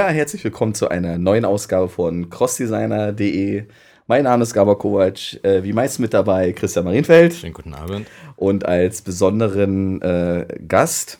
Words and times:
Ja, 0.00 0.08
herzlich 0.08 0.42
willkommen 0.42 0.74
zu 0.74 0.88
einer 0.88 1.18
neuen 1.18 1.44
Ausgabe 1.44 1.90
von 1.90 2.30
crossdesigner.de. 2.30 3.64
Mein 4.06 4.24
Name 4.24 4.44
ist 4.44 4.54
Gabor 4.54 4.78
Kovac, 4.78 5.44
äh, 5.44 5.62
wie 5.62 5.74
meist 5.74 6.00
mit 6.00 6.14
dabei 6.14 6.54
Christian 6.54 6.86
Marienfeld. 6.86 7.34
Schönen 7.34 7.52
guten 7.52 7.74
Abend. 7.74 8.06
Und 8.36 8.64
als 8.64 9.02
besonderen 9.02 10.00
äh, 10.00 10.46
Gast, 10.66 11.18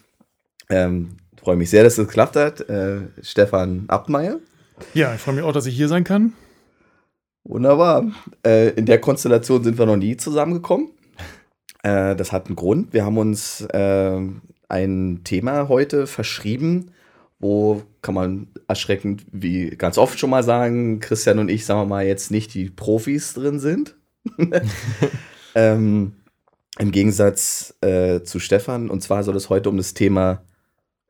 ähm, 0.70 1.18
freue 1.38 1.56
mich 1.56 1.68
sehr, 1.68 1.84
dass 1.84 1.98
es 1.98 2.06
geklappt 2.06 2.36
hat, 2.36 2.70
äh, 2.70 3.00
Stefan 3.20 3.84
Abmeier. 3.88 4.38
Ja, 4.94 5.14
ich 5.14 5.20
freue 5.20 5.34
mich 5.34 5.44
auch, 5.44 5.52
dass 5.52 5.66
ich 5.66 5.76
hier 5.76 5.88
sein 5.88 6.04
kann. 6.04 6.32
Wunderbar. 7.44 8.10
Äh, 8.46 8.70
in 8.70 8.86
der 8.86 8.98
Konstellation 8.98 9.62
sind 9.62 9.78
wir 9.78 9.84
noch 9.84 9.98
nie 9.98 10.16
zusammengekommen. 10.16 10.88
Äh, 11.82 12.16
das 12.16 12.32
hat 12.32 12.46
einen 12.46 12.56
Grund. 12.56 12.94
Wir 12.94 13.04
haben 13.04 13.18
uns 13.18 13.60
äh, 13.60 14.20
ein 14.70 15.20
Thema 15.22 15.68
heute 15.68 16.06
verschrieben, 16.06 16.92
wo 17.40 17.82
kann 18.02 18.14
man 18.14 18.48
erschreckend, 18.68 19.24
wie 19.32 19.70
ganz 19.70 19.98
oft 19.98 20.18
schon 20.18 20.30
mal 20.30 20.42
sagen, 20.42 21.00
Christian 21.00 21.38
und 21.38 21.50
ich, 21.50 21.64
sagen 21.64 21.80
wir 21.80 21.86
mal, 21.86 22.06
jetzt 22.06 22.30
nicht 22.30 22.54
die 22.54 22.70
Profis 22.70 23.34
drin 23.34 23.58
sind. 23.58 23.96
ähm, 25.54 26.12
Im 26.78 26.92
Gegensatz 26.92 27.74
äh, 27.80 28.20
zu 28.22 28.38
Stefan. 28.38 28.90
Und 28.90 29.02
zwar 29.02 29.24
soll 29.24 29.36
es 29.36 29.48
heute 29.48 29.70
um 29.70 29.78
das 29.78 29.94
Thema 29.94 30.42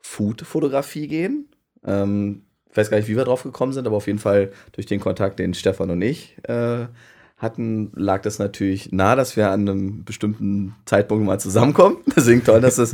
Food-Fotografie 0.00 1.08
gehen. 1.08 1.48
Ähm, 1.84 2.42
ich 2.70 2.76
weiß 2.76 2.90
gar 2.90 2.98
nicht, 2.98 3.08
wie 3.08 3.16
wir 3.16 3.24
drauf 3.24 3.42
gekommen 3.42 3.72
sind, 3.72 3.88
aber 3.88 3.96
auf 3.96 4.06
jeden 4.06 4.20
Fall 4.20 4.52
durch 4.72 4.86
den 4.86 5.00
Kontakt, 5.00 5.40
den 5.40 5.54
Stefan 5.54 5.90
und 5.90 6.00
ich 6.00 6.36
äh, 6.44 6.86
hatten, 7.40 7.90
lag 7.94 8.20
das 8.20 8.38
natürlich 8.38 8.92
nah, 8.92 9.16
dass 9.16 9.34
wir 9.34 9.50
an 9.50 9.66
einem 9.66 10.04
bestimmten 10.04 10.76
Zeitpunkt 10.84 11.24
mal 11.24 11.40
zusammenkommen. 11.40 11.96
Deswegen 12.16 12.44
toll, 12.44 12.60
dass 12.60 12.76
das 12.76 12.92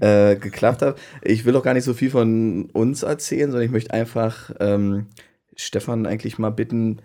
äh, 0.00 0.36
geklappt 0.36 0.82
hat. 0.82 0.98
Ich 1.22 1.44
will 1.44 1.56
auch 1.56 1.62
gar 1.62 1.74
nicht 1.74 1.84
so 1.84 1.94
viel 1.94 2.10
von 2.10 2.68
uns 2.72 3.04
erzählen, 3.04 3.50
sondern 3.50 3.66
ich 3.66 3.72
möchte 3.72 3.94
einfach 3.94 4.50
ähm, 4.58 5.06
Stefan 5.54 6.06
eigentlich 6.06 6.38
mal 6.38 6.50
bitten, 6.50 7.02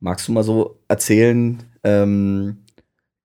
magst 0.00 0.26
du 0.26 0.32
mal 0.32 0.42
so 0.42 0.80
erzählen, 0.88 1.62
ähm, 1.84 2.58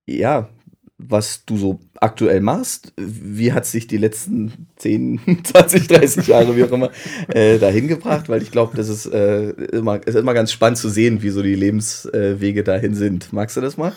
ja, 0.06 0.50
was 0.98 1.46
du 1.46 1.58
so 1.58 1.80
aktuell 2.00 2.42
machst. 2.42 2.94
Wie 2.98 3.54
hat 3.54 3.66
sich 3.66 3.88
die 3.88 3.98
letzten 3.98 4.68
10, 4.78 5.44
20, 5.44 5.88
30 5.88 6.28
Jahre, 6.28 6.56
wie 6.56 6.64
auch 6.64 6.72
immer, 6.72 6.90
äh, 7.28 7.60
dahin 7.60 7.88
gebracht? 7.88 8.30
Weil 8.30 8.42
ich 8.42 8.52
glaube, 8.52 8.76
das 8.76 8.90
ist, 8.90 9.06
äh, 9.06 9.50
immer, 9.50 10.06
ist 10.06 10.16
immer 10.16 10.34
ganz 10.34 10.52
spannend 10.52 10.80
zu 10.80 10.90
sehen, 10.90 11.22
wie 11.22 11.30
so 11.30 11.44
die 11.44 11.56
Lebenswege 11.56 12.64
dahin 12.64 12.96
sind. 12.96 13.32
Magst 13.32 13.58
du 13.58 13.62
das 13.62 13.78
mal? 13.78 13.94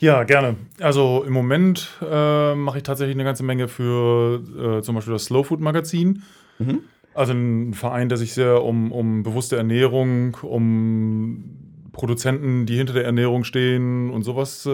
Ja, 0.00 0.24
gerne. 0.24 0.56
Also 0.80 1.24
im 1.26 1.32
Moment 1.32 1.88
äh, 2.02 2.54
mache 2.54 2.78
ich 2.78 2.82
tatsächlich 2.82 3.16
eine 3.16 3.24
ganze 3.24 3.42
Menge 3.42 3.68
für 3.68 4.42
äh, 4.78 4.82
zum 4.82 4.94
Beispiel 4.94 5.12
das 5.12 5.26
Slow 5.26 5.44
Food 5.44 5.60
Magazin. 5.60 6.22
Mhm. 6.58 6.80
Also 7.14 7.32
ein 7.32 7.74
Verein, 7.74 8.08
der 8.08 8.18
sich 8.18 8.34
sehr 8.34 8.62
um, 8.64 8.90
um 8.90 9.22
bewusste 9.22 9.56
Ernährung, 9.56 10.36
um 10.42 11.44
Produzenten, 11.92 12.66
die 12.66 12.76
hinter 12.76 12.92
der 12.92 13.04
Ernährung 13.04 13.44
stehen 13.44 14.10
und 14.10 14.24
sowas 14.24 14.66
äh, 14.66 14.70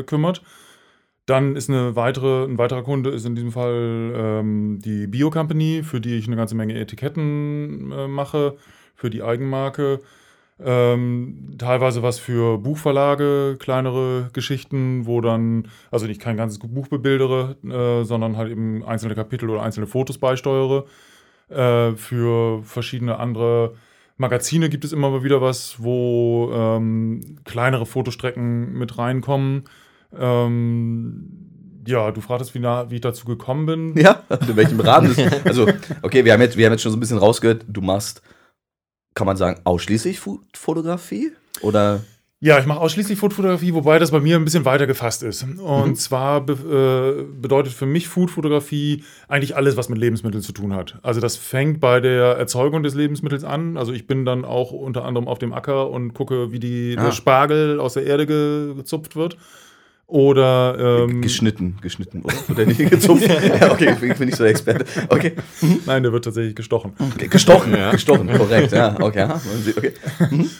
äh 0.00 0.02
kümmert. 0.02 0.42
Dann 1.26 1.56
ist 1.56 1.68
eine 1.68 1.96
weitere, 1.96 2.44
ein 2.44 2.56
weiterer 2.56 2.84
Kunde 2.84 3.10
ist 3.10 3.26
in 3.26 3.34
diesem 3.34 3.50
Fall 3.50 4.12
ähm, 4.14 4.78
die 4.84 5.08
Bio 5.08 5.30
Company, 5.30 5.82
für 5.82 6.00
die 6.00 6.16
ich 6.16 6.28
eine 6.28 6.36
ganze 6.36 6.54
Menge 6.54 6.78
Etiketten 6.78 7.92
äh, 7.92 8.06
mache, 8.06 8.56
für 8.94 9.10
die 9.10 9.22
Eigenmarke. 9.24 10.00
Ähm, 10.58 11.56
teilweise 11.58 12.02
was 12.02 12.18
für 12.18 12.58
Buchverlage, 12.58 13.56
kleinere 13.58 14.30
Geschichten, 14.32 15.04
wo 15.04 15.20
dann, 15.20 15.68
also 15.90 16.06
nicht 16.06 16.20
kein 16.20 16.36
ganzes 16.36 16.60
Buch 16.60 16.88
bebildere, 16.88 17.56
äh, 17.64 18.04
sondern 18.04 18.36
halt 18.36 18.50
eben 18.50 18.84
einzelne 18.84 19.14
Kapitel 19.14 19.50
oder 19.50 19.62
einzelne 19.62 19.88
Fotos 19.88 20.18
beisteuere. 20.18 20.86
Äh, 21.48 21.92
für 21.96 22.62
verschiedene 22.62 23.18
andere 23.18 23.74
Magazine 24.16 24.70
gibt 24.70 24.84
es 24.84 24.92
immer 24.92 25.10
mal 25.10 25.24
wieder 25.24 25.42
was, 25.42 25.76
wo 25.82 26.50
ähm, 26.54 27.20
kleinere 27.44 27.84
Fotostrecken 27.84 28.72
mit 28.78 28.96
reinkommen. 28.96 29.64
Ähm, 30.18 31.82
ja, 31.86 32.10
du 32.10 32.20
fragtest, 32.20 32.54
wie, 32.54 32.58
nah, 32.58 32.90
wie 32.90 32.96
ich 32.96 33.00
dazu 33.00 33.26
gekommen 33.26 33.66
bin. 33.66 33.96
Ja, 33.96 34.22
in 34.48 34.56
welchem 34.56 34.80
Rahmen. 34.80 35.14
Das, 35.14 35.44
also, 35.44 35.68
okay, 36.02 36.24
wir 36.24 36.32
haben, 36.32 36.40
jetzt, 36.40 36.56
wir 36.56 36.66
haben 36.66 36.72
jetzt 36.72 36.82
schon 36.82 36.92
so 36.92 36.96
ein 36.96 37.00
bisschen 37.00 37.18
rausgehört, 37.18 37.64
du 37.68 37.80
machst, 37.80 38.22
kann 39.14 39.26
man 39.26 39.36
sagen, 39.36 39.60
ausschließlich 39.64 40.20
Fotografie? 40.54 41.32
Oder? 41.62 42.02
Ja, 42.38 42.58
ich 42.58 42.66
mache 42.66 42.80
ausschließlich 42.80 43.18
Foodfotografie, 43.18 43.72
wobei 43.72 43.98
das 43.98 44.10
bei 44.10 44.20
mir 44.20 44.36
ein 44.36 44.44
bisschen 44.44 44.66
weiter 44.66 44.86
gefasst 44.86 45.22
ist. 45.22 45.42
Und 45.42 45.88
mhm. 45.88 45.94
zwar 45.94 46.42
be 46.42 46.52
äh, 46.52 47.40
bedeutet 47.40 47.72
für 47.72 47.86
mich 47.86 48.08
Foodfotografie 48.08 49.04
eigentlich 49.26 49.56
alles, 49.56 49.78
was 49.78 49.88
mit 49.88 49.98
Lebensmitteln 49.98 50.42
zu 50.42 50.52
tun 50.52 50.74
hat. 50.74 50.98
Also 51.02 51.20
das 51.20 51.36
fängt 51.36 51.80
bei 51.80 51.98
der 51.98 52.36
Erzeugung 52.36 52.82
des 52.82 52.94
Lebensmittels 52.94 53.42
an. 53.42 53.78
Also 53.78 53.94
ich 53.94 54.06
bin 54.06 54.26
dann 54.26 54.44
auch 54.44 54.70
unter 54.70 55.06
anderem 55.06 55.28
auf 55.28 55.38
dem 55.38 55.54
Acker 55.54 55.88
und 55.88 56.12
gucke, 56.12 56.52
wie 56.52 56.60
die, 56.60 56.94
ah. 56.98 57.04
der 57.04 57.12
Spargel 57.12 57.80
aus 57.80 57.94
der 57.94 58.04
Erde 58.04 58.26
gezupft 58.26 59.16
wird. 59.16 59.38
Oder 60.08 61.02
ähm, 61.02 61.20
geschnitten, 61.20 61.78
geschnitten, 61.82 62.22
oder? 62.22 62.34
Wird 62.46 62.58
der 62.58 62.66
nicht 62.66 62.78
gezupft? 62.90 63.28
ja, 63.28 63.72
okay, 63.72 63.96
ich 64.00 64.16
bin 64.16 64.26
nicht 64.26 64.36
so 64.36 64.44
der 64.44 64.52
Experte. 64.52 64.84
Okay. 65.08 65.32
Nein, 65.84 66.04
der 66.04 66.12
wird 66.12 66.24
tatsächlich 66.24 66.54
gestochen. 66.54 66.92
Okay, 67.12 67.26
gestochen, 67.26 67.72
ja. 67.72 67.90
Gestochen, 67.90 68.28
korrekt, 68.28 68.70
ja. 68.70 68.94
Okay. 69.00 69.28
okay. 69.76 69.92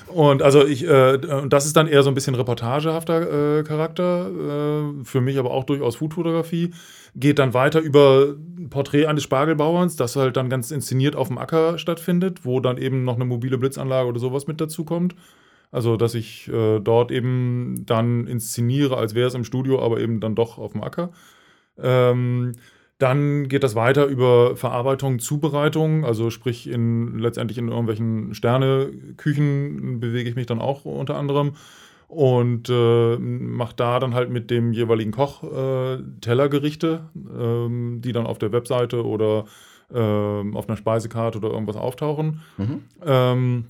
Und 0.09 0.43
also 0.43 0.67
ich, 0.67 0.85
äh, 0.85 1.19
das 1.49 1.65
ist 1.65 1.77
dann 1.77 1.87
eher 1.87 2.03
so 2.03 2.11
ein 2.11 2.15
bisschen 2.15 2.35
reportagehafter 2.35 3.61
äh, 3.61 3.63
Charakter, 3.63 4.29
äh, 4.29 5.05
für 5.05 5.21
mich 5.21 5.39
aber 5.39 5.53
auch 5.53 5.63
durchaus 5.63 5.95
Foodfotografie. 5.95 6.73
Geht 7.15 7.39
dann 7.39 7.55
weiter 7.55 7.79
über 7.79 8.35
Porträt 8.69 9.07
eines 9.07 9.23
Spargelbauerns, 9.23 9.95
das 9.95 10.17
halt 10.17 10.37
dann 10.37 10.51
ganz 10.51 10.73
inszeniert 10.73 11.15
auf 11.15 11.29
dem 11.29 11.39
Acker 11.39 11.79
stattfindet, 11.79 12.45
wo 12.45 12.59
dann 12.59 12.79
eben 12.79 13.05
noch 13.05 13.15
eine 13.15 13.25
mobile 13.25 13.59
Blitzanlage 13.59 14.09
oder 14.09 14.19
sowas 14.19 14.49
mit 14.49 14.61
dazu 14.61 14.85
kommt. 14.85 15.15
Also, 15.71 15.97
dass 15.97 16.15
ich 16.15 16.49
äh, 16.49 16.81
dort 16.81 17.11
eben 17.11 17.85
dann 17.87 18.27
inszeniere, 18.27 18.97
als 18.97 19.15
wäre 19.15 19.29
es 19.29 19.35
im 19.35 19.45
Studio, 19.45 19.83
aber 19.83 20.01
eben 20.01 20.21
dann 20.21 20.35
doch 20.35 20.59
auf 20.59 20.73
dem 20.73 20.83
Acker. 20.83 21.11
Ähm, 21.79 22.53
dann 22.99 23.49
geht 23.49 23.63
das 23.63 23.75
weiter 23.75 24.07
über 24.07 24.57
Verarbeitung, 24.57 25.19
Zubereitung, 25.19 26.07
also 26.07 26.31
sprich 26.31 26.67
in, 26.67 27.19
letztendlich 27.19 27.59
in 27.59 27.69
irgendwelchen 27.69 28.33
Sterneküchen 28.33 30.01
bewege 30.01 30.31
ich 30.31 30.37
mich 30.37 30.47
dann 30.47 30.61
auch 30.61 30.87
unter 30.87 31.17
anderem 31.17 31.53
und 32.09 32.71
äh, 32.71 33.17
mache 33.19 33.75
da 33.77 33.99
dann 33.99 34.15
halt 34.15 34.31
mit 34.31 34.51
dem 34.51 34.73
jeweiligen 34.73 35.11
Koch 35.11 35.43
äh, 35.43 35.99
Tellergerichte, 36.23 37.11
äh, 37.15 38.01
die 38.01 38.13
dann 38.13 38.27
auf 38.27 38.39
der 38.39 38.53
Webseite 38.53 39.05
oder 39.05 39.45
ähm, 39.93 40.57
auf 40.57 40.69
einer 40.69 40.77
Speisekarte 40.77 41.39
oder 41.39 41.51
irgendwas 41.51 41.77
auftauchen. 41.77 42.41
Mhm. 42.57 42.85
Ähm, 43.05 43.65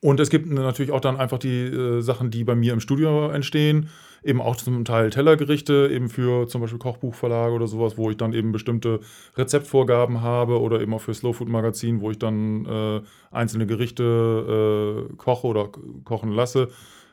und 0.00 0.20
es 0.20 0.30
gibt 0.30 0.46
natürlich 0.48 0.92
auch 0.92 1.00
dann 1.00 1.16
einfach 1.16 1.38
die 1.38 1.62
äh, 1.62 2.00
Sachen, 2.00 2.30
die 2.30 2.44
bei 2.44 2.54
mir 2.54 2.72
im 2.72 2.80
Studio 2.80 3.28
entstehen. 3.30 3.88
Eben 4.22 4.40
auch 4.40 4.56
zum 4.56 4.84
Teil 4.84 5.10
Tellergerichte, 5.10 5.88
eben 5.92 6.08
für 6.08 6.48
zum 6.48 6.60
Beispiel 6.60 6.78
Kochbuchverlage 6.78 7.54
oder 7.54 7.66
sowas, 7.66 7.96
wo 7.96 8.10
ich 8.10 8.16
dann 8.16 8.32
eben 8.32 8.52
bestimmte 8.52 9.00
Rezeptvorgaben 9.36 10.20
habe 10.20 10.60
oder 10.60 10.80
eben 10.80 10.92
auch 10.94 11.00
für 11.00 11.14
Slow 11.14 11.32
Food 11.32 11.48
Magazin, 11.48 12.00
wo 12.00 12.10
ich 12.10 12.18
dann 12.18 12.66
äh, 12.66 13.00
einzelne 13.30 13.66
Gerichte 13.66 15.08
äh, 15.10 15.16
koche 15.16 15.46
oder 15.46 15.70
kochen 16.04 16.30
lasse, 16.30 16.68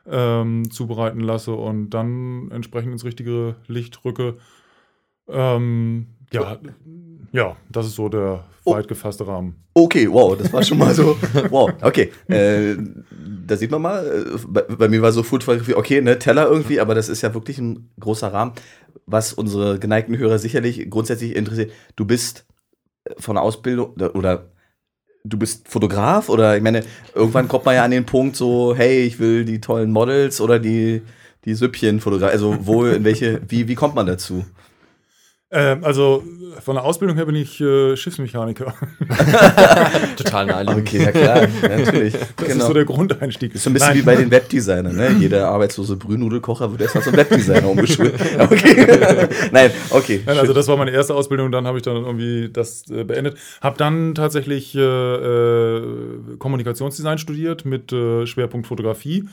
ähm, 0.08 0.70
zubereiten 0.72 1.20
lasse 1.20 1.54
und 1.54 1.92
dann 1.92 2.52
entsprechend 2.52 2.92
ins 2.92 3.06
richtige 3.06 3.56
Licht 3.68 4.04
rücke. 4.04 4.38
Ähm, 5.28 6.08
ja, 6.32 6.58
ja, 7.34 7.58
das 7.70 7.88
ist 7.88 7.96
so 7.96 8.10
der 8.10 8.46
oh. 8.64 8.74
weit 8.74 8.88
gefasste 8.88 9.28
Rahmen. 9.28 9.56
Okay, 9.74 10.08
wow, 10.10 10.38
das 10.38 10.54
war 10.54 10.64
schon 10.64 10.78
mal 10.78 10.94
so. 10.94 11.18
wow, 11.50 11.72
okay. 11.82 12.12
Äh, 12.28 12.76
da 13.46 13.58
sieht 13.58 13.72
man 13.72 13.82
mal, 13.82 14.06
äh, 14.06 14.38
bei, 14.48 14.62
bei, 14.62 14.88
mir 14.88 15.02
war 15.02 15.12
so 15.12 15.24
Foodfotografie, 15.24 15.74
okay, 15.74 16.02
ne, 16.02 16.20
Teller 16.20 16.48
irgendwie, 16.48 16.80
aber 16.80 16.96
das 16.96 17.10
ist 17.10 17.22
ja 17.22 17.34
wirklich 17.34 17.58
ein 17.58 17.90
großer 18.00 18.32
Rahmen, 18.32 18.54
was 19.08 19.34
unsere 19.34 19.80
geneigten 19.80 20.18
Hörer 20.18 20.38
sicherlich 20.38 20.90
grundsätzlich 20.90 21.36
interessiert. 21.36 21.72
Du 21.96 22.06
bist 22.06 22.46
von 23.18 23.36
der 23.36 23.44
Ausbildung 23.44 23.96
oder 24.14 24.46
du 25.24 25.38
bist 25.38 25.68
Fotograf 25.68 26.30
oder 26.30 26.56
ich 26.56 26.64
meine, 26.64 26.84
irgendwann 27.16 27.48
kommt 27.48 27.66
man 27.66 27.76
ja 27.76 27.84
an 27.84 27.92
den 27.92 28.06
Punkt 28.06 28.36
so, 28.36 28.76
hey, 28.76 29.02
ich 29.02 29.20
will 29.20 29.44
die 29.44 29.60
tollen 29.60 29.92
Models 29.92 30.40
oder 30.40 30.60
die, 30.60 31.02
die 31.46 31.56
Süppchen 31.56 32.00
fotografieren. 32.00 32.34
Also 32.34 32.68
wo, 32.68 32.86
in 32.86 33.04
welche, 33.04 33.42
wie, 33.48 33.68
wie 33.68 33.76
kommt 33.76 33.96
man 33.96 34.06
dazu? 34.06 34.46
Ähm, 35.56 35.84
also 35.84 36.24
von 36.62 36.76
der 36.76 36.84
Ausbildung 36.84 37.16
her 37.16 37.28
bin 37.28 37.36
ich 37.36 37.62
äh, 37.62 37.96
Schiffsmechaniker. 37.96 38.74
Total 40.18 40.48
naheliegend. 40.48 40.88
Okay, 40.88 41.04
ja 41.04 41.12
klar, 41.12 41.48
natürlich. 41.62 42.14
Das 42.14 42.48
genau. 42.48 42.60
ist 42.60 42.68
so 42.68 42.74
der 42.74 42.86
Grundeinstieg. 42.86 43.54
Ist 43.54 43.64
so 43.64 43.70
ein 43.70 43.74
bisschen 43.74 43.90
Nein. 43.90 43.98
wie 43.98 44.02
bei 44.02 44.16
den 44.16 44.32
Webdesignern. 44.32 44.96
Ne? 44.96 45.12
Jeder 45.20 45.50
arbeitslose 45.50 45.96
Brühnudelkocher 45.96 46.72
wird 46.72 46.82
erstmal 46.82 47.04
zum 47.04 47.16
Webdesigner 47.16 47.70
umgeschult. 47.70 48.14
Okay. 48.40 49.30
Nein, 49.52 49.72
okay. 49.92 50.22
Nein, 50.26 50.38
also 50.38 50.54
das 50.54 50.68
war 50.68 50.76
meine 50.76 50.92
erste 50.92 51.14
Ausbildung, 51.14 51.52
dann 51.52 51.68
habe 51.68 51.78
ich 51.78 51.84
dann 51.84 51.98
irgendwie 51.98 52.50
das 52.52 52.90
äh, 52.90 53.04
beendet. 53.04 53.38
Habe 53.62 53.78
dann 53.78 54.16
tatsächlich 54.16 54.76
äh, 54.76 54.80
äh, 54.80 56.38
Kommunikationsdesign 56.40 57.18
studiert 57.20 57.64
mit 57.64 57.94
äh, 57.94 58.26
Schwerpunkt 58.26 58.68
Fotografie. 58.68 59.28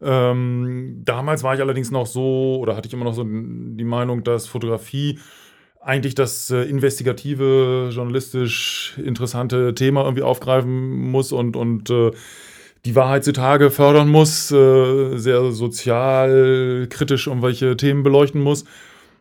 Ähm, 0.00 1.02
damals 1.04 1.42
war 1.42 1.54
ich 1.54 1.60
allerdings 1.60 1.90
noch 1.90 2.06
so, 2.06 2.58
oder 2.60 2.76
hatte 2.76 2.88
ich 2.88 2.94
immer 2.94 3.04
noch 3.04 3.14
so 3.14 3.24
die 3.24 3.84
Meinung, 3.84 4.24
dass 4.24 4.46
Fotografie 4.46 5.18
eigentlich 5.80 6.14
das 6.14 6.50
äh, 6.50 6.62
investigative, 6.62 7.90
journalistisch 7.92 8.94
interessante 9.02 9.74
Thema 9.74 10.04
irgendwie 10.04 10.22
aufgreifen 10.22 11.10
muss 11.10 11.32
und, 11.32 11.56
und 11.56 11.90
äh, 11.90 12.10
die 12.84 12.94
Wahrheit 12.94 13.24
zutage 13.24 13.70
fördern 13.70 14.08
muss, 14.08 14.50
äh, 14.50 15.16
sehr 15.16 15.50
sozial 15.52 16.86
kritisch 16.90 17.26
irgendwelche 17.26 17.76
Themen 17.76 18.02
beleuchten 18.02 18.40
muss. 18.40 18.64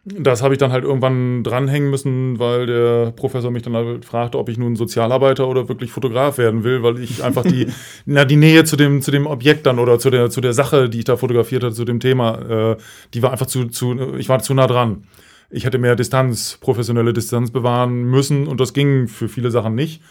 Das 0.06 0.42
habe 0.42 0.54
ich 0.54 0.58
dann 0.58 0.72
halt 0.72 0.86
irgendwann 0.86 1.44
dranhängen 1.44 1.90
müssen, 1.90 2.40
weil 2.40 2.66
der 2.66 3.12
Professor 3.12 3.52
mich 3.52 3.64
dann 3.64 3.76
halt 3.76 4.06
fragte, 4.06 4.38
ob 4.38 4.48
ich 4.48 4.58
nun 4.58 4.78
Sozialarbeiter 4.78 5.50
oder 5.50 5.68
wirklich 5.68 5.92
Fotograf 5.92 6.38
werden 6.38 6.64
will, 6.64 6.82
weil 6.82 7.00
ich 7.00 7.26
einfach 7.26 7.44
die, 7.44 7.68
na, 8.06 8.24
die 8.24 8.38
Nähe 8.38 8.64
zu 8.64 8.78
dem, 8.78 9.02
zu 9.02 9.12
dem 9.12 9.28
Objekt 9.28 9.66
dann 9.66 9.80
oder 9.80 10.00
zu 10.00 10.10
der, 10.10 10.30
zu 10.30 10.40
der 10.40 10.54
Sache, 10.54 10.88
die 10.88 11.00
ich 11.00 11.06
da 11.06 11.18
fotografiert 11.18 11.64
hatte, 11.64 11.76
zu 11.76 11.84
dem 11.84 12.00
Thema, 12.00 12.72
äh, 12.72 12.78
die 13.14 13.22
war 13.22 13.32
einfach 13.34 13.48
zu, 13.48 13.66
zu, 13.66 14.16
ich 14.18 14.30
war 14.30 14.40
zu 14.40 14.54
nah 14.54 14.68
dran. 14.68 15.04
Ich 15.50 15.66
hätte 15.66 15.78
mehr 15.78 15.96
Distanz, 15.96 16.58
professionelle 16.60 17.14
Distanz 17.14 17.52
bewahren 17.52 18.04
müssen 18.04 18.48
und 18.48 18.60
das 18.60 18.74
ging 18.74 19.08
für 19.08 19.30
viele 19.30 19.52
Sachen 19.52 19.76
nicht. 19.76 20.02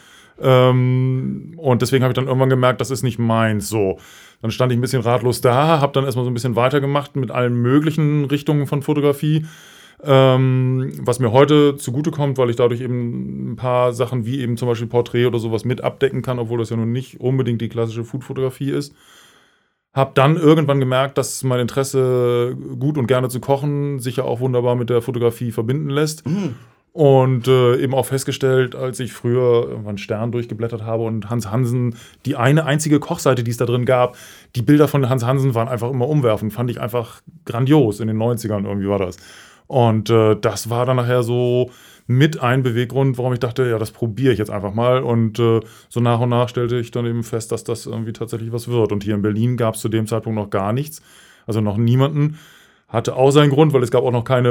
Ähm, 0.40 1.54
und 1.56 1.82
deswegen 1.82 2.04
habe 2.04 2.12
ich 2.12 2.16
dann 2.16 2.26
irgendwann 2.26 2.50
gemerkt, 2.50 2.80
das 2.80 2.90
ist 2.90 3.02
nicht 3.02 3.18
meins. 3.18 3.68
So, 3.68 3.98
dann 4.42 4.50
stand 4.50 4.72
ich 4.72 4.78
ein 4.78 4.82
bisschen 4.82 5.02
ratlos 5.02 5.40
da, 5.40 5.80
habe 5.80 5.92
dann 5.92 6.04
erstmal 6.04 6.24
so 6.24 6.30
ein 6.30 6.34
bisschen 6.34 6.56
weitergemacht 6.56 7.16
mit 7.16 7.30
allen 7.30 7.54
möglichen 7.54 8.24
Richtungen 8.24 8.66
von 8.66 8.82
Fotografie. 8.82 9.46
Ähm, 10.02 10.92
was 11.00 11.20
mir 11.20 11.32
heute 11.32 11.76
zugutekommt, 11.76 12.36
weil 12.36 12.50
ich 12.50 12.56
dadurch 12.56 12.82
eben 12.82 13.52
ein 13.52 13.56
paar 13.56 13.94
Sachen 13.94 14.26
wie 14.26 14.40
eben 14.40 14.58
zum 14.58 14.68
Beispiel 14.68 14.88
Porträt 14.88 15.24
oder 15.24 15.38
sowas 15.38 15.64
mit 15.64 15.80
abdecken 15.80 16.20
kann, 16.20 16.38
obwohl 16.38 16.58
das 16.58 16.68
ja 16.68 16.76
nun 16.76 16.92
nicht 16.92 17.18
unbedingt 17.20 17.62
die 17.62 17.70
klassische 17.70 18.04
Foodfotografie 18.04 18.70
ist. 18.70 18.94
Hab 19.96 20.14
dann 20.14 20.36
irgendwann 20.36 20.78
gemerkt, 20.78 21.16
dass 21.16 21.42
mein 21.42 21.58
Interesse, 21.58 22.54
gut 22.78 22.98
und 22.98 23.06
gerne 23.06 23.30
zu 23.30 23.40
kochen, 23.40 23.98
sich 23.98 24.16
ja 24.16 24.24
auch 24.24 24.40
wunderbar 24.40 24.76
mit 24.76 24.90
der 24.90 25.00
Fotografie 25.00 25.52
verbinden 25.52 25.88
lässt. 25.88 26.26
Mhm. 26.26 26.54
Und 26.92 27.48
äh, 27.48 27.76
eben 27.76 27.94
auch 27.94 28.04
festgestellt, 28.04 28.74
als 28.74 29.00
ich 29.00 29.14
früher 29.14 29.68
irgendwann 29.68 29.96
Stern 29.96 30.32
durchgeblättert 30.32 30.82
habe 30.82 31.04
und 31.04 31.30
Hans 31.30 31.50
Hansen, 31.50 31.96
die 32.26 32.36
eine 32.36 32.66
einzige 32.66 33.00
Kochseite, 33.00 33.42
die 33.42 33.50
es 33.50 33.56
da 33.56 33.64
drin 33.64 33.86
gab, 33.86 34.16
die 34.54 34.62
Bilder 34.62 34.86
von 34.86 35.08
Hans 35.08 35.24
Hansen 35.24 35.54
waren 35.54 35.68
einfach 35.68 35.90
immer 35.90 36.08
umwerfend. 36.08 36.52
Fand 36.52 36.70
ich 36.70 36.78
einfach 36.78 37.22
grandios. 37.46 38.00
In 38.00 38.08
den 38.08 38.18
90ern 38.18 38.66
irgendwie 38.66 38.88
war 38.88 38.98
das. 38.98 39.16
Und 39.66 40.10
äh, 40.10 40.36
das 40.36 40.68
war 40.68 40.84
dann 40.84 40.96
nachher 40.96 41.22
so 41.22 41.70
mit 42.06 42.40
ein 42.40 42.62
Beweggrund, 42.62 43.18
warum 43.18 43.32
ich 43.32 43.40
dachte, 43.40 43.68
ja, 43.68 43.78
das 43.78 43.90
probiere 43.90 44.32
ich 44.32 44.38
jetzt 44.38 44.50
einfach 44.50 44.72
mal. 44.72 45.02
Und 45.02 45.38
äh, 45.38 45.60
so 45.88 46.00
nach 46.00 46.20
und 46.20 46.28
nach 46.28 46.48
stellte 46.48 46.76
ich 46.78 46.90
dann 46.90 47.06
eben 47.06 47.24
fest, 47.24 47.52
dass 47.52 47.64
das 47.64 47.86
irgendwie 47.86 48.12
tatsächlich 48.12 48.52
was 48.52 48.68
wird. 48.68 48.92
Und 48.92 49.04
hier 49.04 49.14
in 49.14 49.22
Berlin 49.22 49.56
gab 49.56 49.74
es 49.74 49.80
zu 49.80 49.88
dem 49.88 50.06
Zeitpunkt 50.06 50.38
noch 50.38 50.50
gar 50.50 50.72
nichts. 50.72 51.02
Also 51.46 51.60
noch 51.60 51.76
niemanden. 51.76 52.38
Hatte 52.88 53.16
auch 53.16 53.32
seinen 53.32 53.50
Grund, 53.50 53.72
weil 53.72 53.82
es 53.82 53.90
gab 53.90 54.04
auch 54.04 54.12
noch 54.12 54.22
keine 54.22 54.48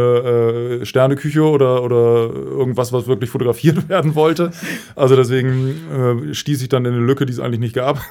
äh, 0.81 0.85
Sterneküche 0.85 1.43
oder, 1.43 1.81
oder 1.83 2.29
irgendwas, 2.33 2.91
was 2.91 3.07
wirklich 3.07 3.29
fotografiert 3.29 3.87
werden 3.89 4.15
wollte. 4.15 4.51
Also 4.97 5.15
deswegen 5.15 6.29
äh, 6.29 6.33
stieß 6.33 6.61
ich 6.61 6.67
dann 6.67 6.83
in 6.83 6.93
eine 6.93 7.05
Lücke, 7.05 7.25
die 7.25 7.31
es 7.31 7.39
eigentlich 7.39 7.61
nicht 7.61 7.75
gab. 7.75 8.01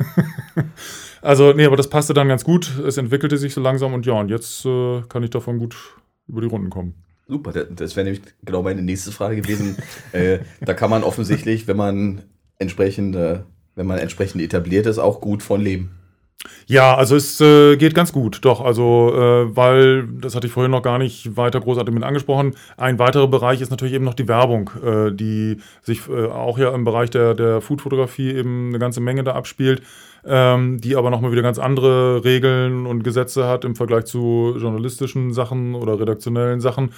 also, 1.23 1.53
nee, 1.53 1.67
aber 1.67 1.77
das 1.77 1.91
passte 1.91 2.15
dann 2.15 2.29
ganz 2.29 2.43
gut. 2.43 2.73
Es 2.87 2.97
entwickelte 2.97 3.37
sich 3.37 3.53
so 3.53 3.61
langsam 3.61 3.93
und 3.93 4.07
ja, 4.07 4.15
und 4.15 4.31
jetzt 4.31 4.65
äh, 4.65 5.03
kann 5.11 5.23
ich 5.23 5.31
davon 5.31 5.59
gut 5.59 5.77
über 6.27 6.41
die 6.41 6.49
Runden 6.49 6.71
kommen. 6.71 7.04
Super, 7.27 7.53
das 7.53 7.97
wäre 7.97 8.05
nämlich 8.05 8.23
genau 8.45 8.63
meine 8.63 8.83
nächste 8.83 9.11
Frage 9.11 9.41
gewesen. 9.41 9.77
äh, 10.13 10.41
da 10.61 10.75
kann 10.75 10.91
man 10.91 11.03
offensichtlich, 11.03 11.67
wenn 11.67 11.77
man 11.77 12.23
entsprechend, 12.59 13.17
äh, 13.17 13.41
wenn 13.75 13.87
man 13.87 13.99
entsprechend 13.99 14.43
etabliert 14.43 14.87
ist, 14.87 14.99
auch 14.99 15.21
gut 15.21 15.43
von 15.43 15.61
leben. 15.61 15.91
Ja, 16.67 16.95
also 16.95 17.17
es 17.17 17.41
äh, 17.41 17.77
geht 17.77 17.95
ganz 17.95 18.13
gut, 18.13 18.45
doch. 18.45 18.61
Also, 18.61 19.13
äh, 19.15 19.57
weil, 19.57 20.07
das 20.07 20.35
hatte 20.35 20.47
ich 20.47 20.53
vorhin 20.53 20.71
noch 20.71 20.83
gar 20.83 20.99
nicht 20.99 21.37
weiter 21.37 21.61
großartig 21.61 21.95
mit 21.95 22.05
angesprochen. 22.05 22.55
Ein 22.77 22.99
weiterer 22.99 23.29
Bereich 23.29 23.61
ist 23.61 23.71
natürlich 23.71 23.95
eben 23.95 24.05
noch 24.05 24.15
die 24.15 24.29
Werbung, 24.29 24.71
äh, 24.85 25.11
die 25.13 25.59
sich 25.83 26.09
äh, 26.09 26.27
auch 26.27 26.59
ja 26.59 26.75
im 26.75 26.85
Bereich 26.85 27.11
der, 27.11 27.35
der 27.35 27.61
Foodfotografie 27.61 28.33
eben 28.33 28.69
eine 28.69 28.79
ganze 28.79 29.01
Menge 29.01 29.25
da 29.25 29.33
abspielt, 29.33 29.83
ähm, 30.27 30.81
die 30.81 30.97
aber 30.97 31.11
nochmal 31.11 31.33
wieder 31.33 31.43
ganz 31.43 31.59
andere 31.59 32.25
Regeln 32.25 32.87
und 32.87 33.03
Gesetze 33.03 33.47
hat 33.47 33.65
im 33.65 33.77
Vergleich 33.77 34.05
zu 34.05 34.57
journalistischen 34.59 35.33
Sachen 35.33 35.75
oder 35.75 35.99
redaktionellen 35.99 36.61
Sachen. 36.61 36.91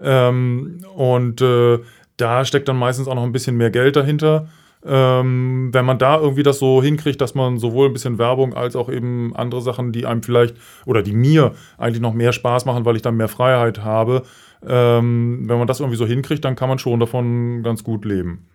Ähm, 0.00 0.78
und 0.94 1.40
äh, 1.40 1.78
da 2.16 2.44
steckt 2.44 2.68
dann 2.68 2.76
meistens 2.76 3.08
auch 3.08 3.14
noch 3.14 3.22
ein 3.22 3.32
bisschen 3.32 3.56
mehr 3.56 3.70
Geld 3.70 3.96
dahinter. 3.96 4.48
Ähm, 4.84 5.68
wenn 5.72 5.84
man 5.84 5.98
da 5.98 6.18
irgendwie 6.18 6.42
das 6.42 6.58
so 6.58 6.82
hinkriegt, 6.82 7.20
dass 7.20 7.36
man 7.36 7.58
sowohl 7.58 7.86
ein 7.86 7.92
bisschen 7.92 8.18
Werbung 8.18 8.54
als 8.54 8.74
auch 8.74 8.88
eben 8.88 9.34
andere 9.36 9.62
Sachen, 9.62 9.92
die 9.92 10.06
einem 10.06 10.24
vielleicht 10.24 10.56
oder 10.86 11.02
die 11.02 11.12
mir 11.12 11.52
eigentlich 11.78 12.00
noch 12.00 12.14
mehr 12.14 12.32
Spaß 12.32 12.64
machen, 12.64 12.84
weil 12.84 12.96
ich 12.96 13.02
dann 13.02 13.16
mehr 13.16 13.28
Freiheit 13.28 13.84
habe, 13.84 14.24
ähm, 14.66 15.44
wenn 15.46 15.58
man 15.58 15.68
das 15.68 15.78
irgendwie 15.78 15.96
so 15.96 16.06
hinkriegt, 16.06 16.44
dann 16.44 16.56
kann 16.56 16.68
man 16.68 16.78
schon 16.78 16.98
davon 16.98 17.62
ganz 17.62 17.84
gut 17.84 18.04
leben. 18.04 18.46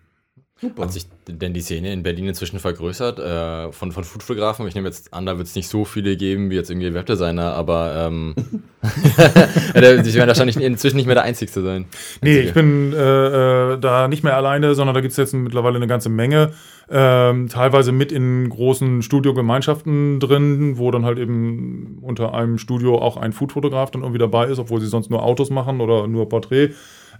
Super. 0.60 0.82
Hat 0.82 0.92
sich 0.92 1.06
denn 1.28 1.54
die 1.54 1.60
Szene 1.60 1.92
in 1.92 2.02
Berlin 2.02 2.26
inzwischen 2.26 2.58
vergrößert 2.58 3.20
äh, 3.20 3.70
von, 3.70 3.92
von 3.92 4.02
Foodfotografen? 4.02 4.66
Ich 4.66 4.74
nehme 4.74 4.88
jetzt 4.88 5.14
an, 5.14 5.24
da 5.24 5.38
wird 5.38 5.46
es 5.46 5.54
nicht 5.54 5.68
so 5.68 5.84
viele 5.84 6.16
geben 6.16 6.50
wie 6.50 6.56
jetzt 6.56 6.68
irgendwie 6.68 6.92
Webdesigner, 6.92 7.54
aber 7.54 8.08
ähm, 8.08 8.34
Sie 8.82 10.14
werden 10.14 10.26
wahrscheinlich 10.26 10.56
inzwischen 10.56 10.96
nicht 10.96 11.06
mehr 11.06 11.14
der 11.14 11.24
Einzige 11.24 11.52
sein. 11.52 11.86
Nee, 12.22 12.40
ich 12.40 12.54
bin 12.54 12.92
äh, 12.92 13.74
äh, 13.74 13.78
da 13.78 14.08
nicht 14.08 14.24
mehr 14.24 14.36
alleine, 14.36 14.74
sondern 14.74 14.94
da 14.94 15.00
gibt 15.00 15.12
es 15.12 15.16
jetzt 15.16 15.32
mittlerweile 15.32 15.76
eine 15.76 15.86
ganze 15.86 16.08
Menge. 16.08 16.52
Ähm, 16.90 17.48
teilweise 17.48 17.92
mit 17.92 18.10
in 18.10 18.48
großen 18.48 19.02
Studiogemeinschaften 19.02 20.18
drin, 20.18 20.78
wo 20.78 20.90
dann 20.90 21.04
halt 21.04 21.18
eben 21.18 21.98
unter 22.02 22.34
einem 22.34 22.58
Studio 22.58 22.98
auch 22.98 23.16
ein 23.16 23.32
Foodfotograf 23.32 23.90
dann 23.90 24.02
irgendwie 24.02 24.18
dabei 24.18 24.46
ist, 24.46 24.58
obwohl 24.58 24.80
sie 24.80 24.86
sonst 24.86 25.10
nur 25.10 25.22
Autos 25.22 25.50
machen 25.50 25.80
oder 25.80 26.08
nur 26.08 26.28
Porträt. 26.28 26.70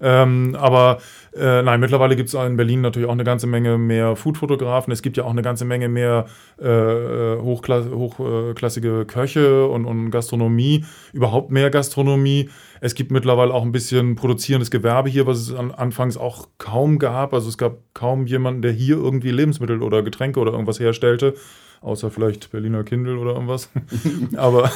Ähm, 0.01 0.57
aber 0.59 0.99
äh, 1.39 1.63
nein, 1.63 1.81
mittlerweile 1.81 2.17
gibt 2.17 2.29
es 2.29 2.35
in 2.35 2.57
Berlin 2.57 2.81
natürlich 2.81 3.09
auch 3.09 3.13
eine 3.13 3.25
ganze 3.25 3.47
Menge 3.47 3.79
mehr 3.79 4.17
Foodfotografen. 4.17 4.93
Es 4.93 5.03
gibt 5.03 5.17
ja 5.17 5.25
auch 5.25 5.31
eine 5.31 5.43
ganze 5.43 5.65
Menge 5.65 5.89
mehr 5.89 6.27
äh, 6.59 7.37
hochkla 7.41 7.85
hochklassige 7.91 9.05
Köche 9.07 9.67
und, 9.67 9.85
und 9.85 10.11
Gastronomie, 10.11 10.85
überhaupt 11.13 11.51
mehr 11.51 11.71
Gastronomie. 11.71 12.51
Es 12.81 12.95
gibt 12.95 13.11
mittlerweile 13.11 13.55
auch 13.55 13.63
ein 13.63 13.73
bisschen 13.73 14.15
produzierendes 14.17 14.71
Gewerbe 14.71 15.09
hier, 15.09 15.27
was 15.27 15.39
es 15.39 15.55
an, 15.55 15.71
anfangs 15.71 16.17
auch 16.17 16.49
kaum 16.59 16.99
gab. 16.99 17.33
Also 17.33 17.49
es 17.49 17.59
gab 17.59 17.79
kaum 17.95 18.27
jemanden, 18.27 18.63
der 18.63 18.73
hier 18.73 18.97
irgendwie 18.97 19.31
Lebensmittel 19.31 19.83
oder 19.83 20.03
Getränke 20.03 20.41
oder 20.41 20.53
irgendwas 20.53 20.81
herstellte 20.81 21.35
außer 21.81 22.11
vielleicht 22.11 22.51
Berliner 22.51 22.85
Kindle 22.85 23.19
oder 23.19 23.33
irgendwas. 23.33 23.71
Aber 24.37 24.71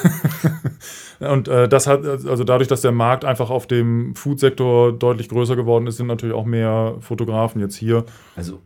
und 1.21 1.49
äh, 1.49 1.69
das 1.69 1.87
hat, 1.87 2.05
also 2.05 2.45
dadurch, 2.45 2.69
dass 2.69 2.81
der 2.81 2.93
Markt 2.93 3.25
einfach 3.25 3.51
auf 3.51 3.67
dem 3.67 4.15
Food-Sektor 4.15 4.93
deutlich 4.93 5.29
größer 5.29 5.57
geworden 5.57 5.87
ist, 5.87 5.97
sind 5.97 6.07
natürlich 6.07 6.35
auch 6.35 6.45
mehr 6.45 6.97
Fotografen 7.01 7.61
jetzt 7.61 7.77
hier. 7.77 8.05
Also, 8.37 8.61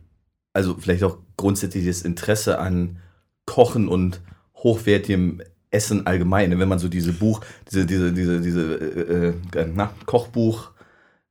also 0.53 0.75
vielleicht 0.79 1.03
auch 1.03 1.17
grundsätzliches 1.37 2.03
Interesse 2.03 2.59
an 2.59 2.97
Kochen 3.45 3.87
und 3.87 4.21
hochwertigem 4.55 5.41
Essen 5.69 6.07
allgemein. 6.07 6.49
Ne? 6.49 6.59
Wenn 6.59 6.69
man 6.69 6.79
so 6.79 6.87
diese 6.87 7.13
Buch, 7.13 7.41
diese, 7.69 7.85
diese, 7.85 8.13
diese, 8.13 8.41
diese 8.41 8.75
äh, 8.75 9.59
äh, 9.59 9.67
na, 9.73 9.91
Kochbuch. 10.05 10.71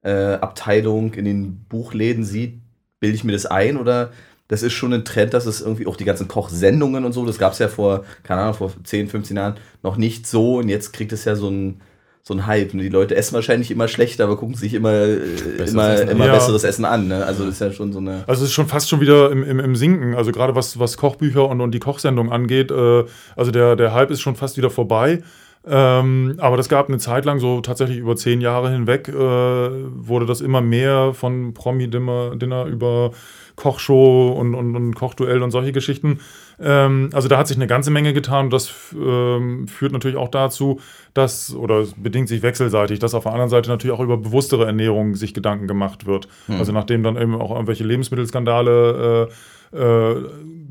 Äh, 0.02 0.34
Abteilung 0.34 1.14
in 1.14 1.24
den 1.24 1.64
Buchläden 1.64 2.22
sieht, 2.22 2.60
bilde 3.00 3.16
ich 3.16 3.24
mir 3.24 3.32
das 3.32 3.44
ein 3.44 3.76
oder 3.76 4.12
das 4.48 4.62
ist 4.62 4.72
schon 4.72 4.92
ein 4.92 5.04
Trend, 5.04 5.34
dass 5.34 5.46
es 5.46 5.60
irgendwie 5.60 5.86
auch 5.86 5.96
die 5.96 6.04
ganzen 6.04 6.28
Kochsendungen 6.28 7.04
und 7.04 7.12
so, 7.12 7.24
das 7.26 7.38
gab 7.38 7.52
es 7.52 7.58
ja 7.58 7.68
vor, 7.68 8.04
keine 8.22 8.42
Ahnung, 8.42 8.54
vor 8.54 8.72
10, 8.82 9.08
15 9.08 9.36
Jahren 9.36 9.56
noch 9.82 9.96
nicht 9.96 10.26
so 10.26 10.58
und 10.58 10.68
jetzt 10.68 10.92
kriegt 10.92 11.12
es 11.12 11.24
ja 11.24 11.34
so 11.34 11.48
ein 11.48 11.80
so 12.26 12.34
ein 12.34 12.44
Hype. 12.48 12.74
Und 12.74 12.80
die 12.80 12.88
Leute 12.88 13.14
essen 13.14 13.34
wahrscheinlich 13.34 13.70
immer 13.70 13.86
schlechter, 13.86 14.24
aber 14.24 14.36
gucken 14.36 14.56
sich 14.56 14.74
immer, 14.74 14.90
äh, 14.90 15.18
immer, 15.64 15.92
Essen, 15.92 16.08
immer 16.08 16.26
ja. 16.26 16.34
besseres 16.34 16.64
Essen 16.64 16.84
an. 16.84 17.06
Ne? 17.06 17.24
Also 17.24 17.44
das 17.44 17.54
ist 17.54 17.60
ja 17.60 17.70
schon 17.70 17.92
so 17.92 18.00
eine. 18.00 18.24
Also 18.26 18.42
es 18.42 18.48
ist 18.48 18.52
schon 18.52 18.66
fast 18.66 18.88
schon 18.88 19.00
wieder 19.00 19.30
im, 19.30 19.44
im, 19.44 19.60
im 19.60 19.76
Sinken. 19.76 20.16
Also 20.16 20.32
gerade 20.32 20.56
was, 20.56 20.76
was 20.80 20.96
Kochbücher 20.96 21.48
und, 21.48 21.60
und 21.60 21.70
die 21.70 21.78
Kochsendung 21.78 22.32
angeht, 22.32 22.72
äh, 22.72 23.04
also 23.36 23.52
der, 23.52 23.76
der 23.76 23.94
Hype 23.94 24.10
ist 24.10 24.22
schon 24.22 24.34
fast 24.34 24.56
wieder 24.56 24.70
vorbei. 24.70 25.22
Ähm, 25.68 26.34
aber 26.38 26.56
das 26.56 26.68
gab 26.68 26.88
eine 26.88 26.98
Zeit 26.98 27.24
lang, 27.26 27.38
so 27.38 27.60
tatsächlich 27.60 27.98
über 27.98 28.16
zehn 28.16 28.40
Jahre 28.40 28.70
hinweg, 28.70 29.08
äh, 29.08 29.12
wurde 29.14 30.26
das 30.26 30.40
immer 30.40 30.60
mehr 30.60 31.12
von 31.14 31.54
Promi-Dinner 31.54 32.64
über 32.66 33.12
Kochshow 33.56 34.28
und, 34.38 34.54
und, 34.54 34.76
und 34.76 34.94
Kochduell 34.94 35.42
und 35.42 35.50
solche 35.50 35.72
Geschichten. 35.72 36.20
Ähm, 36.60 37.10
also 37.12 37.28
da 37.28 37.38
hat 37.38 37.48
sich 37.48 37.56
eine 37.56 37.66
ganze 37.66 37.90
Menge 37.90 38.12
getan 38.12 38.46
und 38.46 38.52
das 38.52 38.72
ähm, 38.94 39.66
führt 39.66 39.92
natürlich 39.92 40.16
auch 40.16 40.28
dazu, 40.28 40.80
dass, 41.14 41.54
oder 41.54 41.80
es 41.80 41.94
bedingt 41.94 42.28
sich 42.28 42.42
wechselseitig, 42.42 42.98
dass 42.98 43.14
auf 43.14 43.24
der 43.24 43.32
anderen 43.32 43.50
Seite 43.50 43.70
natürlich 43.70 43.96
auch 43.96 44.02
über 44.02 44.18
bewusstere 44.18 44.66
Ernährung 44.66 45.14
sich 45.14 45.34
Gedanken 45.34 45.66
gemacht 45.66 46.06
wird. 46.06 46.28
Hm. 46.46 46.56
Also 46.56 46.72
nachdem 46.72 47.02
dann 47.02 47.16
eben 47.16 47.34
auch 47.34 47.50
irgendwelche 47.50 47.84
Lebensmittelskandale 47.84 49.28
äh, 49.72 49.76
äh, 49.76 50.24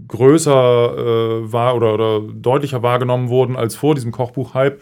größer 0.08 0.54
äh, 0.54 1.52
war 1.52 1.76
oder, 1.76 1.94
oder 1.94 2.22
deutlicher 2.22 2.84
wahrgenommen 2.84 3.30
wurden 3.30 3.56
als 3.56 3.76
vor 3.76 3.96
diesem 3.96 4.12
Kochbuch-Hype, 4.12 4.80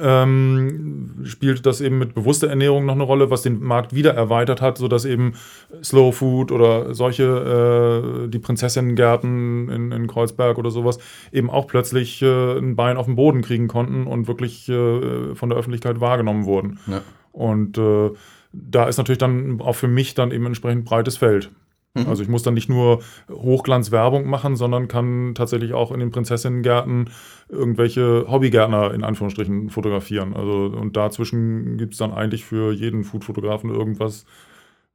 ähm, 0.00 1.20
spielt 1.24 1.66
das 1.66 1.80
eben 1.80 1.98
mit 1.98 2.14
bewusster 2.14 2.48
Ernährung 2.48 2.86
noch 2.86 2.94
eine 2.94 3.02
Rolle, 3.02 3.30
was 3.30 3.42
den 3.42 3.62
Markt 3.62 3.94
wieder 3.94 4.14
erweitert 4.14 4.62
hat, 4.62 4.78
sodass 4.78 5.04
eben 5.04 5.34
Slow 5.82 6.12
Food 6.12 6.50
oder 6.50 6.94
solche, 6.94 8.24
äh, 8.24 8.28
die 8.28 8.38
Prinzessinnengärten 8.38 9.68
in, 9.68 9.92
in 9.92 10.06
Kreuzberg 10.06 10.58
oder 10.58 10.70
sowas, 10.70 10.98
eben 11.30 11.50
auch 11.50 11.66
plötzlich 11.66 12.22
äh, 12.22 12.58
ein 12.58 12.74
Bein 12.74 12.96
auf 12.96 13.06
den 13.06 13.16
Boden 13.16 13.42
kriegen 13.42 13.68
konnten 13.68 14.06
und 14.06 14.28
wirklich 14.28 14.68
äh, 14.68 15.34
von 15.34 15.50
der 15.50 15.58
Öffentlichkeit 15.58 16.00
wahrgenommen 16.00 16.46
wurden. 16.46 16.78
Ja. 16.86 17.02
Und 17.32 17.76
äh, 17.76 18.10
da 18.52 18.88
ist 18.88 18.98
natürlich 18.98 19.18
dann 19.18 19.60
auch 19.60 19.74
für 19.74 19.88
mich 19.88 20.14
dann 20.14 20.30
eben 20.30 20.46
entsprechend 20.46 20.84
breites 20.84 21.16
Feld. 21.16 21.50
Mhm. 21.94 22.06
Also 22.08 22.22
ich 22.22 22.28
muss 22.28 22.42
dann 22.42 22.54
nicht 22.54 22.68
nur 22.68 23.02
Hochglanzwerbung 23.30 24.26
machen, 24.26 24.56
sondern 24.56 24.88
kann 24.88 25.34
tatsächlich 25.34 25.74
auch 25.74 25.92
in 25.92 26.00
den 26.00 26.10
Prinzessinnengärten 26.10 27.10
irgendwelche 27.48 28.26
Hobbygärtner 28.28 28.94
in 28.94 29.04
Anführungsstrichen 29.04 29.70
fotografieren. 29.70 30.34
Also 30.34 30.72
und 30.74 30.96
dazwischen 30.96 31.76
gibt 31.76 31.92
es 31.92 31.98
dann 31.98 32.12
eigentlich 32.12 32.44
für 32.44 32.72
jeden 32.72 33.04
Foodfotografen 33.04 33.70
irgendwas, 33.70 34.24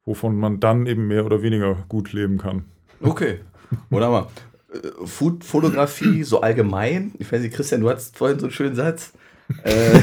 wovon 0.06 0.38
man 0.38 0.60
dann 0.60 0.88
eben 0.88 1.08
mehr 1.08 1.26
oder 1.26 1.42
weniger 1.42 1.76
gut 1.88 2.14
leben 2.14 2.40
kann. 2.40 2.66
Okay, 3.02 3.40
wunderbar. 3.90 4.32
Äh, 4.74 5.06
Foodfotografie 5.06 6.24
so 6.24 6.42
allgemein, 6.42 7.14
ich 7.20 7.32
weiß 7.32 7.42
nicht, 7.42 7.54
Christian, 7.54 7.82
du 7.82 7.90
hattest 7.90 8.18
vorhin 8.18 8.40
so 8.40 8.48
einen 8.48 8.54
schönen 8.54 8.76
Satz 8.76 9.14
äh, 9.64 10.00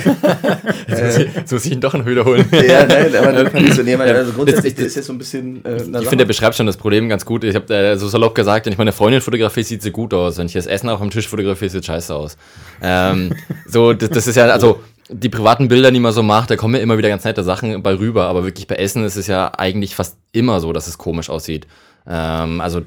jetzt, 1.36 1.52
muss 1.52 1.66
ich, 1.66 1.72
ihn 1.72 1.80
doch 1.80 1.92
noch 1.92 2.06
wiederholen. 2.06 2.46
ja, 2.52 2.86
nein, 2.86 3.14
aber 3.14 3.32
dann 3.32 3.50
fand 3.50 3.68
ich 3.68 3.74
so, 3.74 3.82
nee, 3.82 3.94
also 3.94 4.32
grundsätzlich 4.32 4.74
das 4.74 4.86
ist 4.86 4.96
jetzt 4.96 5.06
so 5.06 5.12
ein 5.12 5.18
bisschen. 5.18 5.64
Äh, 5.64 5.76
ich 5.76 6.08
finde, 6.08 6.18
der 6.18 6.24
beschreibt 6.24 6.56
schon 6.56 6.66
das 6.66 6.76
Problem 6.76 7.08
ganz 7.08 7.24
gut. 7.24 7.44
Ich 7.44 7.54
habe 7.54 7.74
äh, 7.74 7.96
so 7.96 8.08
salopp 8.08 8.34
gesagt, 8.34 8.66
wenn 8.66 8.72
ich 8.72 8.78
meine 8.78 8.92
Freundin 8.92 9.20
fotografiere, 9.20 9.64
sieht 9.64 9.82
sie 9.82 9.90
gut 9.90 10.14
aus. 10.14 10.38
Wenn 10.38 10.46
ich 10.46 10.54
das 10.54 10.66
Essen 10.66 10.88
auf 10.88 11.00
dem 11.00 11.10
Tisch 11.10 11.28
fotografiere, 11.28 11.70
sieht 11.70 11.84
scheiße 11.84 12.14
aus. 12.14 12.36
Ähm, 12.82 13.34
so, 13.66 13.92
das, 13.92 14.10
das 14.10 14.26
ist 14.26 14.36
ja, 14.36 14.46
also 14.46 14.80
die 15.10 15.28
privaten 15.28 15.68
Bilder, 15.68 15.90
die 15.90 16.00
man 16.00 16.12
so 16.12 16.22
macht, 16.22 16.50
da 16.50 16.56
kommen 16.56 16.74
ja 16.74 16.80
immer 16.80 16.96
wieder 16.96 17.10
ganz 17.10 17.24
nette 17.24 17.42
Sachen 17.42 17.82
bei 17.82 17.98
rüber, 17.98 18.26
aber 18.26 18.44
wirklich 18.44 18.66
bei 18.66 18.76
Essen 18.76 19.04
ist 19.04 19.16
es 19.16 19.26
ja 19.26 19.52
eigentlich 19.56 19.94
fast 19.94 20.16
immer 20.32 20.60
so, 20.60 20.72
dass 20.72 20.86
es 20.86 20.96
komisch 20.96 21.28
aussieht. 21.28 21.66
Ähm, 22.06 22.60
also 22.60 22.82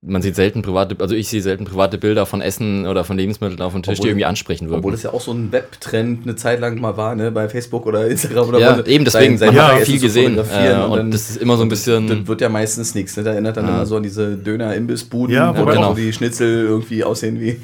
man 0.00 0.22
sieht 0.22 0.36
selten 0.36 0.62
private, 0.62 0.96
also 1.00 1.16
ich 1.16 1.28
sehe 1.28 1.42
selten 1.42 1.64
private 1.64 1.98
Bilder 1.98 2.24
von 2.24 2.40
Essen 2.40 2.86
oder 2.86 3.02
von 3.02 3.18
Lebensmitteln 3.18 3.60
auf 3.60 3.72
dem 3.72 3.82
Tisch, 3.82 3.94
obwohl, 3.94 4.04
die 4.04 4.10
irgendwie 4.10 4.26
ansprechen 4.26 4.68
würden. 4.68 4.78
Obwohl 4.78 4.92
das 4.92 5.02
ja 5.02 5.12
auch 5.12 5.20
so 5.20 5.32
ein 5.32 5.50
Webtrend 5.50 6.22
eine 6.22 6.36
Zeit 6.36 6.60
lang 6.60 6.80
mal 6.80 6.96
war, 6.96 7.16
ne, 7.16 7.32
bei 7.32 7.48
Facebook 7.48 7.84
oder 7.84 8.06
Instagram 8.06 8.48
oder 8.48 8.60
Ja, 8.60 8.86
eben, 8.86 9.04
deswegen, 9.04 9.36
sein, 9.38 9.56
man 9.56 9.66
hat 9.66 9.80
viel 9.80 9.98
gesehen. 9.98 10.38
Äh, 10.38 10.74
und, 10.74 11.00
und 11.00 11.10
das 11.10 11.30
ist 11.30 11.38
immer 11.38 11.56
so 11.56 11.64
ein 11.64 11.68
bisschen. 11.68 12.06
Das 12.06 12.26
wird 12.28 12.40
ja 12.40 12.48
meistens 12.48 12.94
nichts, 12.94 13.16
ne? 13.16 13.24
Da 13.24 13.32
erinnert 13.32 13.56
dann 13.56 13.66
ja. 13.66 13.74
immer 13.74 13.86
so 13.86 13.96
an 13.96 14.04
diese 14.04 14.36
Döner-Imbissbuden, 14.36 15.34
ja, 15.34 15.56
wo 15.58 15.64
genau. 15.64 15.94
die 15.94 16.12
Schnitzel 16.12 16.66
irgendwie 16.66 17.02
aussehen 17.02 17.40
wie 17.40 17.60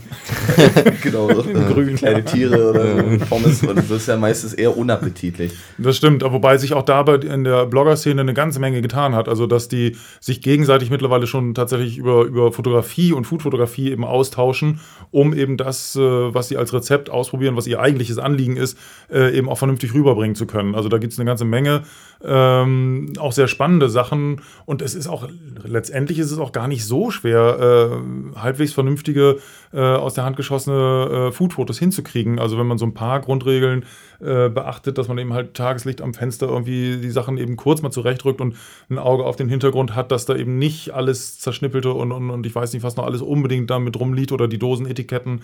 genau, 1.02 1.32
so, 1.32 1.42
Grün. 1.44 1.94
kleine 1.94 2.24
Tiere 2.24 2.70
oder 2.70 3.26
Pommes. 3.28 3.62
Und 3.62 3.76
das 3.76 3.90
ist 3.90 4.08
ja 4.08 4.16
meistens 4.16 4.54
eher 4.54 4.76
unappetitlich. 4.76 5.52
Das 5.78 5.96
stimmt, 5.96 6.24
wobei 6.24 6.58
sich 6.58 6.72
auch 6.72 6.82
dabei 6.82 7.14
in 7.14 7.44
der 7.44 7.66
Blogger-Szene 7.66 8.22
eine 8.22 8.34
ganze 8.34 8.58
Menge 8.58 8.82
getan 8.82 9.14
hat. 9.14 9.28
Also, 9.28 9.46
dass 9.46 9.68
die 9.68 9.96
sich 10.20 10.40
gegenseitig 10.40 10.90
mittlerweile 10.90 11.28
schon 11.28 11.54
tatsächlich 11.54 11.96
über 11.96 12.23
über, 12.26 12.52
Fotografie 12.52 13.12
und 13.12 13.26
Foodfotografie 13.26 13.90
eben 13.90 14.04
austauschen, 14.04 14.80
um 15.10 15.34
eben 15.34 15.56
das, 15.56 15.96
äh, 15.96 16.00
was 16.00 16.48
sie 16.48 16.56
als 16.56 16.72
Rezept 16.72 17.10
ausprobieren, 17.10 17.56
was 17.56 17.66
ihr 17.66 17.80
eigentliches 17.80 18.18
Anliegen 18.18 18.56
ist, 18.56 18.78
äh, 19.10 19.36
eben 19.36 19.48
auch 19.48 19.58
vernünftig 19.58 19.94
rüberbringen 19.94 20.34
zu 20.34 20.46
können. 20.46 20.74
Also 20.74 20.88
da 20.88 20.98
gibt 20.98 21.12
es 21.12 21.18
eine 21.18 21.26
ganze 21.26 21.44
Menge 21.44 21.82
ähm, 22.26 23.12
auch 23.18 23.32
sehr 23.32 23.48
spannende 23.48 23.88
Sachen 23.88 24.40
und 24.64 24.80
es 24.82 24.94
ist 24.94 25.08
auch, 25.08 25.28
letztendlich 25.62 26.18
ist 26.18 26.30
es 26.30 26.38
auch 26.38 26.52
gar 26.52 26.68
nicht 26.68 26.84
so 26.84 27.10
schwer, 27.10 28.00
äh, 28.34 28.38
halbwegs 28.38 28.72
vernünftige, 28.72 29.38
äh, 29.72 29.80
aus 29.80 30.14
der 30.14 30.24
Hand 30.24 30.36
geschossene 30.36 31.28
äh, 31.28 31.32
Foodfotos 31.32 31.78
hinzukriegen. 31.78 32.38
Also 32.38 32.58
wenn 32.58 32.66
man 32.66 32.78
so 32.78 32.86
ein 32.86 32.94
paar 32.94 33.20
Grundregeln 33.20 33.84
äh, 34.20 34.48
beachtet, 34.48 34.96
dass 34.96 35.08
man 35.08 35.18
eben 35.18 35.34
halt 35.34 35.54
Tageslicht 35.54 36.00
am 36.00 36.14
Fenster 36.14 36.48
irgendwie 36.48 36.96
die 36.96 37.10
Sachen 37.10 37.36
eben 37.36 37.56
kurz 37.56 37.82
mal 37.82 37.90
zurechtrückt 37.90 38.40
und 38.40 38.56
ein 38.88 38.98
Auge 38.98 39.24
auf 39.24 39.36
den 39.36 39.48
Hintergrund 39.48 39.94
hat, 39.94 40.10
dass 40.10 40.24
da 40.24 40.34
eben 40.34 40.58
nicht 40.58 40.94
alles 40.94 41.38
zerschnippelte 41.38 41.92
und, 41.92 42.12
und, 42.12 42.30
und 42.30 42.46
ich 42.46 42.54
weiß 42.54 42.72
nicht, 42.72 42.82
was 42.82 42.96
noch 42.96 43.04
alles 43.04 43.20
unbedingt 43.20 43.70
damit 43.70 43.98
rumliegt 43.98 44.32
oder 44.32 44.48
die 44.48 44.58
Dosenetiketten 44.58 45.42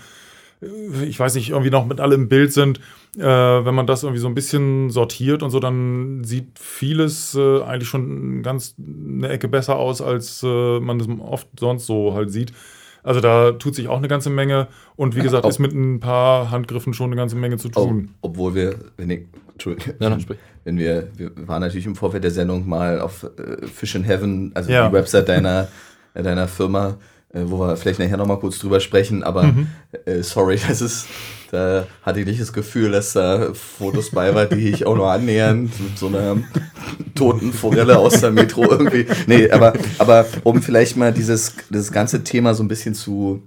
ich 0.61 1.19
weiß 1.19 1.35
nicht, 1.37 1.51
irgendwie 1.51 1.71
noch 1.71 1.87
mit 1.87 2.01
allem 2.01 2.23
im 2.23 2.29
Bild 2.29 2.53
sind, 2.53 2.81
äh, 3.17 3.23
wenn 3.23 3.75
man 3.75 3.87
das 3.87 4.03
irgendwie 4.03 4.21
so 4.21 4.29
ein 4.29 4.35
bisschen 4.35 4.91
sortiert 4.91 5.43
und 5.43 5.51
so, 5.51 5.59
dann 5.59 6.23
sieht 6.25 6.59
vieles 6.59 7.35
äh, 7.35 7.63
eigentlich 7.63 7.89
schon 7.89 8.43
ganz 8.43 8.75
eine 8.79 9.29
Ecke 9.29 9.49
besser 9.49 9.77
aus, 9.77 10.03
als 10.03 10.43
äh, 10.43 10.81
man 10.81 10.99
das 10.99 11.09
oft 11.21 11.49
sonst 11.59 11.87
so 11.87 12.15
halt 12.15 12.31
sieht. 12.31 12.53
Also 13.03 13.21
da 13.21 13.53
tut 13.53 13.75
sich 13.75 13.89
auch 13.89 13.97
eine 13.97 14.09
ganze 14.09 14.29
Menge 14.29 14.69
und 14.97 15.17
wie 15.17 15.23
gesagt, 15.23 15.45
Ob, 15.45 15.51
ist 15.51 15.59
mit 15.59 15.73
ein 15.73 16.01
paar 16.01 16.51
Handgriffen 16.51 16.93
schon 16.93 17.07
eine 17.07 17.17
ganze 17.17 17.37
Menge 17.37 17.57
zu 17.57 17.71
tun. 17.71 18.11
Ob, 18.21 18.33
obwohl 18.33 18.55
wir, 18.55 18.75
wenn 18.99 19.09
ich, 19.09 19.21
Entschuldigung, 19.53 19.95
ja, 19.99 20.11
nein, 20.11 20.25
wenn 20.65 20.79
wir, 20.79 21.09
wir 21.17 21.31
waren 21.49 21.63
natürlich 21.63 21.87
im 21.87 21.97
Vorfeld 21.97 22.25
der 22.25 22.31
Sendung 22.31 22.69
mal 22.69 23.01
auf 23.01 23.25
äh, 23.25 23.67
Fish 23.67 23.95
in 23.95 24.05
Heaven, 24.05 24.53
also 24.55 24.71
ja. 24.71 24.89
die 24.89 24.93
Website 24.93 25.29
deiner, 25.29 25.69
deiner 26.15 26.47
Firma, 26.47 26.99
äh, 27.33 27.43
wo 27.45 27.61
wir 27.61 27.77
vielleicht 27.77 28.01
nachher 28.01 28.17
nochmal 28.17 28.39
kurz 28.39 28.59
drüber 28.59 28.81
sprechen, 28.81 29.23
aber 29.23 29.45
mhm. 29.45 29.69
äh, 30.05 30.23
sorry, 30.23 30.59
das 30.69 30.81
ist, 30.81 31.07
da 31.51 31.87
hatte 32.03 32.21
ich 32.21 32.27
nicht 32.27 32.41
das 32.41 32.53
Gefühl, 32.53 32.93
dass 32.93 33.13
da 33.13 33.53
Fotos 33.55 34.11
bei 34.11 34.35
waren, 34.35 34.49
die 34.51 34.69
ich 34.69 34.87
auch 34.87 34.97
nur 34.97 35.11
annähernd 35.11 35.79
mit 35.81 35.99
so 35.99 36.09
einer 36.09 36.39
toten 37.15 37.53
Forelle 37.53 37.99
aus 37.99 38.21
der 38.21 38.31
Metro 38.31 38.65
irgendwie. 38.69 39.07
Nee, 39.27 39.51
aber, 39.51 39.75
aber 39.99 40.27
um 40.45 40.63
vielleicht 40.63 40.97
mal 40.97 41.13
dieses, 41.13 41.55
das 41.71 41.93
ganze 41.93 42.25
Thema 42.25 42.55
so 42.55 42.63
ein 42.63 42.69
bisschen 42.69 42.95
zu 42.95 43.43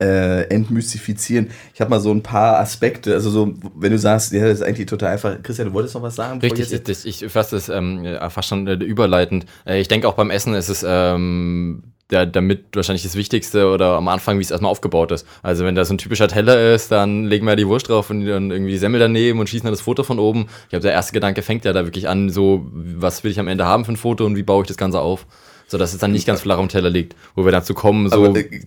äh, 0.00 0.42
entmystifizieren. 0.48 1.50
Ich 1.74 1.80
habe 1.80 1.90
mal 1.90 2.00
so 2.00 2.12
ein 2.12 2.22
paar 2.22 2.60
Aspekte, 2.60 3.14
also 3.14 3.30
so, 3.30 3.54
wenn 3.74 3.90
du 3.90 3.98
sagst, 3.98 4.32
ja, 4.32 4.44
das 4.44 4.60
ist 4.60 4.62
eigentlich 4.62 4.86
total 4.86 5.12
einfach. 5.12 5.42
Christian, 5.42 5.68
du 5.68 5.74
wolltest 5.74 5.94
noch 5.94 6.02
was 6.02 6.14
sagen? 6.14 6.40
Richtig, 6.40 6.72
ich, 6.72 7.22
ich 7.22 7.32
fasse 7.32 7.56
das 7.56 7.68
ähm, 7.68 8.06
fast 8.30 8.48
schon 8.48 8.66
äh, 8.66 8.74
überleitend. 8.74 9.46
Äh, 9.66 9.80
ich 9.80 9.88
denke 9.88 10.08
auch 10.08 10.14
beim 10.14 10.30
Essen 10.30 10.54
ist 10.54 10.68
es 10.68 10.84
ähm, 10.86 11.82
der, 12.10 12.26
damit 12.26 12.74
wahrscheinlich 12.74 13.02
das 13.02 13.16
Wichtigste 13.16 13.70
oder 13.70 13.96
am 13.96 14.08
Anfang, 14.08 14.38
wie 14.38 14.42
es 14.42 14.50
erstmal 14.50 14.70
aufgebaut 14.70 15.12
ist. 15.12 15.26
Also 15.42 15.64
wenn 15.64 15.74
da 15.74 15.84
so 15.84 15.94
ein 15.94 15.98
typischer 15.98 16.28
Teller 16.28 16.74
ist, 16.74 16.90
dann 16.90 17.24
legen 17.24 17.46
wir 17.46 17.56
die 17.56 17.66
Wurst 17.66 17.88
drauf 17.88 18.10
und 18.10 18.24
dann 18.24 18.50
irgendwie 18.50 18.72
die 18.72 18.78
Semmel 18.78 19.00
daneben 19.00 19.40
und 19.40 19.48
schießen 19.48 19.64
dann 19.64 19.72
das 19.72 19.82
Foto 19.82 20.04
von 20.04 20.18
oben. 20.18 20.46
Ich 20.64 20.70
glaube, 20.70 20.82
der 20.82 20.92
erste 20.92 21.12
Gedanke 21.12 21.42
fängt 21.42 21.64
ja 21.64 21.72
da 21.72 21.84
wirklich 21.84 22.08
an, 22.08 22.30
so, 22.30 22.66
was 22.72 23.24
will 23.24 23.30
ich 23.30 23.40
am 23.40 23.48
Ende 23.48 23.66
haben 23.66 23.84
für 23.84 23.92
ein 23.92 23.96
Foto 23.96 24.24
und 24.24 24.36
wie 24.36 24.42
baue 24.42 24.62
ich 24.62 24.68
das 24.68 24.76
Ganze 24.76 25.00
auf? 25.00 25.26
So 25.66 25.76
dass 25.76 25.92
es 25.92 25.98
dann 25.98 26.12
nicht 26.12 26.26
ganz 26.26 26.40
flach 26.40 26.58
am 26.58 26.68
Teller 26.68 26.88
liegt, 26.88 27.14
wo 27.34 27.44
wir 27.44 27.52
dazu 27.52 27.74
kommen, 27.74 28.08
so 28.08 28.34
äh, 28.34 28.62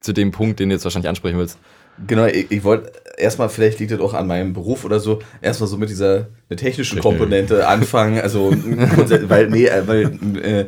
zu 0.00 0.14
dem 0.14 0.30
Punkt, 0.30 0.58
den 0.58 0.70
du 0.70 0.74
jetzt 0.74 0.84
wahrscheinlich 0.84 1.10
ansprechen 1.10 1.38
willst. 1.38 1.58
Genau, 2.06 2.26
ich, 2.26 2.50
ich 2.50 2.64
wollte 2.64 2.92
erstmal, 3.16 3.48
vielleicht 3.48 3.78
liegt 3.78 3.92
das 3.92 4.00
auch 4.00 4.14
an 4.14 4.26
meinem 4.26 4.52
Beruf 4.52 4.84
oder 4.84 5.00
so, 5.00 5.20
erstmal 5.40 5.68
so 5.68 5.76
mit 5.76 5.90
dieser 5.90 6.28
technischen 6.56 7.00
Komponente 7.00 7.66
anfangen. 7.66 8.20
Also, 8.20 8.52
weil, 9.28 9.50
nee, 9.50 9.66
äh, 9.66 9.86
weil 9.86 10.18
äh, 10.42 10.66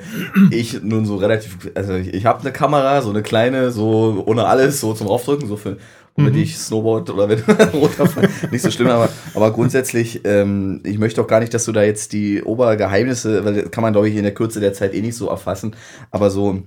ich 0.51 0.83
nun 0.83 1.07
so 1.07 1.17
relativ, 1.17 1.71
also 1.75 1.95
ich, 1.95 2.13
ich 2.13 2.27
habe 2.27 2.41
eine 2.41 2.53
Kamera, 2.53 3.03
so 3.03 3.11
eine 3.11 3.23
kleine, 3.23 3.71
so 3.71 4.23
ohne 4.27 4.47
alles, 4.47 4.81
so 4.81 4.93
zum 4.95 5.07
Raufdrücken, 5.07 5.49
so 5.49 5.57
für 5.57 5.79
womit 6.15 6.35
mhm. 6.35 6.41
ich 6.41 6.59
Snowboard 6.59 7.11
oder 7.11 7.29
wenn 7.29 7.41
runterfallen, 7.73 8.31
nicht 8.51 8.63
so 8.63 8.71
schlimm, 8.71 8.89
aber, 8.89 9.09
aber 9.35 9.51
grundsätzlich, 9.51 10.21
ähm, 10.25 10.83
ich 10.85 10.99
möchte 10.99 11.23
auch 11.23 11.27
gar 11.27 11.41
nicht, 11.41 11.55
dass 11.55 11.65
du 11.65 11.73
da 11.73 11.83
jetzt 11.83 12.13
die 12.13 12.43
Obergeheimnisse, 12.43 13.45
weil 13.45 13.55
das 13.55 13.71
kann 13.71 13.83
man, 13.83 13.95
glaube 13.95 14.11
ich, 14.11 14.17
in 14.17 14.23
der 14.23 14.35
Kürze 14.35 14.61
der 14.61 14.75
Zeit 14.75 14.95
eh 14.95 15.01
nicht 15.01 15.17
so 15.17 15.29
erfassen, 15.29 15.75
aber 16.11 16.31
so, 16.31 16.63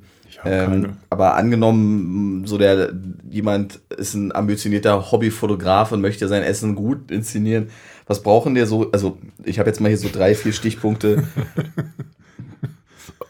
ähm, 0.46 0.98
aber 1.10 1.36
angenommen, 1.36 2.46
so 2.46 2.58
der 2.58 2.94
jemand 3.30 3.80
ist 3.98 4.14
ein 4.14 4.34
ambitionierter 4.34 5.12
Hobbyfotograf 5.12 5.92
und 5.92 6.02
möchte 6.02 6.28
sein 6.28 6.44
Essen 6.44 6.76
gut 6.76 7.12
inszenieren. 7.12 7.70
Was 8.08 8.22
brauchen 8.22 8.56
der 8.56 8.68
so? 8.68 8.92
Also, 8.92 9.18
ich 9.44 9.60
habe 9.60 9.70
jetzt 9.70 9.82
mal 9.82 9.88
hier 9.88 9.98
so 9.98 10.10
drei, 10.12 10.36
vier 10.36 10.54
Stichpunkte. 10.54 11.24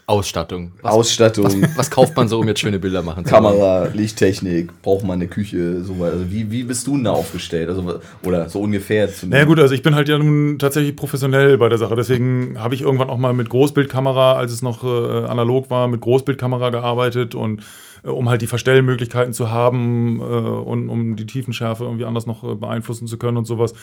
Ausstattung. 0.08 0.72
Was, 0.84 0.94
Ausstattung. 0.94 1.64
Was, 1.64 1.78
was, 1.78 1.92
kauft 1.92 2.16
man 2.16 2.28
so, 2.28 2.40
um 2.40 2.48
jetzt 2.48 2.60
schöne 2.60 2.78
Bilder 2.78 3.02
machen 3.02 3.26
zu 3.26 3.32
Kamera, 3.32 3.88
Lichttechnik, 3.92 4.82
braucht 4.84 5.04
man 5.04 5.16
eine 5.20 5.28
Küche, 5.28 5.84
so 5.84 5.96
Also 6.04 6.30
wie, 6.30 6.52
wie 6.52 6.64
bist 6.64 6.86
du 6.86 6.92
denn 6.92 7.06
da 7.06 7.12
aufgestellt? 7.12 7.70
Also, 7.70 8.00
oder 8.24 8.48
so 8.48 8.62
ungefähr. 8.62 9.10
Na 9.24 9.30
naja, 9.30 9.46
gut, 9.46 9.60
also 9.60 9.74
ich 9.74 9.82
bin 9.82 9.96
halt 9.96 10.08
ja 10.08 10.20
nun 10.20 10.60
tatsächlich 10.60 10.96
professionell 10.96 11.58
bei 11.58 11.70
der 11.70 11.80
Sache. 11.80 11.96
Deswegen 11.96 12.60
habe 12.60 12.76
ich 12.76 12.82
irgendwann 12.82 13.10
auch 13.10 13.18
mal 13.18 13.34
mit 13.34 13.50
Großbildkamera, 13.50 14.34
als 14.34 14.52
es 14.52 14.62
noch 14.62 14.84
äh, 14.84 15.26
analog 15.26 15.72
war, 15.72 15.88
mit 15.88 16.02
Großbildkamera 16.02 16.70
gearbeitet 16.70 17.34
und 17.34 17.64
äh, 18.04 18.10
um 18.10 18.30
halt 18.30 18.44
die 18.44 18.48
Verstellmöglichkeiten 18.48 19.34
zu 19.34 19.50
haben 19.50 20.20
äh, 20.20 20.24
und 20.24 20.88
um 20.90 21.16
die 21.16 21.26
Tiefenschärfe 21.26 21.84
irgendwie 21.84 22.06
anders 22.06 22.28
noch 22.28 22.44
äh, 22.44 22.54
beeinflussen 22.54 23.08
zu 23.08 23.18
können 23.18 23.38
und 23.38 23.46
sowas. 23.46 23.74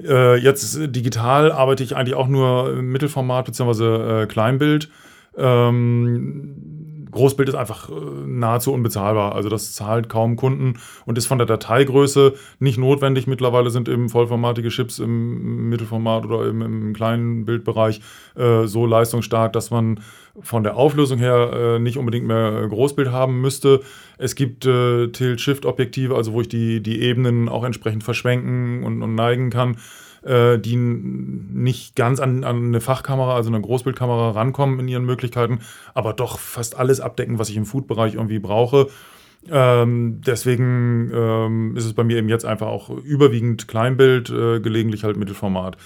Äh, 0.00 0.36
jetzt 0.36 0.78
digital 0.94 1.50
arbeite 1.50 1.82
ich 1.82 1.96
eigentlich 1.96 2.14
auch 2.14 2.28
nur 2.28 2.72
im 2.72 2.92
Mittelformat 2.92 3.46
bzw. 3.46 4.26
Kleinbild. 4.26 4.90
Ähm, 5.36 6.76
Großbild 7.16 7.48
ist 7.48 7.54
einfach 7.54 7.88
äh, 7.88 7.94
nahezu 8.26 8.72
unbezahlbar. 8.72 9.34
Also 9.34 9.48
das 9.48 9.72
zahlt 9.72 10.08
kaum 10.08 10.36
Kunden 10.36 10.74
und 11.06 11.18
ist 11.18 11.26
von 11.26 11.38
der 11.38 11.46
Dateigröße 11.46 12.34
nicht 12.58 12.78
notwendig. 12.78 13.26
Mittlerweile 13.26 13.70
sind 13.70 13.88
eben 13.88 14.08
vollformatige 14.08 14.68
Chips 14.68 14.98
im 14.98 15.68
Mittelformat 15.68 16.26
oder 16.26 16.46
im, 16.46 16.62
im 16.62 16.92
kleinen 16.92 17.44
Bildbereich 17.44 18.00
äh, 18.36 18.66
so 18.66 18.86
leistungsstark, 18.86 19.52
dass 19.52 19.70
man 19.70 20.00
von 20.40 20.62
der 20.62 20.76
Auflösung 20.76 21.18
her 21.18 21.50
äh, 21.52 21.78
nicht 21.78 21.96
unbedingt 21.96 22.26
mehr 22.26 22.66
Großbild 22.68 23.10
haben 23.10 23.40
müsste. 23.40 23.80
Es 24.18 24.34
gibt 24.34 24.66
äh, 24.66 25.08
Tilt-Shift-Objektive, 25.08 26.14
also 26.14 26.34
wo 26.34 26.42
ich 26.42 26.48
die, 26.48 26.82
die 26.82 27.00
Ebenen 27.00 27.48
auch 27.48 27.64
entsprechend 27.64 28.04
verschwenken 28.04 28.84
und, 28.84 29.02
und 29.02 29.14
neigen 29.14 29.50
kann 29.50 29.78
äh, 30.26 30.58
die 30.58 30.76
nicht 30.76 31.96
ganz 31.96 32.20
an, 32.20 32.44
an 32.44 32.66
eine 32.66 32.80
Fachkamera, 32.80 33.34
also 33.36 33.48
eine 33.48 33.60
Großbildkamera 33.60 34.30
rankommen 34.30 34.80
in 34.80 34.88
ihren 34.88 35.04
Möglichkeiten, 35.04 35.60
aber 35.94 36.12
doch 36.12 36.38
fast 36.38 36.76
alles 36.76 37.00
abdecken, 37.00 37.38
was 37.38 37.48
ich 37.48 37.56
im 37.56 37.66
Food-Bereich 37.66 38.14
irgendwie 38.14 38.38
brauche. 38.38 38.88
Ähm, 39.48 40.20
deswegen 40.26 41.10
ähm, 41.14 41.76
ist 41.76 41.84
es 41.84 41.94
bei 41.94 42.02
mir 42.02 42.16
eben 42.16 42.28
jetzt 42.28 42.44
einfach 42.44 42.66
auch 42.66 42.90
überwiegend 42.90 43.68
Kleinbild, 43.68 44.30
äh, 44.30 44.60
gelegentlich 44.60 45.04
halt 45.04 45.16
Mittelformat. 45.16 45.76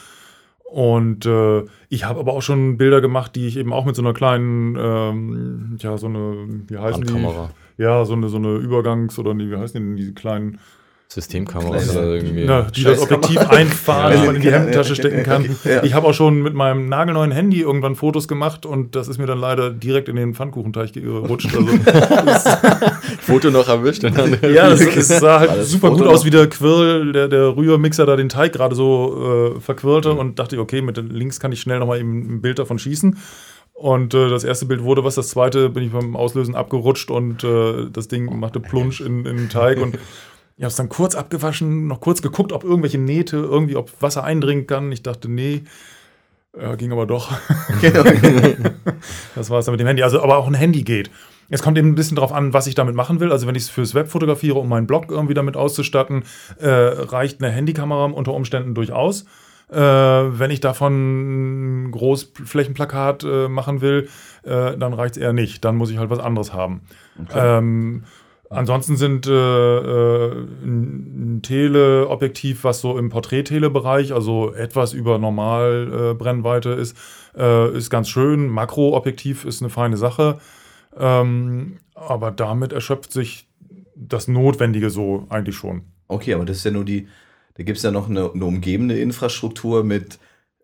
Und 0.65 1.27
äh, 1.27 1.65
ich 1.89 2.05
habe 2.05 2.21
aber 2.21 2.33
auch 2.33 2.43
schon 2.43 2.77
Bilder 2.77 3.01
gemacht, 3.01 3.35
die 3.35 3.49
ich 3.49 3.57
eben 3.57 3.73
auch 3.73 3.85
mit 3.85 3.97
so 3.97 4.03
einer 4.03 4.15
kleinen, 4.15 4.77
ähm, 4.79 5.77
ja, 5.81 5.99
so 5.99 6.07
eine, 6.07 6.47
wie 6.69 6.79
heißen 6.79 7.03
Handkamera. 7.03 7.51
die? 7.77 7.83
Ja, 7.83 8.05
so 8.05 8.13
eine, 8.15 8.29
so 8.29 8.37
eine 8.37 8.57
Übergangs- 8.57 9.19
oder 9.19 9.37
wie 9.37 9.57
heißen 9.57 9.81
die 9.81 9.87
denn, 9.87 9.97
diese 9.97 10.15
kleinen, 10.15 10.61
Systemkameras 11.12 11.90
oder 11.90 12.05
irgendwie. 12.14 12.45
na, 12.45 12.62
die 12.75 12.85
das. 12.85 13.00
Objektiv 13.00 13.38
einfahren, 13.50 14.12
Ja. 14.12 14.21
die 14.21 14.26
man 14.26 14.37
in 14.37 14.43
die 14.43 14.47
Ja, 14.49 14.55
Hemdentasche 14.55 14.90
ja, 14.90 14.95
stecken 14.95 15.23
kann. 15.25 15.43
okay, 15.43 15.75
ja. 15.75 15.83
Ich 15.83 15.93
habe 15.95 16.07
auch 16.07 16.14
schon 16.14 16.40
mit 16.40 16.55
meinem 16.55 16.88
nagelneuen 16.88 17.33
Handy 17.33 17.61
irgendwann 17.62 17.97
Fotos 17.97 18.29
gemacht 18.29 18.64
und 18.64 18.95
das 18.95 19.09
ist 19.09 19.19
mir 19.19 19.26
dann 19.26 19.40
leider 19.40 19.71
direkt 19.71 20.09
in 20.09 20.14
den 20.14 20.35
Pfannkuchenteich 20.35 20.93
gerutscht. 20.93 21.50
Also, 21.55 21.67
Foto 23.21 23.50
noch 23.50 23.69
erwischt 23.69 24.05
und 24.05 24.17
dann. 24.17 24.37
ja, 24.55 24.71
das, 24.71 24.81
es 24.83 25.09
sah 25.09 25.40
halt 25.40 25.64
super 25.64 25.88
Foto 25.88 26.05
gut 26.05 26.12
aus, 26.12 26.25
wie 26.25 26.31
der 26.31 26.47
Quirl, 26.49 27.12
der, 27.12 27.26
der 27.29 27.57
Rührmixer 27.57 28.07
da 28.07 28.14
den 28.14 28.29
Teig 28.29 28.52
gerade 28.52 28.76
so 28.76 29.55
äh, 29.57 29.61
verquirlte 29.61 30.12
und 30.12 30.38
dachte, 30.38 30.59
okay, 30.61 30.81
mit 30.81 30.97
den 30.97 31.09
links 31.11 31.40
kann 31.40 31.50
ich 31.50 31.61
schnell 31.61 31.81
nochmal 31.81 31.99
eben 31.99 32.37
ein 32.37 32.40
Bild 32.40 32.59
davon 32.61 32.79
schießen. 32.79 33.17
Und 33.73 34.14
äh, 34.14 34.29
das 34.29 34.45
erste 34.45 34.67
Bild 34.67 34.85
wurde 34.85 35.02
was, 35.05 35.14
das 35.14 35.31
zweite 35.31 35.71
bin 35.71 35.83
ich 35.85 35.90
beim 35.93 36.14
Auslösen 36.14 36.55
abgerutscht 36.55 37.11
und 37.11 37.43
äh, 37.43 37.87
das 37.93 38.09
Ding 38.09 38.38
machte 38.38 38.61
Plunsch 38.61 39.00
in, 39.00 39.25
in 39.25 39.37
den 39.38 39.49
Teig 39.49 39.81
und 39.81 39.99
ich 40.61 40.64
habe 40.64 40.73
es 40.73 40.76
dann 40.76 40.90
kurz 40.90 41.14
abgewaschen, 41.14 41.87
noch 41.87 42.02
kurz 42.02 42.21
geguckt, 42.21 42.52
ob 42.52 42.64
irgendwelche 42.64 42.99
Nähte, 42.99 43.38
irgendwie, 43.38 43.76
ob 43.76 43.90
Wasser 44.02 44.25
eindringen 44.25 44.67
kann. 44.67 44.93
Ich 44.93 45.02
dachte, 45.02 45.31
nee, 45.31 45.62
äh, 46.52 46.76
ging 46.76 46.93
aber 46.93 47.07
doch. 47.07 47.33
das 49.35 49.49
war 49.49 49.61
es 49.61 49.64
dann 49.64 49.73
mit 49.73 49.81
dem 49.81 49.87
Handy. 49.87 50.02
Also, 50.02 50.23
aber 50.23 50.37
auch 50.37 50.47
ein 50.47 50.52
Handy 50.52 50.83
geht. 50.83 51.11
Es 51.49 51.62
kommt 51.62 51.79
eben 51.79 51.88
ein 51.88 51.95
bisschen 51.95 52.17
darauf 52.17 52.31
an, 52.31 52.52
was 52.52 52.67
ich 52.67 52.75
damit 52.75 52.95
machen 52.95 53.21
will. 53.21 53.33
Also, 53.33 53.47
wenn 53.47 53.55
ich 53.55 53.62
es 53.62 53.71
fürs 53.71 53.95
Web 53.95 54.09
fotografiere, 54.11 54.59
um 54.59 54.69
meinen 54.69 54.87
Blog 54.87 55.07
irgendwie 55.09 55.33
damit 55.33 55.57
auszustatten, 55.57 56.25
äh, 56.59 56.69
reicht 56.69 57.43
eine 57.43 57.50
Handykamera 57.50 58.05
unter 58.05 58.35
Umständen 58.35 58.75
durchaus. 58.75 59.25
Äh, 59.71 59.79
wenn 59.79 60.50
ich 60.50 60.61
davon 60.61 61.87
ein 61.87 61.90
Großflächenplakat 61.90 63.25
äh, 63.25 63.49
machen 63.49 63.81
will, 63.81 64.11
äh, 64.43 64.76
dann 64.76 64.93
reicht 64.93 65.17
es 65.17 65.23
eher 65.23 65.33
nicht. 65.33 65.64
Dann 65.64 65.76
muss 65.76 65.90
ich 65.90 65.97
halt 65.97 66.11
was 66.11 66.19
anderes 66.19 66.52
haben. 66.52 66.83
Ähm, 67.35 68.05
ansonsten 68.50 68.97
sind 68.97 69.26
äh, 69.26 69.30
äh, 69.30 70.33
ein 70.62 71.21
ein 71.40 71.42
Teleobjektiv, 71.42 72.64
was 72.64 72.80
so 72.80 72.99
im 72.99 73.09
Porträt-Tele-Bereich, 73.09 74.12
also 74.12 74.52
etwas 74.52 74.92
über 74.92 75.19
normal 75.19 76.14
äh, 76.21 76.80
ist, 76.80 76.97
äh, 77.37 77.76
ist 77.76 77.90
ganz 77.90 78.09
schön. 78.09 78.49
Makroobjektiv 78.49 79.45
ist 79.45 79.62
eine 79.62 79.71
feine 79.71 79.97
Sache. 79.97 80.38
Ähm, 80.97 81.78
aber 81.95 82.30
damit 82.30 82.73
erschöpft 82.73 83.12
sich 83.12 83.49
das 83.95 84.28
Notwendige 84.28 84.90
so 84.90 85.26
eigentlich 85.30 85.57
schon. 85.57 85.83
Okay, 86.09 86.35
aber 86.35 86.45
das 86.45 86.59
ist 86.59 86.64
ja 86.64 86.71
nur 86.71 86.85
die, 86.85 87.09
da 87.54 87.62
gibt 87.62 87.78
es 87.78 87.85
ja 87.85 87.90
noch 87.90 88.09
eine, 88.09 88.30
eine 88.33 88.45
umgebende 88.45 88.99
Infrastruktur 88.99 89.85
mit 89.85 90.19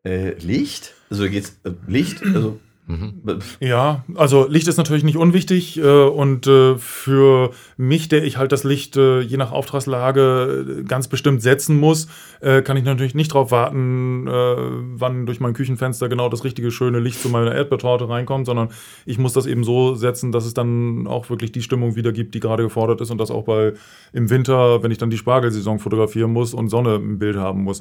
äh, 0.04 0.32
Licht. 0.38 0.94
Also 1.10 1.28
geht's 1.28 1.60
äh, 1.64 1.70
Licht, 1.86 2.22
also 2.22 2.58
Mhm. 2.88 3.40
Ja, 3.58 4.04
also 4.14 4.46
Licht 4.48 4.68
ist 4.68 4.76
natürlich 4.76 5.02
nicht 5.02 5.16
unwichtig 5.16 5.76
äh, 5.76 6.04
und 6.04 6.46
äh, 6.46 6.76
für 6.78 7.50
mich, 7.76 8.08
der 8.08 8.22
ich 8.22 8.36
halt 8.36 8.52
das 8.52 8.62
Licht 8.62 8.96
äh, 8.96 9.20
je 9.20 9.36
nach 9.36 9.50
Auftragslage 9.50 10.80
äh, 10.80 10.82
ganz 10.84 11.08
bestimmt 11.08 11.42
setzen 11.42 11.80
muss, 11.80 12.06
äh, 12.40 12.62
kann 12.62 12.76
ich 12.76 12.84
natürlich 12.84 13.16
nicht 13.16 13.32
darauf 13.32 13.50
warten, 13.50 14.28
äh, 14.28 14.30
wann 14.30 15.26
durch 15.26 15.40
mein 15.40 15.52
Küchenfenster 15.52 16.08
genau 16.08 16.28
das 16.28 16.44
richtige 16.44 16.70
schöne 16.70 17.00
Licht 17.00 17.20
zu 17.20 17.28
meiner 17.28 17.52
Erdbeertorte 17.52 18.08
reinkommt, 18.08 18.46
sondern 18.46 18.68
ich 19.04 19.18
muss 19.18 19.32
das 19.32 19.46
eben 19.46 19.64
so 19.64 19.96
setzen, 19.96 20.30
dass 20.30 20.46
es 20.46 20.54
dann 20.54 21.08
auch 21.08 21.28
wirklich 21.28 21.50
die 21.50 21.62
Stimmung 21.62 21.96
wiedergibt, 21.96 22.36
die 22.36 22.40
gerade 22.40 22.62
gefordert 22.62 23.00
ist 23.00 23.10
und 23.10 23.18
das 23.18 23.32
auch 23.32 23.44
bei 23.44 23.72
im 24.12 24.30
Winter, 24.30 24.84
wenn 24.84 24.92
ich 24.92 24.98
dann 24.98 25.10
die 25.10 25.18
Spargelsaison 25.18 25.80
fotografieren 25.80 26.32
muss 26.32 26.54
und 26.54 26.68
Sonne 26.68 26.94
im 26.94 27.18
Bild 27.18 27.36
haben 27.36 27.64
muss. 27.64 27.80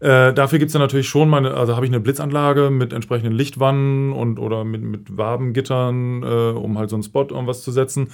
Äh, 0.00 0.32
dafür 0.32 0.58
gibt 0.58 0.70
es 0.70 0.72
dann 0.72 0.80
natürlich 0.80 1.08
schon 1.08 1.28
meine, 1.28 1.54
also 1.54 1.76
habe 1.76 1.84
ich 1.84 1.92
eine 1.92 2.00
Blitzanlage 2.00 2.70
mit 2.70 2.92
entsprechenden 2.92 3.34
Lichtwannen 3.34 4.12
und 4.12 4.38
oder 4.38 4.64
mit, 4.64 4.82
mit 4.82 5.16
Wabengittern, 5.16 6.22
äh, 6.22 6.26
um 6.26 6.78
halt 6.78 6.88
so 6.88 6.96
einen 6.96 7.02
Spot 7.02 7.26
irgendwas 7.28 7.62
zu 7.62 7.70
setzen. 7.70 8.08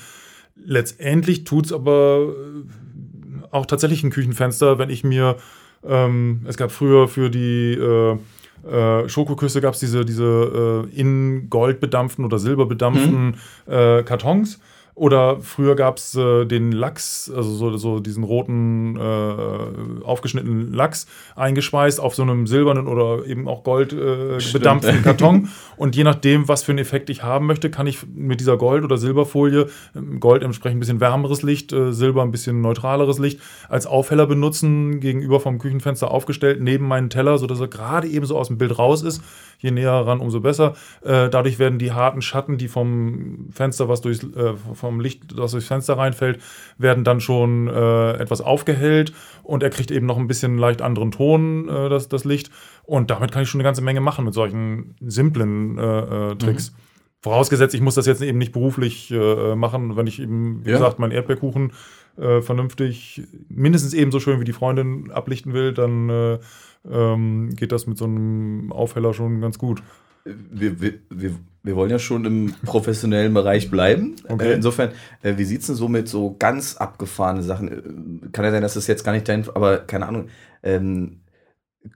Letztendlich 0.56 1.44
tut 1.44 1.66
es 1.66 1.72
aber 1.72 2.28
äh, 2.28 3.54
auch 3.54 3.66
tatsächlich 3.66 4.02
ein 4.02 4.10
Küchenfenster, 4.10 4.78
wenn 4.78 4.90
ich 4.90 5.04
mir, 5.04 5.36
ähm, 5.86 6.40
es 6.46 6.56
gab 6.56 6.72
früher 6.72 7.06
für 7.06 7.30
die 7.30 7.74
äh, 7.74 8.16
äh, 8.68 9.08
Schokoküsse 9.08 9.60
gab 9.60 9.74
es 9.74 9.80
diese, 9.80 10.04
diese 10.04 10.86
äh, 10.92 11.00
in 11.00 11.48
Gold 11.50 11.78
bedampften 11.78 12.24
oder 12.24 12.38
Silber 12.38 12.66
bedampften 12.66 13.36
äh, 13.66 14.02
Kartons. 14.02 14.60
Oder 14.96 15.42
früher 15.42 15.76
gab 15.76 15.98
es 15.98 16.14
äh, 16.14 16.46
den 16.46 16.72
Lachs, 16.72 17.30
also 17.30 17.50
so, 17.50 17.76
so 17.76 18.00
diesen 18.00 18.24
roten, 18.24 18.96
äh, 18.96 20.02
aufgeschnittenen 20.02 20.72
Lachs, 20.72 21.06
eingespeist 21.34 22.00
auf 22.00 22.14
so 22.14 22.22
einem 22.22 22.46
silbernen 22.46 22.86
oder 22.86 23.26
eben 23.26 23.46
auch 23.46 23.62
gold 23.62 23.92
äh, 23.92 24.38
bedampften 24.54 25.02
Karton. 25.04 25.50
Und 25.76 25.96
je 25.96 26.04
nachdem, 26.04 26.48
was 26.48 26.62
für 26.62 26.72
einen 26.72 26.78
Effekt 26.78 27.10
ich 27.10 27.22
haben 27.22 27.44
möchte, 27.44 27.68
kann 27.68 27.86
ich 27.86 28.06
mit 28.06 28.40
dieser 28.40 28.56
Gold- 28.56 28.84
oder 28.84 28.96
Silberfolie, 28.96 29.66
ähm, 29.94 30.18
Gold 30.18 30.42
entsprechend 30.42 30.78
ein 30.78 30.80
bisschen 30.80 31.00
wärmeres 31.00 31.42
Licht, 31.42 31.74
äh, 31.74 31.92
Silber 31.92 32.22
ein 32.22 32.30
bisschen 32.30 32.62
neutraleres 32.62 33.18
Licht, 33.18 33.40
als 33.68 33.86
Aufheller 33.86 34.26
benutzen, 34.26 35.00
gegenüber 35.00 35.40
vom 35.40 35.58
Küchenfenster 35.58 36.10
aufgestellt, 36.10 36.62
neben 36.62 36.88
meinen 36.88 37.10
Teller, 37.10 37.36
sodass 37.36 37.60
er 37.60 37.68
gerade 37.68 38.08
eben 38.08 38.24
so 38.24 38.38
aus 38.38 38.48
dem 38.48 38.56
Bild 38.56 38.78
raus 38.78 39.02
ist. 39.02 39.22
Je 39.58 39.70
näher 39.70 39.92
ran, 39.92 40.20
umso 40.20 40.40
besser. 40.40 40.74
Äh, 41.02 41.28
dadurch 41.28 41.58
werden 41.58 41.78
die 41.78 41.92
harten 41.92 42.22
Schatten, 42.22 42.56
die 42.56 42.68
vom 42.68 43.48
Fenster, 43.52 43.88
was 43.88 44.00
durchs, 44.00 44.22
äh, 44.22 44.54
vom 44.86 45.00
Licht, 45.00 45.38
das 45.38 45.52
durchs 45.52 45.66
Fenster 45.66 45.98
reinfällt, 45.98 46.40
werden 46.78 47.04
dann 47.04 47.20
schon 47.20 47.68
äh, 47.68 48.12
etwas 48.14 48.40
aufgehellt 48.40 49.12
und 49.42 49.62
er 49.62 49.70
kriegt 49.70 49.90
eben 49.90 50.06
noch 50.06 50.16
ein 50.16 50.26
bisschen 50.26 50.58
leicht 50.58 50.80
anderen 50.82 51.10
Ton, 51.10 51.68
äh, 51.68 51.88
das, 51.88 52.08
das 52.08 52.24
Licht. 52.24 52.50
Und 52.84 53.10
damit 53.10 53.32
kann 53.32 53.42
ich 53.42 53.48
schon 53.48 53.60
eine 53.60 53.66
ganze 53.66 53.82
Menge 53.82 54.00
machen 54.00 54.24
mit 54.24 54.34
solchen 54.34 54.94
simplen 55.00 55.78
äh, 55.78 56.32
äh, 56.32 56.34
Tricks. 56.36 56.72
Vorausgesetzt, 57.20 57.74
ich 57.74 57.80
muss 57.80 57.96
das 57.96 58.06
jetzt 58.06 58.22
eben 58.22 58.38
nicht 58.38 58.52
beruflich 58.52 59.10
äh, 59.10 59.56
machen, 59.56 59.96
wenn 59.96 60.06
ich 60.06 60.20
eben, 60.22 60.64
wie 60.64 60.70
Ja. 60.70 60.76
gesagt, 60.76 60.98
meinen 61.00 61.10
Erdbeerkuchen 61.12 61.72
äh, 62.18 62.40
vernünftig, 62.40 63.22
mindestens 63.48 63.94
ebenso 63.94 64.20
schön 64.20 64.40
wie 64.40 64.44
die 64.44 64.52
Freundin 64.52 65.10
ablichten 65.10 65.52
will, 65.52 65.72
dann 65.72 66.08
äh, 66.08 66.38
ähm, 66.88 67.50
geht 67.56 67.72
das 67.72 67.86
mit 67.86 67.98
so 67.98 68.04
einem 68.04 68.70
Aufheller 68.72 69.12
schon 69.12 69.40
ganz 69.40 69.58
gut. 69.58 69.82
Wir, 70.50 70.80
wir, 70.80 70.94
wir, 71.10 71.30
wir 71.62 71.76
wollen 71.76 71.90
ja 71.90 71.98
schon 71.98 72.24
im 72.24 72.54
professionellen 72.64 73.34
Bereich 73.34 73.70
bleiben. 73.70 74.16
Okay. 74.28 74.50
Äh, 74.50 74.54
insofern, 74.54 74.90
äh, 75.22 75.36
wie 75.36 75.44
sieht 75.44 75.60
es 75.60 75.66
denn 75.66 75.76
so 75.76 75.88
mit 75.88 76.08
so 76.08 76.36
ganz 76.38 76.76
abgefahrenen 76.76 77.42
Sachen? 77.42 77.68
Äh, 77.68 78.28
Kann 78.32 78.44
ja 78.44 78.50
sein, 78.50 78.62
dass 78.62 78.74
das 78.74 78.86
jetzt 78.86 79.04
gar 79.04 79.12
nicht 79.12 79.28
dein, 79.28 79.48
aber 79.54 79.78
keine 79.78 80.06
Ahnung. 80.06 80.28
Ähm, 80.62 81.20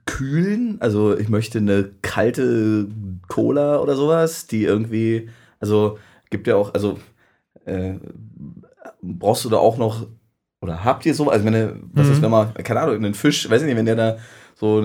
kühlen, 0.05 0.77
also 0.79 1.17
ich 1.17 1.29
möchte 1.29 1.57
eine 1.57 1.89
kalte 2.01 2.87
Cola 3.27 3.79
oder 3.79 3.95
sowas, 3.95 4.47
die 4.47 4.63
irgendwie, 4.63 5.29
also 5.59 5.97
gibt 6.29 6.47
ja 6.47 6.55
auch, 6.55 6.73
also 6.73 6.97
äh, 7.65 7.95
brauchst 9.01 9.43
du 9.45 9.49
da 9.49 9.57
auch 9.57 9.77
noch, 9.77 10.07
oder 10.61 10.83
habt 10.85 11.05
ihr 11.05 11.13
so, 11.13 11.29
also 11.29 11.43
wenn 11.45 11.53
ihr, 11.53 11.75
was 11.91 12.07
Mhm. 12.07 12.13
ist, 12.13 12.21
wenn 12.21 12.31
man, 12.31 12.53
keine 12.53 12.81
Ahnung, 12.81 12.95
einen 12.95 13.13
Fisch, 13.13 13.49
weiß 13.49 13.61
ich 13.61 13.67
nicht, 13.67 13.77
wenn 13.77 13.85
der 13.85 13.95
da 13.95 14.17
so 14.61 14.79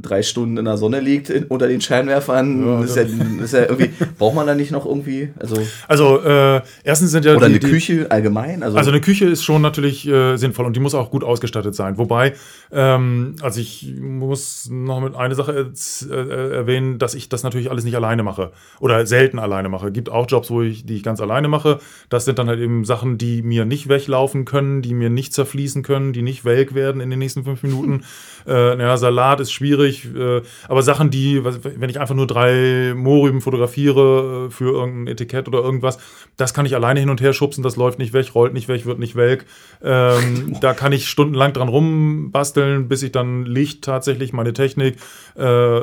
drei 0.00 0.22
Stunden 0.22 0.56
in 0.56 0.64
der 0.64 0.78
Sonne 0.78 0.98
liegt 0.98 1.28
in, 1.28 1.44
unter 1.44 1.68
den 1.68 1.82
Scheinwerfern, 1.82 2.66
Ja, 2.66 2.82
ist, 2.82 2.96
ja, 2.96 3.02
ist 3.42 3.52
ja 3.52 3.60
irgendwie, 3.64 3.90
braucht 4.18 4.34
man 4.34 4.46
da 4.46 4.54
nicht 4.54 4.70
noch 4.70 4.86
irgendwie, 4.86 5.28
also, 5.38 5.56
Also, 5.86 6.18
äh, 6.22 6.62
erstens 6.82 7.10
sind 7.10 7.26
ja 7.26 7.32
oder 7.32 7.40
die, 7.40 7.56
eine 7.56 7.58
die, 7.58 7.68
Küche 7.68 8.06
allgemein, 8.08 8.62
also, 8.62 8.78
Also 8.78 8.90
eine 8.90 9.02
Küche 9.02 9.26
ist 9.26 9.44
schon 9.44 9.60
natürlich 9.60 10.08
äh, 10.08 10.38
sinnvoll 10.38 10.64
und 10.64 10.76
die 10.76 10.80
muss 10.80 10.94
auch 10.94 11.10
gut 11.10 11.24
ausgestattet 11.24 11.74
sein. 11.74 11.98
Wobei, 11.98 12.32
ähm, 12.72 13.36
also 13.42 13.60
ich 13.60 13.94
muss 14.00 14.70
noch 14.70 15.02
mit 15.02 15.14
eine 15.14 15.34
Sache 15.34 15.66
jetzt, 15.68 16.10
äh, 16.10 16.54
erwähnen, 16.54 16.98
dass 16.98 17.14
ich 17.14 17.28
das 17.28 17.42
natürlich 17.42 17.70
alles 17.70 17.84
nicht 17.84 17.96
alleine 17.96 18.22
mache 18.22 18.52
oder 18.80 19.04
selten 19.04 19.38
alleine 19.38 19.68
mache. 19.68 19.92
Gibt 19.92 20.08
auch 20.08 20.24
Jobs, 20.26 20.50
wo 20.50 20.62
ich 20.62 20.86
die 20.86 20.96
ich 20.96 21.02
ganz 21.02 21.20
alleine 21.20 21.48
mache. 21.48 21.80
Das 22.08 22.24
sind 22.24 22.38
dann 22.38 22.48
halt 22.48 22.60
eben 22.60 22.86
Sachen, 22.86 23.18
die 23.18 23.42
mir 23.42 23.66
nicht 23.66 23.90
weglaufen 23.90 24.46
können, 24.46 24.80
die 24.80 24.94
mir 24.94 25.10
nicht 25.10 25.34
zerfließen 25.34 25.82
können, 25.82 26.14
die 26.14 26.22
nicht 26.22 26.46
welk 26.46 26.74
werden 26.74 27.02
in 27.02 27.10
den 27.10 27.18
nächsten 27.18 27.44
fünf 27.44 27.62
Minuten. 27.62 28.04
äh, 28.46 28.74
naja, 28.74 28.96
Salat 29.02 29.40
ist 29.40 29.52
schwierig, 29.52 30.08
äh, 30.14 30.40
aber 30.68 30.82
Sachen, 30.82 31.10
die, 31.10 31.44
wenn 31.44 31.90
ich 31.90 32.00
einfach 32.00 32.14
nur 32.14 32.26
drei 32.26 32.94
Mohrrüben 32.96 33.42
fotografiere 33.42 34.46
äh, 34.46 34.50
für 34.50 34.72
irgendein 34.72 35.12
Etikett 35.12 35.48
oder 35.48 35.58
irgendwas, 35.58 35.98
das 36.36 36.54
kann 36.54 36.64
ich 36.64 36.74
alleine 36.74 37.00
hin 37.00 37.10
und 37.10 37.20
her 37.20 37.34
schubsen, 37.34 37.62
das 37.62 37.76
läuft 37.76 37.98
nicht 37.98 38.14
weg, 38.14 38.34
rollt 38.34 38.54
nicht 38.54 38.68
weg, 38.68 38.86
wird 38.86 38.98
nicht 38.98 39.16
welk. 39.16 39.44
Ähm, 39.82 40.56
da 40.60 40.72
kann 40.72 40.92
ich 40.92 41.08
stundenlang 41.08 41.52
dran 41.52 41.68
rumbasteln, 41.68 42.88
bis 42.88 43.02
ich 43.02 43.12
dann 43.12 43.44
Licht 43.44 43.84
tatsächlich, 43.84 44.32
meine 44.32 44.54
Technik, 44.54 44.96
äh, 45.36 45.80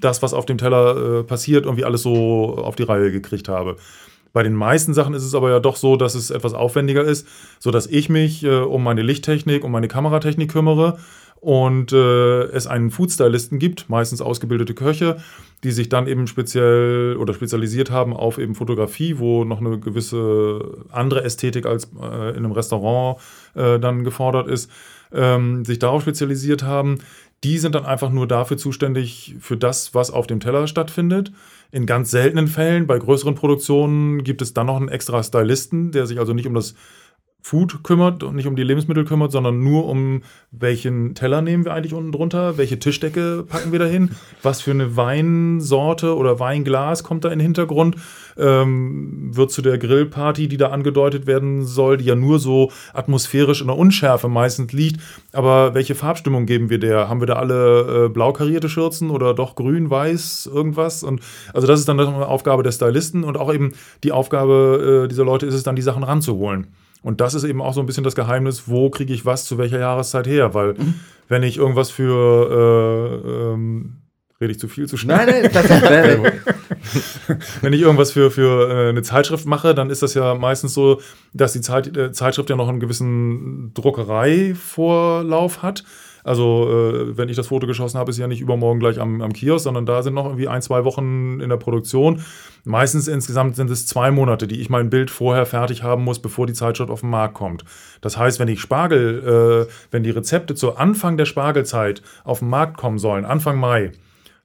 das, 0.00 0.22
was 0.22 0.34
auf 0.34 0.44
dem 0.44 0.58
Teller 0.58 1.20
äh, 1.20 1.22
passiert, 1.22 1.64
irgendwie 1.64 1.84
alles 1.84 2.02
so 2.02 2.56
auf 2.58 2.76
die 2.76 2.82
Reihe 2.82 3.10
gekriegt 3.10 3.48
habe. 3.48 3.76
Bei 4.34 4.42
den 4.42 4.54
meisten 4.54 4.94
Sachen 4.94 5.14
ist 5.14 5.22
es 5.22 5.34
aber 5.36 5.48
ja 5.50 5.60
doch 5.60 5.76
so, 5.76 5.96
dass 5.96 6.16
es 6.16 6.30
etwas 6.30 6.54
aufwendiger 6.54 7.04
ist, 7.04 7.26
sodass 7.60 7.86
ich 7.86 8.08
mich 8.08 8.42
äh, 8.42 8.56
um 8.56 8.82
meine 8.82 9.02
Lichttechnik, 9.02 9.62
um 9.62 9.70
meine 9.70 9.86
Kameratechnik 9.86 10.50
kümmere 10.50 10.98
und 11.44 11.92
äh, 11.92 12.44
es 12.44 12.66
einen 12.66 12.90
Foodstylisten 12.90 13.58
gibt, 13.58 13.90
meistens 13.90 14.22
ausgebildete 14.22 14.72
Köche, 14.72 15.18
die 15.62 15.72
sich 15.72 15.90
dann 15.90 16.06
eben 16.06 16.26
speziell 16.26 17.18
oder 17.18 17.34
spezialisiert 17.34 17.90
haben 17.90 18.14
auf 18.14 18.38
eben 18.38 18.54
Fotografie, 18.54 19.18
wo 19.18 19.44
noch 19.44 19.60
eine 19.60 19.78
gewisse 19.78 20.86
andere 20.90 21.22
Ästhetik 21.22 21.66
als 21.66 21.84
äh, 22.00 22.30
in 22.30 22.38
einem 22.38 22.52
Restaurant 22.52 23.18
äh, 23.54 23.78
dann 23.78 24.04
gefordert 24.04 24.48
ist, 24.48 24.70
ähm, 25.12 25.66
sich 25.66 25.78
darauf 25.78 26.00
spezialisiert 26.00 26.62
haben, 26.62 26.98
Die 27.44 27.58
sind 27.58 27.74
dann 27.74 27.84
einfach 27.84 28.10
nur 28.10 28.26
dafür 28.26 28.56
zuständig, 28.56 29.36
für 29.38 29.58
das, 29.58 29.94
was 29.94 30.10
auf 30.10 30.26
dem 30.26 30.40
Teller 30.40 30.66
stattfindet. 30.66 31.30
In 31.70 31.84
ganz 31.84 32.10
seltenen 32.10 32.48
Fällen, 32.48 32.86
bei 32.86 32.98
größeren 32.98 33.34
Produktionen, 33.34 34.24
gibt 34.24 34.40
es 34.40 34.54
dann 34.54 34.66
noch 34.66 34.76
einen 34.76 34.88
extra 34.88 35.22
Stylisten, 35.22 35.92
der 35.92 36.06
sich 36.06 36.18
also 36.18 36.32
nicht 36.32 36.46
um 36.46 36.54
das 36.54 36.74
Food 37.44 37.84
kümmert 37.84 38.22
und 38.22 38.36
nicht 38.36 38.46
um 38.46 38.56
die 38.56 38.62
Lebensmittel 38.62 39.04
kümmert, 39.04 39.30
sondern 39.30 39.62
nur 39.62 39.86
um 39.86 40.22
welchen 40.50 41.14
Teller 41.14 41.42
nehmen 41.42 41.66
wir 41.66 41.74
eigentlich 41.74 41.92
unten 41.92 42.10
drunter, 42.10 42.56
welche 42.56 42.78
Tischdecke 42.78 43.44
packen 43.46 43.70
wir 43.70 43.78
da 43.78 43.84
hin, 43.84 44.12
was 44.42 44.62
für 44.62 44.70
eine 44.70 44.96
Weinsorte 44.96 46.16
oder 46.16 46.40
Weinglas 46.40 47.02
kommt 47.02 47.22
da 47.26 47.28
in 47.28 47.40
den 47.40 47.44
Hintergrund, 47.44 47.96
ähm, 48.38 49.28
wird 49.36 49.50
zu 49.50 49.60
der 49.60 49.76
Grillparty, 49.76 50.48
die 50.48 50.56
da 50.56 50.70
angedeutet 50.70 51.26
werden 51.26 51.66
soll, 51.66 51.98
die 51.98 52.06
ja 52.06 52.14
nur 52.14 52.38
so 52.38 52.72
atmosphärisch 52.94 53.60
in 53.60 53.66
der 53.66 53.76
Unschärfe 53.76 54.28
meistens 54.28 54.72
liegt, 54.72 55.02
aber 55.34 55.74
welche 55.74 55.94
Farbstimmung 55.94 56.46
geben 56.46 56.70
wir 56.70 56.78
der? 56.78 57.10
Haben 57.10 57.20
wir 57.20 57.26
da 57.26 57.34
alle 57.34 58.06
äh, 58.06 58.08
blau 58.08 58.32
karierte 58.32 58.70
Schürzen 58.70 59.10
oder 59.10 59.34
doch 59.34 59.54
grün, 59.54 59.90
weiß, 59.90 60.48
irgendwas? 60.50 61.02
Und 61.02 61.20
also 61.52 61.66
das 61.66 61.78
ist 61.78 61.90
dann 61.90 62.00
eine 62.00 62.26
Aufgabe 62.26 62.62
der 62.62 62.72
Stylisten 62.72 63.22
und 63.22 63.36
auch 63.36 63.52
eben 63.52 63.72
die 64.02 64.12
Aufgabe 64.12 65.02
äh, 65.04 65.08
dieser 65.08 65.26
Leute 65.26 65.44
ist 65.44 65.54
es 65.54 65.62
dann, 65.62 65.76
die 65.76 65.82
Sachen 65.82 66.04
ranzuholen. 66.04 66.68
Und 67.04 67.20
das 67.20 67.34
ist 67.34 67.44
eben 67.44 67.60
auch 67.60 67.74
so 67.74 67.80
ein 67.80 67.86
bisschen 67.86 68.02
das 68.02 68.14
Geheimnis, 68.14 68.64
wo 68.66 68.88
kriege 68.88 69.12
ich 69.12 69.26
was 69.26 69.44
zu 69.44 69.58
welcher 69.58 69.78
Jahreszeit 69.78 70.26
her? 70.26 70.54
Weil 70.54 70.72
mhm. 70.72 70.94
wenn 71.28 71.42
ich 71.42 71.58
irgendwas 71.58 71.90
für 71.90 73.20
äh, 73.22 73.52
ähm, 73.52 73.98
Rede 74.40 74.52
ich 74.52 74.58
zu 74.58 74.68
viel, 74.68 74.88
zu 74.88 74.96
schnell? 74.96 75.18
Nein, 75.18 75.42
nein, 75.42 75.50
das 75.52 75.64
ist 75.66 75.82
Wenn 77.62 77.72
ich 77.72 77.82
irgendwas 77.82 78.10
für, 78.10 78.30
für 78.30 78.68
äh, 78.68 78.88
eine 78.88 79.02
Zeitschrift 79.02 79.46
mache, 79.46 79.74
dann 79.74 79.90
ist 79.90 80.02
das 80.02 80.14
ja 80.14 80.34
meistens 80.34 80.74
so, 80.74 81.00
dass 81.32 81.52
die 81.52 81.60
Zeit, 81.60 81.96
äh, 81.96 82.10
Zeitschrift 82.10 82.50
ja 82.50 82.56
noch 82.56 82.68
einen 82.68 82.80
gewissen 82.80 83.72
Druckereivorlauf 83.74 85.62
hat. 85.62 85.84
Also, 86.24 86.68
äh, 86.68 87.16
wenn 87.16 87.28
ich 87.28 87.36
das 87.36 87.48
Foto 87.48 87.66
geschossen 87.66 87.98
habe, 87.98 88.10
ist 88.10 88.18
ja 88.18 88.26
nicht 88.26 88.40
übermorgen 88.40 88.80
gleich 88.80 88.98
am, 88.98 89.20
am 89.20 89.32
Kiosk, 89.32 89.64
sondern 89.64 89.84
da 89.84 90.02
sind 90.02 90.14
noch 90.14 90.24
irgendwie 90.24 90.48
ein, 90.48 90.62
zwei 90.62 90.84
Wochen 90.84 91.38
in 91.40 91.50
der 91.50 91.58
Produktion. 91.58 92.22
Meistens 92.64 93.08
insgesamt 93.08 93.56
sind 93.56 93.70
es 93.70 93.86
zwei 93.86 94.10
Monate, 94.10 94.46
die 94.46 94.60
ich 94.60 94.70
mein 94.70 94.88
Bild 94.88 95.10
vorher 95.10 95.44
fertig 95.44 95.82
haben 95.82 96.02
muss, 96.02 96.20
bevor 96.20 96.46
die 96.46 96.54
Zeitschrift 96.54 96.90
auf 96.90 97.00
den 97.00 97.10
Markt 97.10 97.34
kommt. 97.34 97.64
Das 98.00 98.16
heißt, 98.16 98.40
wenn 98.40 98.48
ich 98.48 98.60
Spargel, 98.60 99.68
äh, 99.68 99.72
wenn 99.90 100.02
die 100.02 100.10
Rezepte 100.10 100.54
zu 100.54 100.76
Anfang 100.76 101.18
der 101.18 101.26
Spargelzeit 101.26 102.02
auf 102.24 102.38
den 102.38 102.48
Markt 102.48 102.78
kommen 102.78 102.98
sollen, 102.98 103.26
Anfang 103.26 103.58
Mai, 103.58 103.92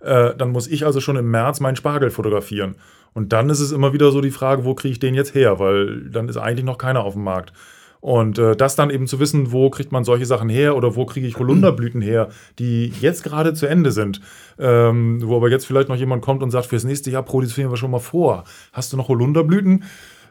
äh, 0.01 0.35
dann 0.35 0.51
muss 0.51 0.67
ich 0.67 0.85
also 0.85 0.99
schon 0.99 1.15
im 1.15 1.31
März 1.31 1.61
meinen 1.61 1.77
Spargel 1.77 2.09
fotografieren. 2.09 2.75
Und 3.13 3.33
dann 3.33 3.49
ist 3.49 3.59
es 3.59 3.71
immer 3.71 3.93
wieder 3.93 4.11
so 4.11 4.21
die 4.21 4.31
Frage, 4.31 4.65
wo 4.65 4.75
kriege 4.75 4.91
ich 4.91 4.99
den 4.99 5.15
jetzt 5.15 5.33
her? 5.33 5.59
Weil 5.59 6.09
dann 6.09 6.27
ist 6.27 6.37
eigentlich 6.37 6.65
noch 6.65 6.77
keiner 6.77 7.03
auf 7.03 7.13
dem 7.13 7.23
Markt. 7.23 7.53
Und 8.01 8.39
äh, 8.39 8.55
das 8.55 8.75
dann 8.75 8.89
eben 8.89 9.07
zu 9.07 9.19
wissen, 9.19 9.51
wo 9.51 9.69
kriegt 9.69 9.91
man 9.91 10.03
solche 10.03 10.25
Sachen 10.25 10.47
her 10.49 10.75
oder 10.75 10.95
wo 10.95 11.05
kriege 11.05 11.27
ich 11.27 11.37
Holunderblüten 11.37 12.01
her, 12.01 12.29
die 12.57 12.93
jetzt 13.01 13.23
gerade 13.23 13.53
zu 13.53 13.65
Ende 13.65 13.91
sind, 13.91 14.21
ähm, 14.57 15.19
wo 15.23 15.35
aber 15.35 15.49
jetzt 15.49 15.65
vielleicht 15.65 15.89
noch 15.89 15.97
jemand 15.97 16.21
kommt 16.21 16.41
und 16.41 16.51
sagt, 16.51 16.67
fürs 16.67 16.85
nächste 16.85 17.11
Jahr 17.11 17.23
produzieren 17.23 17.71
wir 17.71 17.77
schon 17.77 17.91
mal 17.91 17.99
vor. 17.99 18.45
Hast 18.71 18.93
du 18.93 18.97
noch 18.97 19.09
Holunderblüten? 19.09 19.83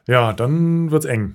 Ja, 0.07 0.33
dann 0.33 0.91
wird's 0.91 1.05
eng. 1.05 1.35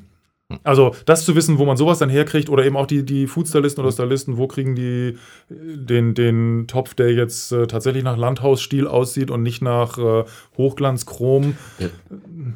Also 0.64 0.96
das 1.06 1.26
zu 1.26 1.36
wissen, 1.36 1.58
wo 1.58 1.66
man 1.66 1.78
sowas 1.78 2.00
dann 2.00 2.10
herkriegt 2.10 2.50
oder 2.50 2.66
eben 2.66 2.78
auch 2.78 2.86
die, 2.86 3.04
die 3.04 3.28
Foodstylisten 3.28 3.84
oder 3.84 3.92
Stylisten, 3.92 4.38
wo 4.38 4.48
kriegen 4.48 4.76
die 4.76 5.18
den, 5.50 6.14
den 6.14 6.66
Topf, 6.68 6.94
der 6.94 7.14
jetzt 7.14 7.52
äh, 7.52 7.68
tatsächlich 7.68 8.04
nach 8.04 8.18
Landhausstil 8.18 8.88
aussieht 8.88 9.32
und 9.32 9.44
nicht 9.44 9.62
nach 9.62 9.98
äh, 9.98 10.24
Hochglanzchrom. 10.58 11.56
Ja. 11.80 11.88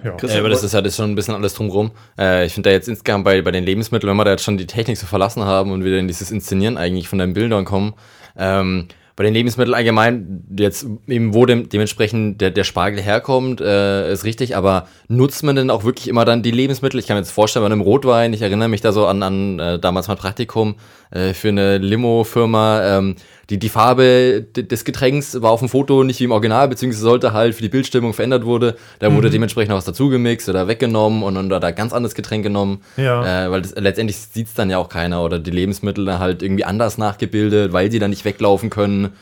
Ja. 0.04 0.16
ja. 0.28 0.40
aber 0.40 0.50
das 0.50 0.64
ist 0.64 0.74
ja 0.74 0.82
das 0.82 0.94
ist 0.94 0.98
schon 0.98 1.12
ein 1.12 1.16
bisschen 1.16 1.36
alles 1.36 1.54
drumherum. 1.54 1.92
Äh, 2.18 2.46
ich 2.46 2.54
finde 2.54 2.70
da 2.70 2.74
jetzt 2.74 2.88
insgesamt 2.88 3.24
bei, 3.24 3.42
bei 3.42 3.52
den 3.52 3.64
Lebensmitteln, 3.64 4.10
wenn 4.10 4.18
wir 4.18 4.26
da 4.26 4.32
jetzt 4.32 4.44
schon 4.44 4.58
die 4.58 4.68
Technik 4.68 4.98
so 4.98 5.08
verlassen 5.08 5.44
haben 5.44 5.72
und 5.72 5.84
wieder 5.84 5.98
in 5.98 6.08
dieses 6.08 6.32
Inszenieren 6.32 6.78
eigentlich 6.78 7.10
von 7.10 7.20
den 7.20 7.34
Bildern 7.34 7.66
kommen, 7.66 7.94
ähm, 8.38 8.88
bei 9.18 9.24
den 9.24 9.34
Lebensmitteln 9.34 9.74
allgemein, 9.74 10.44
jetzt 10.56 10.86
eben 11.08 11.34
wo 11.34 11.48
dem, 11.48 11.70
dementsprechend 11.70 12.40
der, 12.40 12.52
der 12.52 12.64
Spargel 12.64 13.02
herkommt, 13.02 13.60
äh, 13.60 14.14
ist 14.14 14.26
richtig, 14.26 14.56
aber 14.56 14.88
nutzt 15.08 15.42
man 15.42 15.56
denn 15.56 15.72
auch 15.72 15.84
wirklich 15.84 16.08
immer 16.08 16.24
dann 16.24 16.44
die 16.44 16.52
Lebensmittel? 16.52 17.00
Ich 17.00 17.08
kann 17.08 17.16
mir 17.16 17.22
jetzt 17.22 17.32
vorstellen, 17.32 17.64
bei 17.64 17.72
einem 17.72 17.82
Rotwein, 17.82 18.32
ich 18.34 18.44
erinnere 18.44 18.70
mich 18.70 18.82
da 18.82 18.92
so 18.92 19.08
an, 19.08 19.24
an 19.24 19.58
äh, 19.58 19.80
damals 19.80 20.08
mein 20.08 20.18
Praktikum 20.18 20.76
äh, 21.10 21.34
für 21.34 21.50
eine 21.50 21.80
Limo-Firma, 21.80 22.98
ähm, 22.98 23.16
die, 23.50 23.58
die 23.58 23.70
Farbe 23.70 24.46
des 24.56 24.84
Getränks 24.84 25.42
war 25.42 25.52
auf 25.52 25.60
dem 25.60 25.70
Foto 25.70 26.04
nicht 26.04 26.20
wie 26.20 26.26
im 26.26 26.32
Original, 26.32 26.68
beziehungsweise 26.68 27.04
sollte 27.04 27.32
halt 27.32 27.56
für 27.56 27.62
die 27.62 27.70
Bildstimmung 27.70 28.14
verändert 28.14 28.44
wurde. 28.44 28.76
Da 29.00 29.14
wurde 29.14 29.30
mhm. 29.30 29.34
dementsprechend 29.34 29.72
auch 29.72 29.78
was 29.78 29.86
dazugemixt 29.86 30.50
oder 30.50 30.68
weggenommen 30.68 31.24
und 31.24 31.36
dann 31.36 31.50
da 31.50 31.72
ganz 31.72 31.94
anderes 31.94 32.14
Getränk 32.14 32.44
genommen. 32.44 32.82
Ja. 32.98 33.46
Äh, 33.46 33.52
weil 33.52 33.62
das, 33.62 33.74
letztendlich 33.76 34.18
sieht 34.18 34.48
es 34.48 34.54
dann 34.54 34.70
ja 34.70 34.78
auch 34.78 34.90
keiner 34.90 35.24
oder 35.24 35.40
die 35.40 35.52
Lebensmittel 35.52 36.20
halt 36.20 36.44
irgendwie 36.44 36.66
anders 36.66 36.98
nachgebildet, 36.98 37.72
weil 37.72 37.90
sie 37.90 38.00
dann 38.00 38.10
nicht 38.10 38.26
weglaufen 38.26 38.70
können. 38.70 39.14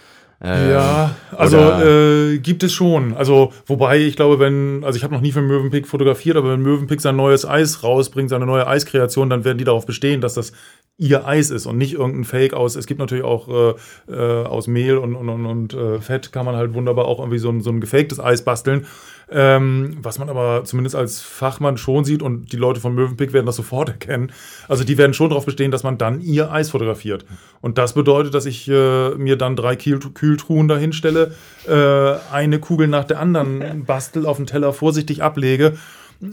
Ähm, 0.41 0.71
ja, 0.71 1.15
also 1.35 1.57
äh, 1.57 2.37
gibt 2.39 2.63
es 2.63 2.73
schon. 2.73 3.13
Also, 3.13 3.53
wobei 3.65 3.99
ich 3.99 4.15
glaube, 4.15 4.39
wenn, 4.39 4.83
also 4.83 4.97
ich 4.97 5.03
habe 5.03 5.13
noch 5.13 5.21
nie 5.21 5.31
für 5.31 5.41
Mövenpick 5.41 5.87
fotografiert, 5.87 6.35
aber 6.35 6.51
wenn 6.51 6.61
Mövenpick 6.61 7.01
sein 7.01 7.15
neues 7.15 7.45
Eis 7.45 7.83
rausbringt, 7.83 8.29
seine 8.29 8.45
neue 8.45 8.67
Eiskreation, 8.67 9.29
dann 9.29 9.45
werden 9.45 9.57
die 9.57 9.63
darauf 9.63 9.85
bestehen, 9.85 10.21
dass 10.21 10.33
das 10.33 10.51
ihr 10.97 11.27
Eis 11.27 11.49
ist 11.49 11.65
und 11.65 11.77
nicht 11.77 11.93
irgendein 11.93 12.23
Fake 12.23 12.53
aus. 12.53 12.75
Es 12.75 12.85
gibt 12.85 12.99
natürlich 12.99 13.23
auch 13.23 13.47
äh, 13.47 14.13
äh, 14.13 14.45
aus 14.45 14.67
Mehl 14.67 14.97
und, 14.97 15.15
und, 15.15 15.29
und, 15.29 15.45
und 15.45 15.73
äh, 15.73 15.99
Fett 15.99 16.31
kann 16.31 16.45
man 16.45 16.55
halt 16.55 16.73
wunderbar 16.73 17.05
auch 17.05 17.19
irgendwie 17.19 17.39
so 17.39 17.49
ein, 17.49 17.61
so 17.61 17.69
ein 17.69 17.81
gefaktes 17.81 18.19
Eis 18.19 18.43
basteln. 18.43 18.85
Ähm, 19.31 19.97
was 20.01 20.19
man 20.19 20.29
aber 20.29 20.63
zumindest 20.65 20.95
als 20.95 21.21
Fachmann 21.21 21.77
schon 21.77 22.05
sieht 22.05 22.21
und 22.21 22.51
die 22.51 22.57
Leute 22.57 22.79
von 22.79 22.93
Mövenpick 22.93 23.33
werden 23.33 23.47
das 23.47 23.55
sofort 23.55 23.89
erkennen. 23.89 24.31
Also 24.67 24.83
die 24.83 24.97
werden 24.97 25.13
schon 25.13 25.29
darauf 25.29 25.45
bestehen, 25.45 25.71
dass 25.71 25.83
man 25.83 25.97
dann 25.97 26.21
ihr 26.21 26.51
Eis 26.51 26.69
fotografiert. 26.69 27.25
Und 27.61 27.77
das 27.77 27.93
bedeutet, 27.93 28.33
dass 28.35 28.45
ich 28.45 28.67
äh, 28.67 29.09
mir 29.15 29.35
dann 29.35 29.55
drei 29.55 29.75
Kühl 29.75 29.99
Kühltruhen 29.99 30.67
dahin 30.67 30.93
stelle, 30.93 31.33
äh, 31.67 32.33
eine 32.33 32.59
Kugel 32.59 32.87
nach 32.87 33.05
der 33.05 33.19
anderen 33.19 33.85
bastel, 33.85 34.25
auf 34.25 34.37
den 34.37 34.45
Teller 34.45 34.73
vorsichtig 34.73 35.23
ablege, 35.23 35.77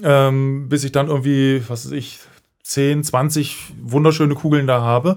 ähm, 0.02 0.68
bis 0.68 0.84
ich 0.84 0.92
dann 0.92 1.08
irgendwie, 1.08 1.62
was 1.68 1.86
weiß 1.86 1.92
ich, 1.92 2.20
10, 2.62 3.04
20 3.04 3.56
wunderschöne 3.82 4.34
Kugeln 4.34 4.66
da 4.66 4.82
habe. 4.82 5.16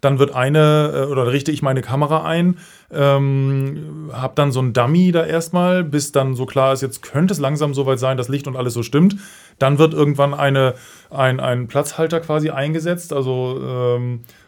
Dann 0.00 0.18
wird 0.18 0.34
eine, 0.34 0.92
äh, 0.94 1.10
oder 1.10 1.32
richte 1.32 1.52
ich 1.52 1.62
meine 1.62 1.82
Kamera 1.82 2.24
ein, 2.24 2.58
ähm, 2.92 4.10
habe 4.12 4.34
dann 4.34 4.52
so 4.52 4.60
ein 4.60 4.72
Dummy 4.72 5.12
da 5.12 5.24
erstmal, 5.24 5.84
bis 5.84 6.12
dann 6.12 6.34
so 6.34 6.46
klar 6.46 6.72
ist, 6.72 6.82
jetzt 6.82 7.02
könnte 7.02 7.32
es 7.32 7.40
langsam 7.40 7.74
soweit 7.74 7.98
sein, 7.98 8.16
dass 8.16 8.28
Licht 8.28 8.46
und 8.46 8.56
alles 8.56 8.74
so 8.74 8.82
stimmt. 8.82 9.16
Dann 9.58 9.78
wird 9.78 9.94
irgendwann 9.94 10.34
eine, 10.34 10.74
ein, 11.10 11.40
ein 11.40 11.66
Platzhalter 11.66 12.20
quasi 12.20 12.50
eingesetzt, 12.50 13.12
also 13.12 13.60
ähm, 13.62 14.20
äh, 14.24 14.45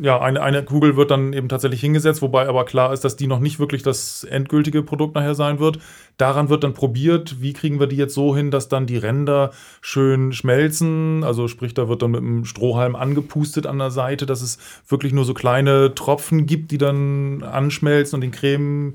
ja, 0.00 0.20
eine, 0.20 0.40
eine 0.40 0.64
Kugel 0.64 0.96
wird 0.96 1.10
dann 1.10 1.32
eben 1.32 1.48
tatsächlich 1.48 1.80
hingesetzt, 1.80 2.22
wobei 2.22 2.46
aber 2.46 2.64
klar 2.64 2.92
ist, 2.92 3.04
dass 3.04 3.16
die 3.16 3.26
noch 3.26 3.40
nicht 3.40 3.58
wirklich 3.58 3.82
das 3.82 4.22
endgültige 4.22 4.84
Produkt 4.84 5.16
nachher 5.16 5.34
sein 5.34 5.58
wird. 5.58 5.80
Daran 6.16 6.48
wird 6.48 6.62
dann 6.62 6.74
probiert, 6.74 7.42
wie 7.42 7.52
kriegen 7.52 7.80
wir 7.80 7.88
die 7.88 7.96
jetzt 7.96 8.14
so 8.14 8.36
hin, 8.36 8.52
dass 8.52 8.68
dann 8.68 8.86
die 8.86 8.98
Ränder 8.98 9.50
schön 9.80 10.32
schmelzen. 10.32 11.24
Also 11.24 11.48
sprich, 11.48 11.74
da 11.74 11.88
wird 11.88 12.02
dann 12.02 12.12
mit 12.12 12.20
einem 12.20 12.44
Strohhalm 12.44 12.94
angepustet 12.94 13.66
an 13.66 13.78
der 13.78 13.90
Seite, 13.90 14.26
dass 14.26 14.42
es 14.42 14.58
wirklich 14.86 15.12
nur 15.12 15.24
so 15.24 15.34
kleine 15.34 15.92
Tropfen 15.92 16.46
gibt, 16.46 16.70
die 16.70 16.78
dann 16.78 17.42
anschmelzen 17.42 18.16
und 18.16 18.20
den 18.20 18.30
Creme 18.30 18.94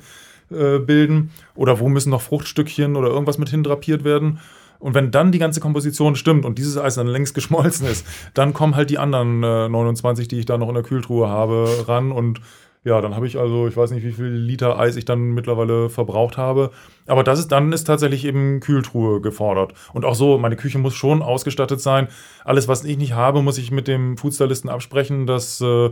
äh, 0.50 0.80
bilden. 0.80 1.32
Oder 1.56 1.82
wo 1.82 1.90
müssen 1.90 2.12
noch 2.12 2.22
Fruchtstückchen 2.22 2.96
oder 2.96 3.10
irgendwas 3.10 3.38
mit 3.38 3.50
hindrapiert 3.50 4.06
werden. 4.06 4.40
Und 4.80 4.94
wenn 4.94 5.12
dann 5.12 5.32
die 5.32 5.40
ganze 5.40 5.60
Komposition 5.60 6.16
stimmt 6.16 6.46
und 6.46 6.58
dieses 6.58 6.78
Eis 6.78 6.96
dann 6.96 7.08
längst 7.08 7.34
geschmolzen 7.34 7.88
ist, 7.88 8.06
dann 8.34 8.54
kommen 8.54 8.76
halt 8.76 8.90
die 8.90 8.98
anderen 8.98 9.44
äh, 9.44 9.70
29, 9.70 10.28
die 10.28 10.40
ich 10.40 10.46
da 10.46 10.58
noch 10.58 10.70
in 10.70 10.76
der 10.76 10.84
Kühltruhe 10.84 11.28
habe, 11.28 11.86
ran. 11.88 12.12
Und 12.12 12.42
ja, 12.84 13.02
dann 13.02 13.16
habe 13.16 13.26
ich 13.26 13.40
also, 13.40 13.68
ich 13.68 13.76
weiß 13.76 13.92
nicht, 13.92 14.06
wie 14.06 14.12
viel 14.12 14.28
Liter 14.28 14.78
Eis 14.78 14.96
ich 14.96 15.06
dann 15.06 15.32
mittlerweile 15.32 15.90
verbraucht 15.90 16.38
habe. 16.38 16.70
Aber 17.08 17.24
das 17.24 17.40
ist, 17.40 17.52
dann 17.52 17.74
ist 17.74 17.86
tatsächlich 17.86 18.26
eben 18.26 18.60
Kühltruhe 18.60 19.22
gefordert. 19.22 19.74
Und 19.94 20.06
auch 20.06 20.16
so, 20.16 20.38
meine 20.38 20.56
Küche 20.56 20.78
muss 20.78 20.94
schon 20.94 21.24
ausgestattet 21.24 21.82
sein. 21.82 22.08
Alles, 22.44 22.68
was 22.68 22.84
ich 22.84 22.98
nicht 22.98 23.14
habe, 23.14 23.42
muss 23.42 23.58
ich 23.58 23.72
mit 23.72 23.88
dem 23.88 24.18
Foodstylisten 24.18 24.70
absprechen, 24.70 25.26
dass 25.26 25.60
äh, 25.62 25.90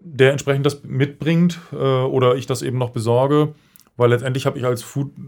der 0.00 0.32
entsprechend 0.32 0.66
das 0.66 0.84
mitbringt 0.84 1.58
äh, 1.72 1.76
oder 1.76 2.36
ich 2.36 2.46
das 2.46 2.60
eben 2.60 2.76
noch 2.76 2.90
besorge 2.90 3.54
weil 3.96 4.10
letztendlich 4.10 4.46
habe 4.46 4.58
ich 4.58 4.64
als 4.64 4.84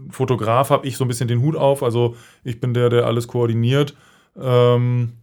Fotograf 0.09 0.69
habe 0.69 0.87
ich 0.87 0.97
so 0.97 1.05
ein 1.05 1.07
bisschen 1.07 1.27
den 1.27 1.41
Hut 1.41 1.55
auf. 1.55 1.83
Also 1.83 2.15
ich 2.43 2.59
bin 2.59 2.73
der, 2.73 2.89
der 2.89 3.05
alles 3.05 3.27
koordiniert. 3.27 3.95
Ähm, 4.39 5.13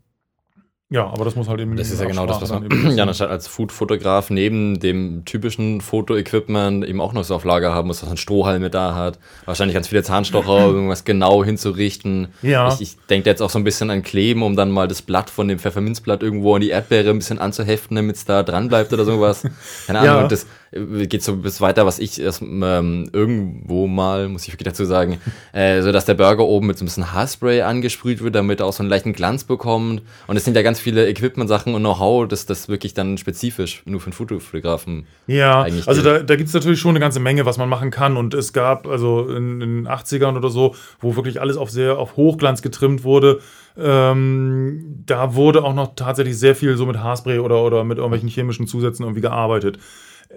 ja, 0.89 1.05
aber 1.05 1.25
das 1.25 1.35
muss 1.35 1.49
halt 1.49 1.61
eben. 1.61 1.77
Das 1.77 1.91
ist 1.91 2.01
ja 2.01 2.07
genau 2.07 2.27
das, 2.27 2.41
was 2.41 2.51
man 2.51 2.71
anstatt 3.01 3.29
als 3.29 3.49
Food-Fotograf 3.49 4.31
neben 4.31 4.79
dem 4.79 5.25
typischen 5.25 5.81
Foto-Equipment 5.81 6.87
eben 6.87 7.01
auch 7.01 7.13
noch 7.13 7.25
so 7.25 7.35
auf 7.35 7.45
Lager 7.45 7.75
haben 7.75 7.89
muss, 7.89 8.01
dass 8.01 8.09
man 8.09 8.17
Strohhalme 8.17 8.71
da 8.71 8.95
hat. 8.95 9.19
Wahrscheinlich 9.47 9.75
ganz 9.75 9.89
viele 9.89 10.05
Zahnstocher, 10.05 10.69
um 10.69 10.75
irgendwas 10.75 11.05
genau 11.05 11.43
hinzurichten. 11.45 12.29
Ja. 12.41 12.73
Ich, 12.73 12.81
ich 12.81 12.97
denke 13.11 13.29
jetzt 13.29 13.43
auch 13.43 13.51
so 13.51 13.59
ein 13.59 13.65
bisschen 13.65 13.91
an 13.91 14.03
Kleben, 14.03 14.45
um 14.45 14.55
dann 14.55 14.71
mal 14.71 14.87
das 14.87 15.03
Blatt 15.03 15.29
von 15.29 15.49
dem 15.49 15.59
Pfefferminzblatt 15.59 16.23
irgendwo 16.23 16.55
an 16.55 16.61
die 16.61 16.71
Erdbeere 16.71 17.11
ein 17.11 17.19
bisschen 17.19 17.41
anzuheften, 17.41 17.97
damit 17.97 18.15
es 18.15 18.25
da 18.25 18.45
dran 18.45 18.69
bleibt 18.69 18.93
oder 18.93 19.05
sowas. 19.05 19.43
Keine 19.87 19.99
Ahnung. 19.99 20.23
Ja. 20.23 20.29
Das, 20.29 20.47
geht 20.73 21.23
so 21.23 21.37
bis 21.37 21.61
weiter, 21.61 21.87
was 21.87 21.99
ich 21.99 22.21
erst 22.21 22.43
ähm, 22.43 23.09
irgendwo 23.13 23.87
mal, 23.87 24.29
muss 24.29 24.43
ich 24.47 24.53
wirklich 24.53 24.67
dazu 24.67 24.85
sagen, 24.85 25.19
äh, 25.53 25.83
so 25.83 25.93
dass 25.93 26.05
der 26.05 26.15
Burger 26.15 26.45
oben 26.45 26.67
mit 26.67 26.79
so 26.79 26.85
ein 26.85 26.87
bisschen 26.87 27.13
Haarspray 27.13 27.63
angesprüht 27.63 28.23
wird, 28.23 28.35
damit 28.35 28.61
er 28.61 28.67
auch 28.67 28.73
so 28.73 28.83
einen 28.83 28.91
leichten 28.91 29.13
Glanz 29.13 29.45
bekommt. 29.45 30.03
Und 30.27 30.37
es 30.37 30.45
sind 30.45 30.57
ja 30.57 30.63
ganz 30.63 30.76
ganz 30.77 30.81
viele 30.83 31.09
Equipment-Sachen 31.09 31.75
und 31.75 31.81
Know-how, 31.81 32.29
dass 32.29 32.45
das 32.45 32.69
wirklich 32.69 32.93
dann 32.93 33.17
spezifisch 33.17 33.83
nur 33.87 34.01
für 34.01 34.07
einen 34.07 34.13
Fotofotografen 34.13 35.07
Ja, 35.27 35.63
eigentlich 35.63 35.89
also 35.89 36.03
gilt. 36.03 36.15
da, 36.15 36.23
da 36.23 36.37
gibt 36.37 36.49
es 36.49 36.55
natürlich 36.55 36.81
schon 36.81 36.91
eine 36.91 37.01
ganze 37.01 37.19
Menge, 37.19 37.47
was 37.47 37.57
man 37.57 37.69
machen 37.69 37.91
kann. 37.91 38.17
Und 38.19 38.35
es 38.35 38.53
gab 38.53 38.87
also 38.87 39.29
in, 39.29 39.61
den 39.61 39.89
80ern 39.89 40.37
oder 40.37 40.51
so, 40.51 40.75
wo 41.01 41.17
wirklich 41.17 41.41
alles 41.41 41.57
auf 41.57 41.71
sehr 41.71 41.99
auf 41.99 42.17
Hochglanz 42.17 42.61
getrimmt 42.61 43.05
wurde. 43.05 43.41
Ähm, 43.79 45.03
da 45.07 45.35
wurde 45.35 45.65
auch 45.65 45.75
noch 45.75 45.95
tatsächlich 45.95 46.39
sehr 46.39 46.55
viel 46.55 46.77
so 46.77 46.85
mit 46.85 46.99
Haarspray 46.99 47.39
oder, 47.39 47.63
oder 47.63 47.83
mit 47.85 47.97
irgendwelchen 47.97 48.29
chemischen 48.29 48.67
Zusätzen 48.67 49.05
irgendwie 49.05 49.23
gearbeitet. 49.23 49.79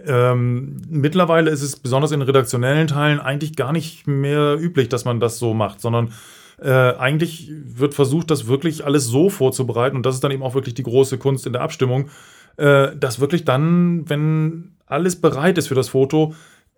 Ähm, 0.05 0.77
mittlerweile 0.87 1.49
ist 1.49 1.63
es 1.63 1.75
besonders 1.75 2.11
in 2.11 2.21
redaktionellen 2.21 2.87
Teilen 2.87 3.19
eigentlich 3.19 3.57
gar 3.57 3.73
nicht 3.73 4.07
mehr 4.07 4.57
üblich, 4.57 4.87
dass 4.87 5.03
man 5.03 5.19
das 5.19 5.37
so 5.37 5.53
macht, 5.53 5.81
sondern 5.81 6.13
äh, 6.61 6.95
eigentlich 6.97 7.51
wird 7.51 7.93
versucht, 7.93 8.31
das 8.31 8.47
wirklich 8.47 8.85
alles 8.85 9.05
so 9.05 9.29
vorzubereiten 9.29 9.95
und 9.95 10.05
das 10.05 10.15
ist 10.15 10.23
dann 10.23 10.31
eben 10.31 10.43
auch 10.43 10.55
wirklich 10.55 10.75
die 10.75 10.83
große 10.83 11.17
Kunst 11.17 11.45
in 11.45 11.53
der 11.53 11.61
Abstimmung, 11.61 12.09
äh, 12.57 12.95
dass 12.97 13.19
wirklich 13.19 13.45
dann, 13.45 14.09
wenn 14.09 14.75
alles 14.85 15.19
bereit 15.19 15.57
ist 15.57 15.67
für 15.67 15.75
das 15.75 15.89
Foto, 15.89 16.33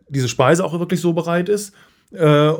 diese 0.09 0.27
Speise 0.27 0.63
auch 0.65 0.77
wirklich 0.79 1.01
so 1.01 1.13
bereit 1.13 1.49
ist, 1.49 1.73
äh, 2.11 2.51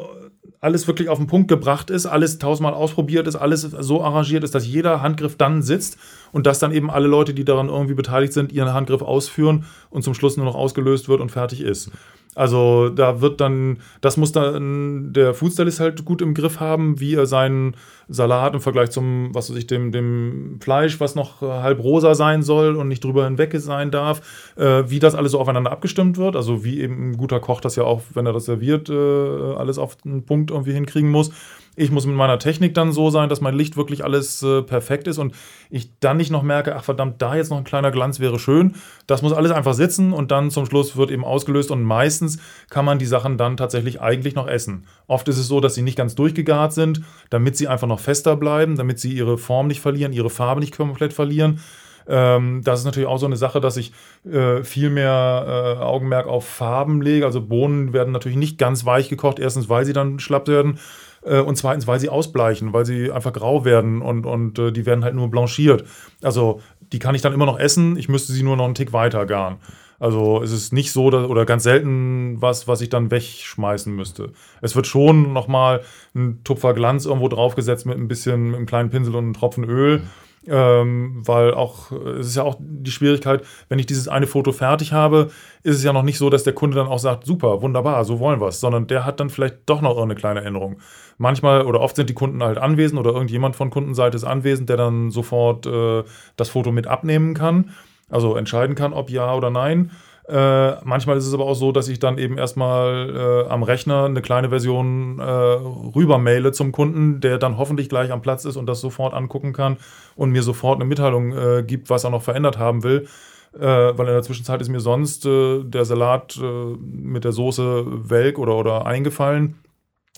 alles 0.62 0.88
wirklich 0.88 1.10
auf 1.10 1.18
den 1.18 1.28
Punkt 1.28 1.48
gebracht 1.48 1.90
ist, 1.90 2.06
alles 2.06 2.38
tausendmal 2.38 2.74
ausprobiert 2.74 3.28
ist, 3.28 3.36
alles 3.36 3.62
so 3.62 4.04
arrangiert 4.04 4.44
ist, 4.44 4.54
dass 4.54 4.66
jeder 4.68 5.02
Handgriff 5.02 5.36
dann 5.36 5.64
sitzt 5.64 5.98
und 6.32 6.46
dass 6.46 6.60
dann 6.60 6.72
eben 6.72 6.92
alle 6.92 7.08
Leute, 7.08 7.34
die 7.34 7.44
daran 7.44 7.68
irgendwie 7.68 7.96
beteiligt 7.96 8.32
sind, 8.32 8.52
ihren 8.52 8.74
Handgriff 8.74 9.02
ausführen 9.02 9.66
und 9.90 10.04
zum 10.04 10.14
Schluss 10.14 10.38
nur 10.38 10.46
noch 10.46 10.56
ausgelöst 10.56 11.10
wird 11.10 11.20
und 11.20 11.32
fertig 11.32 11.62
ist. 11.62 11.92
Also 12.34 12.88
da 12.90 13.20
wird 13.20 13.42
dann, 13.42 13.80
das 14.00 14.16
muss 14.16 14.32
dann 14.32 15.12
der 15.12 15.34
Foodstylist 15.34 15.82
halt 15.82 16.06
gut 16.06 16.22
im 16.22 16.34
Griff 16.34 16.62
haben, 16.62 17.00
wie 17.00 17.16
er 17.16 17.26
seinen 17.26 17.76
Salat 18.08 18.54
im 18.54 18.62
Vergleich 18.62 18.90
zum, 18.92 19.34
was 19.34 19.50
weiß 19.50 19.58
ich, 19.58 19.68
dem, 19.68 19.92
dem 19.92 20.60
Fleisch, 20.62 21.00
was 21.02 21.16
noch 21.16 21.42
äh, 21.42 21.48
halb 21.48 21.84
rosa 21.84 22.16
sein 22.16 22.42
soll 22.42 22.78
und 22.78 22.88
nicht 22.88 23.04
drüber 23.04 23.26
hinweg 23.26 23.54
sein 23.60 23.92
darf, 23.92 24.54
äh, 24.56 24.84
wie 24.88 25.00
das 25.00 25.16
alles 25.16 25.34
so 25.34 25.40
aufeinander 25.40 25.72
abgestimmt 25.72 26.18
wird. 26.18 26.38
Also 26.38 26.64
wie 26.64 26.80
eben 26.80 27.12
ein 27.12 27.18
guter 27.18 27.42
Koch 27.42 27.60
das 27.60 27.76
ja 27.76 27.84
auch, 27.84 28.02
wenn 28.14 28.26
er 28.26 28.34
das 28.34 28.46
serviert, 28.46 28.90
äh, 28.90 28.94
alles 28.94 29.78
auf 29.78 29.98
den 29.98 30.24
Punkt 30.24 30.52
irgendwie 30.52 30.74
hinkriegen 30.74 31.12
muss. 31.12 31.32
Ich 31.78 31.90
muss 31.90 32.06
mit 32.06 32.16
meiner 32.16 32.38
Technik 32.38 32.74
dann 32.74 32.92
so 32.92 33.10
sein, 33.10 33.30
dass 33.30 33.40
mein 33.40 33.56
Licht 33.56 33.78
wirklich 33.78 34.04
alles 34.04 34.44
äh, 34.44 34.62
perfekt 34.62 35.08
ist 35.08 35.18
und 35.18 35.34
ich 35.70 35.98
dann 36.00 36.18
nicht 36.18 36.30
noch 36.30 36.44
merke, 36.44 36.76
ach 36.76 36.84
verdammt, 36.84 37.22
da 37.22 37.36
jetzt 37.36 37.50
noch 37.50 37.58
ein 37.58 37.64
kleiner 37.64 37.92
Glanz 37.92 38.20
wäre 38.20 38.40
schön. 38.40 38.76
Das 39.08 39.22
muss 39.22 39.32
alles 39.32 39.52
einfach 39.52 39.74
sitzen 39.74 40.12
und 40.12 40.32
dann 40.32 40.52
zum 40.52 40.66
Schluss 40.66 40.98
wird 40.98 41.12
eben 41.12 41.24
ausgelöst 41.24 41.72
und 41.72 41.84
meistens 41.84 42.40
kann 42.70 42.84
man 42.84 43.00
die 43.00 43.06
Sachen 43.06 43.38
dann 43.38 43.56
tatsächlich 43.56 44.02
eigentlich 44.02 44.36
noch 44.36 44.48
essen. 44.48 44.86
Oft 45.08 45.30
ist 45.30 45.38
es 45.38 45.48
so, 45.48 45.62
dass 45.62 45.74
sie 45.74 45.82
nicht 45.82 45.98
ganz 45.98 46.14
durchgegart 46.16 46.74
sind, 46.74 47.02
damit 47.30 47.56
sie 47.56 47.70
einfach 47.70 47.88
noch 47.88 48.02
fester 48.02 48.36
bleiben, 48.36 48.76
damit 48.76 49.00
sie 49.00 49.14
ihre 49.14 49.38
Form 49.38 49.68
nicht 49.68 49.80
verlieren, 49.80 50.12
ihre 50.12 50.30
Farbe 50.30 50.60
nicht 50.60 50.76
komplett 50.76 51.14
verlieren. 51.14 51.62
Ähm, 52.08 52.62
das 52.64 52.80
ist 52.80 52.86
natürlich 52.86 53.08
auch 53.08 53.18
so 53.18 53.26
eine 53.26 53.38
Sache, 53.38 53.62
dass 53.62 53.78
ich 53.78 53.94
äh, 54.30 54.64
viel 54.64 54.90
mehr 54.90 55.78
äh, 55.80 55.82
Augenmerk 55.82 56.28
auf 56.28 56.46
Farben 56.46 57.02
lege. 57.02 57.26
Also 57.26 57.42
Bohnen 57.42 57.94
werden 57.94 58.12
natürlich 58.12 58.38
nicht 58.38 58.58
ganz 58.58 58.86
weich 58.86 59.10
gekocht. 59.10 59.40
Erstens, 59.40 59.70
weil 59.70 59.86
sie 59.86 59.94
dann 59.94 60.20
schlapp 60.20 60.48
werden. 60.48 60.80
Äh, 61.24 61.40
und 61.40 61.56
zweitens, 61.56 61.88
weil 61.88 62.00
sie 62.00 62.10
ausbleichen, 62.10 62.74
weil 62.74 62.86
sie 62.86 63.12
einfach 63.12 63.34
grau 63.34 63.66
werden 63.66 64.02
und, 64.02 64.26
und 64.26 64.60
äh, 64.60 64.72
die 64.72 64.86
werden 64.86 65.04
halt 65.04 65.16
nur 65.16 65.30
blanchiert. 65.30 65.86
Also 66.22 66.62
die 66.92 67.00
kann 67.00 67.16
ich 67.16 67.22
dann 67.22 67.34
immer 67.34 67.46
noch 67.46 67.60
essen. 67.60 67.98
Ich 67.98 68.10
müsste 68.10 68.34
sie 68.34 68.44
nur 68.44 68.58
noch 68.58 68.66
einen 68.66 68.76
Tick 68.76 68.94
weiter 68.94 69.26
garen. 69.26 69.58
Also 70.00 70.42
es 70.42 70.52
ist 70.52 70.74
nicht 70.74 70.92
so, 70.92 71.12
dass, 71.12 71.28
oder 71.28 71.46
ganz 71.46 71.62
selten 71.62 72.42
was, 72.42 72.68
was 72.68 72.82
ich 72.82 72.90
dann 72.90 73.12
wegschmeißen 73.12 73.96
müsste. 73.96 74.32
Es 74.60 74.76
wird 74.76 74.88
schon 74.88 75.32
nochmal 75.32 75.82
ein 76.16 76.44
Tupfer 76.44 76.74
Glanz 76.74 77.06
irgendwo 77.06 77.28
draufgesetzt 77.28 77.86
mit 77.86 78.00
ein 78.00 78.08
bisschen, 78.08 78.48
mit 78.48 78.56
einem 78.56 78.66
kleinen 78.66 78.90
Pinsel 78.90 79.16
und 79.16 79.26
einem 79.26 79.34
Tropfen 79.34 79.64
Öl. 79.64 80.02
Ähm, 80.48 81.22
weil 81.24 81.54
auch, 81.54 81.92
es 81.92 82.30
ist 82.30 82.36
ja 82.36 82.42
auch 82.42 82.56
die 82.60 82.90
Schwierigkeit, 82.90 83.44
wenn 83.70 83.78
ich 83.78 83.86
dieses 83.86 84.08
eine 84.08 84.26
Foto 84.26 84.52
fertig 84.52 84.92
habe, 84.92 85.30
ist 85.62 85.76
es 85.76 85.84
ja 85.84 85.94
noch 85.94 86.02
nicht 86.02 86.18
so, 86.18 86.32
dass 86.32 86.44
der 86.44 86.54
Kunde 86.54 86.78
dann 86.78 86.88
auch 86.88 86.98
sagt, 86.98 87.28
super, 87.28 87.62
wunderbar, 87.62 88.04
so 88.06 88.20
wollen 88.20 88.42
wir 88.42 88.48
es, 88.48 88.60
sondern 88.60 88.88
der 88.88 89.06
hat 89.06 89.20
dann 89.20 89.30
vielleicht 89.30 89.58
doch 89.68 89.82
noch 89.82 89.92
irgendeine 89.92 90.16
kleine 90.16 90.42
Änderung. 90.42 90.80
Manchmal 91.20 91.66
oder 91.68 91.80
oft 91.80 91.96
sind 91.96 92.10
die 92.10 92.16
Kunden 92.16 92.42
halt 92.42 92.58
anwesend 92.58 93.00
oder 93.00 93.12
irgendjemand 93.12 93.56
von 93.56 93.70
Kundenseite 93.70 94.18
ist 94.18 94.24
anwesend, 94.24 94.68
der 94.70 94.78
dann 94.78 95.12
sofort 95.12 95.68
äh, 95.68 96.04
das 96.38 96.50
Foto 96.50 96.72
mit 96.72 96.88
abnehmen 96.88 97.36
kann, 97.36 97.70
also 98.10 98.36
entscheiden 98.36 98.76
kann, 98.76 98.94
ob 98.94 99.12
ja 99.12 99.36
oder 99.36 99.52
nein. 99.52 99.92
Äh, 100.28 100.84
manchmal 100.84 101.18
ist 101.18 101.26
es 101.26 101.34
aber 101.34 101.46
auch 101.46 101.56
so, 101.56 101.72
dass 101.72 101.88
ich 101.88 102.00
dann 102.00 102.18
eben 102.18 102.38
erstmal 102.38 103.46
äh, 103.46 103.50
am 103.50 103.64
Rechner 103.64 104.06
eine 104.06 104.22
kleine 104.22 104.50
Version 104.50 105.20
äh, 105.20 105.24
rüber 105.24 106.20
maile 106.20 106.52
zum 106.52 106.72
Kunden, 106.72 107.22
der 107.22 107.38
dann 107.38 107.58
hoffentlich 107.58 107.90
gleich 107.90 108.12
am 108.12 108.22
Platz 108.22 108.46
ist 108.46 108.56
und 108.56 108.68
das 108.68 108.82
sofort 108.82 109.14
angucken 109.14 109.52
kann 109.52 109.78
und 110.16 110.32
mir 110.32 110.44
sofort 110.44 110.76
eine 110.76 110.86
Mitteilung 110.86 111.32
äh, 111.36 111.64
gibt, 111.64 111.90
was 111.90 112.04
er 112.04 112.12
noch 112.12 112.22
verändert 112.22 112.60
haben 112.60 112.84
will. 112.84 113.08
Äh, 113.54 113.60
weil 113.60 114.08
in 114.08 114.14
der 114.14 114.22
Zwischenzeit 114.22 114.62
ist 114.62 114.70
mir 114.70 114.80
sonst 114.80 115.26
äh, 115.26 115.64
der 115.64 115.86
Salat 115.86 116.40
mit 116.80 117.26
der 117.26 117.32
Soße 117.32 118.10
welk 118.10 118.38
oder, 118.38 118.56
oder 118.56 118.86
eingefallen. 118.86 119.56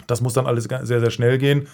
Das 0.07 0.21
muss 0.21 0.33
dann 0.33 0.47
alles 0.47 0.65
sehr, 0.65 0.99
sehr 0.99 1.09
schnell 1.11 1.37
gehen. 1.37 1.67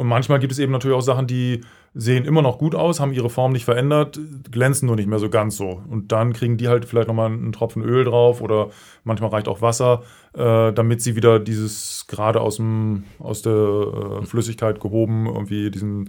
Und 0.00 0.06
manchmal 0.06 0.38
gibt 0.38 0.50
es 0.50 0.58
eben 0.58 0.72
natürlich 0.72 0.96
auch 0.96 1.02
Sachen, 1.02 1.26
die 1.26 1.60
sehen 1.92 2.24
immer 2.24 2.40
noch 2.40 2.56
gut 2.56 2.74
aus, 2.74 3.00
haben 3.00 3.12
ihre 3.12 3.28
Form 3.28 3.52
nicht 3.52 3.66
verändert, 3.66 4.18
glänzen 4.50 4.86
nur 4.86 4.96
nicht 4.96 5.08
mehr 5.10 5.18
so 5.18 5.28
ganz 5.28 5.58
so. 5.58 5.82
Und 5.90 6.10
dann 6.10 6.32
kriegen 6.32 6.56
die 6.56 6.68
halt 6.68 6.86
vielleicht 6.86 7.06
nochmal 7.06 7.26
einen 7.26 7.52
Tropfen 7.52 7.82
Öl 7.82 8.04
drauf 8.04 8.40
oder 8.40 8.70
manchmal 9.04 9.28
reicht 9.28 9.46
auch 9.46 9.60
Wasser, 9.60 10.02
äh, 10.32 10.72
damit 10.72 11.02
sie 11.02 11.16
wieder 11.16 11.38
dieses 11.38 12.06
gerade 12.08 12.40
aus, 12.40 12.56
dem, 12.56 13.04
aus 13.18 13.42
der 13.42 13.52
äh, 13.52 14.24
Flüssigkeit 14.24 14.80
gehoben, 14.80 15.26
irgendwie 15.26 15.70
diesen 15.70 16.08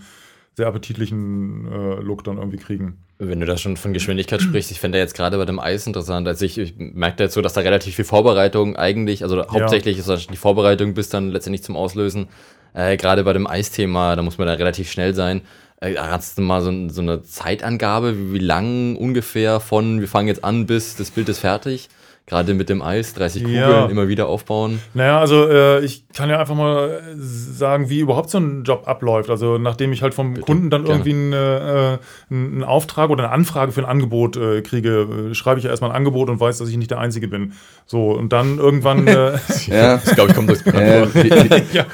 sehr 0.56 0.68
appetitlichen 0.68 1.68
äh, 1.70 1.96
Look 2.02 2.24
dann 2.24 2.38
irgendwie 2.38 2.60
kriegen. 2.60 2.98
Wenn 3.20 3.42
du 3.42 3.46
da 3.46 3.58
schon 3.58 3.76
von 3.76 3.92
Geschwindigkeit 3.92 4.42
sprichst, 4.42 4.72
ich 4.72 4.80
fände 4.80 5.00
jetzt 5.00 5.16
gerade 5.16 5.38
bei 5.38 5.44
dem 5.44 5.60
Eis 5.60 5.86
interessant. 5.86 6.30
Also 6.30 6.46
ich, 6.46 6.58
ich 6.58 6.76
merke 6.78 7.24
jetzt 7.24 7.34
so, 7.34 7.42
dass 7.42 7.52
da 7.52 7.60
relativ 7.60 7.96
viel 7.96 8.06
Vorbereitung 8.06 8.78
eigentlich, 8.78 9.24
also 9.24 9.46
hauptsächlich 9.50 9.98
ist 9.98 10.08
das 10.08 10.28
die 10.28 10.38
Vorbereitung 10.38 10.94
bis 10.94 11.10
dann 11.10 11.30
letztendlich 11.30 11.64
zum 11.64 11.76
Auslösen. 11.76 12.30
Äh, 12.74 12.98
gerade 12.98 13.24
bei 13.24 13.34
dem 13.34 13.48
Eisthema, 13.48 14.16
da 14.16 14.22
muss 14.22 14.38
man 14.38 14.48
da 14.48 14.54
relativ 14.54 14.92
schnell 14.92 15.14
sein. 15.14 15.42
Äh, 15.80 15.96
hast 15.98 16.38
du 16.38 16.42
mal 16.42 16.62
so, 16.62 16.90
so 16.90 17.02
eine 17.02 17.24
Zeitangabe, 17.24 18.18
wie, 18.18 18.34
wie 18.34 18.40
lang 18.40 18.96
ungefähr 18.96 19.60
von 19.60 20.00
wir 20.00 20.08
fangen 20.08 20.28
jetzt 20.28 20.44
an 20.44 20.66
bis 20.66 20.96
das 20.96 21.12
Bild 21.12 21.30
ist 21.30 21.40
fertig? 21.40 21.90
Gerade 22.32 22.54
mit 22.54 22.70
dem 22.70 22.82
Eis, 22.82 23.14
30 23.14 23.44
Kugeln 23.44 23.60
Ja. 23.60 23.86
immer 23.88 24.08
wieder 24.08 24.28
aufbauen. 24.28 24.80
Naja, 24.94 25.20
also 25.20 25.50
äh, 25.50 25.84
ich 25.84 26.06
kann 26.16 26.30
ja 26.30 26.40
einfach 26.40 26.56
mal 26.56 27.02
sagen, 27.18 27.90
wie 27.90 28.00
überhaupt 28.00 28.30
so 28.30 28.38
ein 28.38 28.64
Job 28.64 28.84
abläuft. 28.88 29.30
Also 29.30 29.58
nachdem 29.58 29.92
ich 29.92 30.02
halt 30.02 30.14
vom 30.14 30.40
Kunden 30.40 30.70
dann 30.70 30.86
gerne. 30.86 31.04
irgendwie 31.04 31.12
einen, 31.12 31.34
äh, 31.34 31.98
einen 32.34 32.64
Auftrag 32.64 33.10
oder 33.10 33.26
eine 33.26 33.34
Anfrage 33.34 33.74
für 33.74 33.82
ein 33.82 33.86
Angebot 33.86 34.38
äh, 34.38 34.62
kriege, 34.62 35.30
äh, 35.32 35.36
schreibe 35.36 35.60
ich 35.60 35.66
ja 35.66 35.72
erstmal 35.72 35.92
ein 35.92 35.96
Angebot 35.98 36.30
und 36.30 36.40
weiß, 36.40 36.58
dass 36.60 36.70
ich 36.70 36.78
nicht 36.78 36.90
der 36.90 37.00
Einzige 37.00 37.28
bin. 37.28 37.52
So, 37.86 38.12
und 38.12 38.32
dann 38.32 38.58
irgendwann... 38.60 39.06
Äh, 39.12 39.34
Ja. 39.68 39.98
Das 39.98 40.16
glaube 40.16 40.30
ich 40.30 40.36
kommt 40.38 40.50
das 40.50 40.62
Äh, 40.66 41.06
wie- 41.14 41.76
ja. 41.78 41.86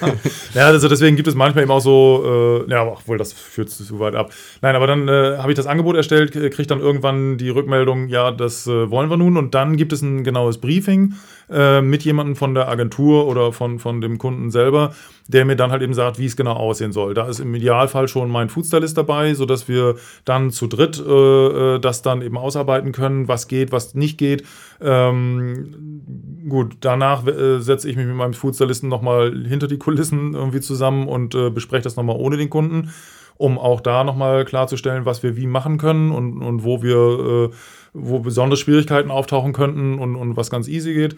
ja, 0.53 0.65
also 0.67 0.87
deswegen 0.87 1.15
gibt 1.15 1.27
es 1.27 1.33
manchmal 1.33 1.63
eben 1.63 1.71
auch 1.71 1.79
so, 1.81 2.63
äh, 2.67 2.71
ja, 2.71 2.85
obwohl 2.85 3.17
das 3.17 3.33
führt 3.33 3.71
zu 3.71 3.99
weit 3.99 4.13
ab. 4.15 4.31
Nein, 4.61 4.75
aber 4.75 4.85
dann 4.85 5.07
äh, 5.07 5.37
habe 5.39 5.51
ich 5.51 5.55
das 5.55 5.65
Angebot 5.65 5.95
erstellt, 5.95 6.35
äh, 6.35 6.49
kriege 6.51 6.67
dann 6.67 6.79
irgendwann 6.79 7.37
die 7.39 7.49
Rückmeldung, 7.49 8.07
ja, 8.09 8.29
das 8.29 8.67
äh, 8.67 8.91
wollen 8.91 9.09
wir 9.09 9.17
nun. 9.17 9.35
Und 9.37 9.55
dann 9.55 9.77
gibt 9.77 9.93
es 9.93 10.01
ein 10.03 10.23
genaues 10.27 10.57
Briefing 10.59 11.13
äh, 11.49 11.81
mit 11.81 12.03
jemandem 12.03 12.35
von 12.35 12.53
der 12.53 12.67
Agentur 12.67 13.25
oder 13.25 13.53
von, 13.53 13.79
von 13.79 14.01
dem 14.01 14.17
Kunden 14.17 14.51
selber, 14.51 14.93
der 15.27 15.45
mir 15.45 15.55
dann 15.55 15.71
halt 15.71 15.81
eben 15.81 15.93
sagt, 15.93 16.19
wie 16.19 16.25
es 16.25 16.35
genau 16.35 16.53
aussehen 16.53 16.91
soll. 16.91 17.13
Da 17.13 17.27
ist 17.27 17.39
im 17.39 17.55
Idealfall 17.55 18.09
schon 18.09 18.29
mein 18.29 18.49
Foodstylist 18.49 18.97
dabei, 18.97 19.33
sodass 19.33 19.69
wir 19.69 19.95
dann 20.25 20.51
zu 20.51 20.67
dritt 20.67 20.99
äh, 20.99 21.75
äh, 21.75 21.79
das 21.79 22.01
dann 22.01 22.21
eben 22.21 22.37
ausarbeiten 22.37 22.91
können, 22.91 23.29
was 23.29 23.47
geht, 23.47 23.71
was 23.71 23.95
nicht 23.95 24.17
geht. 24.17 24.43
Ähm, 24.81 26.43
gut, 26.49 26.75
danach 26.81 27.25
äh, 27.25 27.59
setze 27.59 27.89
ich 27.89 27.95
mich 27.95 28.05
mit 28.05 28.15
meinem 28.15 28.33
Foodstylisten 28.33 28.89
nochmal 28.89 29.33
hinter 29.47 29.67
die 29.67 29.77
Kulissen 29.77 30.33
irgendwie 30.33 30.61
zusammen 30.61 31.07
und 31.07 31.33
äh, 31.33 31.49
bespreche 31.49 31.83
das 31.83 31.95
nochmal 31.95 32.17
ohne 32.17 32.35
den 32.35 32.49
Kunden, 32.49 32.91
um 33.37 33.57
auch 33.57 33.81
da 33.81 34.03
nochmal 34.03 34.45
klarzustellen, 34.45 35.05
was 35.05 35.23
wir 35.23 35.35
wie 35.35 35.47
machen 35.47 35.77
können 35.77 36.11
und, 36.11 36.41
und 36.41 36.63
wo 36.63 36.81
wir, 36.81 37.49
äh, 37.51 37.55
wo 37.93 38.19
besondere 38.19 38.57
Schwierigkeiten 38.57 39.11
auftauchen 39.11 39.53
könnten 39.53 39.99
und, 39.99 40.15
und 40.15 40.37
was 40.37 40.49
ganz 40.49 40.67
easy 40.67 40.93
geht. 40.93 41.15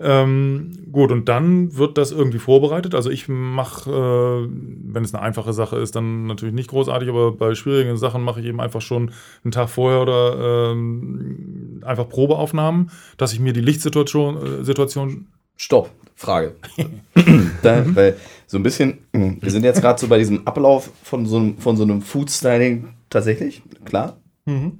Ähm, 0.00 0.70
gut, 0.92 1.10
und 1.10 1.28
dann 1.28 1.76
wird 1.76 1.98
das 1.98 2.12
irgendwie 2.12 2.38
vorbereitet. 2.38 2.94
Also 2.94 3.10
ich 3.10 3.26
mache, 3.26 3.90
äh, 3.90 4.48
wenn 4.92 5.02
es 5.02 5.12
eine 5.12 5.22
einfache 5.22 5.52
Sache 5.52 5.76
ist, 5.76 5.96
dann 5.96 6.26
natürlich 6.26 6.54
nicht 6.54 6.70
großartig, 6.70 7.08
aber 7.08 7.32
bei 7.32 7.54
schwierigen 7.56 7.96
Sachen 7.96 8.22
mache 8.22 8.40
ich 8.40 8.46
eben 8.46 8.60
einfach 8.60 8.80
schon 8.80 9.10
einen 9.42 9.50
Tag 9.50 9.68
vorher 9.68 10.00
oder 10.00 10.70
ähm, 10.70 11.82
einfach 11.84 12.08
Probeaufnahmen, 12.08 12.90
dass 13.16 13.32
ich 13.32 13.40
mir 13.40 13.52
die 13.52 13.60
Lichtsituation 13.60 14.60
äh, 14.60 14.64
Situation 14.64 15.26
Stopp, 15.56 15.90
Frage. 16.14 16.54
da, 17.62 17.84
weil 17.94 18.16
so 18.48 18.56
ein 18.56 18.62
bisschen, 18.62 18.98
wir 19.12 19.50
sind 19.50 19.62
jetzt 19.62 19.80
gerade 19.82 20.00
so 20.00 20.08
bei 20.08 20.18
diesem 20.18 20.46
Ablauf 20.46 20.90
von 21.04 21.26
so 21.26 21.36
einem, 21.36 21.58
von 21.58 21.76
so 21.76 21.84
einem 21.84 22.02
Food-Styling 22.02 22.88
tatsächlich, 23.10 23.62
klar. 23.84 24.16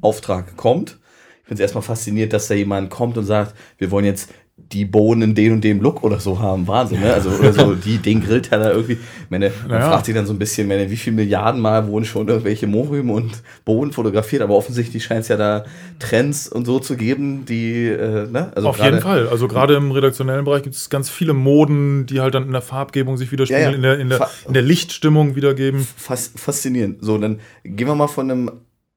Auftrag 0.00 0.56
kommt. 0.56 0.98
Ich 1.42 1.48
bin 1.48 1.56
jetzt 1.56 1.60
erstmal 1.60 1.82
fasziniert, 1.82 2.32
dass 2.32 2.48
da 2.48 2.54
jemand 2.54 2.88
kommt 2.90 3.18
und 3.18 3.24
sagt, 3.24 3.54
wir 3.76 3.90
wollen 3.90 4.06
jetzt 4.06 4.32
die 4.72 4.84
Bohnen 4.84 5.34
den 5.34 5.52
und 5.52 5.64
dem 5.64 5.80
Look 5.80 6.04
oder 6.04 6.20
so 6.20 6.38
haben. 6.40 6.66
Wahnsinn, 6.68 7.00
ne? 7.00 7.14
Also, 7.14 7.30
oder 7.30 7.52
so, 7.52 7.74
die, 7.84 7.96
den 7.98 8.22
Grillteller 8.22 8.72
irgendwie. 8.72 8.98
Meine, 9.30 9.50
man 9.62 9.78
Naja. 9.78 9.88
fragt 9.90 10.06
sich 10.06 10.14
dann 10.14 10.26
so 10.26 10.32
ein 10.34 10.38
bisschen, 10.38 10.68
meine, 10.68 10.90
wie 10.90 10.96
viele 10.96 11.16
Milliarden 11.16 11.60
Mal 11.60 11.86
wurden 11.86 12.04
schon 12.04 12.28
irgendwelche 12.28 12.66
Mohrrüben 12.66 13.10
und 13.10 13.42
Bohnen 13.64 13.92
fotografiert, 13.92 14.42
aber 14.42 14.54
offensichtlich 14.54 15.02
scheint 15.04 15.22
es 15.22 15.28
ja 15.28 15.36
da 15.38 15.64
Trends 15.98 16.48
und 16.48 16.66
so 16.66 16.80
zu 16.80 16.96
geben, 16.96 17.44
die, 17.46 17.86
äh, 17.86 18.26
ne? 18.30 18.52
Also 18.54 18.68
Auf 18.68 18.76
gerade- 18.76 18.90
jeden 18.90 19.02
Fall. 19.02 19.28
Also 19.28 19.48
gerade 19.48 19.74
im 19.74 19.90
redaktionellen 19.90 20.44
Bereich 20.44 20.62
gibt 20.62 20.76
es 20.76 20.90
ganz 20.90 21.08
viele 21.08 21.32
Moden, 21.32 22.04
die 22.06 22.20
halt 22.20 22.34
dann 22.34 22.44
in 22.44 22.52
der 22.52 22.60
Farbgebung 22.62 23.16
sich 23.16 23.32
widerspiegeln, 23.32 23.64
Ja, 23.64 23.70
ja. 23.70 23.76
In, 23.76 23.82
der, 23.82 23.98
in, 24.00 24.08
der, 24.10 24.28
in 24.46 24.52
der 24.52 24.62
Lichtstimmung 24.62 25.34
wiedergeben. 25.34 25.86
Fas 25.96 26.30
faszinierend. 26.36 26.98
So, 27.00 27.16
dann 27.16 27.40
gehen 27.64 27.86
wir 27.88 27.94
mal 27.94 28.06
von 28.08 28.30
einem, 28.30 28.50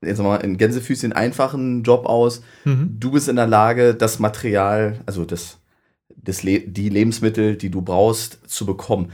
jetzt 0.04 0.22
mal 0.22 0.36
in 0.38 0.58
Gänsefüßchen 0.58 1.14
einfachen 1.14 1.84
Job 1.84 2.06
aus. 2.08 2.42
Mhm. 2.66 2.98
Du 3.00 3.12
bist 3.12 3.30
in 3.30 3.36
der 3.38 3.48
Lage, 3.48 3.94
das 3.96 4.20
Material, 4.20 5.00
also 5.06 5.26
das, 5.26 5.58
das 6.24 6.44
Le 6.44 6.60
die 6.62 6.90
Lebensmittel, 6.90 7.56
die 7.56 7.70
du 7.70 7.82
brauchst, 7.82 8.40
zu 8.50 8.66
bekommen. 8.66 9.12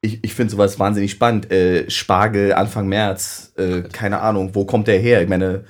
Ich, 0.00 0.24
ich 0.24 0.34
finde 0.34 0.52
sowas 0.52 0.78
wahnsinnig 0.78 1.10
spannend. 1.10 1.50
Äh, 1.50 1.90
Spargel 1.90 2.54
Anfang 2.54 2.88
März, 2.88 3.52
äh, 3.56 3.82
keine 3.82 4.20
Ahnung, 4.20 4.54
wo 4.54 4.64
kommt 4.64 4.88
der 4.88 4.98
her? 4.98 5.22
Ich 5.22 5.28
meine, 5.28 5.64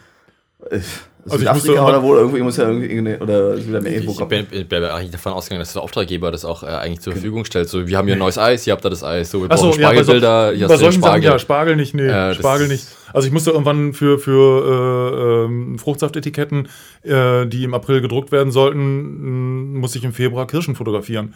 äh, 0.71 0.81
Also 1.31 1.45
ich 1.45 1.63
Südafrika 1.63 1.87
oder 1.89 2.03
wo? 2.03 2.17
Irgendwie 2.17 2.41
muss 2.43 2.57
ja 2.57 2.69
irgendwie, 2.71 3.17
oder 3.17 3.57
Südamerika, 3.57 4.07
wo 4.07 4.13
Ich 4.13 4.19
bin, 4.29 4.47
bin, 4.47 4.67
bin 4.69 4.85
eigentlich 4.85 5.11
davon 5.11 5.33
ausgegangen, 5.33 5.61
dass 5.61 5.73
der 5.73 5.83
Auftraggeber 5.83 6.31
das 6.31 6.45
auch 6.45 6.63
äh, 6.63 6.67
eigentlich 6.67 7.01
zur 7.01 7.13
Verfügung 7.13 7.45
stellt. 7.45 7.69
So, 7.69 7.87
wir 7.87 7.97
haben 7.97 8.07
hier 8.07 8.17
ein 8.17 8.21
neues 8.21 8.39
Eis, 8.39 8.65
hier 8.65 8.73
habt 8.73 8.85
ihr 8.85 8.91
das 8.91 9.03
Eis. 9.05 9.31
So, 9.31 9.43
wir 9.43 9.49
brauchen 9.49 9.67
ja, 9.67 9.73
so, 9.73 9.79
Spargelbilder, 9.79 10.53
hier 10.55 10.67
bei 10.67 10.75
hast 10.75 10.81
du 10.81 10.85
solchen 10.85 11.01
Sachen, 11.03 11.13
Spargel. 11.13 11.31
ja, 11.31 11.39
Spargel 11.39 11.77
nicht, 11.77 11.95
nee, 11.95 12.07
Äh, 12.09 12.35
Spargel 12.35 12.69
nicht. 12.69 12.87
Also 13.13 13.27
ich 13.27 13.33
musste 13.33 13.51
irgendwann 13.51 13.93
für, 13.93 14.19
für 14.19 15.45
äh, 15.45 15.45
ähm, 15.47 15.79
Fruchtsaftetiketten, 15.79 16.69
äh, 17.03 17.47
die 17.47 17.65
im 17.65 17.75
April 17.75 18.01
gedruckt 18.01 18.33
werden 18.33 18.53
sollten, 18.53 19.73
mh, 19.73 19.79
musste 19.81 19.99
ich 19.99 20.05
im 20.05 20.13
Februar 20.13 20.47
Kirschen 20.47 20.75
fotografieren. 20.75 21.35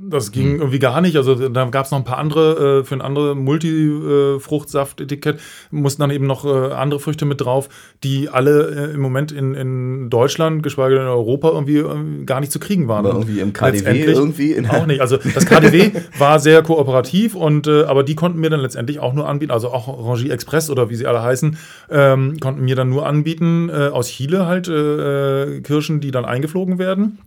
Das 0.00 0.30
ging 0.30 0.52
Hm. 0.52 0.60
irgendwie 0.60 0.78
gar 0.78 1.00
nicht. 1.00 1.16
Also 1.16 1.48
da 1.48 1.64
gab 1.66 1.86
es 1.86 1.90
noch 1.90 1.98
ein 1.98 2.04
paar 2.04 2.18
andere, 2.18 2.80
äh, 2.80 2.84
für 2.84 2.94
ein 2.94 3.00
andere 3.00 3.34
Multi-Fruchtsaft-Etikett 3.34 5.40
mussten 5.70 6.02
dann 6.02 6.10
eben 6.10 6.26
noch 6.26 6.44
äh, 6.44 6.72
andere 6.72 7.00
Früchte 7.00 7.24
mit 7.24 7.40
drauf, 7.40 7.68
die 8.04 8.28
alle 8.28 8.90
äh, 8.90 8.94
im 8.94 9.00
Moment 9.00 9.32
in, 9.32 9.54
in 9.54 10.08
Deutschland, 10.08 10.62
geschweige 10.62 10.94
denn 10.94 11.04
in 11.04 11.10
Europa, 11.10 11.50
irgendwie 11.50 11.78
äh, 11.78 12.24
gar 12.24 12.40
nicht 12.40 12.52
zu 12.52 12.60
kriegen 12.60 12.86
waren. 12.86 13.06
Aber 13.06 13.18
irgendwie 13.18 13.40
im 13.40 13.52
KDW 13.52 14.04
irgendwie 14.04 14.56
auch 14.68 14.86
nicht. 14.86 15.00
Also 15.00 15.16
das 15.16 15.46
KDW 15.46 15.90
war 16.18 16.38
sehr 16.38 16.62
kooperativ 16.62 17.34
und 17.34 17.66
äh, 17.66 17.84
aber 17.84 18.04
die 18.04 18.14
konnten 18.14 18.38
mir 18.38 18.50
dann 18.50 18.60
letztendlich 18.60 19.00
auch 19.00 19.14
nur 19.14 19.28
anbieten, 19.28 19.50
also 19.50 19.68
auch 19.68 20.06
Rangie 20.06 20.30
Express 20.30 20.70
oder 20.70 20.90
wie 20.90 20.94
sie 20.94 21.06
alle 21.06 21.22
heißen, 21.22 21.58
ähm, 21.90 22.38
konnten 22.40 22.64
mir 22.64 22.76
dann 22.76 22.88
nur 22.88 23.06
anbieten 23.06 23.68
äh, 23.68 23.88
aus 23.88 24.08
Chile 24.08 24.46
halt 24.46 24.68
äh, 24.68 25.56
äh, 25.56 25.60
Kirschen, 25.60 26.00
die 26.00 26.12
dann 26.12 26.24
eingeflogen 26.24 26.78
werden 26.78 27.18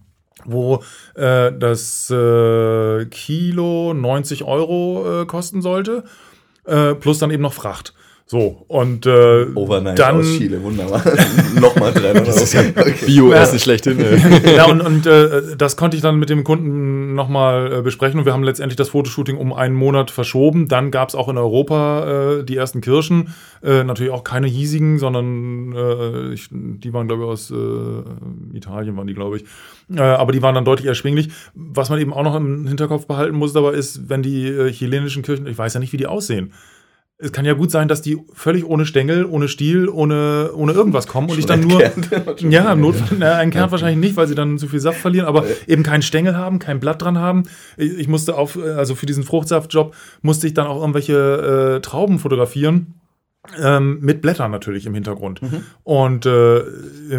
wo 0.46 0.84
äh, 1.16 1.52
das 1.52 2.10
äh, 2.10 3.06
Kilo 3.06 3.94
90 3.94 4.44
Euro 4.44 5.22
äh, 5.22 5.26
kosten 5.26 5.62
sollte, 5.62 6.04
äh, 6.66 6.96
plus 6.96 7.20
dann 7.20 7.32
eben 7.32 7.44
noch 7.44 7.54
Fracht. 7.54 7.94
So, 8.32 8.64
und 8.70 9.06
äh, 9.08 9.46
Overnight 9.56 10.00
dann, 10.00 10.20
aus 10.22 10.38
Chile, 10.38 10.64
wunderbar. 10.64 11.04
Nochmal 11.60 11.92
dran. 11.92 12.24
Das 12.24 12.42
ist 12.42 12.54
ja 12.54 12.62
okay. 12.62 13.06
Bio-Essen 13.06 13.60
schlechthin. 13.60 14.00
ey. 14.00 14.56
ja, 14.56 14.68
und, 14.68 14.80
und 14.80 15.06
äh, 15.06 15.58
das 15.58 15.76
konnte 15.76 15.98
ich 15.98 16.02
dann 16.02 16.18
mit 16.18 16.30
dem 16.30 16.46
Kunden 16.46 17.14
nochmal 17.14 17.80
äh, 17.80 17.82
besprechen 17.82 18.22
und 18.22 18.26
wir 18.26 18.32
haben 18.32 18.44
letztendlich 18.44 18.78
das 18.78 18.88
Fotoshooting 18.88 19.36
um 19.36 19.52
einen 19.52 19.76
Monat 19.76 20.12
verschoben. 20.12 20.70
Dann 20.70 20.92
gab 20.92 21.10
es 21.10 21.16
auch 21.16 21.28
in 21.28 21.38
Europa 21.38 22.38
äh, 22.38 22.44
die 22.46 22.56
ersten 22.56 22.80
Kirschen. 22.80 23.34
Äh, 23.62 23.84
natürlich 23.84 24.14
auch 24.14 24.24
keine 24.24 24.48
hiesigen, 24.48 24.98
sondern 24.98 25.74
äh, 25.74 26.34
ich, 26.34 26.48
die 26.52 26.94
waren, 26.94 27.10
glaube 27.10 27.24
ich, 27.24 27.28
aus 27.28 27.52
äh, 27.52 28.56
Italien, 28.56 28.96
waren 28.96 29.08
die, 29.08 29.14
glaube 29.14 29.36
ich. 29.36 29.46
Äh, 29.94 30.00
aber 30.00 30.32
die 30.32 30.42
waren 30.42 30.56
dann 30.56 30.64
deutlich 30.64 30.88
erschwinglich. 30.88 31.32
Was 31.54 31.90
man 31.90 32.00
eben 32.00 32.14
auch 32.14 32.24
noch 32.24 32.36
im 32.36 32.66
Hinterkopf 32.66 33.08
behalten 33.08 33.36
muss 33.36 33.52
dabei 33.52 33.74
ist, 33.74 34.08
wenn 34.08 34.24
die 34.24 34.48
äh, 34.48 34.72
chilenischen 34.72 35.22
Kirchen, 35.22 35.48
ich 35.48 35.58
weiß 35.58 35.74
ja 35.74 35.82
nicht, 35.82 35.92
wie 35.92 35.98
die 35.98 36.08
aussehen. 36.08 36.54
Es 37.24 37.32
kann 37.32 37.46
ja 37.46 37.54
gut 37.54 37.70
sein, 37.70 37.88
dass 37.88 38.02
die 38.02 38.18
völlig 38.34 38.66
ohne 38.66 38.86
Stängel, 38.86 39.26
ohne 39.26 39.48
Stiel, 39.48 39.88
ohne, 39.88 40.52
ohne 40.56 40.72
irgendwas 40.72 41.06
kommen 41.06 41.30
und 41.30 41.38
ich 41.38 41.46
dann 41.46 41.62
nur. 41.62 41.82
Ja, 42.40 42.74
im 42.74 42.82
Notfall, 42.82 43.18
na, 43.20 43.36
ein 43.36 43.52
Kern 43.52 43.70
wahrscheinlich 43.70 44.00
nicht, 44.00 44.16
weil 44.16 44.28
sie 44.28 44.36
dann 44.36 44.58
zu 44.58 44.68
viel 44.68 44.80
Saft 44.80 45.00
verlieren, 45.00 45.28
aber 45.28 45.46
eben 45.68 45.84
keinen 45.84 46.02
Stängel 46.02 46.36
haben, 46.36 46.58
kein 46.60 46.80
Blatt 46.80 47.02
dran 47.02 47.20
haben. 47.20 47.44
Ich, 47.78 48.08
musste 48.08 48.36
auf, 48.38 48.58
also 48.58 48.96
für 48.96 49.06
diesen 49.06 49.24
Fruchtsaftjob 49.24 49.94
musste 50.22 50.48
ich 50.48 50.54
dann 50.54 50.66
auch 50.66 50.82
irgendwelche 50.82 51.78
äh, 51.78 51.82
Trauben 51.82 52.18
fotografieren. 52.20 52.96
Ähm, 53.60 54.00
mit 54.02 54.22
Blättern 54.22 54.52
natürlich 54.52 54.86
im 54.86 54.94
Hintergrund. 54.94 55.42
Und 55.84 56.26
äh, 56.26 56.64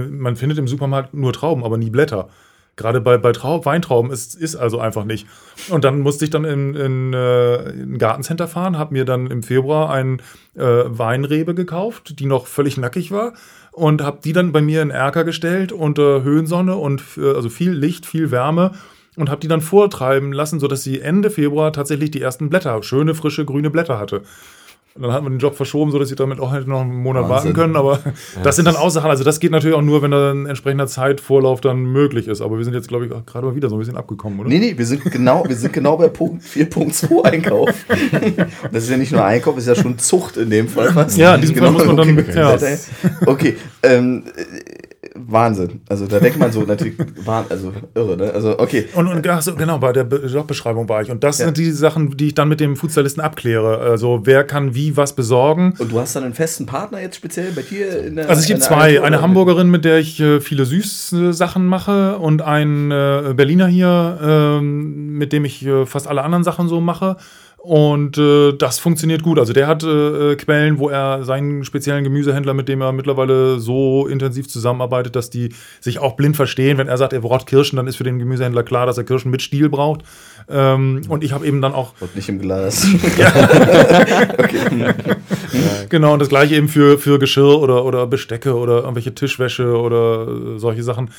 man 0.09 0.37
findet 0.37 0.59
im 0.59 0.69
Supermarkt 0.69 1.15
nur 1.15 1.33
Trauben, 1.33 1.65
aber 1.65 1.79
nie 1.79 1.91
Blätter. 1.91 2.29
Gerade 2.77 3.01
bei, 3.01 3.19
bei 3.19 3.33
Trau 3.33 3.65
Weintrauben 3.65 4.11
ist, 4.11 4.35
ist 4.35 4.57
also 4.57 4.79
einfach 4.79 5.05
nicht. 5.05 5.27
Und 5.69 5.85
dann 5.85 6.01
musste 6.01 6.25
ich 6.25 6.31
dann 6.31 6.45
in, 6.45 6.75
in, 6.75 7.13
äh, 7.13 7.71
in 7.71 7.95
ein 7.95 7.99
Gartencenter 7.99 8.49
fahren, 8.49 8.79
habe 8.79 8.95
mir 8.95 9.05
dann 9.05 9.31
im 9.31 9.43
Februar 9.43 9.91
ein 9.91 10.23
äh, 10.55 10.63
Weinrebe 10.63 11.55
gekauft, 11.55 12.19
die 12.19 12.27
noch 12.27 12.47
völlig 12.47 12.79
nackig 12.79 13.13
war 13.13 13.35
und 13.73 14.03
habe 14.03 14.21
die 14.25 14.33
dann 14.33 14.53
bei 14.53 14.63
mir 14.63 14.81
in 14.83 14.91
Erker 14.91 15.25
gestellt 15.25 15.73
unter 15.73 16.23
Höhensonne 16.23 16.77
und 16.77 17.03
äh, 17.19 17.35
also 17.35 17.51
viel 17.51 17.73
Licht, 17.73 18.07
viel 18.07 18.31
Wärme 18.31 18.73
und 19.17 19.29
habe 19.29 19.41
die 19.41 19.49
dann 19.49 19.61
vortreiben 19.61 20.33
lassen, 20.33 20.61
sodass 20.61 20.83
sie 20.83 21.01
Ende 21.01 21.31
Februar 21.31 21.73
tatsächlich 21.73 22.11
die 22.11 22.23
ersten 22.23 22.49
Blätter, 22.49 22.83
schöne, 22.83 23.15
frische, 23.15 23.45
grüne 23.45 23.71
Blätter 23.71 23.99
hatte. 23.99 24.23
Und 24.95 25.03
dann 25.03 25.13
hat 25.13 25.23
man 25.23 25.33
den 25.33 25.39
Job 25.39 25.55
verschoben, 25.57 25.91
sodass 25.91 26.11
sie 26.11 26.17
damit 26.17 26.39
auch 26.39 26.51
halt 26.51 26.69
noch 26.69 26.83
einen 26.83 26.95
Monat 26.95 27.23
Wahnsinn. 27.29 27.51
warten 27.51 27.53
können. 27.55 27.77
Aber 27.77 28.01
das 28.43 28.57
sind 28.57 28.67
dann 28.67 28.77
auch 28.77 28.91
Sachen. 28.91 29.09
Also 29.09 29.25
das 29.25 29.41
geht 29.41 29.51
natürlich 29.51 29.75
auch 29.75 29.81
nur, 29.83 30.03
wenn 30.03 30.11
da 30.11 30.33
ein 30.33 30.45
entsprechender 30.45 30.87
Zeitvorlauf 30.87 31.63
dann 31.63 31.79
möglich 31.85 32.29
ist. 32.29 32.43
Aber 32.43 32.59
wir 32.59 32.65
sind 32.65 32.75
jetzt, 32.75 32.89
glaube 32.89 33.07
ich, 33.07 33.13
auch 33.13 33.25
gerade 33.25 33.47
mal 33.47 33.55
wieder 33.55 33.71
so 33.71 33.77
ein 33.77 33.79
bisschen 33.79 33.97
abgekommen, 33.97 34.41
oder? 34.41 34.51
Nee, 34.51 34.59
nee, 34.59 34.75
wir 34.77 34.85
sind 34.85 35.03
genau, 35.05 35.45
wir 35.49 35.57
sind 35.57 35.73
genau 35.73 35.97
bei 35.97 36.09
Punkt 36.09 36.43
4.2 36.45 37.23
Einkauf. 37.25 37.71
Das 38.73 38.85
ist 38.85 38.91
ja 38.91 38.97
nicht 38.97 39.13
nur 39.13 39.25
Einkauf, 39.25 39.57
ist 39.59 39.67
ja 39.69 39.75
schon 39.75 39.99
Zucht 39.99 40.37
in 40.37 40.51
dem 40.51 40.69
Fall. 40.69 40.93
fast. 40.93 41.17
Ja, 41.17 41.35
in 41.35 41.41
diesem 41.41 41.57
Fall 41.57 41.71
muss 41.71 41.85
man 41.87 41.97
dann- 41.97 42.19
Okay, 42.19 42.37
ja. 42.37 42.57
okay 43.27 43.57
ähm, 43.83 44.25
äh, 44.37 44.43
Wahnsinn. 45.15 45.81
Also 45.89 46.07
da 46.07 46.21
denkt 46.21 46.39
man 46.39 46.51
so 46.53 46.63
natürlich, 46.63 46.95
also 47.49 47.73
irre, 47.95 48.17
ne? 48.17 48.31
Also 48.33 48.59
okay. 48.59 48.87
Und, 48.95 49.09
und 49.09 49.27
ach 49.29 49.43
so, 49.43 49.55
genau, 49.55 49.79
bei 49.79 49.93
der 49.93 50.05
Be- 50.05 50.27
Jobbeschreibung 50.27 50.89
war 50.89 51.03
ich. 51.03 51.11
Und 51.11 51.23
das 51.23 51.39
Ja. 51.39 51.47
sind 51.47 51.57
die 51.59 51.71
Sachen, 51.71 52.17
die 52.17 52.29
ich 52.29 52.35
dann 52.35 52.49
mit 52.49 52.61
dem 52.61 52.77
Foodstylisten 52.77 53.23
abkläre. 53.23 53.79
Also 53.79 54.21
wer 54.25 54.45
kann 54.45 54.75
wie 54.75 54.97
was 54.97 55.15
besorgen. 55.15 55.75
Und 55.79 55.93
du 55.93 56.01
hast 56.01 56.17
dann 56.17 56.25
einen 56.25 56.35
festen 56.35 56.67
Partner 56.67 57.01
jetzt 57.01 57.17
speziell 57.17 57.53
bei 57.53 57.63
dir 57.63 58.05
in 58.05 58.17
der 58.17 58.29
Also 58.29 58.41
es 58.41 58.47
gibt 58.47 58.63
zwei. 58.63 58.83
Agentur, 58.85 59.05
Eine? 59.07 59.23
Hamburgerin, 59.23 59.71
mit 59.71 59.85
der 59.85 59.99
ich 59.99 60.19
äh, 60.21 60.41
viele 60.41 60.65
süße 60.65 61.33
Sachen 61.33 61.67
mache 61.67 62.19
und 62.19 62.43
ein 62.43 62.91
äh, 62.91 63.35
Berliner 63.37 63.67
hier, 63.67 64.19
ähm, 64.23 65.19
mit 65.19 65.33
dem 65.33 65.45
ich 65.45 65.65
äh, 65.67 65.87
fast 65.87 66.07
alle 66.09 66.23
anderen 66.23 66.45
Sachen 66.45 66.69
so 66.69 66.81
mache. 66.81 67.17
Und 67.63 68.19
äh, 68.19 68.55
das 68.55 68.81
funktioniert 68.81 69.23
gut. 69.23 69.39
Also 69.39 69.53
der 69.53 69.69
hat 69.69 69.85
äh, 69.85 70.35
Quellen, 70.35 70.81
wo 70.81 70.89
er 70.89 71.23
seinen 71.23 71.65
speziellen 71.65 72.03
Gemüsehändler, 72.03 72.55
mit 72.55 72.69
dem 72.69 72.81
er 72.81 72.91
mittlerweile 72.91 73.61
so 73.61 74.09
intensiv 74.09 74.49
zusammenarbeitet, 74.49 75.15
dass 75.15 75.31
die 75.31 75.51
sich 75.81 76.01
auch 76.01 76.17
blind 76.17 76.35
verstehen. 76.35 76.77
Wenn 76.77 76.89
er 76.89 76.99
sagt, 76.99 77.13
er 77.13 77.21
braucht 77.21 77.47
Kirschen, 77.47 77.77
dann 77.77 77.87
ist 77.87 77.95
für 77.95 78.03
den 78.03 78.19
Gemüsehändler 78.19 78.65
klar, 78.65 78.87
dass 78.87 78.99
er 78.99 79.05
Kirschen 79.05 79.31
mit 79.31 79.43
Stiel 79.43 79.69
braucht. 79.69 80.01
Ähm, 80.49 81.03
und 81.09 81.23
ich 81.23 81.33
habe 81.33 81.47
eben 81.47 81.63
dann 81.63 81.73
auch 81.73 81.93
Und 82.01 82.17
nicht 82.17 82.29
im 82.29 82.41
Glas. 82.41 82.85
Genau, 85.89 86.13
und 86.13 86.19
das 86.19 86.29
gleiche 86.29 86.55
eben 86.55 86.69
für, 86.69 86.99
für 86.99 87.19
Geschirr 87.19 87.61
oder, 87.61 87.85
oder 87.85 88.07
Bestecke 88.07 88.57
oder 88.57 88.81
irgendwelche 88.81 89.15
Tischwäsche 89.15 89.77
oder 89.77 90.27
äh, 90.29 90.59
solche 90.59 90.83
Sachen. 90.83 91.11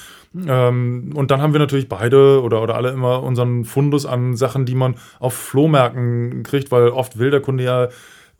Ähm, 0.47 1.11
und 1.13 1.31
dann 1.31 1.41
haben 1.41 1.53
wir 1.53 1.59
natürlich 1.59 1.89
beide 1.89 2.41
oder, 2.41 2.61
oder 2.61 2.75
alle 2.75 2.91
immer 2.91 3.21
unseren 3.23 3.65
Fundus 3.65 4.05
an 4.05 4.35
Sachen, 4.35 4.65
die 4.65 4.75
man 4.75 4.95
auf 5.19 5.33
Flohmärkten 5.33 6.43
kriegt, 6.43 6.71
weil 6.71 6.89
oft 6.89 7.19
will 7.19 7.31
der 7.31 7.41
Kunde 7.41 7.63
ja 7.63 7.89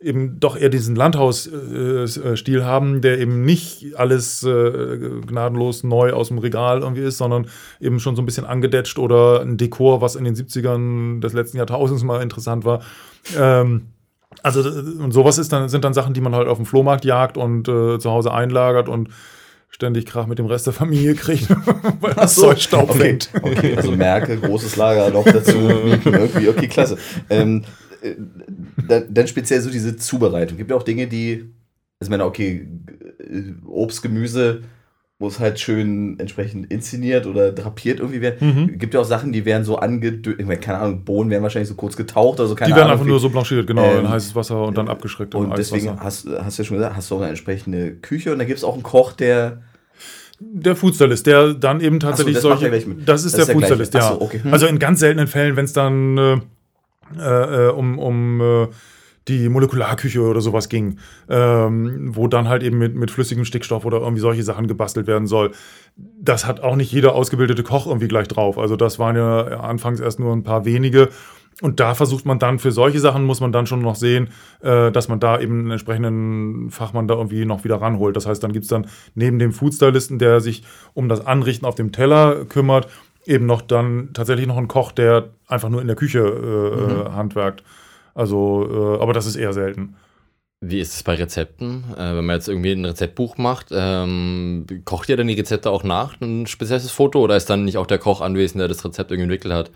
eben 0.00 0.38
doch 0.38 0.56
eher 0.56 0.68
diesen 0.68 0.96
Landhausstil 0.96 2.64
haben, 2.64 3.00
der 3.00 3.18
eben 3.18 3.44
nicht 3.44 3.96
alles 3.96 4.42
äh, 4.42 4.98
gnadenlos 5.26 5.82
neu 5.82 6.12
aus 6.12 6.28
dem 6.28 6.38
Regal 6.38 6.80
irgendwie 6.80 7.02
ist, 7.02 7.18
sondern 7.18 7.46
eben 7.80 8.00
schon 8.00 8.14
so 8.14 8.22
ein 8.22 8.26
bisschen 8.26 8.44
angedetscht 8.44 8.98
oder 8.98 9.40
ein 9.40 9.56
Dekor, 9.56 10.00
was 10.00 10.14
in 10.16 10.24
den 10.24 10.34
70ern 10.34 11.20
des 11.20 11.32
letzten 11.32 11.56
Jahrtausends 11.56 12.04
mal 12.04 12.22
interessant 12.22 12.64
war. 12.64 12.82
Ähm, 13.38 13.86
also 14.42 14.60
und 14.60 15.12
sowas 15.12 15.38
ist 15.38 15.52
dann, 15.52 15.68
sind 15.68 15.84
dann 15.84 15.94
Sachen, 15.94 16.14
die 16.14 16.20
man 16.20 16.34
halt 16.34 16.48
auf 16.48 16.58
dem 16.58 16.66
Flohmarkt 16.66 17.04
jagt 17.04 17.36
und 17.36 17.68
äh, 17.68 17.98
zu 17.98 18.10
Hause 18.10 18.32
einlagert 18.32 18.88
und 18.88 19.08
ständig 19.68 20.06
Krach 20.06 20.26
mit 20.26 20.38
dem 20.38 20.46
Rest 20.46 20.66
der 20.66 20.72
Familie 20.72 21.14
kriegt, 21.14 21.48
weil 22.00 22.14
das 22.14 22.36
Zeug 22.36 22.60
Staub 22.60 22.90
okay. 22.90 22.98
fängt. 22.98 23.30
okay, 23.42 23.76
also 23.76 23.90
Merke, 23.90 24.36
großes 24.38 24.76
Lager 24.76 25.10
noch 25.10 25.24
dazu. 25.24 25.56
Irgendwie, 25.58 26.48
okay, 26.48 26.68
klasse. 26.68 26.96
Ähm, 27.28 27.64
äh, 28.00 28.14
dann, 28.88 29.12
dann 29.12 29.26
speziell 29.26 29.60
so 29.60 29.70
diese 29.70 29.96
Zubereitung. 29.96 30.58
Gibt 30.58 30.70
ja 30.70 30.76
auch 30.76 30.84
Dinge, 30.84 31.08
die, 31.08 31.50
also 31.98 32.08
ich 32.08 32.10
meine, 32.10 32.24
okay, 32.24 32.68
äh, 33.18 33.52
Obst, 33.66 34.02
Gemüse 34.02 34.62
muss 35.24 35.40
halt 35.40 35.58
schön 35.58 36.18
entsprechend 36.20 36.70
inszeniert 36.70 37.26
oder 37.26 37.50
drapiert 37.52 37.98
irgendwie 37.98 38.20
werden. 38.20 38.68
Mhm. 38.70 38.78
Gibt 38.78 38.94
ja 38.94 39.00
auch 39.00 39.04
Sachen, 39.04 39.32
die 39.32 39.44
werden 39.44 39.64
so 39.64 39.76
angedö, 39.78 40.34
ich 40.38 40.46
meine, 40.46 40.60
keine 40.60 40.78
Ahnung, 40.78 41.04
Bohnen 41.04 41.30
werden 41.30 41.42
wahrscheinlich 41.42 41.68
so 41.68 41.74
kurz 41.74 41.96
getaucht, 41.96 42.38
also 42.40 42.54
keine 42.54 42.68
Die 42.70 42.76
werden 42.76 42.84
Ahnung. 42.84 42.92
einfach 42.92 43.06
nur 43.06 43.18
so 43.18 43.30
blanchiert, 43.30 43.66
genau, 43.66 43.84
Ähm, 43.84 44.00
in 44.00 44.08
heißes 44.10 44.34
Wasser 44.36 44.62
und 44.62 44.78
dann 44.78 44.88
abgeschreckt 44.88 45.34
und 45.34 45.56
deswegen 45.58 45.98
hast, 46.00 46.28
hast 46.28 46.58
du 46.58 46.62
ja 46.62 46.66
schon 46.66 46.76
gesagt, 46.76 46.96
hast 46.96 47.10
du 47.10 47.16
auch 47.16 47.20
eine 47.20 47.30
entsprechende 47.30 47.92
Küche 47.96 48.32
und 48.32 48.38
da 48.38 48.44
gibt 48.44 48.58
es 48.58 48.64
auch 48.64 48.74
einen 48.74 48.82
Koch, 48.82 49.12
der 49.12 49.62
Der 50.40 50.76
Foodstylist, 50.76 51.26
der 51.26 51.54
dann 51.54 51.80
eben 51.80 51.98
tatsächlich 52.00 52.34
das 52.36 52.44
macht 52.44 52.60
solche. 52.60 52.70
Das 53.06 53.24
ist 53.24 53.36
Das 53.38 53.46
der 53.46 53.54
ist 53.56 53.60
Foodstylist, 53.60 53.94
ja. 53.94 54.08
So, 54.12 54.20
okay. 54.20 54.40
Hm. 54.42 54.52
Also 54.52 54.66
in 54.66 54.78
ganz 54.78 55.00
seltenen 55.00 55.26
Fällen, 55.26 55.56
wenn 55.56 55.64
es 55.64 55.72
dann 55.72 56.18
äh, 56.18 57.20
äh, 57.20 57.68
um, 57.70 57.98
um 57.98 58.40
äh, 58.40 58.66
die 59.28 59.48
Molekularküche 59.48 60.20
oder 60.20 60.40
sowas 60.40 60.68
ging, 60.68 60.98
ähm, 61.28 62.14
wo 62.14 62.28
dann 62.28 62.48
halt 62.48 62.62
eben 62.62 62.78
mit, 62.78 62.94
mit 62.94 63.10
flüssigem 63.10 63.44
Stickstoff 63.44 63.84
oder 63.84 64.00
irgendwie 64.00 64.20
solche 64.20 64.42
Sachen 64.42 64.66
gebastelt 64.66 65.06
werden 65.06 65.26
soll. 65.26 65.52
Das 65.96 66.46
hat 66.46 66.60
auch 66.60 66.76
nicht 66.76 66.92
jeder 66.92 67.14
ausgebildete 67.14 67.62
Koch 67.62 67.86
irgendwie 67.86 68.08
gleich 68.08 68.28
drauf. 68.28 68.58
Also 68.58 68.76
das 68.76 68.98
waren 68.98 69.16
ja 69.16 69.60
anfangs 69.60 70.00
erst 70.00 70.20
nur 70.20 70.32
ein 70.32 70.42
paar 70.42 70.64
wenige. 70.64 71.08
Und 71.62 71.80
da 71.80 71.94
versucht 71.94 72.26
man 72.26 72.38
dann, 72.38 72.58
für 72.58 72.72
solche 72.72 72.98
Sachen 72.98 73.24
muss 73.24 73.40
man 73.40 73.52
dann 73.52 73.66
schon 73.66 73.80
noch 73.80 73.94
sehen, 73.94 74.28
äh, 74.60 74.90
dass 74.90 75.08
man 75.08 75.20
da 75.20 75.38
eben 75.38 75.60
einen 75.60 75.70
entsprechenden 75.70 76.70
Fachmann 76.70 77.06
da 77.06 77.14
irgendwie 77.14 77.44
noch 77.44 77.64
wieder 77.64 77.80
ranholt. 77.80 78.16
Das 78.16 78.26
heißt, 78.26 78.42
dann 78.42 78.52
gibt 78.52 78.64
es 78.64 78.70
dann 78.70 78.88
neben 79.14 79.38
dem 79.38 79.52
Foodstylisten, 79.52 80.18
der 80.18 80.40
sich 80.40 80.64
um 80.94 81.08
das 81.08 81.24
Anrichten 81.24 81.64
auf 81.64 81.76
dem 81.76 81.92
Teller 81.92 82.44
kümmert, 82.46 82.88
eben 83.24 83.46
noch 83.46 83.62
dann 83.62 84.10
tatsächlich 84.12 84.46
noch 84.46 84.56
einen 84.56 84.68
Koch, 84.68 84.92
der 84.92 85.30
einfach 85.46 85.68
nur 85.68 85.80
in 85.80 85.86
der 85.86 85.96
Küche 85.96 86.20
äh, 86.20 87.12
handwerkt. 87.12 87.62
Also, 88.14 88.96
äh, 88.96 89.02
aber 89.02 89.12
das 89.12 89.26
ist 89.26 89.36
eher 89.36 89.52
selten. 89.52 89.96
Wie 90.60 90.80
ist 90.80 90.94
es 90.94 91.02
bei 91.02 91.14
Rezepten? 91.14 91.84
Äh, 91.94 92.16
wenn 92.16 92.24
man 92.24 92.36
jetzt 92.36 92.48
irgendwie 92.48 92.72
ein 92.72 92.84
Rezeptbuch 92.84 93.36
macht, 93.36 93.66
ähm, 93.70 94.66
kocht 94.84 95.08
ihr 95.08 95.16
dann 95.16 95.26
die 95.26 95.34
Rezepte 95.34 95.70
auch 95.70 95.84
nach, 95.84 96.20
ein 96.20 96.46
spezielles 96.46 96.90
Foto, 96.90 97.20
oder 97.20 97.36
ist 97.36 97.50
dann 97.50 97.64
nicht 97.64 97.76
auch 97.76 97.86
der 97.86 97.98
Koch 97.98 98.20
anwesend, 98.20 98.60
der 98.60 98.68
das 98.68 98.84
Rezept 98.84 99.10
irgendwie 99.10 99.24
entwickelt 99.24 99.52
hat? 99.52 99.70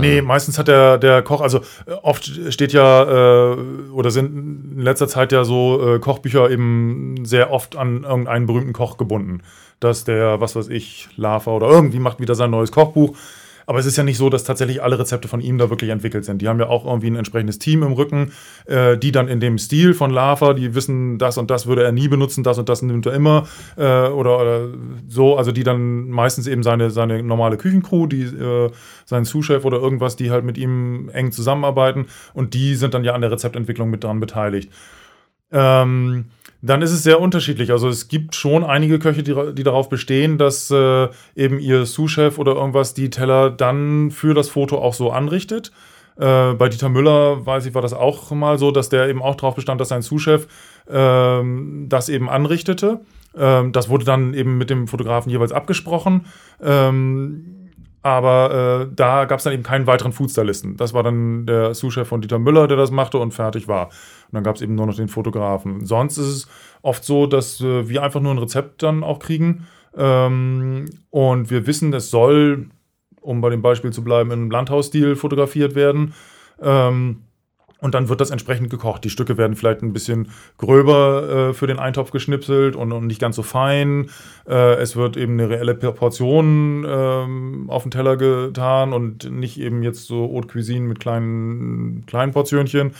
Nee, 0.00 0.22
meistens 0.22 0.58
hat 0.58 0.68
der, 0.68 0.98
der 0.98 1.22
Koch, 1.22 1.40
also 1.40 1.58
äh, 1.86 1.92
oft 2.02 2.24
steht 2.52 2.72
ja, 2.72 3.52
äh, 3.52 3.56
oder 3.92 4.10
sind 4.10 4.76
in 4.76 4.80
letzter 4.80 5.08
Zeit 5.08 5.32
ja 5.32 5.44
so 5.44 5.94
äh, 5.94 5.98
Kochbücher 5.98 6.50
eben 6.50 7.24
sehr 7.24 7.50
oft 7.50 7.76
an 7.76 8.04
irgendeinen 8.04 8.46
berühmten 8.46 8.72
Koch 8.72 8.96
gebunden. 8.96 9.42
Dass 9.80 10.04
der, 10.04 10.40
was 10.40 10.54
weiß 10.54 10.68
ich, 10.68 11.08
Lava 11.16 11.50
oder 11.50 11.68
irgendwie 11.68 11.98
macht 11.98 12.20
wieder 12.20 12.36
sein 12.36 12.50
neues 12.50 12.70
Kochbuch. 12.70 13.16
Aber 13.66 13.78
es 13.78 13.86
ist 13.86 13.96
ja 13.96 14.04
nicht 14.04 14.18
so, 14.18 14.30
dass 14.30 14.44
tatsächlich 14.44 14.82
alle 14.82 14.98
Rezepte 14.98 15.28
von 15.28 15.40
ihm 15.40 15.58
da 15.58 15.70
wirklich 15.70 15.90
entwickelt 15.90 16.24
sind. 16.24 16.42
Die 16.42 16.48
haben 16.48 16.58
ja 16.58 16.68
auch 16.68 16.84
irgendwie 16.84 17.08
ein 17.08 17.16
entsprechendes 17.16 17.58
Team 17.58 17.82
im 17.82 17.92
Rücken, 17.92 18.32
äh, 18.66 18.96
die 18.98 19.12
dann 19.12 19.28
in 19.28 19.40
dem 19.40 19.58
Stil 19.58 19.94
von 19.94 20.10
Lava, 20.10 20.54
die 20.54 20.74
wissen, 20.74 21.18
das 21.18 21.38
und 21.38 21.50
das 21.50 21.66
würde 21.66 21.82
er 21.82 21.92
nie 21.92 22.08
benutzen, 22.08 22.44
das 22.44 22.58
und 22.58 22.68
das 22.68 22.82
nimmt 22.82 23.06
er 23.06 23.12
immer 23.12 23.46
äh, 23.76 24.08
oder, 24.08 24.40
oder 24.40 24.68
so. 25.08 25.36
Also 25.36 25.52
die 25.52 25.64
dann 25.64 26.08
meistens 26.08 26.46
eben 26.46 26.62
seine, 26.62 26.90
seine 26.90 27.22
normale 27.22 27.56
Küchencrew, 27.56 28.06
die, 28.06 28.22
äh, 28.22 28.70
sein 29.04 29.24
Sous-Chef 29.24 29.64
oder 29.64 29.78
irgendwas, 29.78 30.16
die 30.16 30.30
halt 30.30 30.44
mit 30.44 30.58
ihm 30.58 31.08
eng 31.12 31.32
zusammenarbeiten 31.32 32.06
und 32.34 32.54
die 32.54 32.74
sind 32.74 32.94
dann 32.94 33.04
ja 33.04 33.14
an 33.14 33.20
der 33.20 33.30
Rezeptentwicklung 33.30 33.90
mit 33.90 34.04
dran 34.04 34.20
beteiligt. 34.20 34.70
Ähm, 35.52 36.26
dann 36.62 36.80
ist 36.80 36.92
es 36.92 37.02
sehr 37.02 37.20
unterschiedlich. 37.20 37.72
Also 37.72 37.88
es 37.88 38.06
gibt 38.06 38.36
schon 38.36 38.64
einige 38.64 39.00
Köche, 39.00 39.24
die, 39.24 39.34
die 39.52 39.64
darauf 39.64 39.88
bestehen, 39.88 40.38
dass 40.38 40.70
äh, 40.70 41.08
eben 41.34 41.58
ihr 41.58 41.84
Sous-Chef 41.84 42.38
oder 42.38 42.54
irgendwas 42.54 42.94
die 42.94 43.10
Teller 43.10 43.50
dann 43.50 44.12
für 44.12 44.32
das 44.32 44.48
Foto 44.48 44.78
auch 44.78 44.94
so 44.94 45.10
anrichtet. 45.10 45.72
Äh, 46.16 46.52
bei 46.54 46.68
Dieter 46.68 46.88
Müller, 46.88 47.44
weiß 47.44 47.66
ich, 47.66 47.74
war 47.74 47.82
das 47.82 47.92
auch 47.92 48.30
mal 48.30 48.58
so, 48.58 48.70
dass 48.70 48.88
der 48.88 49.08
eben 49.08 49.22
auch 49.22 49.34
darauf 49.34 49.56
bestand, 49.56 49.80
dass 49.80 49.88
sein 49.88 50.02
Sous-Chef 50.02 50.46
ähm, 50.88 51.86
das 51.88 52.08
eben 52.08 52.30
anrichtete. 52.30 53.00
Ähm, 53.36 53.72
das 53.72 53.88
wurde 53.88 54.04
dann 54.04 54.32
eben 54.32 54.56
mit 54.56 54.70
dem 54.70 54.86
Fotografen 54.86 55.30
jeweils 55.30 55.52
abgesprochen. 55.52 56.26
Ähm, 56.62 57.62
aber 58.02 58.88
äh, 58.90 58.94
da 58.94 59.26
gab 59.26 59.38
es 59.38 59.44
dann 59.44 59.52
eben 59.52 59.62
keinen 59.62 59.86
weiteren 59.86 60.12
Foodstylisten. 60.12 60.76
Das 60.76 60.92
war 60.92 61.04
dann 61.04 61.46
der 61.46 61.74
Sous-Chef 61.74 62.06
von 62.06 62.20
Dieter 62.20 62.40
Müller, 62.40 62.66
der 62.66 62.76
das 62.76 62.90
machte 62.90 63.18
und 63.18 63.32
fertig 63.32 63.68
war. 63.68 63.90
Und 64.32 64.36
dann 64.36 64.44
gab 64.44 64.56
es 64.56 64.62
eben 64.62 64.74
nur 64.74 64.86
noch 64.86 64.96
den 64.96 65.08
Fotografen. 65.08 65.84
Sonst 65.84 66.16
ist 66.16 66.26
es 66.26 66.48
oft 66.80 67.04
so, 67.04 67.26
dass 67.26 67.60
äh, 67.60 67.86
wir 67.86 68.02
einfach 68.02 68.20
nur 68.20 68.32
ein 68.32 68.38
Rezept 68.38 68.82
dann 68.82 69.04
auch 69.04 69.18
kriegen. 69.18 69.66
Ähm, 69.94 70.86
und 71.10 71.50
wir 71.50 71.66
wissen, 71.66 71.92
es 71.92 72.08
soll, 72.08 72.70
um 73.20 73.42
bei 73.42 73.50
dem 73.50 73.60
Beispiel 73.60 73.92
zu 73.92 74.02
bleiben, 74.02 74.30
im 74.30 74.50
Landhausstil 74.50 75.16
fotografiert 75.16 75.74
werden. 75.74 76.14
Ähm, 76.62 77.24
und 77.82 77.94
dann 77.94 78.08
wird 78.08 78.20
das 78.20 78.30
entsprechend 78.30 78.70
gekocht. 78.70 79.02
Die 79.02 79.10
Stücke 79.10 79.36
werden 79.36 79.56
vielleicht 79.56 79.82
ein 79.82 79.92
bisschen 79.92 80.28
gröber 80.56 81.48
äh, 81.50 81.52
für 81.52 81.66
den 81.66 81.80
Eintopf 81.80 82.12
geschnipselt 82.12 82.76
und, 82.76 82.92
und 82.92 83.08
nicht 83.08 83.20
ganz 83.20 83.34
so 83.34 83.42
fein. 83.42 84.08
Äh, 84.48 84.74
es 84.74 84.94
wird 84.94 85.16
eben 85.16 85.32
eine 85.32 85.50
reelle 85.50 85.74
Portion 85.74 86.86
ähm, 86.88 87.64
auf 87.68 87.82
den 87.82 87.90
Teller 87.90 88.16
getan 88.16 88.92
und 88.92 89.28
nicht 89.30 89.60
eben 89.60 89.82
jetzt 89.82 90.06
so 90.06 90.32
Haute 90.32 90.46
Cuisine 90.46 90.86
mit 90.86 91.00
kleinen, 91.00 92.06
kleinen 92.06 92.32
Portionchen. 92.32 92.92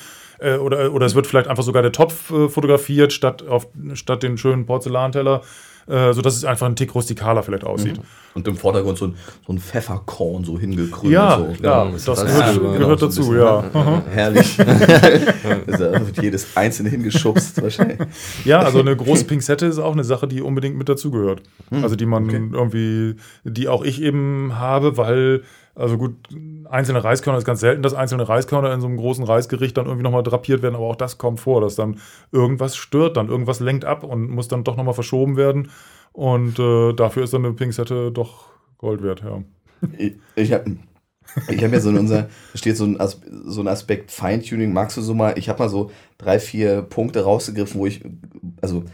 Äh, 0.43 0.57
oder, 0.57 0.93
oder 0.93 1.07
es 1.07 1.15
wird 1.15 1.27
vielleicht 1.27 1.49
einfach 1.49 1.65
sogar 1.65 1.83
der 1.83 1.93
Topf 1.93 2.31
äh, 2.31 2.49
fotografiert, 2.49 3.13
statt, 3.13 3.47
auf, 3.47 3.69
statt 3.95 4.23
den 4.23 4.39
schönen 4.39 4.67
Porzellanteller. 4.67 5.43
Äh, 5.89 6.13
sodass 6.13 6.37
es 6.37 6.45
einfach 6.45 6.67
ein 6.67 6.77
Tick 6.77 6.95
rustikaler 6.95 7.43
vielleicht 7.43 7.65
aussieht. 7.65 8.01
Und 8.35 8.47
im 8.47 8.57
Vordergrund 8.57 8.99
so 8.99 9.07
ein, 9.07 9.17
so 9.45 9.53
ein 9.53 9.59
Pfefferkorn 9.59 10.45
so 10.45 10.57
hingekrümmt. 10.57 11.13
Ja, 11.13 11.39
so. 11.39 11.57
ja, 11.61 11.91
das 11.91 12.05
das, 12.05 12.23
ist 12.23 12.27
gehört, 12.29 12.55
gehört 12.55 12.79
genau, 12.79 12.97
so 12.97 13.07
dazu, 13.07 13.35
ja. 13.35 13.63
ne? 13.63 13.71
Aha. 13.75 14.03
Herrlich. 14.09 14.57
da 15.67 16.07
wird 16.07 16.23
jedes 16.23 16.57
einzelne 16.57 16.89
hingeschubst 16.89 17.61
wahrscheinlich. 17.61 17.99
Ja, 18.45 18.61
also 18.61 18.79
eine 18.79 18.95
große 18.95 19.25
Pinzette 19.25 19.67
ist 19.67 19.81
auch 19.81 19.93
eine 19.93 20.05
Sache, 20.05 20.29
die 20.29 20.41
unbedingt 20.41 20.79
mit 20.79 20.89
dazugehört. 20.89 21.43
Hm, 21.71 21.83
Also 21.83 21.97
die 21.97 22.07
man 22.07 22.31
irgendwie, 22.31 23.17
die 23.43 23.67
auch 23.67 23.83
ich 23.83 24.01
eben 24.01 24.53
habe, 24.59 24.97
weil, 24.97 25.43
also 25.75 25.99
gut, 25.99 26.15
einzelne 26.73 27.05
Reiskörner 27.05 27.39
ist 27.39 27.45
ganz 27.45 27.61
selten, 27.61 27.83
dass 27.83 27.95
einzelne 27.95 28.29
Reiskörner 28.29 28.73
in 28.73 28.81
so 28.81 28.87
einem 28.87 28.97
großen 28.97 29.25
Reisgericht 29.25 29.77
dann 29.77 29.87
irgendwie 29.87 30.05
nochmal 30.05 30.23
drapiert 30.23 30.63
werden, 30.63 30.75
aber 30.75 30.87
auch 30.87 30.97
das 30.97 31.19
kommt 31.19 31.41
vor, 31.41 31.61
dass 31.61 31.75
dann 31.75 32.01
irgendwas 32.33 32.77
stört, 32.77 33.17
dann 33.17 33.29
irgendwas 33.29 33.61
lenkt 33.61 33.85
ab 33.85 34.05
und 34.05 34.31
muss 34.31 34.49
dann 34.49 34.65
doch 34.65 34.77
nochmal 34.77 34.95
verschoben 34.95 35.37
werden. 35.37 35.71
Und 36.13 36.59
äh, 36.59 36.93
dafür 36.93 37.25
ist 37.25 37.35
dann 37.35 37.45
eine 37.45 37.55
Pinzette 37.55 38.11
doch 38.11 38.47
Gold 38.79 39.03
wert, 39.03 39.23
ja. 39.23 39.43
Ich, 39.99 40.15
ich 40.35 40.53
habe 40.53 40.77
ich 41.49 41.63
hab 41.63 41.73
ja 41.73 41.81
so 41.81 41.91
in 41.91 41.99
unser, 41.99 42.23
da 42.23 42.59
steht 42.59 42.77
so 42.77 42.85
ein, 42.85 43.01
As 43.01 43.21
so 43.45 43.61
ein 43.61 43.69
Aspekt 43.69 44.11
Feintuning, 44.11 44.73
magst 44.73 44.97
du 44.97 45.03
so 45.03 45.15
mal, 45.15 45.39
ich 45.39 45.49
habe 45.49 45.63
mal 45.63 45.69
so 45.69 45.91
drei, 46.19 46.39
vier 46.39 46.83
Punkte 46.83 47.25
rausgegriffen, 47.25 47.81
wo 47.81 47.87
ich, 47.87 48.03
also 48.61 48.85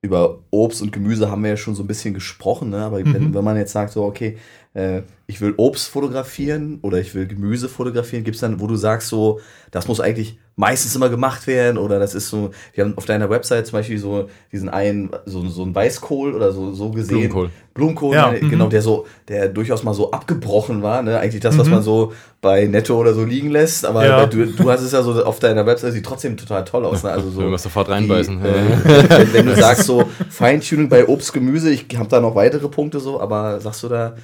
über 0.00 0.38
Obst 0.50 0.80
und 0.80 0.92
Gemüse 0.92 1.30
haben 1.30 1.42
wir 1.42 1.50
ja 1.50 1.56
schon 1.56 1.74
so 1.74 1.82
ein 1.82 1.88
bisschen 1.88 2.14
gesprochen, 2.14 2.70
ne? 2.70 2.84
aber 2.84 3.04
wenn, 3.04 3.34
wenn 3.34 3.44
man 3.44 3.56
jetzt 3.56 3.72
sagt, 3.72 3.92
so, 3.92 4.04
okay, 4.04 4.38
äh, 4.74 5.02
ich 5.26 5.40
will 5.40 5.54
Obst 5.56 5.88
fotografieren 5.88 6.78
oder 6.82 6.98
ich 6.98 7.14
will 7.14 7.26
Gemüse 7.26 7.68
fotografieren, 7.68 8.24
gibt 8.24 8.36
es 8.36 8.40
dann, 8.40 8.60
wo 8.60 8.66
du 8.66 8.76
sagst, 8.76 9.08
so, 9.08 9.40
das 9.70 9.86
muss 9.86 10.00
eigentlich 10.00 10.38
meistens 10.56 10.96
immer 10.96 11.08
gemacht 11.08 11.46
werden 11.46 11.78
oder 11.78 11.98
das 11.98 12.14
ist 12.14 12.30
so, 12.30 12.50
wir 12.74 12.84
haben 12.84 12.96
auf 12.96 13.04
deiner 13.04 13.30
Website 13.30 13.66
zum 13.66 13.78
Beispiel 13.78 13.98
so 13.98 14.28
diesen 14.50 14.68
einen, 14.68 15.10
so, 15.26 15.46
so 15.48 15.62
einen 15.62 15.74
Weißkohl 15.74 16.34
oder 16.34 16.50
so, 16.50 16.72
so 16.72 16.90
gesehen. 16.90 17.28
Blumenkohl. 17.28 17.50
Blumenkohl, 17.74 18.14
Ja, 18.14 18.32
ne, 18.32 18.40
mhm. 18.40 18.50
genau, 18.50 18.66
der 18.68 18.82
so, 18.82 19.06
der 19.28 19.48
durchaus 19.48 19.84
mal 19.84 19.94
so 19.94 20.10
abgebrochen 20.10 20.82
war, 20.82 21.02
ne? 21.02 21.18
Eigentlich 21.20 21.42
das, 21.42 21.56
was 21.56 21.68
man 21.68 21.82
so 21.82 22.12
bei 22.40 22.66
Netto 22.66 22.98
oder 22.98 23.14
so 23.14 23.24
liegen 23.24 23.50
lässt, 23.50 23.84
aber 23.84 24.04
Ja. 24.04 24.26
du, 24.26 24.46
du 24.46 24.70
hast 24.70 24.80
es 24.80 24.90
ja 24.92 25.02
so 25.02 25.22
auf 25.24 25.38
deiner 25.38 25.64
Website, 25.64 25.92
sieht 25.92 26.06
trotzdem 26.06 26.36
total 26.36 26.64
toll 26.64 26.84
aus, 26.86 27.04
ne? 27.04 27.10
Also 27.10 27.30
so. 27.30 27.48
Wir 27.48 27.58
sofort 27.58 27.88
reinbeißen. 27.88 28.40
Die, 28.42 28.48
äh, 28.48 29.08
wenn, 29.10 29.32
wenn 29.32 29.46
du 29.46 29.54
sagst 29.54 29.84
so 29.84 30.04
Feintuning 30.30 30.88
bei 30.88 31.06
Obst, 31.06 31.32
Gemüse, 31.32 31.70
ich 31.70 31.86
habe 31.96 32.08
da 32.08 32.18
noch 32.20 32.34
weitere 32.34 32.68
Punkte 32.68 32.98
so, 32.98 33.20
aber 33.20 33.60
sagst 33.60 33.84
du 33.84 33.88
da, 33.88 34.16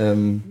ähm, 0.00 0.42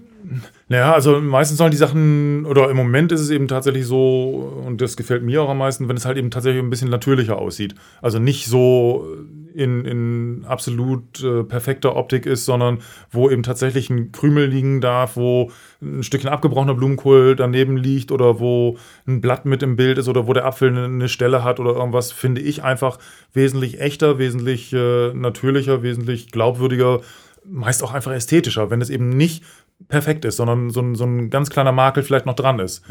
Naja, 0.67 0.93
also 0.93 1.19
meistens 1.19 1.57
sollen 1.57 1.71
die 1.71 1.77
Sachen, 1.77 2.45
oder 2.45 2.69
im 2.69 2.77
Moment 2.77 3.11
ist 3.11 3.21
es 3.21 3.29
eben 3.29 3.47
tatsächlich 3.47 3.85
so, 3.87 4.63
und 4.65 4.81
das 4.81 4.97
gefällt 4.97 5.23
mir 5.23 5.41
auch 5.41 5.49
am 5.49 5.57
meisten, 5.57 5.89
wenn 5.89 5.97
es 5.97 6.05
halt 6.05 6.17
eben 6.17 6.29
tatsächlich 6.29 6.61
ein 6.61 6.69
bisschen 6.69 6.89
natürlicher 6.89 7.37
aussieht. 7.39 7.75
Also 8.01 8.19
nicht 8.19 8.45
so 8.45 9.17
in, 9.53 9.85
in 9.85 10.45
absolut 10.45 11.23
äh, 11.23 11.43
perfekter 11.43 11.95
Optik 11.95 12.25
ist, 12.25 12.45
sondern 12.45 12.79
wo 13.11 13.29
eben 13.29 13.43
tatsächlich 13.43 13.89
ein 13.89 14.11
Krümel 14.11 14.45
liegen 14.45 14.79
darf, 14.79 15.15
wo 15.17 15.51
ein 15.81 16.03
Stückchen 16.03 16.29
abgebrochener 16.29 16.75
Blumenkohl 16.75 17.35
daneben 17.35 17.75
liegt 17.75 18.11
oder 18.11 18.39
wo 18.39 18.77
ein 19.07 19.21
Blatt 19.21 19.45
mit 19.45 19.63
im 19.63 19.75
Bild 19.75 19.97
ist 19.97 20.07
oder 20.07 20.27
wo 20.27 20.33
der 20.33 20.45
Apfel 20.45 20.69
eine, 20.69 20.85
eine 20.85 21.09
Stelle 21.09 21.43
hat 21.43 21.59
oder 21.59 21.71
irgendwas, 21.71 22.11
finde 22.11 22.41
ich 22.41 22.63
einfach 22.63 22.99
wesentlich 23.33 23.81
echter, 23.81 24.19
wesentlich 24.19 24.71
äh, 24.73 25.13
natürlicher, 25.13 25.81
wesentlich 25.81 26.31
glaubwürdiger, 26.31 27.01
meist 27.49 27.83
auch 27.83 27.93
einfach 27.93 28.11
ästhetischer, 28.11 28.69
wenn 28.69 28.81
es 28.81 28.89
eben 28.89 29.09
nicht 29.09 29.43
perfekt 29.87 30.25
ist, 30.25 30.37
sondern 30.37 30.69
so 30.69 30.81
ein, 30.81 30.95
so 30.95 31.05
ein 31.05 31.29
ganz 31.29 31.49
kleiner 31.49 31.71
Makel 31.71 32.03
vielleicht 32.03 32.25
noch 32.25 32.35
dran 32.35 32.59
ist. 32.59 32.83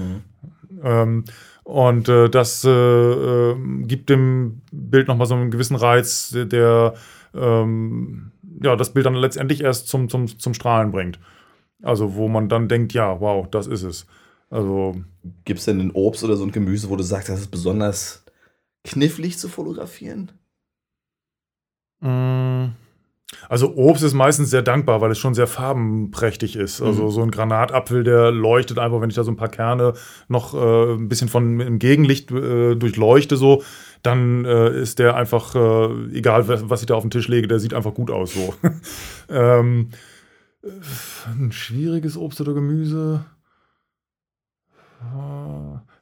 Ähm, 0.83 1.25
und 1.65 2.09
äh, 2.09 2.29
das 2.31 2.65
äh, 2.65 2.71
äh, 2.71 3.57
gibt 3.83 4.11
dem 4.11 4.63
Bild 4.73 5.09
nochmal 5.09 5.27
so 5.27 5.35
einen 5.35 5.51
gewissen 5.51 5.77
Reiz, 5.77 6.31
der, 6.35 6.95
ähm, 7.35 8.33
ja, 8.63 8.75
das 8.77 8.93
Bild 8.93 9.07
dann 9.07 9.15
letztendlich 9.15 9.61
erst 9.63 9.89
zum, 9.89 10.09
zum, 10.09 10.27
zum 10.39 10.55
Strahlen 10.55 10.91
bringt. 10.91 11.19
Also 11.83 12.15
wo 12.15 12.29
man 12.29 12.49
dann 12.49 12.69
denkt, 12.69 12.93
ja, 12.95 13.21
wow, 13.21 13.47
das 13.51 13.67
ist 13.67 13.83
es. 13.83 14.07
Also 14.51 14.97
gibt 15.45 15.59
es 15.59 15.67
denn 15.67 15.81
ein 15.81 15.91
Obst 15.91 16.25
oder 16.25 16.37
so 16.37 16.45
ein 16.45 16.53
Gemüse, 16.53 16.89
wo 16.89 16.97
du 16.97 17.05
sagst, 17.05 17.29
das 17.29 17.41
ist 17.41 17.51
besonders 17.51 18.25
knifflig 18.85 19.39
zu 19.39 19.49
fotografieren? 19.49 20.33
mh, 22.01 22.71
Also 23.49 23.74
Obst 23.76 24.03
ist 24.03 24.14
meistens 24.14 24.51
sehr 24.51 24.62
dankbar, 24.62 25.01
weil 25.01 25.11
es 25.11 25.18
schon 25.18 25.35
sehr 25.35 25.47
farbenprächtig 25.47 26.57
ist. 26.57 26.81
Also 26.81 27.05
mhm. 27.05 27.11
so 27.11 27.22
ein 27.22 27.31
Granatapfel, 27.31 28.03
der 28.03 28.31
leuchtet 28.31 28.79
einfach, 28.79 29.01
wenn 29.01 29.11
ich 29.11 29.16
da 29.16 29.24
so 29.24 29.31
ein 29.31 29.37
paar 29.37 29.51
Kerne 29.51 29.93
noch 30.29 30.55
äh, 30.55 30.95
ein 30.95 31.09
bisschen 31.09 31.29
von 31.29 31.61
im 31.61 31.79
Gegenlicht 31.79 32.31
äh, 32.31 32.74
durchleuchte, 32.74 33.37
so, 33.37 33.62
dann 34.03 34.47
äh, 34.47 34.81
ist 34.81 34.99
der 34.99 35.14
einfach, 35.16 35.55
äh, 35.55 36.16
egal 36.16 36.49
was 36.49 36.81
ich 36.81 36.87
da 36.87 36.95
auf 36.95 37.05
den 37.05 37.11
Tisch 37.11 37.29
lege, 37.29 37.49
der 37.49 37.61
sieht 37.61 37.74
einfach 37.74 37.93
gut 37.93 38.11
aus. 38.11 38.33
So. 38.33 38.55
ähm, 39.29 39.91
ein 41.26 41.53
schwieriges 41.53 42.16
Obst 42.16 42.41
oder 42.41 42.55
Gemüse. 42.55 43.24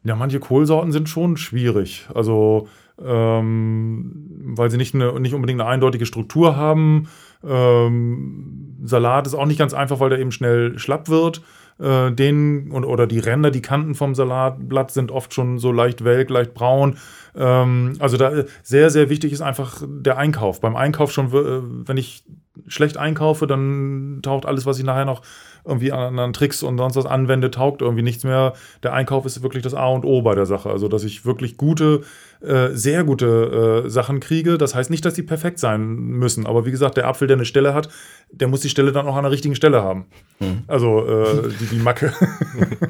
Ja, 0.04 0.14
manche 0.14 0.40
Kohlsorten 0.40 0.92
sind 0.92 1.08
schon 1.08 1.36
schwierig. 1.36 2.06
Also 2.14 2.68
ähm, 3.04 4.54
weil 4.56 4.70
sie 4.70 4.76
nicht, 4.76 4.94
eine, 4.94 5.18
nicht 5.20 5.34
unbedingt 5.34 5.60
eine 5.60 5.68
eindeutige 5.70 6.06
Struktur 6.06 6.56
haben. 6.56 7.08
Ähm, 7.46 8.76
Salat 8.84 9.26
ist 9.26 9.34
auch 9.34 9.46
nicht 9.46 9.58
ganz 9.58 9.74
einfach, 9.74 10.00
weil 10.00 10.10
der 10.10 10.18
eben 10.20 10.32
schnell 10.32 10.78
schlapp 10.78 11.08
wird. 11.08 11.42
Äh, 11.78 12.12
den 12.12 12.70
und, 12.70 12.84
oder 12.84 13.06
die 13.06 13.18
Ränder, 13.18 13.50
die 13.50 13.60
Kanten 13.60 13.94
vom 13.94 14.14
Salatblatt 14.14 14.90
sind 14.90 15.10
oft 15.10 15.34
schon 15.34 15.58
so 15.58 15.72
leicht 15.72 16.04
welk, 16.04 16.30
leicht 16.30 16.54
braun. 16.54 16.96
Ähm, 17.36 17.94
also 17.98 18.16
da 18.16 18.44
sehr, 18.62 18.88
sehr 18.88 19.10
wichtig 19.10 19.32
ist 19.32 19.42
einfach 19.42 19.82
der 19.86 20.16
Einkauf. 20.16 20.60
Beim 20.60 20.74
Einkauf 20.74 21.12
schon, 21.12 21.26
äh, 21.28 21.86
wenn 21.86 21.98
ich 21.98 22.24
schlecht 22.66 22.96
einkaufe, 22.96 23.46
dann 23.46 24.20
taucht 24.22 24.46
alles, 24.46 24.64
was 24.64 24.78
ich 24.78 24.84
nachher 24.84 25.04
noch 25.04 25.20
irgendwie 25.66 25.92
an, 25.92 26.18
an 26.18 26.32
Tricks 26.32 26.62
und 26.62 26.78
sonst 26.78 26.96
was 26.96 27.06
anwende, 27.06 27.50
taugt 27.50 27.82
irgendwie 27.82 28.02
nichts 28.02 28.24
mehr. 28.24 28.54
Der 28.82 28.92
Einkauf 28.92 29.26
ist 29.26 29.42
wirklich 29.42 29.62
das 29.62 29.74
A 29.74 29.88
und 29.88 30.04
O 30.04 30.22
bei 30.22 30.34
der 30.34 30.46
Sache. 30.46 30.70
Also, 30.70 30.88
dass 30.88 31.04
ich 31.04 31.26
wirklich 31.26 31.56
gute, 31.56 32.02
äh, 32.40 32.68
sehr 32.72 33.04
gute 33.04 33.84
äh, 33.86 33.90
Sachen 33.90 34.20
kriege. 34.20 34.58
Das 34.58 34.74
heißt 34.74 34.90
nicht, 34.90 35.04
dass 35.04 35.14
die 35.14 35.22
perfekt 35.22 35.58
sein 35.58 35.94
müssen. 35.94 36.46
Aber 36.46 36.66
wie 36.66 36.70
gesagt, 36.70 36.96
der 36.96 37.08
Apfel, 37.08 37.26
der 37.26 37.36
eine 37.36 37.44
Stelle 37.44 37.74
hat, 37.74 37.88
der 38.30 38.48
muss 38.48 38.60
die 38.60 38.68
Stelle 38.68 38.92
dann 38.92 39.06
auch 39.06 39.16
an 39.16 39.24
der 39.24 39.32
richtigen 39.32 39.54
Stelle 39.54 39.82
haben. 39.82 40.06
Mhm. 40.38 40.62
Also 40.66 41.06
äh, 41.06 41.48
die, 41.60 41.66
die 41.66 41.78
Macke. 41.78 42.12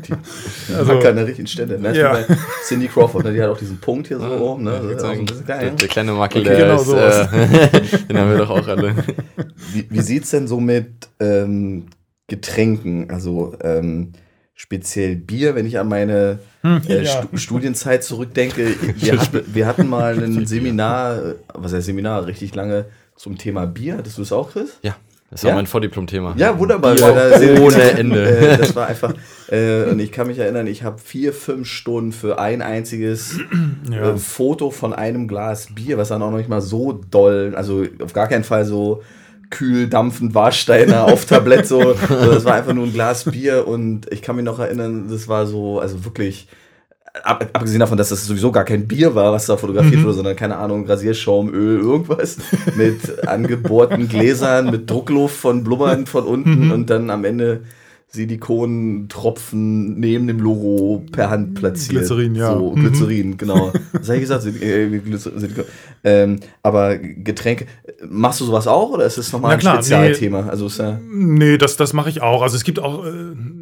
die 0.07 0.13
also, 0.75 0.95
Macke 0.95 1.09
an 1.09 1.17
der 1.17 1.27
richtigen 1.27 1.49
Stelle. 1.49 1.79
Ne? 1.79 1.97
Ja. 1.97 2.19
Cindy 2.67 2.89
Crawford, 2.89 3.25
ne? 3.25 3.33
die 3.33 3.43
hat 3.43 3.51
auch 3.51 3.59
diesen 3.59 3.79
Punkt 3.79 4.09
hier 4.09 4.19
so 4.19 4.27
oben. 4.27 4.65
Ne? 4.65 4.73
Ja, 4.73 5.09
also, 5.09 5.23
der, 5.47 5.71
der, 5.71 5.89
kleine 5.89 6.13
Mackel, 6.13 6.43
okay, 6.43 6.57
der 6.57 6.67
genau 6.67 6.81
ist, 6.81 6.93
äh, 6.93 7.99
den 8.09 8.19
haben 8.19 8.31
wir 8.31 8.39
doch 8.39 8.51
auch 8.51 8.69
alle. 8.69 8.95
Wie, 9.73 9.87
wie 9.89 10.01
sieht 10.01 10.25
es 10.25 10.31
denn 10.31 10.49
so 10.49 10.61
mit 10.61 11.09
ähm, 11.21 11.87
Getränken, 12.29 13.11
also 13.11 13.55
ähm, 13.63 14.13
speziell 14.55 15.17
Bier, 15.17 15.55
wenn 15.55 15.67
ich 15.67 15.79
an 15.79 15.89
meine 15.89 16.41
hm, 16.63 16.83
äh, 16.89 17.03
ja. 17.03 17.23
Stu 17.23 17.37
Studienzeit 17.37 18.03
zurückdenke. 18.03 18.75
Wir, 18.97 19.21
hatten, 19.21 19.43
wir 19.47 19.67
hatten 19.67 19.87
mal 19.87 20.19
ein 20.19 20.47
Seminar, 20.47 21.25
äh, 21.25 21.35
was 21.55 21.73
heißt 21.73 21.87
Seminar, 21.87 22.27
richtig 22.27 22.55
lange 22.55 22.87
zum 23.15 23.39
Thema 23.39 23.67
Bier. 23.67 23.99
Hattest 23.99 24.19
du 24.19 24.23
es 24.23 24.33
auch, 24.33 24.51
Chris? 24.53 24.79
Ja. 24.83 24.97
Das 25.31 25.43
war 25.43 25.51
ja? 25.51 25.57
mein 25.57 25.67
Vordiplom-Thema. 25.67 26.35
Ja, 26.37 26.57
wunderbar. 26.57 26.95
Bier 26.95 27.61
ohne 27.61 27.83
Ende. 27.91 28.27
Äh, 28.37 28.59
das 28.59 28.77
war 28.77 28.87
einfach, 28.87 29.15
äh, 29.51 29.85
und 29.85 29.99
ich 29.99 30.13
kann 30.13 30.29
mich 30.29 30.39
erinnern, 30.39 30.67
ich 30.67 30.83
habe 30.83 30.99
vier, 30.99 31.33
fünf 31.33 31.67
Stunden 31.67 32.13
für 32.13 32.39
ein 32.39 32.63
einziges 32.63 33.39
ja. 33.91 34.15
äh, 34.15 34.17
Foto 34.17 34.71
von 34.71 34.93
einem 34.93 35.27
Glas 35.27 35.75
Bier, 35.75 35.99
was 35.99 36.09
dann 36.09 36.23
auch 36.23 36.31
noch 36.31 36.39
nicht 36.39 36.49
mal 36.49 36.61
so 36.61 36.93
doll, 36.93 37.55
also 37.57 37.85
auf 38.03 38.13
gar 38.13 38.29
keinen 38.29 38.45
Fall 38.45 38.65
so 38.65 39.03
kühl 39.51 39.89
dampfend 39.89 40.35
Warsteiner 40.35 41.05
auf 41.05 41.25
Tablett 41.27 41.67
so. 41.67 41.95
so. 41.95 42.33
Das 42.33 42.45
war 42.45 42.55
einfach 42.55 42.75
nur 42.75 42.87
ein 42.87 42.93
Glas 42.93 43.25
Bier 43.25 43.67
und 43.67 44.13
ich 44.13 44.23
kann 44.23 44.37
mich 44.37 44.45
noch 44.45 44.59
erinnern, 44.59 45.07
das 45.11 45.29
war 45.29 45.47
so, 45.47 45.81
also 45.81 46.05
wirklich, 46.05 46.49
ab, 47.23 47.49
abgesehen 47.53 47.81
davon, 47.81 47.99
dass 47.99 48.09
das 48.09 48.27
sowieso 48.27 48.53
gar 48.53 48.65
kein 48.65 48.87
Bier 48.87 49.15
war, 49.15 49.33
was 49.33 49.47
da 49.47 49.57
fotografiert 49.57 50.01
mhm. 50.01 50.05
wurde, 50.05 50.15
sondern 50.15 50.37
keine 50.37 50.57
Ahnung, 50.57 50.87
Rasierschaum, 50.87 51.53
Öl, 51.53 51.81
irgendwas 51.81 52.39
mit 52.77 53.27
angebohrten 53.27 54.09
Gläsern, 54.09 54.71
mit 54.71 54.91
Druckluft 54.91 55.37
von 55.37 55.65
Blubbern 55.65 56.07
von 56.07 56.25
unten 56.25 56.67
mhm. 56.67 56.73
und 56.73 56.91
dann 56.91 57.11
am 57.11 57.25
Ende 57.25 57.63
Silikontropfen 58.17 60.01
neben 60.01 60.27
dem 60.27 60.41
Logo 60.41 61.05
per 61.13 61.31
Hand 61.31 61.55
platziert. 61.55 61.99
Glycerin, 61.99 62.35
ja. 62.35 62.53
So, 62.53 62.75
mhm. 62.75 62.81
Glycerin, 62.81 63.29
mhm. 63.29 63.37
genau. 63.37 63.73
Was 63.93 64.09
habe 64.09 64.17
ich 64.17 64.23
gesagt? 64.23 64.47
Äh, 64.61 65.01
ähm, 66.05 66.41
aber 66.63 66.99
Getränke, 66.99 67.67
machst 68.09 68.41
du 68.41 68.45
sowas 68.45 68.67
auch 68.67 68.91
oder 68.91 69.07
ist 69.07 69.19
es 69.19 69.33
nochmal 69.33 69.53
ein 69.53 69.59
klar, 69.59 69.77
Spezialthema? 69.77 70.43
Nee, 70.43 70.51
also 70.51 70.83
ja 70.83 70.99
nee, 71.09 71.59
das, 71.59 71.77
das 71.77 71.93
mache 71.93 72.11
ich 72.11 72.23
auch. 72.23 72.43
Also 72.43 72.57
es 72.57 72.65
gibt 72.65 72.79
auch, 72.79 73.05
äh, 73.05 73.11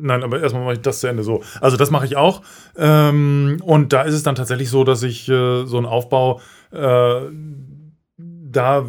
nein, 0.00 0.22
aber 0.22 0.40
erstmal 0.40 0.64
mache 0.64 0.74
ich 0.74 0.80
das 0.80 1.00
zu 1.00 1.08
Ende 1.08 1.22
so. 1.22 1.42
Also 1.60 1.76
das 1.76 1.90
mache 1.90 2.06
ich 2.06 2.16
auch. 2.16 2.42
Ähm, 2.76 3.58
und 3.62 3.92
da 3.92 4.02
ist 4.02 4.14
es 4.14 4.22
dann 4.22 4.34
tatsächlich 4.34 4.70
so, 4.70 4.84
dass 4.84 5.02
ich 5.02 5.28
äh, 5.28 5.64
so 5.64 5.76
einen 5.76 5.86
Aufbau 5.86 6.40
äh, 6.72 7.20
da, 8.56 8.84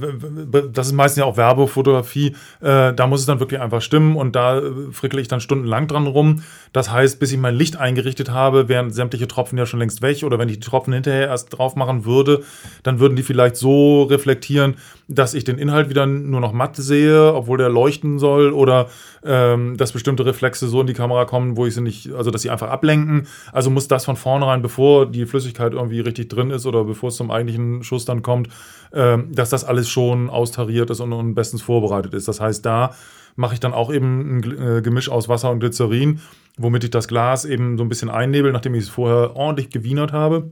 das 0.71 0.87
ist 0.87 0.93
meistens 0.93 1.19
ja 1.19 1.25
auch 1.25 1.37
Werbefotografie, 1.37 2.35
äh, 2.61 2.93
da 2.93 3.07
muss 3.07 3.21
es 3.21 3.25
dann 3.25 3.39
wirklich 3.39 3.59
einfach 3.59 3.81
stimmen 3.81 4.15
und 4.15 4.35
da 4.35 4.61
frickle 4.91 5.21
ich 5.21 5.27
dann 5.27 5.39
stundenlang 5.41 5.87
dran 5.87 6.07
rum. 6.07 6.43
Das 6.75 6.91
heißt, 6.91 7.21
bis 7.21 7.31
ich 7.31 7.37
mein 7.37 7.55
Licht 7.55 7.77
eingerichtet 7.77 8.31
habe, 8.31 8.67
wären 8.67 8.91
sämtliche 8.91 9.29
Tropfen 9.29 9.57
ja 9.57 9.65
schon 9.65 9.79
längst 9.79 10.01
weg 10.01 10.23
oder 10.23 10.37
wenn 10.37 10.49
ich 10.49 10.59
die 10.59 10.67
Tropfen 10.69 10.91
hinterher 10.91 11.27
erst 11.29 11.57
drauf 11.57 11.77
machen 11.77 12.03
würde, 12.03 12.43
dann 12.83 12.99
würden 12.99 13.15
die 13.15 13.23
vielleicht 13.23 13.55
so 13.55 14.03
reflektieren, 14.03 14.75
dass 15.07 15.35
ich 15.35 15.45
den 15.45 15.57
Inhalt 15.57 15.89
wieder 15.89 16.05
nur 16.05 16.41
noch 16.41 16.51
matt 16.51 16.75
sehe, 16.75 17.33
obwohl 17.33 17.57
der 17.57 17.69
leuchten 17.69 18.19
soll 18.19 18.51
oder 18.51 18.89
ähm, 19.23 19.77
dass 19.77 19.93
bestimmte 19.93 20.25
Reflexe 20.25 20.67
so 20.67 20.81
in 20.81 20.87
die 20.87 20.93
Kamera 20.93 21.23
kommen, 21.23 21.55
wo 21.55 21.65
ich 21.65 21.73
sie 21.73 21.79
nicht, 21.79 22.11
also 22.11 22.29
dass 22.29 22.41
sie 22.41 22.49
einfach 22.49 22.69
ablenken. 22.69 23.27
Also 23.53 23.69
muss 23.69 23.87
das 23.87 24.03
von 24.03 24.17
vornherein, 24.17 24.61
bevor 24.61 25.05
die 25.05 25.25
Flüssigkeit 25.25 25.71
irgendwie 25.71 26.01
richtig 26.01 26.27
drin 26.27 26.51
ist 26.51 26.65
oder 26.65 26.83
bevor 26.83 27.07
es 27.07 27.15
zum 27.15 27.31
eigentlichen 27.31 27.83
Schuss 27.83 28.03
dann 28.03 28.21
kommt, 28.21 28.49
ähm, 28.91 29.33
dass 29.33 29.49
das 29.49 29.63
alles 29.63 29.87
schon 29.87 30.29
austariert 30.29 30.89
ist 30.89 30.99
und, 30.99 31.13
und 31.13 31.35
bestens 31.35 31.61
vorbereitet 31.61 32.13
ist. 32.13 32.27
Das 32.27 32.41
heißt, 32.41 32.65
da 32.65 32.93
mache 33.37 33.53
ich 33.53 33.61
dann 33.61 33.73
auch 33.73 33.93
eben 33.93 34.39
ein 34.39 34.77
äh, 34.77 34.81
Gemisch 34.81 35.09
aus 35.09 35.29
Wasser 35.29 35.51
und 35.51 35.59
Glycerin, 35.59 36.19
womit 36.57 36.83
ich 36.83 36.91
das 36.91 37.07
Glas 37.07 37.45
eben 37.45 37.77
so 37.77 37.83
ein 37.83 37.89
bisschen 37.89 38.09
einnebel, 38.09 38.51
nachdem 38.51 38.75
ich 38.75 38.83
es 38.83 38.89
vorher 38.89 39.35
ordentlich 39.35 39.69
gewienert 39.69 40.13
habe, 40.13 40.51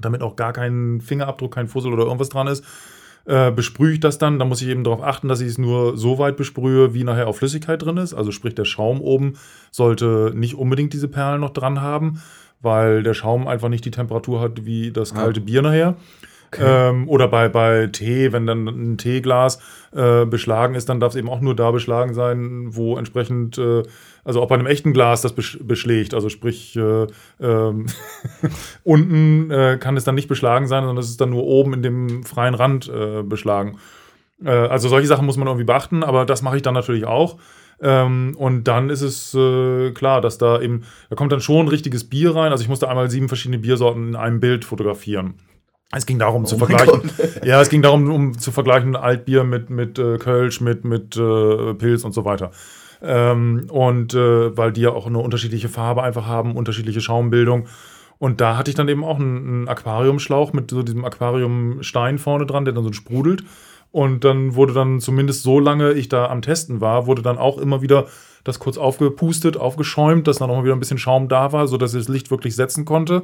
damit 0.00 0.22
auch 0.22 0.36
gar 0.36 0.52
kein 0.52 1.00
Fingerabdruck, 1.00 1.54
kein 1.54 1.68
Fussel 1.68 1.92
oder 1.92 2.04
irgendwas 2.04 2.30
dran 2.30 2.46
ist 2.46 2.64
äh, 3.24 3.50
besprühe 3.50 3.92
ich 3.92 4.00
das 4.00 4.18
dann. 4.18 4.38
Da 4.38 4.44
muss 4.44 4.62
ich 4.62 4.68
eben 4.68 4.84
darauf 4.84 5.02
achten, 5.02 5.28
dass 5.28 5.40
ich 5.40 5.48
es 5.48 5.58
nur 5.58 5.96
so 5.96 6.18
weit 6.18 6.36
besprühe, 6.36 6.94
wie 6.94 7.04
nachher 7.04 7.28
auch 7.28 7.36
Flüssigkeit 7.36 7.82
drin 7.82 7.96
ist. 7.96 8.14
Also 8.14 8.32
sprich, 8.32 8.54
der 8.54 8.64
Schaum 8.64 9.00
oben 9.00 9.34
sollte 9.70 10.32
nicht 10.34 10.56
unbedingt 10.56 10.92
diese 10.92 11.08
Perlen 11.08 11.40
noch 11.40 11.50
dran 11.50 11.80
haben, 11.80 12.22
weil 12.60 13.02
der 13.02 13.14
Schaum 13.14 13.48
einfach 13.48 13.68
nicht 13.68 13.84
die 13.84 13.90
Temperatur 13.90 14.40
hat 14.40 14.64
wie 14.64 14.92
das 14.92 15.14
kalte 15.14 15.40
ah. 15.40 15.44
Bier 15.44 15.62
nachher. 15.62 15.96
Okay. 16.52 16.90
Ähm, 16.90 17.08
oder 17.08 17.28
bei, 17.28 17.48
bei 17.48 17.86
Tee, 17.86 18.32
wenn 18.32 18.46
dann 18.46 18.66
ein 18.66 18.98
Teeglas 18.98 19.58
äh, 19.92 20.26
beschlagen 20.26 20.74
ist, 20.74 20.86
dann 20.86 21.00
darf 21.00 21.12
es 21.12 21.18
eben 21.18 21.30
auch 21.30 21.40
nur 21.40 21.56
da 21.56 21.70
beschlagen 21.70 22.12
sein, 22.12 22.66
wo 22.76 22.98
entsprechend, 22.98 23.56
äh, 23.56 23.82
also 24.22 24.42
auch 24.42 24.48
bei 24.48 24.56
einem 24.56 24.66
echten 24.66 24.92
Glas 24.92 25.22
das 25.22 25.32
beschlägt. 25.32 26.12
Also 26.12 26.28
sprich, 26.28 26.76
äh, 26.76 27.06
ähm, 27.40 27.86
unten 28.84 29.50
äh, 29.50 29.78
kann 29.80 29.96
es 29.96 30.04
dann 30.04 30.14
nicht 30.14 30.28
beschlagen 30.28 30.66
sein, 30.66 30.84
sondern 30.84 31.02
es 31.02 31.08
ist 31.08 31.22
dann 31.22 31.30
nur 31.30 31.44
oben 31.44 31.72
in 31.72 31.82
dem 31.82 32.22
freien 32.22 32.54
Rand 32.54 32.86
äh, 32.86 33.22
beschlagen. 33.22 33.78
Äh, 34.44 34.50
also 34.50 34.90
solche 34.90 35.08
Sachen 35.08 35.24
muss 35.24 35.38
man 35.38 35.48
irgendwie 35.48 35.64
beachten, 35.64 36.04
aber 36.04 36.26
das 36.26 36.42
mache 36.42 36.56
ich 36.56 36.62
dann 36.62 36.74
natürlich 36.74 37.06
auch. 37.06 37.38
Ähm, 37.80 38.36
und 38.38 38.64
dann 38.64 38.90
ist 38.90 39.00
es 39.00 39.32
äh, 39.32 39.92
klar, 39.92 40.20
dass 40.20 40.36
da 40.36 40.60
eben, 40.60 40.82
da 41.08 41.16
kommt 41.16 41.32
dann 41.32 41.40
schon 41.40 41.64
ein 41.64 41.68
richtiges 41.68 42.04
Bier 42.04 42.36
rein. 42.36 42.52
Also 42.52 42.60
ich 42.60 42.68
musste 42.68 42.90
einmal 42.90 43.10
sieben 43.10 43.28
verschiedene 43.28 43.58
Biersorten 43.58 44.08
in 44.08 44.16
einem 44.16 44.38
Bild 44.38 44.66
fotografieren. 44.66 45.34
Es 45.94 46.06
ging 46.06 46.18
darum 46.18 46.42
oh 46.42 46.46
zu 46.46 46.58
vergleichen. 46.58 47.10
Ja, 47.44 47.60
es 47.60 47.68
ging 47.68 47.82
darum, 47.82 48.10
um 48.10 48.38
zu 48.38 48.50
vergleichen 48.50 48.96
Altbier 48.96 49.44
mit, 49.44 49.70
mit 49.70 49.98
äh, 49.98 50.16
Kölsch, 50.18 50.60
mit, 50.60 50.84
mit 50.84 51.16
äh, 51.16 51.74
Pilz 51.74 52.04
und 52.04 52.12
so 52.12 52.24
weiter. 52.24 52.50
Ähm, 53.02 53.66
und 53.70 54.14
äh, 54.14 54.56
weil 54.56 54.72
die 54.72 54.82
ja 54.82 54.90
auch 54.90 55.06
eine 55.06 55.18
unterschiedliche 55.18 55.68
Farbe 55.68 56.02
einfach 56.02 56.26
haben, 56.26 56.56
unterschiedliche 56.56 57.00
Schaumbildung. 57.00 57.66
Und 58.18 58.40
da 58.40 58.56
hatte 58.56 58.70
ich 58.70 58.76
dann 58.76 58.88
eben 58.88 59.04
auch 59.04 59.18
einen, 59.18 59.36
einen 59.36 59.68
Aquariumschlauch 59.68 60.52
mit 60.52 60.70
so 60.70 60.82
diesem 60.82 61.04
Aquariumstein 61.04 62.18
vorne 62.18 62.46
dran, 62.46 62.64
der 62.64 62.72
dann 62.72 62.84
so 62.84 62.92
sprudelt. 62.92 63.42
Und 63.90 64.24
dann 64.24 64.54
wurde 64.54 64.72
dann 64.72 65.00
zumindest 65.00 65.42
so 65.42 65.60
lange 65.60 65.92
ich 65.92 66.08
da 66.08 66.26
am 66.28 66.40
Testen 66.40 66.80
war, 66.80 67.06
wurde 67.06 67.20
dann 67.20 67.36
auch 67.36 67.58
immer 67.58 67.82
wieder 67.82 68.06
das 68.44 68.58
kurz 68.58 68.78
aufgepustet, 68.78 69.56
aufgeschäumt, 69.56 70.26
dass 70.26 70.38
dann 70.38 70.50
auch 70.50 70.56
mal 70.56 70.64
wieder 70.64 70.74
ein 70.74 70.80
bisschen 70.80 70.98
Schaum 70.98 71.28
da 71.28 71.52
war, 71.52 71.66
sodass 71.68 71.92
ich 71.92 72.00
das 72.00 72.08
Licht 72.08 72.30
wirklich 72.30 72.56
setzen 72.56 72.84
konnte. 72.84 73.22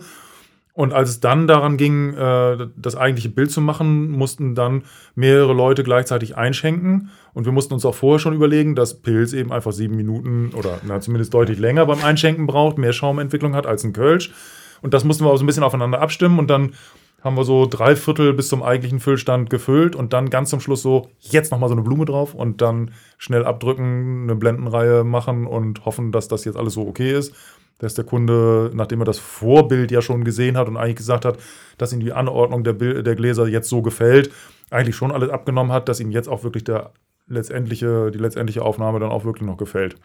Und 0.79 0.93
als 0.93 1.09
es 1.09 1.19
dann 1.19 1.49
daran 1.49 1.77
ging, 1.77 2.15
äh, 2.15 2.69
das 2.77 2.95
eigentliche 2.95 3.31
Bild 3.31 3.51
zu 3.51 3.61
machen, 3.61 4.13
mussten 4.13 4.55
dann 4.55 4.85
mehrere 5.17 5.53
Leute 5.53 5.83
gleichzeitig 5.83 6.37
einschenken. 6.37 7.11
Und 7.35 7.47
wir 7.47 7.53
mussten 7.53 7.75
uns 7.75 7.85
auch 7.85 7.97
vorher 7.97 8.21
schon 8.21 8.33
überlegen, 8.33 8.77
dass 8.77 9.03
Pilz 9.03 9.33
eben 9.33 9.51
einfach 9.51 9.73
sieben 9.73 9.97
Minuten 9.97 10.53
oder 10.57 10.79
na, 10.87 11.01
zumindest 11.01 11.35
deutlich 11.35 11.59
länger 11.59 11.85
beim 11.87 12.05
Einschenken 12.05 12.47
braucht, 12.47 12.79
mehr 12.79 12.93
Schaumentwicklung 12.93 13.57
hat 13.57 13.67
als 13.67 13.83
ein 13.83 13.93
Kölsch. 13.93 14.33
Und 14.81 14.95
das 14.95 15.03
mussten 15.03 15.25
wir 15.25 15.33
auch 15.33 15.37
so 15.37 15.43
ein 15.43 15.49
bisschen 15.49 15.65
aufeinander 15.65 16.01
abstimmen. 16.01 16.39
Und 16.39 16.49
dann 16.49 16.75
haben 17.23 17.37
wir 17.37 17.43
so 17.43 17.67
drei 17.67 17.97
Viertel 17.97 18.33
bis 18.33 18.47
zum 18.47 18.63
eigentlichen 18.63 19.01
Füllstand 19.01 19.51
gefüllt 19.51 19.97
und 19.97 20.13
dann 20.13 20.31
ganz 20.31 20.51
zum 20.51 20.61
Schluss 20.61 20.83
so, 20.83 21.09
jetzt 21.19 21.51
nochmal 21.51 21.71
so 21.71 21.75
eine 21.75 21.83
Blume 21.83 22.05
drauf 22.05 22.35
und 22.35 22.63
dann 22.63 22.93
schnell 23.17 23.45
abdrücken, 23.45 24.23
eine 24.23 24.37
Blendenreihe 24.37 25.03
machen 25.03 25.49
und 25.49 25.85
hoffen, 25.85 26.13
dass 26.13 26.29
das 26.29 26.45
jetzt 26.45 26.57
alles 26.57 26.75
so 26.75 26.87
okay 26.87 27.19
ist 27.19 27.35
dass 27.79 27.95
der 27.95 28.05
Kunde, 28.05 28.71
nachdem 28.75 29.01
er 29.01 29.05
das 29.05 29.19
Vorbild 29.19 29.91
ja 29.91 30.03
schon 30.03 30.25
gesehen 30.25 30.57
hat 30.57 30.69
und 30.69 30.77
eigentlich 30.77 30.97
gesagt 30.97 31.25
hat, 31.25 31.39
dass 31.79 31.93
ihm 31.93 32.01
die 32.01 32.13
Anordnung 32.13 32.65
der, 32.65 32.73
Bild, 32.73 33.07
der 33.07 33.15
Gläser 33.15 33.47
jetzt 33.47 33.69
so 33.69 33.83
gefällt, 33.83 34.31
eigentlich 34.71 34.97
schon 34.97 35.13
alles 35.13 35.31
abgenommen 35.31 35.73
hat, 35.73 35.89
dass 35.89 36.01
ihm 36.01 36.11
jetzt 36.11 36.29
auch 36.29 36.43
wirklich 36.43 36.65
der 36.65 36.93
letztendliche, 37.27 38.11
die 38.11 38.19
letztendliche 38.19 38.63
Aufnahme 38.63 39.01
dann 39.01 39.11
auch 39.11 39.25
wirklich 39.25 39.47
noch 39.47 39.57
gefällt. 39.57 39.97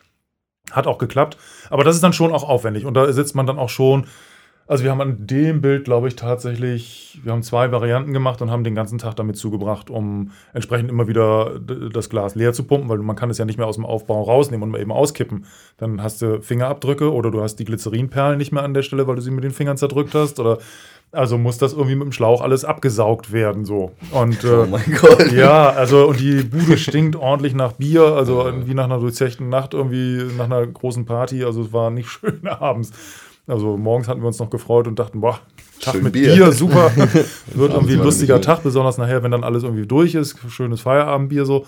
Hat 0.72 0.88
auch 0.88 0.98
geklappt, 0.98 1.38
aber 1.70 1.84
das 1.84 1.96
ist 1.96 2.04
dann 2.04 2.14
schon 2.14 2.32
auch 2.32 2.48
aufwendig 2.48 2.86
und 2.86 2.94
da 2.94 3.12
sitzt 3.12 3.36
man 3.36 3.46
dann 3.46 3.60
auch 3.60 3.70
schon 3.70 4.06
also 4.66 4.84
wir 4.84 4.92
haben 4.92 5.02
an 5.02 5.28
dem 5.28 5.62
Bild, 5.62 5.84
glaube 5.84 6.08
ich, 6.08 6.16
tatsächlich, 6.16 7.20
wir 7.24 7.34
haben 7.34 7.44
zwei 7.44 7.72
Varianten 7.72 8.14
gemacht 8.14 8.42
und 8.42 8.50
haben 8.50 8.64
den 8.64 8.76
ganzen 8.76 8.98
Tag 8.98 9.16
damit 9.16 9.36
zugebracht, 9.36 9.90
um 9.90 10.32
entsprechend 10.54 10.90
immer 10.90 11.08
wieder 11.08 11.60
das 11.60 12.10
Glas 12.10 12.36
leer 12.36 12.54
zu 12.54 12.64
pumpen, 12.64 12.88
weil 12.90 13.00
man 13.00 13.16
kann 13.16 13.30
es 13.30 13.38
ja 13.38 13.46
nicht 13.46 13.58
mehr 13.58 13.68
aus 13.68 13.76
dem 13.76 13.86
Aufbau 13.86 14.22
rausnehmen 14.24 14.64
und 14.64 14.72
mal 14.72 14.80
eben 14.80 14.92
auskippen. 14.92 15.46
Dann 15.78 16.02
hast 16.02 16.22
du 16.22 16.42
Fingerabdrücke 16.42 17.12
oder 17.12 17.30
du 17.30 17.42
hast 17.42 17.58
die 17.58 17.66
Glycerinperlen 17.66 18.38
nicht 18.38 18.54
mehr 18.54 18.64
an 18.64 18.74
der 18.74 18.84
Stelle, 18.84 19.06
weil 19.06 19.16
du 19.16 19.22
sie 19.22 19.32
mit 19.32 19.44
den 19.44 19.52
Fingern 19.52 19.78
zerdrückt 19.78 20.16
hast 20.16 20.40
oder 20.40 20.60
also 21.12 21.38
muss 21.38 21.60
das 21.60 21.74
irgendwie 21.74 21.96
mit 21.96 22.06
dem 22.06 22.12
Schlauch 22.12 22.42
alles 22.42 22.66
abgesaugt 22.66 23.32
werden 23.32 23.66
so. 23.66 23.92
Und, 24.12 24.44
oh 24.46 24.66
mein 24.66 24.98
Gott. 25.00 25.32
Ja, 25.32 25.70
also 25.70 26.08
und 26.08 26.20
die 26.20 26.42
Bude 26.42 26.78
stinkt 26.78 27.16
ordentlich 27.16 27.54
nach 27.54 27.74
Bier, 27.74 28.04
also 28.04 28.52
wie 28.66 28.74
nach 28.74 28.86
einer 28.86 29.00
durchzechten 29.00 29.48
Nacht 29.48 29.74
irgendwie 29.76 30.24
nach 30.38 30.46
einer 30.46 30.66
großen 30.66 31.06
Party. 31.06 31.44
Also 31.44 31.62
es 31.62 31.74
war 31.74 31.92
nicht 31.92 32.10
schön 32.10 32.48
abends. 32.48 32.92
Also 33.48 33.78
morgens 33.78 34.08
hatten 34.08 34.22
wir 34.22 34.28
uns 34.28 34.40
noch 34.40 34.50
gefreut 34.50 34.88
und 34.88 34.98
dachten, 34.98 35.20
boah, 35.20 35.40
Tag 35.82 35.96
Schön 35.96 36.04
mit 36.04 36.14
Bier, 36.14 36.34
Bier 36.34 36.52
super. 36.54 36.92
Wird 36.96 37.74
irgendwie 37.74 37.94
ein 37.94 38.04
lustiger 38.04 38.40
Tag, 38.40 38.64
besonders 38.64 38.98
nachher, 38.98 39.22
wenn 39.22 39.32
dann 39.32 39.44
alles 39.44 39.64
irgendwie 39.64 39.86
durch 39.86 40.16
ist. 40.16 40.38
Schönes 40.50 40.82
Feierabendbier 40.82 41.46
so. 41.46 41.66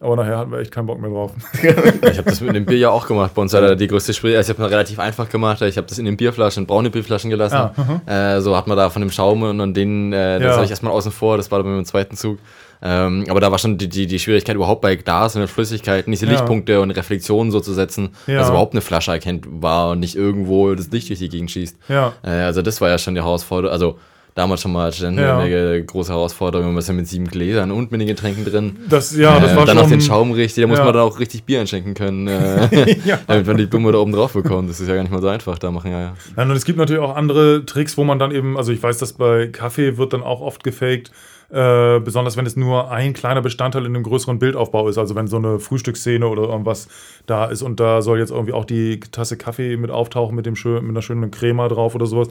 Aber 0.00 0.16
nachher 0.16 0.36
hatten 0.36 0.50
wir 0.50 0.58
echt 0.58 0.72
keinen 0.72 0.86
Bock 0.86 1.00
mehr 1.00 1.10
drauf. 1.10 1.30
ich 1.62 2.18
habe 2.18 2.24
das 2.24 2.40
mit 2.40 2.56
dem 2.56 2.66
Bier 2.66 2.78
ja 2.78 2.90
auch 2.90 3.06
gemacht. 3.06 3.34
Bei 3.34 3.42
uns 3.42 3.54
hat 3.54 3.62
er 3.62 3.76
die 3.76 3.86
größte 3.86 4.12
Spree. 4.12 4.36
Also 4.36 4.50
ich 4.50 4.58
habe 4.58 4.66
es 4.66 4.72
relativ 4.72 4.98
einfach 4.98 5.28
gemacht. 5.28 5.62
Ich 5.62 5.76
habe 5.76 5.86
das 5.86 5.96
in 5.98 6.06
den 6.06 6.16
Bierflaschen, 6.16 6.66
braune 6.66 6.90
Bierflaschen 6.90 7.30
gelassen. 7.30 7.70
Ja, 8.08 8.34
äh, 8.34 8.40
so 8.40 8.56
hat 8.56 8.66
man 8.66 8.76
da 8.76 8.90
von 8.90 9.00
dem 9.00 9.12
Schaum 9.12 9.44
und 9.44 9.74
den, 9.74 10.12
äh, 10.12 10.40
das 10.40 10.42
ja. 10.42 10.52
habe 10.54 10.64
ich 10.64 10.70
erstmal 10.70 10.92
außen 10.92 11.12
vor. 11.12 11.36
Das 11.36 11.52
war 11.52 11.62
dann 11.62 11.72
beim 11.72 11.84
zweiten 11.84 12.16
Zug. 12.16 12.40
Ähm, 12.82 13.24
aber 13.28 13.40
da 13.40 13.50
war 13.50 13.58
schon 13.58 13.78
die, 13.78 13.88
die, 13.88 14.06
die 14.06 14.18
Schwierigkeit 14.18 14.56
überhaupt 14.56 14.80
bei 14.80 14.96
Glas 14.96 15.36
und 15.36 15.46
Flüssigkeiten, 15.46 16.10
diese 16.10 16.26
ja. 16.26 16.32
Lichtpunkte 16.32 16.80
und 16.80 16.90
Reflexionen 16.90 17.52
so 17.52 17.60
zu 17.60 17.72
setzen, 17.72 18.10
ja. 18.26 18.38
dass 18.38 18.48
überhaupt 18.48 18.74
eine 18.74 18.80
Flasche 18.80 19.12
erkennt 19.12 19.46
war 19.48 19.90
und 19.90 20.00
nicht 20.00 20.16
irgendwo 20.16 20.74
das 20.74 20.90
Licht 20.90 21.08
durch 21.08 21.20
die 21.20 21.28
Gegend 21.28 21.50
schießt. 21.50 21.76
Ja. 21.88 22.14
Äh, 22.22 22.30
also 22.30 22.60
das 22.60 22.80
war 22.80 22.88
ja 22.88 22.98
schon 22.98 23.14
die 23.14 23.20
Herausforderung. 23.20 23.72
Also 23.72 23.98
damals 24.34 24.62
schon 24.62 24.72
mal 24.72 24.90
ja. 24.90 25.38
eine 25.38 25.84
große 25.84 26.10
Herausforderung, 26.12 26.68
man 26.68 26.78
ist 26.78 26.88
ja 26.88 26.94
mit 26.94 27.06
sieben 27.06 27.26
Gläsern 27.26 27.70
und 27.70 27.92
mit 27.92 28.00
den 28.00 28.08
Getränken 28.08 28.44
drin. 28.44 28.76
Das, 28.88 29.14
ja, 29.14 29.38
das 29.38 29.52
äh, 29.52 29.56
war 29.56 29.66
dann 29.66 29.76
schon, 29.76 29.84
noch 29.84 29.90
den 29.90 30.00
Schaum 30.00 30.32
richtig, 30.32 30.62
da 30.62 30.68
muss 30.68 30.78
ja. 30.78 30.84
man 30.84 30.94
dann 30.94 31.02
auch 31.02 31.18
richtig 31.18 31.44
Bier 31.44 31.60
einschenken 31.60 31.94
können, 31.94 32.28
äh, 32.28 32.96
ja. 33.04 33.18
damit 33.26 33.46
man 33.46 33.56
die 33.58 33.66
Blume 33.66 33.92
da 33.92 33.98
oben 33.98 34.12
drauf 34.12 34.32
bekommt. 34.32 34.70
Das 34.70 34.80
ist 34.80 34.88
ja 34.88 34.94
gar 34.94 35.02
nicht 35.02 35.12
mal 35.12 35.20
so 35.20 35.28
einfach 35.28 35.58
da 35.58 35.70
machen, 35.70 35.90
ja, 35.90 36.00
ja. 36.00 36.14
ja. 36.36 36.42
Und 36.42 36.50
es 36.52 36.64
gibt 36.64 36.78
natürlich 36.78 37.02
auch 37.02 37.14
andere 37.14 37.66
Tricks, 37.66 37.96
wo 37.98 38.04
man 38.04 38.18
dann 38.18 38.32
eben, 38.32 38.56
also 38.56 38.72
ich 38.72 38.82
weiß, 38.82 38.98
dass 38.98 39.12
bei 39.12 39.48
Kaffee 39.48 39.98
wird 39.98 40.14
dann 40.14 40.22
auch 40.22 40.40
oft 40.40 40.64
gefaked, 40.64 41.10
äh, 41.52 42.00
besonders 42.00 42.38
wenn 42.38 42.46
es 42.46 42.56
nur 42.56 42.90
ein 42.90 43.12
kleiner 43.12 43.42
Bestandteil 43.42 43.84
in 43.84 43.94
einem 43.94 44.04
größeren 44.04 44.38
Bildaufbau 44.38 44.88
ist. 44.88 44.96
Also 44.96 45.14
wenn 45.14 45.26
so 45.26 45.36
eine 45.36 45.58
Frühstücksszene 45.58 46.26
oder 46.26 46.44
irgendwas 46.44 46.88
da 47.26 47.44
ist 47.44 47.60
und 47.60 47.78
da 47.78 48.00
soll 48.00 48.18
jetzt 48.18 48.30
irgendwie 48.30 48.54
auch 48.54 48.64
die 48.64 49.00
Tasse 49.00 49.36
Kaffee 49.36 49.76
mit 49.76 49.90
auftauchen 49.90 50.34
mit, 50.34 50.46
dem 50.46 50.56
schön, 50.56 50.82
mit 50.82 50.90
einer 50.90 51.02
schönen 51.02 51.30
Crema 51.30 51.68
drauf 51.68 51.94
oder 51.94 52.06
sowas. 52.06 52.28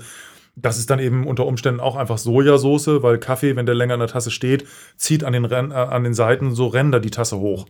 Das 0.56 0.80
ist 0.80 0.90
dann 0.90 1.00
eben 1.00 1.28
unter 1.28 1.46
Umständen 1.46 1.80
auch 1.80 1.96
einfach 1.96 2.18
Sojasauce, 2.18 3.04
weil 3.04 3.20
Kaffee, 3.20 3.56
wenn 3.56 3.66
der 3.66 3.76
länger 3.76 3.94
in 3.94 4.00
der 4.02 4.10
Tasse 4.10 4.32
steht, 4.32 4.66
zieht 4.98 5.24
an 5.24 5.34
den, 5.34 5.46
Ren 5.46 5.72
äh, 5.72 5.76
an 5.76 6.04
den 6.04 6.16
Seiten 6.16 6.56
so 6.56 6.68
Ränder 6.68 7.00
die 7.00 7.12
Tasse 7.12 7.38
hoch. 7.38 7.68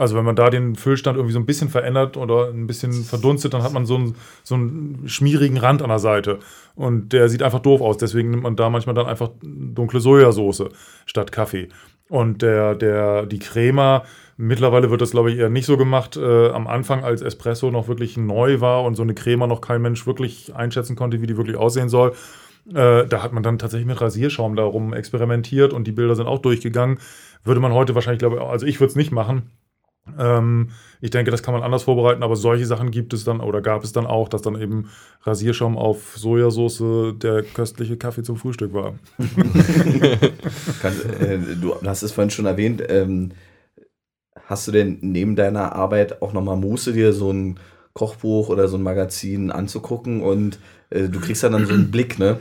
Also 0.00 0.16
wenn 0.16 0.24
man 0.24 0.34
da 0.34 0.48
den 0.48 0.76
Füllstand 0.76 1.18
irgendwie 1.18 1.34
so 1.34 1.38
ein 1.38 1.44
bisschen 1.44 1.68
verändert 1.68 2.16
oder 2.16 2.48
ein 2.48 2.66
bisschen 2.66 3.04
verdunstet, 3.04 3.52
dann 3.52 3.62
hat 3.62 3.74
man 3.74 3.84
so 3.84 3.96
einen, 3.96 4.14
so 4.42 4.54
einen 4.54 5.02
schmierigen 5.04 5.58
Rand 5.58 5.82
an 5.82 5.90
der 5.90 5.98
Seite. 5.98 6.38
Und 6.74 7.12
der 7.12 7.28
sieht 7.28 7.42
einfach 7.42 7.58
doof 7.58 7.82
aus. 7.82 7.98
Deswegen 7.98 8.30
nimmt 8.30 8.44
man 8.44 8.56
da 8.56 8.70
manchmal 8.70 8.94
dann 8.94 9.04
einfach 9.04 9.28
dunkle 9.42 10.00
Sojasauce 10.00 10.70
statt 11.04 11.32
Kaffee. 11.32 11.68
Und 12.08 12.40
der, 12.40 12.76
der, 12.76 13.26
die 13.26 13.40
Crema, 13.40 14.04
mittlerweile 14.38 14.90
wird 14.90 15.02
das, 15.02 15.10
glaube 15.10 15.32
ich, 15.32 15.38
eher 15.38 15.50
nicht 15.50 15.66
so 15.66 15.76
gemacht. 15.76 16.16
Äh, 16.16 16.48
am 16.48 16.66
Anfang, 16.66 17.04
als 17.04 17.20
Espresso 17.20 17.70
noch 17.70 17.86
wirklich 17.86 18.16
neu 18.16 18.62
war 18.62 18.84
und 18.84 18.94
so 18.94 19.02
eine 19.02 19.12
Crema 19.12 19.46
noch 19.46 19.60
kein 19.60 19.82
Mensch 19.82 20.06
wirklich 20.06 20.54
einschätzen 20.56 20.96
konnte, 20.96 21.20
wie 21.20 21.26
die 21.26 21.36
wirklich 21.36 21.58
aussehen 21.58 21.90
soll, 21.90 22.12
äh, 22.70 23.04
da 23.06 23.22
hat 23.22 23.34
man 23.34 23.42
dann 23.42 23.58
tatsächlich 23.58 23.86
mit 23.86 24.00
Rasierschaum 24.00 24.56
darum 24.56 24.94
experimentiert 24.94 25.74
und 25.74 25.86
die 25.86 25.92
Bilder 25.92 26.14
sind 26.14 26.26
auch 26.26 26.38
durchgegangen. 26.38 27.00
Würde 27.44 27.60
man 27.60 27.74
heute 27.74 27.94
wahrscheinlich, 27.94 28.20
glaube 28.20 28.36
ich, 28.36 28.42
also 28.42 28.64
ich 28.64 28.80
würde 28.80 28.92
es 28.92 28.96
nicht 28.96 29.12
machen 29.12 29.50
ähm, 30.18 30.70
ich 31.00 31.10
denke, 31.10 31.30
das 31.30 31.42
kann 31.42 31.54
man 31.54 31.62
anders 31.62 31.84
vorbereiten, 31.84 32.22
aber 32.22 32.36
solche 32.36 32.66
Sachen 32.66 32.90
gibt 32.90 33.12
es 33.12 33.24
dann 33.24 33.40
oder 33.40 33.62
gab 33.62 33.84
es 33.84 33.92
dann 33.92 34.06
auch, 34.06 34.28
dass 34.28 34.42
dann 34.42 34.60
eben 34.60 34.90
Rasierschaum 35.22 35.78
auf 35.78 36.16
Sojasauce 36.16 37.14
der 37.18 37.42
köstliche 37.42 37.96
Kaffee 37.96 38.22
zum 38.22 38.36
Frühstück 38.36 38.72
war. 38.72 38.94
Äh, 41.20 41.38
du 41.60 41.74
hast 41.84 42.02
es 42.02 42.12
vorhin 42.12 42.30
schon 42.30 42.46
erwähnt. 42.46 42.82
Ähm, 42.88 43.32
hast 44.46 44.66
du 44.66 44.72
denn 44.72 44.98
neben 45.00 45.36
deiner 45.36 45.72
Arbeit 45.72 46.22
auch 46.22 46.32
nochmal 46.32 46.56
Muße, 46.56 46.92
dir 46.92 47.12
so 47.12 47.30
ein 47.30 47.60
Kochbuch 47.92 48.48
oder 48.48 48.68
so 48.68 48.76
ein 48.76 48.82
Magazin 48.82 49.50
anzugucken 49.50 50.22
und 50.22 50.58
äh, 50.90 51.08
du 51.08 51.20
kriegst 51.20 51.42
dann, 51.42 51.52
dann 51.52 51.66
so 51.66 51.74
einen 51.74 51.90
Blick, 51.90 52.18
ne? 52.18 52.38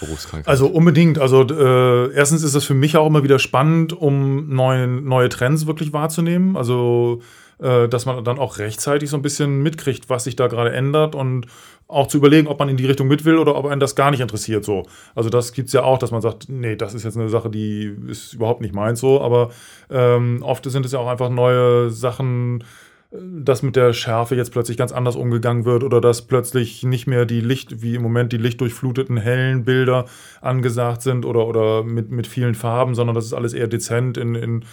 Berufskrankheit. 0.00 0.48
Also 0.48 0.66
unbedingt. 0.66 1.18
Also 1.18 1.42
äh, 1.42 2.12
erstens 2.12 2.42
ist 2.42 2.54
das 2.54 2.64
für 2.64 2.74
mich 2.74 2.96
auch 2.96 3.06
immer 3.06 3.22
wieder 3.22 3.38
spannend, 3.38 3.92
um 3.92 4.48
neue, 4.48 4.86
neue 4.86 5.28
Trends 5.28 5.66
wirklich 5.66 5.92
wahrzunehmen. 5.92 6.56
Also 6.56 7.20
äh, 7.60 7.88
dass 7.88 8.06
man 8.06 8.22
dann 8.22 8.38
auch 8.38 8.58
rechtzeitig 8.58 9.10
so 9.10 9.16
ein 9.16 9.22
bisschen 9.22 9.62
mitkriegt, 9.62 10.08
was 10.08 10.24
sich 10.24 10.36
da 10.36 10.46
gerade 10.46 10.72
ändert 10.72 11.14
und 11.14 11.46
auch 11.88 12.06
zu 12.06 12.18
überlegen, 12.18 12.46
ob 12.46 12.58
man 12.58 12.68
in 12.68 12.76
die 12.76 12.86
Richtung 12.86 13.08
mit 13.08 13.24
will 13.24 13.38
oder 13.38 13.56
ob 13.56 13.66
einen 13.66 13.80
das 13.80 13.96
gar 13.96 14.10
nicht 14.10 14.20
interessiert. 14.20 14.64
So. 14.64 14.84
Also 15.14 15.30
das 15.30 15.52
gibt 15.52 15.68
es 15.68 15.72
ja 15.72 15.82
auch, 15.82 15.98
dass 15.98 16.10
man 16.10 16.20
sagt, 16.20 16.48
nee, 16.48 16.76
das 16.76 16.94
ist 16.94 17.02
jetzt 17.02 17.16
eine 17.16 17.30
Sache, 17.30 17.50
die 17.50 17.96
ist 18.08 18.34
überhaupt 18.34 18.60
nicht 18.60 18.74
meins 18.74 19.00
so. 19.00 19.20
Aber 19.20 19.50
ähm, 19.90 20.42
oft 20.42 20.70
sind 20.70 20.84
es 20.84 20.92
ja 20.92 20.98
auch 20.98 21.08
einfach 21.08 21.30
neue 21.30 21.90
Sachen, 21.90 22.62
dass 23.10 23.62
mit 23.62 23.74
der 23.74 23.94
Schärfe 23.94 24.34
jetzt 24.34 24.52
plötzlich 24.52 24.76
ganz 24.76 24.92
anders 24.92 25.16
umgegangen 25.16 25.64
wird 25.64 25.82
oder 25.82 26.00
dass 26.00 26.26
plötzlich 26.26 26.82
nicht 26.82 27.06
mehr 27.06 27.24
die 27.24 27.40
Licht, 27.40 27.80
wie 27.80 27.94
im 27.94 28.02
Moment 28.02 28.32
die 28.32 28.36
lichtdurchfluteten 28.36 29.16
hellen 29.16 29.64
Bilder 29.64 30.04
angesagt 30.42 31.00
sind 31.02 31.24
oder, 31.24 31.46
oder 31.46 31.84
mit, 31.84 32.10
mit 32.10 32.26
vielen 32.26 32.54
Farben, 32.54 32.94
sondern 32.94 33.14
dass 33.14 33.24
es 33.24 33.32
alles 33.32 33.54
eher 33.54 33.66
dezent 33.66 34.18
in, 34.18 34.34
in, 34.34 34.64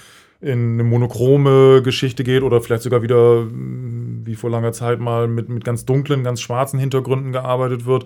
in 0.41 0.73
eine 0.73 0.83
monochrome 0.83 1.81
Geschichte 1.81 2.25
geht 2.25 2.43
oder 2.43 2.59
vielleicht 2.59 2.83
sogar 2.83 3.01
wieder, 3.01 3.47
wie 3.49 4.35
vor 4.35 4.49
langer 4.49 4.73
Zeit 4.73 4.99
mal, 4.99 5.29
mit, 5.29 5.47
mit 5.47 5.63
ganz 5.63 5.85
dunklen, 5.85 6.25
ganz 6.25 6.41
schwarzen 6.41 6.77
Hintergründen 6.77 7.31
gearbeitet 7.31 7.85
wird. 7.85 8.05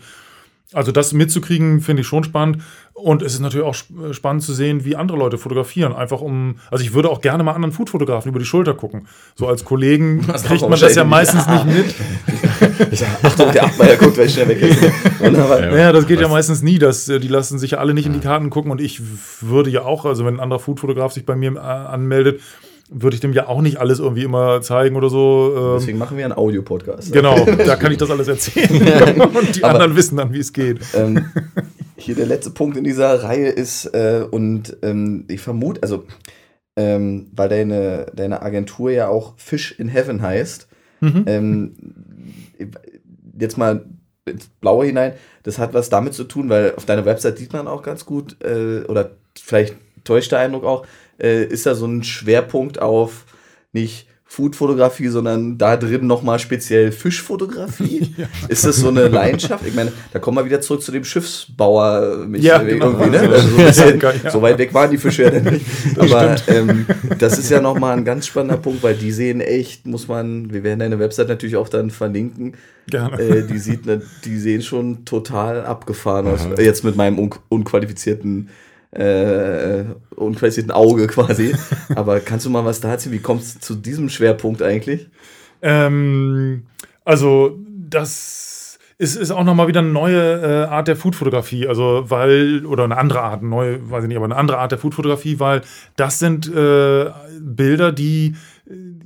Also 0.71 0.91
das 0.91 1.13
mitzukriegen, 1.13 1.81
finde 1.81 2.01
ich 2.01 2.07
schon 2.07 2.23
spannend. 2.23 2.61
Und 2.93 3.23
es 3.23 3.33
ist 3.33 3.39
natürlich 3.39 3.65
auch 3.65 3.75
äh, 3.75 4.13
spannend 4.13 4.43
zu 4.43 4.53
sehen, 4.53 4.85
wie 4.85 4.95
andere 4.95 5.17
Leute 5.17 5.39
fotografieren. 5.39 5.93
Einfach 5.93 6.21
um, 6.21 6.57
also 6.69 6.83
ich 6.83 6.93
würde 6.93 7.09
auch 7.09 7.21
gerne 7.21 7.43
mal 7.43 7.53
anderen 7.53 7.71
Foodfotografen 7.71 8.29
über 8.29 8.37
die 8.37 8.45
Schulter 8.45 8.75
gucken. 8.75 9.07
So 9.35 9.47
als 9.47 9.65
Kollegen 9.65 10.21
kriegt 10.45 10.61
man 10.61 10.79
das 10.79 10.93
ja 10.93 11.03
meistens 11.03 11.47
nicht 11.47 11.65
mit. 11.65 11.95
Achtung, 13.23 13.51
der 13.51 13.63
Abmeier 13.63 13.95
guckt, 13.95 14.17
weil 14.17 14.27
ich 14.27 14.33
schnell 14.33 14.49
weg 14.49 14.61
ist. 14.61 14.81
Wunderbar. 15.19 15.61
Naja, 15.61 15.91
das 15.91 16.05
geht 16.05 16.21
ja 16.21 16.27
meistens 16.27 16.61
nie. 16.61 16.77
Das, 16.77 17.09
äh, 17.09 17.19
die 17.19 17.29
lassen 17.29 17.57
sich 17.57 17.71
ja 17.71 17.77
alle 17.79 17.95
nicht 17.95 18.05
in 18.05 18.13
die 18.13 18.19
Karten 18.19 18.51
gucken. 18.51 18.69
Und 18.69 18.79
ich 18.79 19.01
würde 19.41 19.71
ja 19.71 19.83
auch, 19.83 20.05
also 20.05 20.25
wenn 20.25 20.35
ein 20.35 20.39
anderer 20.39 20.59
Foodfotograf 20.59 21.13
sich 21.13 21.25
bei 21.25 21.35
mir 21.35 21.55
äh, 21.55 21.59
anmeldet, 21.59 22.41
würde 22.89 23.15
ich 23.15 23.21
dem 23.21 23.33
ja 23.33 23.47
auch 23.47 23.61
nicht 23.61 23.77
alles 23.77 23.99
irgendwie 23.99 24.23
immer 24.23 24.61
zeigen 24.61 24.95
oder 24.95 25.09
so. 25.09 25.53
Ähm. 25.55 25.79
Deswegen 25.79 25.97
machen 25.97 26.17
wir 26.17 26.25
einen 26.25 26.33
Audio-Podcast. 26.33 27.13
Genau, 27.13 27.45
da 27.65 27.75
kann 27.75 27.91
ich 27.91 27.97
das 27.97 28.09
alles 28.09 28.27
erzählen. 28.27 29.21
und 29.21 29.55
die 29.55 29.63
Aber, 29.63 29.75
anderen 29.75 29.95
wissen 29.95 30.17
dann, 30.17 30.33
wie 30.33 30.39
es 30.39 30.51
geht. 30.53 30.79
Ähm, 30.95 31.25
hier 31.97 32.15
der 32.15 32.25
letzte 32.25 32.49
Punkt 32.49 32.77
in 32.77 32.83
dieser 32.83 33.23
Reihe 33.23 33.49
ist, 33.49 33.85
äh, 33.85 34.25
und 34.29 34.77
ähm, 34.81 35.25
ich 35.27 35.41
vermute, 35.41 35.83
also, 35.83 36.05
ähm, 36.75 37.27
weil 37.35 37.49
deine, 37.49 38.07
deine 38.15 38.41
Agentur 38.41 38.91
ja 38.91 39.07
auch 39.07 39.33
Fish 39.37 39.77
in 39.77 39.89
Heaven 39.89 40.21
heißt, 40.21 40.67
mhm. 41.01 41.23
Ähm, 41.27 41.75
jetzt 43.39 43.57
mal 43.57 43.85
ins 44.25 44.47
Blaue 44.47 44.85
hinein, 44.85 45.13
das 45.43 45.59
hat 45.59 45.73
was 45.73 45.89
damit 45.89 46.13
zu 46.13 46.23
tun, 46.23 46.49
weil 46.49 46.73
auf 46.75 46.85
deiner 46.85 47.05
Website 47.05 47.37
sieht 47.37 47.53
man 47.53 47.67
auch 47.67 47.83
ganz 47.83 48.05
gut, 48.05 48.43
äh, 48.43 48.83
oder 48.87 49.11
vielleicht 49.37 49.75
täuscht 50.03 50.31
der 50.31 50.39
Eindruck 50.39 50.63
auch, 50.63 50.85
äh, 51.21 51.45
ist 51.45 51.65
da 51.65 51.75
so 51.75 51.85
ein 51.85 52.03
Schwerpunkt 52.03 52.81
auf 52.81 53.25
nicht 53.71 54.09
Foodfotografie, 54.31 55.07
sondern 55.07 55.57
da 55.57 55.75
drin 55.75 56.05
nochmal 56.05 56.37
speziell 56.37 56.91
Fischfotografie. 56.91 58.13
ja. 58.17 58.27
Ist 58.47 58.63
das 58.63 58.75
so 58.77 58.89
eine 58.89 59.07
Leidenschaft? 59.07 59.65
Ich 59.65 59.73
meine, 59.73 59.91
da 60.13 60.19
kommen 60.19 60.37
wir 60.37 60.45
wieder 60.45 60.61
zurück 60.61 60.83
zu 60.83 60.91
dem 60.91 61.03
Schiffsbauer. 61.03 62.27
Mich 62.27 62.43
ja, 62.43 62.59
genau. 62.59 62.91
irgendwie, 62.91 63.09
ne? 63.09 63.19
also 63.21 63.47
so, 63.47 63.57
bisschen, 63.57 63.99
ja. 63.99 64.29
so, 64.29 64.39
weit 64.43 64.59
weg 64.59 64.71
waren 64.71 64.91
die 64.91 64.99
Fische 64.99 65.23
ja 65.23 65.31
dann 65.31 65.51
nicht. 65.51 65.65
Aber 65.97 66.35
ähm, 66.47 66.85
das 67.17 67.39
ist 67.39 67.49
ja 67.49 67.59
nochmal 67.59 67.97
ein 67.97 68.05
ganz 68.05 68.27
spannender 68.27 68.57
Punkt, 68.57 68.83
weil 68.83 68.93
die 68.93 69.11
sehen 69.11 69.41
echt, 69.41 69.87
muss 69.87 70.07
man, 70.07 70.53
wir 70.53 70.63
werden 70.63 70.79
deine 70.79 70.99
Website 70.99 71.27
natürlich 71.27 71.55
auch 71.55 71.67
dann 71.67 71.89
verlinken. 71.89 72.53
Gerne. 72.87 73.19
Äh, 73.19 73.47
die, 73.47 73.57
sieht, 73.57 73.87
ne, 73.87 74.03
die 74.25 74.37
sehen 74.37 74.61
schon 74.61 75.05
total 75.05 75.65
abgefahren 75.65 76.27
aus. 76.27 76.41
Jetzt 76.59 76.83
mit 76.83 76.95
meinem 76.95 77.17
un 77.17 77.31
unqualifizierten 77.49 78.49
äh, 78.91 79.83
unqualifizierten 80.15 80.71
Auge 80.71 81.07
quasi. 81.07 81.55
Aber 81.95 82.19
kannst 82.19 82.45
du 82.45 82.49
mal 82.49 82.65
was 82.65 82.79
da 82.79 82.89
erzählen? 82.91 83.15
Wie 83.15 83.19
kommst 83.19 83.55
du 83.55 83.59
zu 83.59 83.75
diesem 83.75 84.09
Schwerpunkt 84.09 84.61
eigentlich? 84.61 85.09
Ähm, 85.61 86.63
also, 87.05 87.59
das 87.89 88.49
es 89.01 89.15
ist 89.15 89.31
auch 89.31 89.45
nochmal 89.45 89.69
wieder 89.69 89.79
eine 89.79 89.89
neue 89.89 90.41
äh, 90.41 90.65
Art 90.65 90.89
der 90.89 90.97
Foodfotografie, 90.97 91.67
also 91.67 92.03
weil, 92.09 92.65
oder 92.65 92.83
eine 92.83 92.97
andere 92.97 93.21
Art, 93.21 93.41
neue, 93.41 93.89
weiß 93.89 94.03
ich 94.03 94.09
nicht, 94.09 94.17
aber 94.17 94.25
eine 94.25 94.35
andere 94.35 94.57
Art 94.57 94.73
der 94.73 94.77
Foodfotografie, 94.77 95.39
weil 95.39 95.61
das 95.95 96.19
sind 96.19 96.53
äh, 96.53 97.09
Bilder, 97.39 97.93
die 97.93 98.35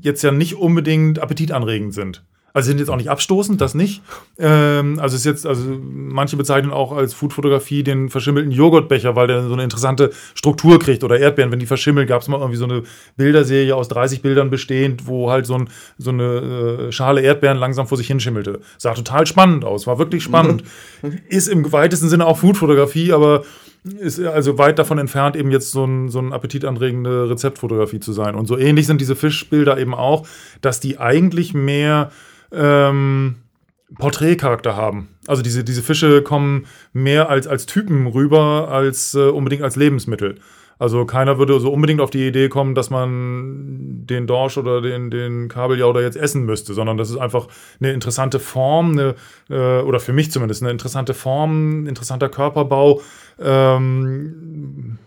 jetzt 0.02 0.24
ja 0.24 0.32
nicht 0.32 0.56
unbedingt 0.56 1.20
appetitanregend 1.20 1.94
sind. 1.94 2.24
Also 2.56 2.68
sind 2.68 2.78
jetzt 2.78 2.89
auch 2.89 2.97
nicht 2.97 3.10
abstoßend, 3.10 3.60
das 3.60 3.74
nicht. 3.74 4.04
Ähm, 4.38 4.99
also 4.99 5.16
ist 5.16 5.26
jetzt, 5.26 5.47
also 5.47 5.64
manche 5.82 6.38
bezeichnen 6.38 6.72
auch 6.72 6.91
als 6.91 7.16
Foodfotografie 7.16 7.82
den 7.82 8.10
verschimmelten 8.10 8.51
Joghurtbecher, 8.51 9.16
weil 9.16 9.26
der 9.26 9.41
so 9.47 9.54
eine 9.54 9.64
interessante 9.64 10.12
Struktur 10.36 10.78
kriegt 10.78 11.04
oder 11.04 11.18
Erdbeeren, 11.18 11.51
wenn 11.51 11.58
die 11.58 11.66
verschimmeln, 11.66 12.06
gab 12.06 12.22
es 12.22 12.28
mal 12.28 12.39
irgendwie 12.39 12.58
so 12.58 12.66
eine 12.66 12.84
Bilderserie 13.18 13.76
aus 13.76 13.88
30 13.88 14.22
Bildern 14.22 14.51
bestehend, 14.51 15.08
wo 15.08 15.32
halt 15.32 15.47
so, 15.47 15.56
ein, 15.56 15.70
so 15.97 16.12
eine 16.12 16.88
äh, 16.89 16.91
Schale 16.91 17.22
Erdbeeren 17.22 17.58
langsam 17.58 17.88
vor 17.88 17.97
sich 17.97 18.06
hinschimmelte. 18.06 18.60
Sah 18.78 18.93
total 18.93 19.26
spannend 19.26 19.66
aus, 19.66 19.88
war 19.88 19.97
wirklich 19.97 20.22
spannend. 20.22 20.64
ist 21.30 21.47
im 21.47 21.72
weitesten 21.72 22.08
Sinne 22.08 22.28
auch 22.28 22.38
Foodfotografie, 22.38 23.14
aber 23.14 23.43
ist 23.84 24.20
also 24.20 24.60
weit 24.60 24.78
davon 24.78 24.99
entfernt, 24.99 25.36
eben 25.36 25.49
jetzt 25.49 25.72
so 25.72 25.86
ein, 25.86 26.10
so 26.10 26.20
ein 26.20 26.32
appetitanregende 26.32 27.32
Rezeptfotografie 27.32 27.99
zu 27.99 28.14
sein. 28.14 28.36
Und 28.36 28.45
so 28.45 28.58
ähnlich 28.58 28.86
sind 28.86 29.01
diese 29.01 29.16
Fischbilder 29.16 29.80
eben 29.80 29.93
auch, 29.95 30.28
dass 30.62 30.80
die 30.80 30.99
eigentlich 30.99 31.56
mehr 31.56 32.12
ähm, 32.54 33.36
Porträtcharakter 33.97 34.76
haben. 34.76 35.10
Also 35.28 35.41
diese, 35.41 35.64
diese 35.64 35.84
Fische 35.84 36.22
kommen 36.22 36.66
mehr 36.93 37.30
als, 37.30 37.47
als 37.47 37.66
Typen 37.66 38.08
rüber, 38.08 38.70
als 38.70 39.14
äh, 39.14 39.30
unbedingt 39.30 39.64
als 39.64 39.76
Lebensmittel. 39.76 40.36
Also 40.80 41.06
keiner 41.06 41.38
würde 41.38 41.60
so 41.60 41.72
unbedingt 41.72 42.01
auf 42.01 42.10
die 42.10 42.28
Idee 42.28 42.49
kommen, 42.49 42.76
dass 42.76 42.89
man 42.89 44.06
den 44.06 44.28
Dorsch 44.28 44.58
oder 44.58 44.82
den, 44.82 45.12
den 45.12 45.47
Kabeljauder 45.47 46.01
jetzt 46.01 46.18
essen 46.18 46.45
müsste, 46.45 46.74
sondern 46.74 46.97
das 46.97 47.10
ist 47.10 47.18
einfach 47.18 47.47
eine 47.80 47.93
interessante 47.93 48.39
Form, 48.39 48.91
eine, 48.91 49.16
äh, 49.49 49.82
oder 49.82 49.99
für 49.99 50.14
mich 50.14 50.32
zumindest 50.32 50.62
eine 50.62 50.72
interessante 50.72 51.14
Form, 51.14 51.88
interessanter 51.88 52.28
Körperbau. 52.28 53.01
Ähm, 53.39 54.97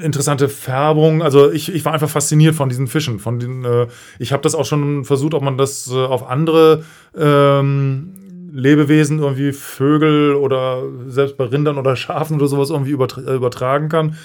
interessante 0.00 0.48
Färbung. 0.48 1.22
Also 1.22 1.50
ich, 1.50 1.72
ich 1.72 1.84
war 1.84 1.92
einfach 1.92 2.08
fasziniert 2.08 2.54
von 2.54 2.68
diesen 2.68 2.86
Fischen. 2.86 3.18
Von 3.18 3.38
den, 3.38 3.64
äh, 3.64 3.86
ich 4.18 4.32
habe 4.32 4.42
das 4.42 4.54
auch 4.54 4.64
schon 4.64 5.04
versucht, 5.04 5.34
ob 5.34 5.42
man 5.42 5.58
das 5.58 5.90
äh, 5.90 5.94
auf 5.94 6.28
andere 6.28 6.84
ähm, 7.16 8.14
Lebewesen, 8.52 9.20
irgendwie 9.20 9.52
Vögel 9.52 10.34
oder 10.34 10.82
selbst 11.06 11.36
bei 11.36 11.44
Rindern 11.44 11.78
oder 11.78 11.96
Schafen 11.96 12.36
oder 12.36 12.48
sowas 12.48 12.70
irgendwie 12.70 12.90
übertra 12.90 13.20
übertragen 13.34 13.88
kann. 13.88 14.16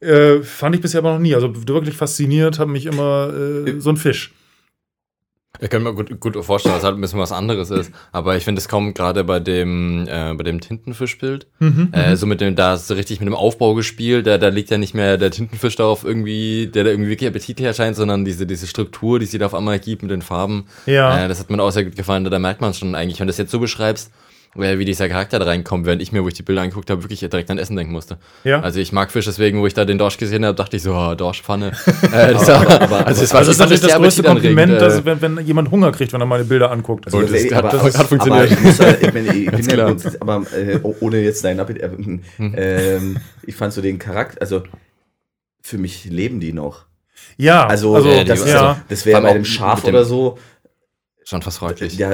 Äh, 0.00 0.42
fand 0.42 0.74
ich 0.74 0.80
bisher 0.80 1.00
aber 1.00 1.12
noch 1.12 1.20
nie. 1.20 1.34
Also 1.34 1.52
wirklich 1.68 1.96
fasziniert 1.96 2.58
hat 2.58 2.68
mich 2.68 2.86
immer 2.86 3.32
äh, 3.34 3.80
so 3.80 3.90
ein 3.90 3.96
Fisch. 3.96 4.32
Ich 5.60 5.70
kann 5.70 5.82
mir 5.82 5.94
gut, 5.94 6.20
gut 6.20 6.36
vorstellen, 6.44 6.74
dass 6.74 6.82
es 6.82 6.86
halt 6.86 6.96
ein 6.96 7.00
bisschen 7.00 7.18
was 7.18 7.32
anderes 7.32 7.70
ist. 7.70 7.90
Aber 8.12 8.36
ich 8.36 8.44
finde, 8.44 8.60
es 8.60 8.68
kommt 8.68 8.94
gerade 8.94 9.24
bei 9.24 9.40
dem, 9.40 10.06
äh, 10.08 10.34
bei 10.34 10.44
dem 10.44 10.60
Tintenfischbild. 10.60 11.46
Mhm, 11.58 11.90
äh, 11.92 12.10
mhm. 12.10 12.16
so 12.16 12.26
mit 12.26 12.40
dem, 12.40 12.56
da 12.56 12.74
ist 12.74 12.88
so 12.88 12.94
richtig 12.94 13.20
mit 13.20 13.26
dem 13.28 13.34
Aufbau 13.34 13.74
gespielt. 13.74 14.26
Da, 14.26 14.38
da 14.38 14.48
liegt 14.48 14.70
ja 14.70 14.78
nicht 14.78 14.94
mehr 14.94 15.18
der 15.18 15.30
Tintenfisch 15.30 15.76
darauf 15.76 16.04
irgendwie, 16.04 16.66
der 16.66 16.84
da 16.84 16.90
irgendwie 16.90 17.10
wirklich 17.10 17.28
appetitlich 17.28 17.66
erscheint, 17.66 17.96
sondern 17.96 18.24
diese, 18.24 18.46
diese 18.46 18.66
Struktur, 18.66 19.18
die 19.18 19.26
sie 19.26 19.38
da 19.38 19.46
auf 19.46 19.54
einmal 19.54 19.78
gibt 19.78 20.02
mit 20.02 20.10
den 20.10 20.22
Farben. 20.22 20.66
Ja. 20.86 21.24
Äh, 21.24 21.28
das 21.28 21.40
hat 21.40 21.50
mir 21.50 21.62
auch 21.62 21.70
sehr 21.70 21.84
gut 21.84 21.96
gefallen. 21.96 22.24
Da, 22.24 22.30
da 22.30 22.38
merkt 22.38 22.60
man 22.60 22.74
schon 22.74 22.94
eigentlich, 22.94 23.20
wenn 23.20 23.26
du 23.26 23.30
das 23.30 23.38
jetzt 23.38 23.50
so 23.50 23.58
beschreibst, 23.58 24.10
wie 24.58 24.84
dieser 24.84 25.08
Charakter 25.08 25.38
da 25.38 25.44
reinkommt, 25.44 25.86
während 25.86 26.02
ich 26.02 26.12
mir, 26.12 26.24
wo 26.24 26.28
ich 26.28 26.34
die 26.34 26.42
Bilder 26.42 26.62
angeguckt 26.62 26.90
habe, 26.90 27.02
wirklich 27.02 27.20
direkt 27.20 27.50
an 27.50 27.58
Essen 27.58 27.76
denken 27.76 27.92
musste. 27.92 28.18
Ja. 28.44 28.60
Also 28.60 28.80
ich 28.80 28.92
mag 28.92 29.10
Fisch, 29.10 29.26
deswegen, 29.26 29.60
wo 29.60 29.66
ich 29.66 29.74
da 29.74 29.84
den 29.84 29.98
Dorsch 29.98 30.16
gesehen 30.18 30.44
habe, 30.44 30.54
dachte 30.54 30.76
ich 30.76 30.82
so, 30.82 30.94
oh, 30.94 31.14
Dorschpfanne. 31.14 31.72
äh, 32.12 32.32
das 32.32 32.48
aber, 32.48 32.80
aber, 32.80 33.06
also 33.06 33.20
das, 33.20 33.32
war, 33.32 33.40
also 33.40 33.52
das 33.52 33.70
ist 33.70 33.84
das 33.84 33.94
größte 33.94 34.22
Kompliment, 34.22 34.72
äh, 34.72 34.78
dass, 34.78 35.04
wenn, 35.04 35.20
wenn, 35.20 35.46
jemand 35.46 35.70
Hunger 35.70 35.92
kriegt, 35.92 36.12
wenn 36.12 36.20
er 36.20 36.26
meine 36.26 36.44
Bilder 36.44 36.70
anguckt. 36.70 37.06
Also, 37.06 37.22
das, 37.22 37.52
aber, 37.52 37.72
hat, 37.72 37.86
das 37.86 37.98
hat 37.98 38.06
funktioniert. 38.06 38.50
Aber 38.50 38.52
ich, 38.52 38.60
muss, 38.60 38.80
ich, 38.80 39.14
meine, 39.14 39.34
ich 39.34 39.50
bin 39.50 39.68
ja 39.78 39.96
aber 40.20 40.42
äh, 40.52 40.80
ohne 41.00 41.20
jetzt 41.20 41.44
deinen 41.44 41.60
Appetit, 41.60 41.82
äh, 41.82 41.88
hm, 41.88 42.22
hm. 42.36 42.54
ähm, 42.56 43.16
ich 43.44 43.54
fand 43.54 43.72
so 43.72 43.82
den 43.82 43.98
Charakter, 43.98 44.40
also 44.40 44.62
für 45.62 45.78
mich 45.78 46.04
leben 46.04 46.40
die 46.40 46.52
noch. 46.52 46.86
Ja, 47.38 47.66
also, 47.66 47.94
also 47.94 48.24
das, 48.24 48.46
ja. 48.46 48.80
das 48.88 49.04
wäre 49.04 49.20
bei 49.20 49.32
dem 49.32 49.44
Schaf 49.44 49.84
oder 49.84 50.04
so 50.04 50.38
Schon 51.28 51.42
fast 51.42 51.58
freundlich. 51.58 51.98
Ja, 51.98 52.10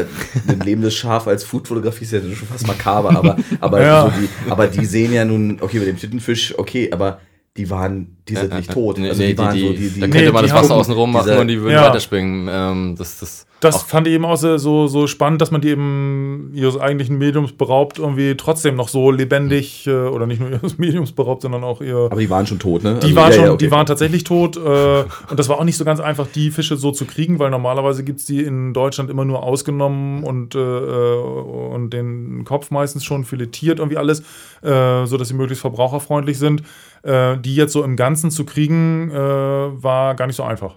ein 0.48 0.60
lebendes 0.60 0.94
Schaf 0.94 1.26
als 1.26 1.44
Foodfotografie 1.44 2.04
ist 2.04 2.12
ja 2.12 2.20
schon 2.22 2.48
fast 2.48 2.66
makaber, 2.66 3.10
aber, 3.10 3.36
aber, 3.60 3.82
ja. 3.82 4.04
so 4.04 4.10
die, 4.18 4.50
aber 4.50 4.68
die 4.68 4.86
sehen 4.86 5.12
ja 5.12 5.26
nun, 5.26 5.58
okay, 5.60 5.80
mit 5.80 5.88
dem 5.88 5.98
Tittenfisch, 5.98 6.58
okay, 6.58 6.90
aber 6.90 7.20
die 7.56 7.68
waren, 7.68 8.16
die 8.28 8.36
sind 8.36 8.54
nicht 8.54 8.72
tot. 8.72 8.98
Also 8.98 9.22
nee, 9.22 9.32
die, 9.32 9.38
waren 9.38 9.54
die, 9.54 9.60
so, 9.60 9.72
die, 9.72 9.90
die, 9.90 10.00
da 10.00 10.06
könnte 10.06 10.24
nee, 10.24 10.32
man 10.32 10.42
das 10.42 10.54
Wasser 10.54 10.74
außen 10.74 10.94
rum 10.94 11.12
machen 11.12 11.36
und 11.36 11.48
die 11.48 11.60
würden 11.60 11.74
ja. 11.74 11.86
weiterspringen. 11.88 12.48
Ähm, 12.50 12.94
das, 12.96 13.18
das 13.18 13.46
das 13.62 13.80
fand 13.84 14.08
ich 14.08 14.14
eben 14.14 14.24
auch 14.24 14.36
so, 14.36 14.88
so 14.88 15.06
spannend, 15.06 15.40
dass 15.40 15.52
man 15.52 15.60
die 15.60 15.68
eben 15.68 16.50
ihres 16.52 16.76
eigentlichen 16.76 17.16
Mediums 17.16 17.52
beraubt, 17.52 18.00
irgendwie 18.00 18.36
trotzdem 18.36 18.74
noch 18.74 18.88
so 18.88 19.12
lebendig, 19.12 19.86
äh, 19.86 19.92
oder 19.92 20.26
nicht 20.26 20.40
nur 20.40 20.50
ihres 20.50 20.78
Mediums 20.78 21.12
beraubt, 21.12 21.42
sondern 21.42 21.62
auch 21.62 21.80
ihr. 21.80 22.08
Aber 22.10 22.20
die 22.20 22.28
waren 22.28 22.44
schon 22.44 22.58
tot, 22.58 22.82
ne? 22.82 22.98
Die, 23.00 23.06
also, 23.06 23.16
waren, 23.16 23.30
ja, 23.30 23.36
schon, 23.36 23.44
ja, 23.44 23.52
okay. 23.52 23.64
die 23.64 23.70
waren 23.70 23.86
tatsächlich 23.86 24.24
tot. 24.24 24.56
Äh, 24.56 25.04
und 25.30 25.38
das 25.38 25.48
war 25.48 25.60
auch 25.60 25.64
nicht 25.64 25.76
so 25.76 25.84
ganz 25.84 26.00
einfach, 26.00 26.26
die 26.26 26.50
Fische 26.50 26.76
so 26.76 26.90
zu 26.90 27.04
kriegen, 27.04 27.38
weil 27.38 27.50
normalerweise 27.50 28.02
gibt 28.02 28.18
es 28.18 28.26
die 28.26 28.42
in 28.42 28.74
Deutschland 28.74 29.10
immer 29.10 29.24
nur 29.24 29.44
ausgenommen 29.44 30.24
und, 30.24 30.56
äh, 30.56 30.58
und 30.58 31.90
den 31.90 32.44
Kopf 32.44 32.72
meistens 32.72 33.04
schon 33.04 33.24
filetiert, 33.24 33.78
irgendwie 33.78 33.96
alles, 33.96 34.24
äh, 34.62 35.06
sodass 35.06 35.28
sie 35.28 35.34
möglichst 35.34 35.62
verbraucherfreundlich 35.62 36.36
sind. 36.36 36.64
Äh, 37.02 37.38
die 37.38 37.56
jetzt 37.56 37.72
so 37.72 37.82
im 37.82 37.96
Ganzen 37.96 38.30
zu 38.30 38.44
kriegen, 38.44 39.10
äh, 39.10 39.14
war 39.16 40.14
gar 40.14 40.26
nicht 40.28 40.36
so 40.36 40.44
einfach. 40.44 40.76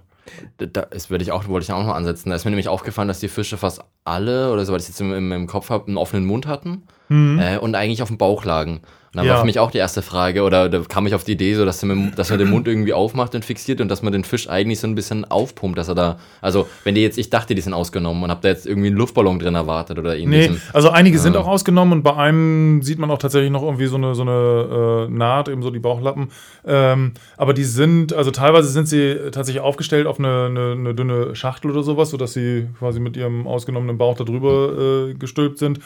Da, 0.57 0.65
das 0.65 1.11
würde 1.11 1.23
ich 1.23 1.31
auch, 1.31 1.47
wollte 1.47 1.65
ich 1.65 1.71
auch 1.71 1.85
noch 1.85 1.93
ansetzen. 1.93 2.29
Da 2.29 2.35
ist 2.35 2.45
mir 2.45 2.51
nämlich 2.51 2.67
aufgefallen, 2.67 3.07
dass 3.07 3.19
die 3.19 3.27
Fische 3.27 3.57
fast 3.57 3.83
alle, 4.05 4.51
oder 4.51 4.65
soweit 4.65 4.81
ich 4.81 4.89
es 4.89 4.99
jetzt 4.99 5.01
im, 5.01 5.31
im, 5.31 5.47
Kopf 5.47 5.69
habe, 5.69 5.87
einen 5.87 5.97
offenen 5.97 6.25
Mund 6.25 6.47
hatten 6.47 6.83
mhm. 7.09 7.39
äh, 7.39 7.57
und 7.57 7.75
eigentlich 7.75 8.01
auf 8.01 8.07
dem 8.07 8.17
Bauch 8.17 8.43
lagen. 8.43 8.81
Dann 9.15 9.25
ja. 9.25 9.33
war 9.33 9.39
für 9.39 9.45
mich 9.45 9.59
auch 9.59 9.71
die 9.71 9.77
erste 9.77 10.01
Frage, 10.01 10.43
oder 10.43 10.67
da 10.67 10.81
kam 10.81 11.07
ich 11.07 11.15
auf 11.15 11.23
die 11.23 11.33
Idee, 11.33 11.53
so 11.53 11.63
dass, 11.63 11.81
mit, 11.83 12.17
dass 12.19 12.29
man 12.29 12.39
den 12.39 12.49
Mund 12.49 12.67
irgendwie 12.67 12.93
aufmacht 12.93 13.33
und 13.33 13.45
fixiert 13.45 13.79
und 13.79 13.87
dass 13.87 14.01
man 14.01 14.11
den 14.11 14.23
Fisch 14.23 14.49
eigentlich 14.49 14.79
so 14.79 14.87
ein 14.87 14.95
bisschen 14.95 15.23
aufpumpt, 15.25 15.77
dass 15.77 15.87
er 15.87 15.95
da, 15.95 16.19
also 16.41 16.67
wenn 16.83 16.95
die 16.95 17.01
jetzt, 17.01 17.17
ich 17.17 17.29
dachte, 17.29 17.55
die 17.55 17.61
sind 17.61 17.73
ausgenommen 17.73 18.23
und 18.23 18.29
habe 18.29 18.41
da 18.41 18.49
jetzt 18.49 18.67
irgendwie 18.67 18.87
einen 18.87 18.97
Luftballon 18.97 19.39
drin 19.39 19.55
erwartet 19.55 19.97
oder 19.99 20.17
ähnliches. 20.17 20.51
Nee, 20.51 20.61
also 20.73 20.89
einige 20.89 21.17
äh, 21.17 21.19
sind 21.19 21.37
auch 21.37 21.47
ausgenommen 21.47 21.93
und 21.93 22.03
bei 22.03 22.15
einem 22.15 22.81
sieht 22.81 22.99
man 22.99 23.09
auch 23.09 23.17
tatsächlich 23.17 23.51
noch 23.51 23.63
irgendwie 23.63 23.87
so 23.87 23.95
eine, 23.95 24.15
so 24.15 24.23
eine 24.23 25.07
äh, 25.07 25.11
Naht, 25.11 25.47
eben 25.47 25.61
so 25.61 25.71
die 25.71 25.79
Bauchlappen. 25.79 26.29
Ähm, 26.65 27.13
aber 27.37 27.53
die 27.53 27.63
sind, 27.63 28.13
also 28.13 28.31
teilweise 28.31 28.67
sind 28.67 28.87
sie 28.87 29.15
tatsächlich 29.31 29.61
aufgestellt 29.61 30.07
auf 30.07 30.19
eine, 30.19 30.47
eine, 30.47 30.71
eine 30.73 30.93
dünne 30.93 31.35
Schachtel 31.35 31.71
oder 31.71 31.83
sowas, 31.83 32.09
sodass 32.09 32.33
sie 32.33 32.67
quasi 32.79 32.99
mit 32.99 33.15
ihrem 33.15 33.47
ausgenommenen 33.47 33.97
Bauch 33.97 34.17
da 34.17 34.25
drüber 34.25 35.09
äh, 35.09 35.13
gestülpt 35.13 35.59
sind. 35.59 35.79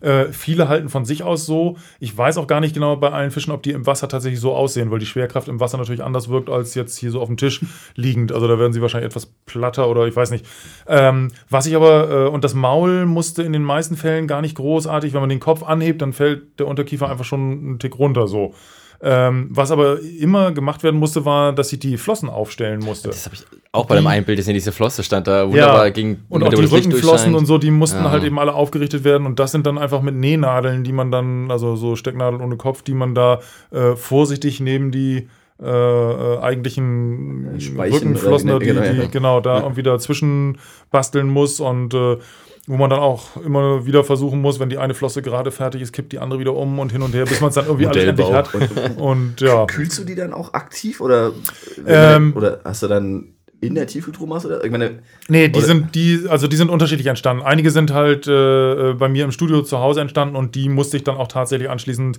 Äh, 0.00 0.26
viele 0.26 0.68
halten 0.68 0.88
von 0.88 1.04
sich 1.04 1.22
aus 1.22 1.46
so. 1.46 1.76
Ich 2.00 2.16
weiß 2.16 2.38
auch 2.38 2.46
gar 2.46 2.60
nicht 2.60 2.74
genau 2.74 2.96
bei 2.96 3.10
allen 3.10 3.30
Fischen, 3.30 3.52
ob 3.52 3.62
die 3.62 3.72
im 3.72 3.86
Wasser 3.86 4.08
tatsächlich 4.08 4.40
so 4.40 4.54
aussehen, 4.54 4.90
weil 4.90 4.98
die 4.98 5.06
Schwerkraft 5.06 5.48
im 5.48 5.60
Wasser 5.60 5.78
natürlich 5.78 6.02
anders 6.02 6.28
wirkt 6.28 6.50
als 6.50 6.74
jetzt 6.74 6.96
hier 6.96 7.10
so 7.10 7.20
auf 7.20 7.28
dem 7.28 7.36
Tisch 7.36 7.64
liegend. 7.94 8.32
Also 8.32 8.48
da 8.48 8.58
werden 8.58 8.72
sie 8.72 8.82
wahrscheinlich 8.82 9.10
etwas 9.10 9.26
platter 9.46 9.88
oder 9.88 10.06
ich 10.06 10.16
weiß 10.16 10.30
nicht. 10.30 10.46
Ähm, 10.86 11.30
was 11.50 11.66
ich 11.66 11.76
aber, 11.76 12.10
äh, 12.10 12.28
und 12.28 12.44
das 12.44 12.54
Maul 12.54 13.06
musste 13.06 13.42
in 13.42 13.52
den 13.52 13.62
meisten 13.62 13.96
Fällen 13.96 14.26
gar 14.26 14.42
nicht 14.42 14.56
großartig, 14.56 15.12
wenn 15.12 15.20
man 15.20 15.28
den 15.28 15.40
Kopf 15.40 15.62
anhebt, 15.62 16.02
dann 16.02 16.12
fällt 16.12 16.58
der 16.58 16.66
Unterkiefer 16.66 17.08
einfach 17.10 17.24
schon 17.24 17.40
einen 17.40 17.78
Tick 17.78 17.98
runter 17.98 18.26
so. 18.26 18.54
Ähm, 19.02 19.48
was 19.50 19.70
aber 19.70 20.00
immer 20.00 20.52
gemacht 20.52 20.82
werden 20.82 20.98
musste, 20.98 21.24
war, 21.24 21.52
dass 21.52 21.68
sie 21.68 21.78
die 21.78 21.96
Flossen 21.96 22.30
aufstellen 22.30 22.80
musste. 22.80 23.08
Das 23.08 23.26
habe 23.26 23.36
ich 23.36 23.44
auch 23.72 23.86
bei 23.86 23.96
dem 23.96 24.06
einen 24.06 24.24
Bild 24.24 24.38
gesehen, 24.38 24.54
diese 24.54 24.72
Flosse 24.72 25.02
stand 25.02 25.26
da 25.26 25.48
wunderbar 25.48 25.84
ja, 25.84 25.90
gegen 25.90 26.24
Und 26.28 26.42
auch 26.42 26.48
die 26.48 26.64
Rückenflossen 26.64 27.34
und 27.34 27.46
so, 27.46 27.58
die 27.58 27.70
mussten 27.70 28.04
ja. 28.04 28.10
halt 28.10 28.24
eben 28.24 28.38
alle 28.38 28.54
aufgerichtet 28.54 29.04
werden. 29.04 29.26
Und 29.26 29.38
das 29.38 29.52
sind 29.52 29.66
dann 29.66 29.76
einfach 29.76 30.00
mit 30.00 30.14
Nähnadeln, 30.14 30.82
die 30.82 30.92
man 30.92 31.10
dann, 31.10 31.50
also 31.50 31.76
so 31.76 31.94
Stecknadeln 31.94 32.42
ohne 32.42 32.56
Kopf, 32.56 32.82
die 32.82 32.94
man 32.94 33.14
da 33.14 33.40
äh, 33.70 33.94
vorsichtig 33.94 34.60
neben 34.60 34.92
die 34.92 35.28
äh, 35.62 35.66
äh 35.66 36.38
eigentlichen 36.40 37.58
Rückenflossen, 37.78 38.58
die, 38.58 38.66
genau, 38.66 38.80
die, 38.82 39.08
genau, 39.08 39.40
da 39.40 39.56
ja. 39.56 39.62
irgendwie 39.62 39.82
dazwischen 39.82 40.58
basteln 40.90 41.28
muss 41.28 41.60
und 41.60 41.94
äh, 41.94 42.16
wo 42.66 42.76
man 42.76 42.90
dann 42.90 42.98
auch 42.98 43.36
immer 43.36 43.86
wieder 43.86 44.02
versuchen 44.02 44.40
muss, 44.40 44.58
wenn 44.58 44.68
die 44.68 44.78
eine 44.78 44.94
Flosse 44.94 45.22
gerade 45.22 45.52
fertig 45.52 45.82
ist, 45.82 45.92
kippt 45.92 46.12
die 46.12 46.18
andere 46.18 46.40
wieder 46.40 46.54
um 46.54 46.78
und 46.78 46.90
hin 46.90 47.02
und 47.02 47.14
her, 47.14 47.24
bis 47.24 47.40
man 47.40 47.48
es 47.48 47.54
dann 47.54 47.66
irgendwie 47.66 47.86
alles 47.86 48.04
endlich 48.04 48.32
hat. 48.32 48.50
Und, 48.96 49.40
ja. 49.40 49.66
Kühlst 49.66 49.98
du 49.98 50.04
die 50.04 50.14
dann 50.14 50.32
auch 50.32 50.52
aktiv 50.54 51.00
oder, 51.00 51.32
ähm, 51.86 52.32
oder 52.34 52.60
hast 52.64 52.82
du 52.82 52.88
dann 52.88 53.28
in 53.60 53.74
der 53.74 53.86
Tiefkühltruhe 53.86 54.28
oder? 54.28 54.64
Ich 54.64 54.70
meine, 54.70 54.98
nee, 55.28 55.48
die 55.48 55.58
oder? 55.58 55.66
sind 55.66 55.94
die 55.94 56.26
also 56.28 56.46
die 56.46 56.56
sind 56.56 56.68
unterschiedlich 56.68 57.06
entstanden. 57.06 57.42
Einige 57.42 57.70
sind 57.70 57.92
halt 57.92 58.26
äh, 58.26 58.94
bei 58.94 59.08
mir 59.08 59.24
im 59.24 59.32
Studio 59.32 59.62
zu 59.62 59.78
Hause 59.78 60.00
entstanden 60.00 60.36
und 60.36 60.54
die 60.54 60.68
musste 60.68 60.96
ich 60.96 61.04
dann 61.04 61.16
auch 61.16 61.28
tatsächlich 61.28 61.70
anschließend 61.70 62.18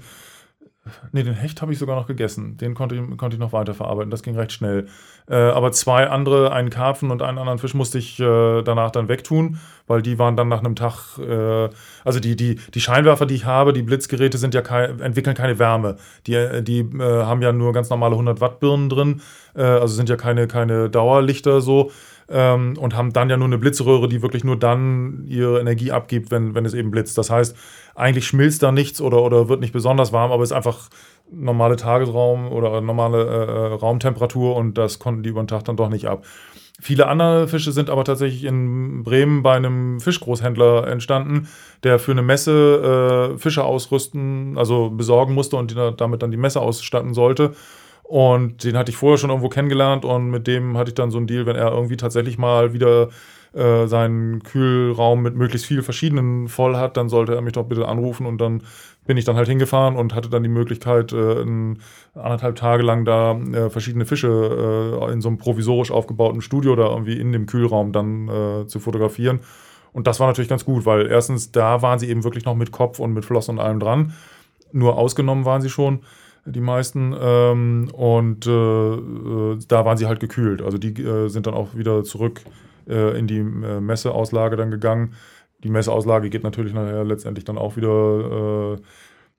Nee, 1.12 1.24
den 1.24 1.34
Hecht 1.34 1.62
habe 1.62 1.74
ich 1.74 1.80
sogar 1.80 1.96
noch 1.96 2.08
gegessen. 2.08 2.58
Den 2.58 2.74
konnte 2.74 2.96
ich, 2.96 3.18
konnte 3.18 3.36
ich 3.36 3.40
noch 3.40 3.54
weiterverarbeiten. 3.54 4.12
Das 4.12 4.24
ging 4.24 4.36
recht 4.36 4.52
schnell. 4.52 4.88
Äh, 5.30 5.36
aber 5.36 5.72
zwei 5.72 6.08
andere, 6.08 6.52
einen 6.52 6.70
Karpfen 6.70 7.12
und 7.12 7.22
einen 7.22 7.38
anderen 7.38 7.60
Fisch, 7.60 7.74
musste 7.74 7.98
ich 7.98 8.20
äh, 8.20 8.62
danach 8.62 8.92
dann 8.92 9.10
wegtun, 9.10 9.60
weil 9.88 10.02
die 10.02 10.20
waren 10.20 10.36
dann 10.36 10.48
nach 10.48 10.60
einem 10.60 10.76
Tag, 10.76 11.18
äh, 11.20 11.70
also 12.04 12.20
die, 12.20 12.36
die, 12.36 12.56
die 12.56 12.82
Scheinwerfer, 12.82 13.26
die 13.26 13.36
ich 13.36 13.46
habe, 13.46 13.74
die 13.74 13.82
Blitzgeräte 13.82 14.38
sind 14.38 14.54
ja 14.54 14.62
kein, 14.62 15.00
entwickeln 15.00 15.36
keine 15.36 15.60
Wärme. 15.60 15.98
Die, 16.28 16.64
die 16.64 16.80
äh, 16.80 17.24
haben 17.24 17.42
ja 17.42 17.52
nur 17.52 17.74
ganz 17.74 17.90
normale 17.90 18.14
100 18.14 18.42
Watt 18.42 18.60
Birnen 18.60 18.90
drin, 18.90 19.22
äh, 19.56 19.62
also 19.62 19.94
sind 19.94 20.10
ja 20.10 20.16
keine, 20.16 20.48
keine 20.48 20.90
Dauerlichter 20.90 21.62
so. 21.62 21.92
Ähm, 22.30 22.76
und 22.78 22.96
haben 22.96 23.14
dann 23.14 23.30
ja 23.30 23.38
nur 23.38 23.48
eine 23.48 23.58
Blitzröhre, 23.58 24.08
die 24.08 24.22
wirklich 24.22 24.44
nur 24.44 24.58
dann 24.58 25.26
ihre 25.28 25.60
Energie 25.60 25.92
abgibt, 25.92 26.32
wenn, 26.32 26.56
wenn 26.56 26.66
es 26.66 26.74
eben 26.74 26.92
blitzt. 26.92 27.18
Das 27.18 27.30
heißt, 27.30 27.56
eigentlich 27.96 28.28
schmilzt 28.28 28.64
da 28.64 28.72
nichts 28.72 29.02
oder, 29.02 29.22
oder 29.22 29.50
wird 29.50 29.62
nicht 29.62 29.74
besonders 29.74 30.12
warm, 30.12 30.32
aber 30.32 30.44
es 30.44 30.52
ist 30.52 30.56
einfach 30.56 30.90
normale 31.32 31.76
Tagesraum 31.76 32.52
oder 32.52 32.82
normale 32.82 33.26
äh, 33.26 33.74
Raumtemperatur 33.74 34.56
und 34.56 34.78
das 34.78 35.00
konnten 35.00 35.24
die 35.24 35.30
über 35.30 35.42
den 35.42 35.48
Tag 35.48 35.66
dann 35.66 35.78
doch 35.78 35.90
nicht 35.90 36.08
ab. 36.08 36.24
Viele 36.80 37.08
andere 37.08 37.48
Fische 37.48 37.72
sind 37.72 37.90
aber 37.90 38.04
tatsächlich 38.04 38.44
in 38.44 39.04
Bremen 39.04 39.42
bei 39.42 39.56
einem 39.56 40.00
Fischgroßhändler 40.00 40.88
entstanden, 40.88 41.48
der 41.84 41.98
für 41.98 42.12
eine 42.12 42.22
Messe 42.22 43.34
äh, 43.34 43.38
Fische 43.40 43.64
ausrüsten, 43.64 44.58
also 44.60 44.92
besorgen 44.92 45.34
musste 45.34 45.56
und 45.56 45.72
die, 45.72 45.94
damit 45.98 46.22
dann 46.22 46.30
die 46.30 46.38
Messe 46.38 46.62
ausstatten 46.62 47.16
sollte. 47.16 47.56
Und 48.08 48.64
den 48.64 48.78
hatte 48.78 48.90
ich 48.90 48.96
vorher 48.96 49.18
schon 49.18 49.32
irgendwo 49.32 49.50
kennengelernt 49.50 50.06
und 50.06 50.30
mit 50.30 50.48
dem 50.48 50.78
hatte 50.78 50.92
ich 50.92 50.96
dann 50.96 51.12
so 51.12 51.18
einen 51.18 51.28
Deal, 51.28 51.46
wenn 51.46 51.58
er 51.58 51.74
irgendwie 51.74 51.98
tatsächlich 51.98 52.38
mal 52.38 52.72
wieder 52.72 53.10
äh, 53.54 53.86
seinen 53.88 54.44
Kühlraum 54.44 55.22
mit 55.22 55.36
möglichst 55.36 55.68
vielen 55.68 55.84
verschiedenen 55.84 56.48
voll 56.48 56.78
hat, 56.78 56.96
dann 56.96 57.10
sollte 57.10 57.36
er 57.36 57.42
mich 57.42 57.52
doch 57.54 57.66
bitte 57.66 57.86
anrufen 57.86 58.26
und 58.26 58.40
dann 58.40 58.64
bin 59.06 59.18
ich 59.18 59.26
dann 59.26 59.36
halt 59.36 59.50
hingefahren 59.50 59.98
und 59.98 60.16
hatte 60.16 60.30
dann 60.30 60.44
die 60.44 60.50
Möglichkeit, 60.50 61.12
äh, 61.12 61.42
in, 61.42 61.80
anderthalb 62.14 62.56
Tage 62.56 62.82
lang 62.82 63.04
da 63.04 63.34
äh, 63.34 63.70
verschiedene 63.70 64.06
Fische 64.06 65.00
äh, 65.02 65.12
in 65.12 65.20
so 65.20 65.28
einem 65.28 65.38
provisorisch 65.38 65.92
aufgebauten 65.92 66.42
Studio 66.42 66.78
da 66.78 66.88
irgendwie 66.88 67.20
in 67.20 67.34
dem 67.34 67.46
Kühlraum 67.46 67.92
dann 67.92 68.30
äh, 68.30 68.68
zu 68.68 68.80
fotografieren. 68.80 69.42
Und 69.92 70.08
das 70.08 70.22
war 70.22 70.28
natürlich 70.28 70.50
ganz 70.50 70.64
gut, 70.64 70.86
weil 70.86 71.08
erstens 71.08 71.52
da 71.52 71.82
waren 71.82 72.00
sie 72.00 72.10
eben 72.10 72.24
wirklich 72.24 72.46
noch 72.46 72.56
mit 72.56 72.72
Kopf 72.72 73.00
und 73.00 73.14
mit 73.14 73.26
Flossen 73.26 73.58
und 73.58 73.60
allem 73.60 73.82
dran. 73.82 74.14
Nur 74.72 74.98
ausgenommen 74.98 75.44
waren 75.44 75.62
sie 75.62 75.70
schon 75.70 76.02
die 76.52 76.62
meisten. 76.62 77.16
Ähm, 77.20 77.90
und 77.94 78.48
äh, 78.48 78.52
äh, 78.52 79.60
da 79.68 79.86
waren 79.86 79.98
sie 79.98 80.08
halt 80.08 80.20
gekühlt. 80.20 80.62
Also 80.62 80.78
die 80.78 81.02
äh, 81.02 81.28
sind 81.30 81.48
dann 81.48 81.54
auch 81.54 81.76
wieder 81.76 82.04
zurück 82.04 82.42
äh, 82.88 83.18
in 83.18 83.28
die 83.28 83.40
äh, 83.40 83.80
Messeauslage 83.82 84.56
dann 84.56 84.72
gegangen. 84.72 85.14
Die 85.64 85.70
Messeauslage 85.70 86.30
geht 86.30 86.44
natürlich 86.44 86.74
nachher 86.74 87.04
letztendlich 87.04 87.46
dann 87.46 87.58
auch 87.58 87.76
wieder, 87.76 88.76
äh, 88.76 88.82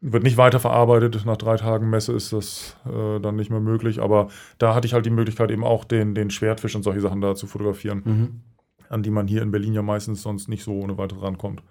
wird 0.01 0.23
nicht 0.23 0.37
weiterverarbeitet. 0.37 1.25
Nach 1.25 1.37
drei 1.37 1.57
Tagen 1.57 1.91
Messe 1.91 2.13
ist 2.13 2.33
das 2.33 2.77
dann 2.85 3.35
nicht 3.35 3.51
mehr 3.51 3.61
möglich. 3.61 4.01
Aber 4.01 4.29
da 4.59 4.73
hatte 4.75 4.87
ich 4.87 4.95
halt 4.95 5.07
die 5.07 5.11
Möglichkeit, 5.11 5.51
eben 5.51 5.65
auch 5.65 5.85
den, 5.85 6.15
den 6.15 6.31
Schwertfisch 6.31 6.77
und 6.77 6.85
solche 6.85 7.01
Sachen 7.01 7.21
da 7.21 7.35
zu 7.35 7.49
fotografieren. 7.49 8.03
Mhm. 8.05 8.41
An 8.89 9.03
die 9.03 9.11
man 9.11 9.27
hier 9.27 9.43
in 9.43 9.51
Berlin 9.51 9.75
ja 9.75 9.83
meistens 9.83 10.23
sonst 10.23 10.49
nicht 10.49 10.63
so 10.63 10.73
ohne 10.73 10.99
weiteres 10.99 11.23
rankommt. 11.23 11.65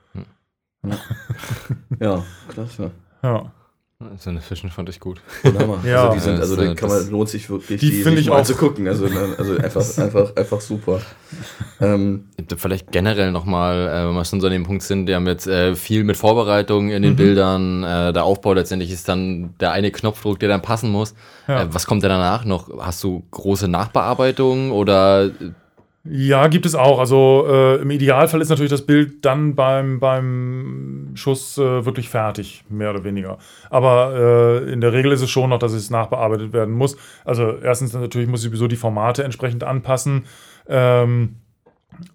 Ja, 0.84 0.98
ja 2.02 2.24
klasse. 2.50 2.92
Ja. 3.24 3.54
So 4.20 4.30
eine 4.30 4.42
Fischen 4.42 4.70
fand 4.70 4.90
ich 4.90 5.00
gut. 5.00 5.22
ja, 5.84 6.04
also 6.04 6.14
die 6.14 6.20
sind, 6.20 6.40
also 6.40 6.56
da 6.56 6.72
kann 6.76 6.88
man, 6.88 7.10
lohnt 7.10 7.30
sich 7.30 7.50
wirklich, 7.50 7.80
die, 7.80 7.90
die 7.90 8.04
finde 8.04 8.22
ich 8.22 8.30
auch 8.30 8.44
zu 8.44 8.56
gucken. 8.56 8.88
Also, 8.88 9.08
ne, 9.08 9.34
also 9.40 9.58
einfach, 9.58 9.98
einfach, 9.98 10.36
einfach 10.36 10.62
super. 10.62 11.02
Ähm, 11.82 12.26
Vielleicht 12.58 12.92
generell 12.92 13.32
nochmal, 13.32 13.88
äh, 13.88 14.08
wenn 14.08 14.14
wir 14.14 14.24
schon 14.24 14.40
so 14.40 14.46
an 14.46 14.54
dem 14.54 14.66
Punkt 14.66 14.84
sind, 14.84 15.08
die 15.08 15.16
haben 15.16 15.26
jetzt 15.26 15.48
äh, 15.48 15.74
viel 15.74 16.04
mit 16.04 16.16
Vorbereitung 16.16 16.92
in 16.92 17.02
den 17.02 17.14
mhm. 17.14 17.18
Bildern. 17.18 17.84
Äh, 17.84 18.14
der 18.14 18.24
Aufbau 18.24 18.54
letztendlich 18.54 18.92
ist 18.92 19.10
dann 19.10 19.56
der 19.60 19.72
eine 19.72 19.90
Knopfdruck, 19.90 20.40
der 20.40 20.50
dann 20.50 20.62
passen 20.62 20.92
muss. 20.92 21.16
Ja. 21.48 21.64
Äh, 21.64 21.74
was 21.74 21.88
kommt 21.88 22.04
denn 22.04 22.12
danach 22.12 22.46
noch? 22.46 22.70
Hast 22.80 23.04
du 23.04 23.24
große 23.32 23.68
Nachbearbeitung 23.68 24.74
oder 24.74 25.32
ja, 26.10 26.48
gibt 26.48 26.66
es 26.66 26.76
auch. 26.76 27.00
Also 27.00 27.46
äh, 27.50 27.82
im 27.82 27.90
Idealfall 27.90 28.42
ist 28.42 28.50
natürlich 28.50 28.72
das 28.72 28.86
Bild 28.86 29.26
dann 29.26 29.56
beim, 29.56 30.00
beim 30.00 31.12
Schuss 31.16 31.58
äh, 31.58 31.86
wirklich 31.86 32.10
fertig, 32.10 32.64
mehr 32.70 32.92
oder 32.92 33.04
weniger. 33.04 33.38
Aber 33.70 34.14
äh, 34.66 34.72
in 34.72 34.82
der 34.82 34.94
Regel 34.94 35.12
ist 35.12 35.22
es 35.22 35.30
schon 35.30 35.50
noch, 35.50 35.60
dass 35.60 35.74
es 35.74 35.90
nachbearbeitet 35.90 36.54
werden 36.54 36.74
muss. 36.74 36.98
Also 37.26 37.58
erstens 37.58 37.94
natürlich 37.94 38.28
muss 38.28 38.42
ich 38.42 38.48
sowieso 38.48 38.68
die 38.68 38.76
Formate 38.76 39.24
entsprechend 39.24 39.64
anpassen. 39.64 40.26
Ähm, 40.68 41.38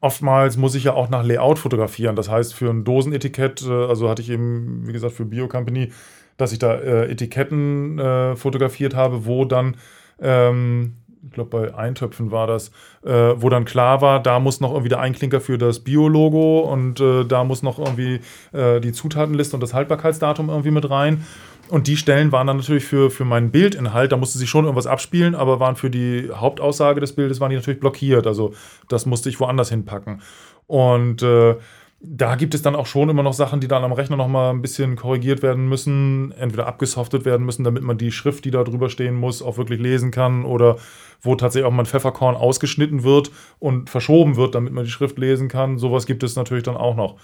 oftmals 0.00 0.56
muss 0.56 0.74
ich 0.74 0.84
ja 0.84 0.94
auch 0.94 1.10
nach 1.10 1.24
Layout 1.24 1.58
fotografieren. 1.58 2.16
Das 2.16 2.30
heißt, 2.30 2.54
für 2.54 2.70
ein 2.70 2.84
Dosenetikett, 2.84 3.62
äh, 3.62 3.72
also 3.72 4.08
hatte 4.08 4.22
ich 4.22 4.30
eben, 4.30 4.86
wie 4.86 4.92
gesagt, 4.92 5.14
für 5.14 5.24
Bio 5.24 5.48
Company, 5.48 5.90
dass 6.36 6.52
ich 6.52 6.58
da 6.58 6.74
äh, 6.74 7.10
Etiketten 7.10 7.98
äh, 7.98 8.36
fotografiert 8.36 8.94
habe, 8.94 9.26
wo 9.26 9.44
dann 9.44 9.76
ähm, 10.20 10.94
ich 11.24 11.32
glaube 11.32 11.50
bei 11.50 11.74
Eintöpfen 11.74 12.30
war 12.30 12.46
das, 12.46 12.70
äh, 13.04 13.10
wo 13.36 13.48
dann 13.48 13.64
klar 13.64 14.00
war, 14.00 14.20
da 14.20 14.40
muss 14.40 14.60
noch 14.60 14.70
irgendwie 14.70 14.88
der 14.88 15.00
Einklinker 15.00 15.40
für 15.40 15.58
das 15.58 15.80
Bio-Logo 15.80 16.60
und 16.60 17.00
äh, 17.00 17.24
da 17.24 17.44
muss 17.44 17.62
noch 17.62 17.78
irgendwie 17.78 18.20
äh, 18.52 18.80
die 18.80 18.92
Zutatenliste 18.92 19.56
und 19.56 19.60
das 19.60 19.74
Haltbarkeitsdatum 19.74 20.48
irgendwie 20.48 20.70
mit 20.70 20.90
rein. 20.90 21.24
Und 21.68 21.86
die 21.86 21.96
Stellen 21.96 22.32
waren 22.32 22.48
dann 22.48 22.58
natürlich 22.58 22.84
für, 22.84 23.10
für 23.10 23.24
meinen 23.24 23.50
Bildinhalt, 23.50 24.12
da 24.12 24.16
musste 24.16 24.38
sich 24.38 24.50
schon 24.50 24.64
irgendwas 24.64 24.86
abspielen, 24.86 25.34
aber 25.34 25.60
waren 25.60 25.76
für 25.76 25.90
die 25.90 26.28
Hauptaussage 26.30 27.00
des 27.00 27.14
Bildes 27.14 27.40
waren 27.40 27.50
die 27.50 27.56
natürlich 27.56 27.80
blockiert. 27.80 28.26
Also 28.26 28.52
das 28.88 29.06
musste 29.06 29.28
ich 29.28 29.40
woanders 29.40 29.70
hinpacken. 29.70 30.20
Und 30.66 31.22
äh, 31.22 31.56
da 32.04 32.34
gibt 32.34 32.54
es 32.54 32.62
dann 32.62 32.74
auch 32.74 32.86
schon 32.86 33.08
immer 33.08 33.22
noch 33.22 33.32
Sachen, 33.32 33.60
die 33.60 33.68
dann 33.68 33.84
am 33.84 33.92
Rechner 33.92 34.16
noch 34.16 34.26
mal 34.26 34.50
ein 34.50 34.60
bisschen 34.60 34.96
korrigiert 34.96 35.40
werden 35.40 35.68
müssen, 35.68 36.32
entweder 36.32 36.66
abgesoftet 36.66 37.24
werden 37.24 37.46
müssen, 37.46 37.62
damit 37.62 37.84
man 37.84 37.96
die 37.96 38.10
Schrift, 38.10 38.44
die 38.44 38.50
da 38.50 38.64
drüber 38.64 38.90
stehen 38.90 39.14
muss, 39.14 39.40
auch 39.40 39.56
wirklich 39.56 39.80
lesen 39.80 40.10
kann 40.10 40.44
oder 40.44 40.78
wo 41.20 41.36
tatsächlich 41.36 41.66
auch 41.66 41.72
mal 41.72 41.84
ein 41.84 41.86
Pfefferkorn 41.86 42.34
ausgeschnitten 42.34 43.04
wird 43.04 43.30
und 43.60 43.88
verschoben 43.88 44.34
wird, 44.34 44.56
damit 44.56 44.72
man 44.72 44.84
die 44.84 44.90
Schrift 44.90 45.16
lesen 45.16 45.46
kann. 45.46 45.78
Sowas 45.78 46.04
gibt 46.06 46.24
es 46.24 46.34
natürlich 46.34 46.64
dann 46.64 46.76
auch 46.76 46.96
noch. 46.96 47.18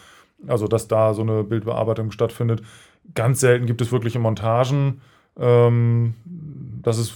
Also, 0.46 0.68
dass 0.68 0.86
da 0.86 1.12
so 1.12 1.22
eine 1.22 1.42
Bildbearbeitung 1.42 2.12
stattfindet. 2.12 2.62
Ganz 3.16 3.40
selten 3.40 3.66
gibt 3.66 3.80
es 3.80 3.90
wirkliche 3.90 4.20
Montagen. 4.20 5.00
Ähm, 5.36 6.14
das 6.82 6.98
ist 6.98 7.14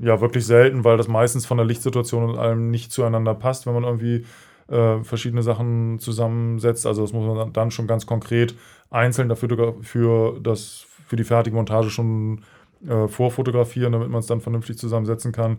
ja 0.00 0.20
wirklich 0.20 0.46
selten, 0.46 0.84
weil 0.84 0.96
das 0.96 1.08
meistens 1.08 1.44
von 1.44 1.56
der 1.56 1.66
Lichtsituation 1.66 2.30
und 2.30 2.38
allem 2.38 2.70
nicht 2.70 2.92
zueinander 2.92 3.34
passt, 3.34 3.66
wenn 3.66 3.74
man 3.74 3.82
irgendwie 3.82 4.24
äh, 4.70 5.02
verschiedene 5.04 5.42
Sachen 5.42 5.98
zusammensetzt. 5.98 6.86
Also 6.86 7.02
das 7.02 7.12
muss 7.12 7.26
man 7.26 7.52
dann 7.52 7.70
schon 7.70 7.86
ganz 7.86 8.06
konkret 8.06 8.54
einzeln 8.90 9.28
dafür 9.28 9.74
für, 9.82 10.38
das, 10.40 10.86
für 11.06 11.16
die 11.16 11.24
fertige 11.24 11.56
Montage 11.56 11.90
schon 11.90 12.42
äh, 12.86 13.08
vorfotografieren, 13.08 13.92
damit 13.92 14.08
man 14.08 14.20
es 14.20 14.26
dann 14.26 14.40
vernünftig 14.40 14.78
zusammensetzen 14.78 15.32
kann. 15.32 15.58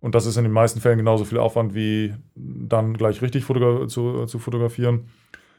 Und 0.00 0.14
das 0.14 0.26
ist 0.26 0.36
in 0.36 0.44
den 0.44 0.52
meisten 0.52 0.80
Fällen 0.80 0.98
genauso 0.98 1.24
viel 1.24 1.38
Aufwand 1.38 1.74
wie 1.74 2.14
dann 2.34 2.94
gleich 2.94 3.22
richtig 3.22 3.44
fotogra 3.44 3.88
zu, 3.88 4.26
zu 4.26 4.38
fotografieren. 4.38 5.08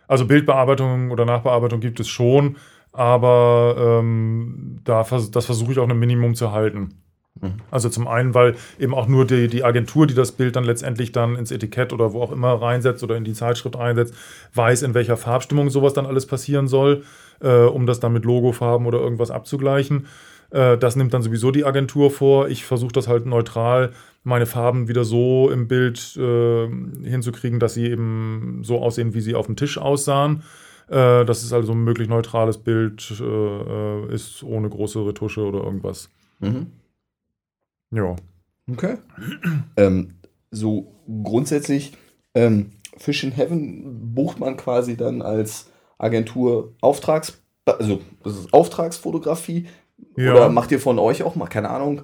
Also 0.07 0.25
Bildbearbeitung 0.25 1.11
oder 1.11 1.25
Nachbearbeitung 1.25 1.81
gibt 1.81 1.99
es 1.99 2.07
schon, 2.07 2.55
aber 2.93 3.75
ähm, 3.77 4.79
da, 4.83 5.03
das 5.03 5.45
versuche 5.45 5.73
ich 5.73 5.79
auch 5.79 5.89
ein 5.89 5.99
Minimum 5.99 6.35
zu 6.35 6.51
halten. 6.51 7.01
Mhm. 7.41 7.53
Also 7.71 7.89
zum 7.89 8.07
einen, 8.07 8.33
weil 8.33 8.55
eben 8.79 8.93
auch 8.93 9.07
nur 9.07 9.25
die, 9.25 9.47
die 9.47 9.63
Agentur, 9.63 10.07
die 10.07 10.13
das 10.13 10.31
Bild 10.31 10.55
dann 10.55 10.63
letztendlich 10.63 11.11
dann 11.11 11.35
ins 11.35 11.51
Etikett 11.51 11.93
oder 11.93 12.13
wo 12.13 12.21
auch 12.21 12.31
immer 12.31 12.53
reinsetzt 12.53 13.03
oder 13.03 13.15
in 13.15 13.23
die 13.23 13.33
Zeitschrift 13.33 13.77
reinsetzt, 13.77 14.13
weiß, 14.53 14.83
in 14.83 14.93
welcher 14.93 15.17
Farbstimmung 15.17 15.69
sowas 15.69 15.93
dann 15.93 16.05
alles 16.05 16.25
passieren 16.25 16.67
soll, 16.67 17.03
äh, 17.41 17.63
um 17.63 17.85
das 17.85 17.99
dann 17.99 18.13
mit 18.13 18.25
Logofarben 18.25 18.87
oder 18.87 18.99
irgendwas 18.99 19.31
abzugleichen. 19.31 20.07
Äh, 20.51 20.77
das 20.77 20.95
nimmt 20.95 21.13
dann 21.13 21.21
sowieso 21.21 21.51
die 21.51 21.65
Agentur 21.65 22.11
vor. 22.11 22.49
Ich 22.49 22.65
versuche 22.65 22.93
das 22.93 23.07
halt 23.07 23.25
neutral, 23.25 23.91
meine 24.23 24.45
Farben 24.45 24.87
wieder 24.87 25.03
so 25.03 25.49
im 25.49 25.67
Bild 25.67 26.17
äh, 26.17 26.67
hinzukriegen, 27.03 27.59
dass 27.59 27.73
sie 27.73 27.85
eben 27.85 28.61
so 28.63 28.79
aussehen, 28.81 29.13
wie 29.13 29.21
sie 29.21 29.35
auf 29.35 29.45
dem 29.45 29.55
Tisch 29.55 29.77
aussahen. 29.77 30.43
Äh, 30.89 31.25
dass 31.25 31.43
es 31.43 31.51
also 31.51 31.73
ein 31.73 31.83
möglichst 31.83 32.09
neutrales 32.09 32.57
Bild 32.57 33.11
äh, 33.19 33.23
äh, 33.23 34.13
ist, 34.13 34.41
ohne 34.41 34.69
große 34.69 35.05
Retusche 35.05 35.41
oder 35.41 35.61
irgendwas. 35.61 36.09
Mhm. 36.39 36.67
Ja. 37.91 38.15
Okay. 38.71 38.97
ähm, 39.77 40.15
so 40.51 40.93
grundsätzlich, 41.23 41.93
ähm, 42.35 42.71
Fish 42.97 43.23
in 43.23 43.31
Heaven 43.31 44.13
bucht 44.13 44.39
man 44.39 44.57
quasi 44.57 44.97
dann 44.97 45.21
als 45.21 45.69
Agentur 45.97 46.73
Auftrags, 46.81 47.41
also 47.65 48.01
das 48.23 48.37
ist 48.37 48.53
Auftragsfotografie. 48.53 49.67
Ja. 50.15 50.33
Oder 50.33 50.49
macht 50.49 50.71
ihr 50.71 50.79
von 50.79 50.99
euch 50.99 51.23
auch 51.23 51.35
mal, 51.35 51.47
keine 51.47 51.69
Ahnung, 51.69 52.03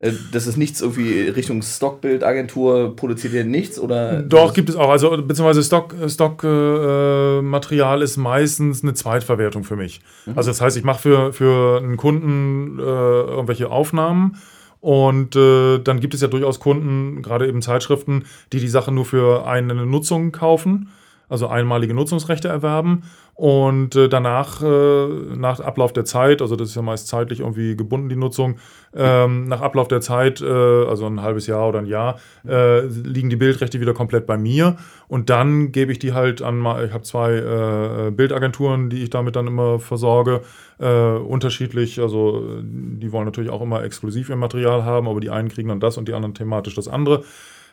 äh, 0.00 0.12
das 0.32 0.46
ist 0.46 0.56
nichts 0.56 0.80
irgendwie 0.80 1.28
Richtung 1.28 1.62
Stockbildagentur, 1.62 2.96
produziert 2.96 3.32
ihr 3.34 3.44
nichts 3.44 3.78
oder? 3.78 4.22
Doch, 4.22 4.52
gibt 4.54 4.68
es 4.68 4.76
auch. 4.76 4.90
Also, 4.90 5.10
beziehungsweise 5.10 5.62
Stockmaterial 5.62 6.10
Stock, 6.10 8.00
äh, 8.00 8.04
ist 8.04 8.16
meistens 8.16 8.82
eine 8.82 8.94
Zweitverwertung 8.94 9.64
für 9.64 9.76
mich. 9.76 10.00
Mhm. 10.26 10.32
Also, 10.36 10.50
das 10.50 10.60
heißt, 10.60 10.76
ich 10.76 10.84
mache 10.84 11.00
für, 11.00 11.32
für 11.32 11.78
einen 11.78 11.96
Kunden 11.96 12.78
äh, 12.78 12.82
irgendwelche 12.82 13.70
Aufnahmen 13.70 14.36
und 14.80 15.36
äh, 15.36 15.78
dann 15.78 16.00
gibt 16.00 16.14
es 16.14 16.20
ja 16.20 16.28
durchaus 16.28 16.60
Kunden, 16.60 17.22
gerade 17.22 17.46
eben 17.46 17.62
Zeitschriften, 17.62 18.24
die 18.52 18.60
die 18.60 18.68
Sache 18.68 18.92
nur 18.92 19.04
für 19.04 19.46
eine 19.46 19.74
Nutzung 19.74 20.32
kaufen, 20.32 20.88
also 21.30 21.48
einmalige 21.48 21.94
Nutzungsrechte 21.94 22.48
erwerben 22.48 23.04
und 23.40 23.96
äh, 23.96 24.10
danach, 24.10 24.62
äh, 24.62 25.06
nach 25.34 25.60
Ablauf 25.60 25.94
der 25.94 26.04
Zeit, 26.04 26.42
also 26.42 26.56
das 26.56 26.68
ist 26.68 26.74
ja 26.74 26.82
meist 26.82 27.08
zeitlich 27.08 27.40
irgendwie 27.40 27.74
gebunden, 27.74 28.10
die 28.10 28.16
Nutzung, 28.16 28.56
ähm, 28.94 29.48
nach 29.48 29.62
Ablauf 29.62 29.88
der 29.88 30.02
Zeit, 30.02 30.42
äh, 30.42 30.44
also 30.44 31.06
ein 31.06 31.22
halbes 31.22 31.46
Jahr 31.46 31.66
oder 31.66 31.78
ein 31.78 31.86
Jahr, 31.86 32.18
liegen 32.42 33.30
die 33.30 33.36
Bildrechte 33.36 33.80
wieder 33.80 33.94
komplett 33.94 34.26
bei 34.26 34.36
mir. 34.36 34.76
Und 35.08 35.30
dann 35.30 35.72
gebe 35.72 35.92
ich 35.92 35.98
die 35.98 36.12
halt 36.12 36.42
an, 36.42 36.58
ich 36.84 36.92
habe 36.92 37.02
zwei 37.02 38.10
Bildagenturen, 38.10 38.90
die 38.90 39.02
ich 39.02 39.10
damit 39.10 39.36
dann 39.36 39.46
immer 39.46 39.78
versorge, 39.78 40.42
unterschiedlich. 40.78 42.00
Also 42.00 42.42
die 42.62 43.12
wollen 43.12 43.26
natürlich 43.26 43.50
auch 43.50 43.62
immer 43.62 43.84
exklusiv 43.84 44.30
ihr 44.30 44.36
Material 44.36 44.84
haben, 44.84 45.06
aber 45.06 45.20
die 45.20 45.30
einen 45.30 45.48
kriegen 45.48 45.68
dann 45.68 45.80
das 45.80 45.98
und 45.98 46.08
die 46.08 46.14
anderen 46.14 46.34
thematisch 46.34 46.74
das 46.74 46.88
andere. 46.88 47.22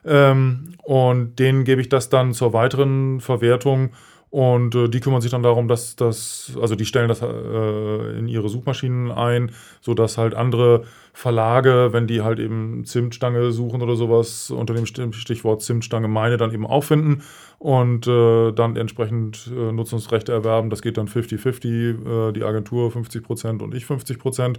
Ähm, 0.08 0.76
und 0.84 1.38
denen 1.38 1.64
gebe 1.64 1.82
ich 1.82 1.90
das 1.90 2.10
dann 2.10 2.34
zur 2.34 2.54
weiteren 2.54 3.20
Verwertung 3.20 3.92
und 4.30 4.76
äh, 4.76 4.90
die 4.90 5.00
kümmern 5.00 5.22
sich 5.22 5.32
dann 5.32 5.44
darum, 5.44 5.68
dass 5.68 5.96
das, 5.96 6.52
also 6.62 6.76
die 6.76 6.86
stellen 6.86 7.08
das 7.08 7.22
äh, 7.22 8.20
in 8.20 8.28
ihre 8.28 8.50
Suchmaschinen 8.50 9.10
ein, 9.10 9.52
sodass 9.80 10.18
halt 10.18 10.34
andere 10.34 10.84
Verlage, 11.14 11.90
wenn 11.94 12.08
die 12.08 12.22
halt 12.22 12.40
eben 12.40 12.84
Zimtstange 12.84 13.52
suchen 13.52 13.82
oder 13.82 13.96
sowas, 13.96 14.52
unter 14.52 14.74
dem 14.74 14.86
Stichwort 14.86 15.62
Zimtstange 15.62 16.10
meine 16.10 16.36
dann 16.36 16.54
eben 16.54 16.68
auch 16.68 16.84
finden 16.84 17.24
und 17.58 18.06
äh, 18.08 18.52
dann 18.52 18.76
entsprechend 18.76 19.50
äh, 19.56 19.72
Nutzungsrechte 19.72 20.34
erwerben. 20.34 20.70
Das 20.70 20.82
geht 20.82 20.98
dann 20.98 21.08
50-50, 21.08 22.30
äh, 22.30 22.34
die 22.34 22.44
Agentur 22.44 22.92
50% 22.92 23.64
und 23.64 23.74
ich 23.74 23.86
50%. 23.86 24.58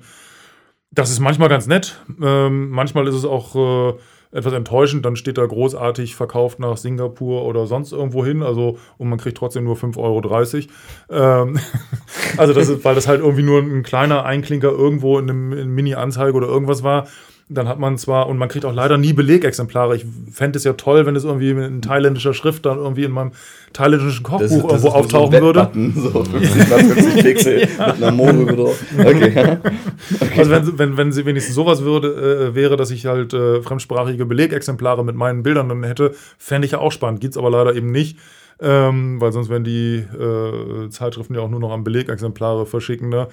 Das 0.91 1.11
ist 1.11 1.21
manchmal 1.21 1.51
ganz 1.51 1.67
nett. 1.67 2.03
Ähm, 2.23 2.71
manchmal 2.71 3.07
ist 3.07 3.15
es 3.15 3.27
auch 3.27 3.55
äh, 3.55 3.99
etwas 4.31 4.53
enttäuschend. 4.53 5.05
Dann 5.05 5.17
steht 5.17 5.39
da 5.39 5.47
großartig 5.47 6.17
verkauft 6.17 6.59
nach 6.59 6.77
Singapur 6.77 7.45
oder 7.45 7.67
sonst 7.67 7.93
irgendwo 7.93 8.25
hin. 8.25 8.43
Also, 8.43 8.79
und 8.97 9.09
man 9.09 9.19
kriegt 9.19 9.39
trotzdem 9.39 9.65
nur 9.65 9.77
5,30 9.77 10.69
Euro. 11.11 11.43
Ähm, 11.51 11.61
also, 12.37 12.53
das 12.53 12.69
ist, 12.69 12.85
weil 12.85 12.95
das 12.95 13.09
halt 13.09 13.21
irgendwie 13.21 13.43
nur 13.43 13.61
ein 13.61 13.83
kleiner 13.83 14.25
Einklinker 14.25 14.71
irgendwo 14.71 15.19
in 15.19 15.31
einem 15.31 15.75
Mini-Anzeige 15.75 16.35
oder 16.35 16.47
irgendwas 16.47 16.83
war 16.83 17.07
dann 17.51 17.67
hat 17.67 17.79
man 17.79 17.97
zwar, 17.97 18.29
und 18.29 18.37
man 18.37 18.49
kriegt 18.49 18.65
auch 18.65 18.75
leider 18.75 18.99
nie 18.99 19.15
Belegexemplare. 19.15 19.97
Ich 19.97 20.05
fände 20.31 20.59
es 20.59 20.65
ja 20.65 20.75
toll, 20.75 21.07
wenn 21.07 21.17
es 21.17 21.25
irgendwie 21.25 21.51
in 21.51 21.81
thailändischer 21.81 22.35
Schrift 22.35 22.67
dann 22.67 22.77
irgendwie 22.77 23.05
in 23.05 23.11
meinem 23.11 23.33
thailändischen 23.73 24.23
Kochbuch 24.23 24.41
das, 24.41 24.51
das 24.51 24.85
irgendwo 24.85 24.89
auftauchen 24.89 25.33
so 25.33 25.41
würde. 25.41 25.71
So 25.95 26.25
50 26.25 26.69
mal 26.69 26.79
50 26.79 27.23
Pixel 27.23 27.69
ja. 27.79 27.87
mit 27.87 27.97
einer 27.97 28.11
Mohrrübe 28.13 28.55
drauf. 28.55 28.83
Okay. 28.99 29.59
okay. 30.21 30.39
Also 30.39 30.51
wenn, 30.51 30.79
wenn, 30.79 30.97
wenn 30.99 31.13
sie 31.13 31.25
wenigstens 31.25 31.55
sowas 31.55 31.83
würde, 31.83 32.51
äh, 32.51 32.55
wäre, 32.55 32.77
dass 32.77 32.91
ich 32.91 33.07
halt 33.07 33.33
äh, 33.33 33.63
fremdsprachige 33.63 34.27
Belegexemplare 34.27 35.03
mit 35.03 35.17
meinen 35.17 35.43
Bildern 35.43 35.71
dann 35.71 35.85
hätte, 35.85 36.15
fände 36.37 36.67
ich 36.67 36.73
ja 36.73 36.79
auch 36.79 36.93
spannend. 36.93 37.21
Gibt 37.21 37.33
es 37.33 37.39
aber 37.39 37.51
leider 37.51 37.75
eben 37.75 37.91
nicht 37.91 38.19
ähm, 38.61 39.21
weil 39.21 39.33
sonst 39.33 39.49
werden 39.49 39.65
die 39.65 39.97
äh, 39.97 40.89
Zeitschriften 40.91 41.35
ja 41.35 41.41
auch 41.41 41.49
nur 41.49 41.61
noch 41.61 41.71
an 41.71 41.85
Belegexemplare 41.85 42.67
verschicken. 42.67 43.09
Ne? 43.09 43.29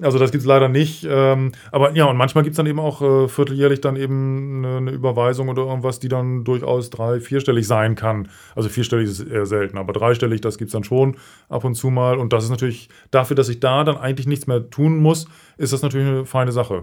Also 0.00 0.18
das 0.18 0.32
gibt 0.32 0.42
es 0.42 0.46
leider 0.46 0.68
nicht. 0.68 1.06
Ähm, 1.08 1.52
aber 1.70 1.92
ja, 1.92 2.06
und 2.06 2.16
manchmal 2.16 2.42
gibt 2.42 2.54
es 2.54 2.56
dann 2.56 2.66
eben 2.66 2.80
auch 2.80 3.00
äh, 3.00 3.28
vierteljährlich 3.28 3.80
dann 3.80 3.96
eben 3.96 4.64
eine, 4.64 4.76
eine, 4.78 4.90
Überweisung 4.90 5.48
oder 5.48 5.62
irgendwas, 5.62 6.00
die 6.00 6.08
dann 6.08 6.44
durchaus 6.44 6.90
drei-, 6.90 7.20
vierstellig 7.20 7.66
sein 7.66 7.94
kann. 7.94 8.28
Also 8.56 8.68
vierstellig 8.68 9.08
ist 9.08 9.20
eher 9.20 9.46
selten, 9.46 9.78
aber 9.78 9.92
dreistellig, 9.92 10.40
das 10.40 10.58
gibt 10.58 10.70
es 10.70 10.72
dann 10.72 10.84
schon 10.84 11.16
ab 11.48 11.64
und 11.64 11.74
zu 11.74 11.90
mal. 11.90 12.18
Und 12.18 12.32
das 12.32 12.44
ist 12.44 12.50
natürlich 12.50 12.88
dafür, 13.12 13.36
dass 13.36 13.48
ich 13.48 13.60
da 13.60 13.84
dann 13.84 13.96
eigentlich 13.96 14.26
nichts 14.26 14.46
mehr 14.46 14.70
tun 14.70 14.98
muss, 14.98 15.28
ist 15.56 15.72
das 15.72 15.82
natürlich 15.82 16.08
eine 16.08 16.26
feine 16.26 16.50
Sache. 16.50 16.82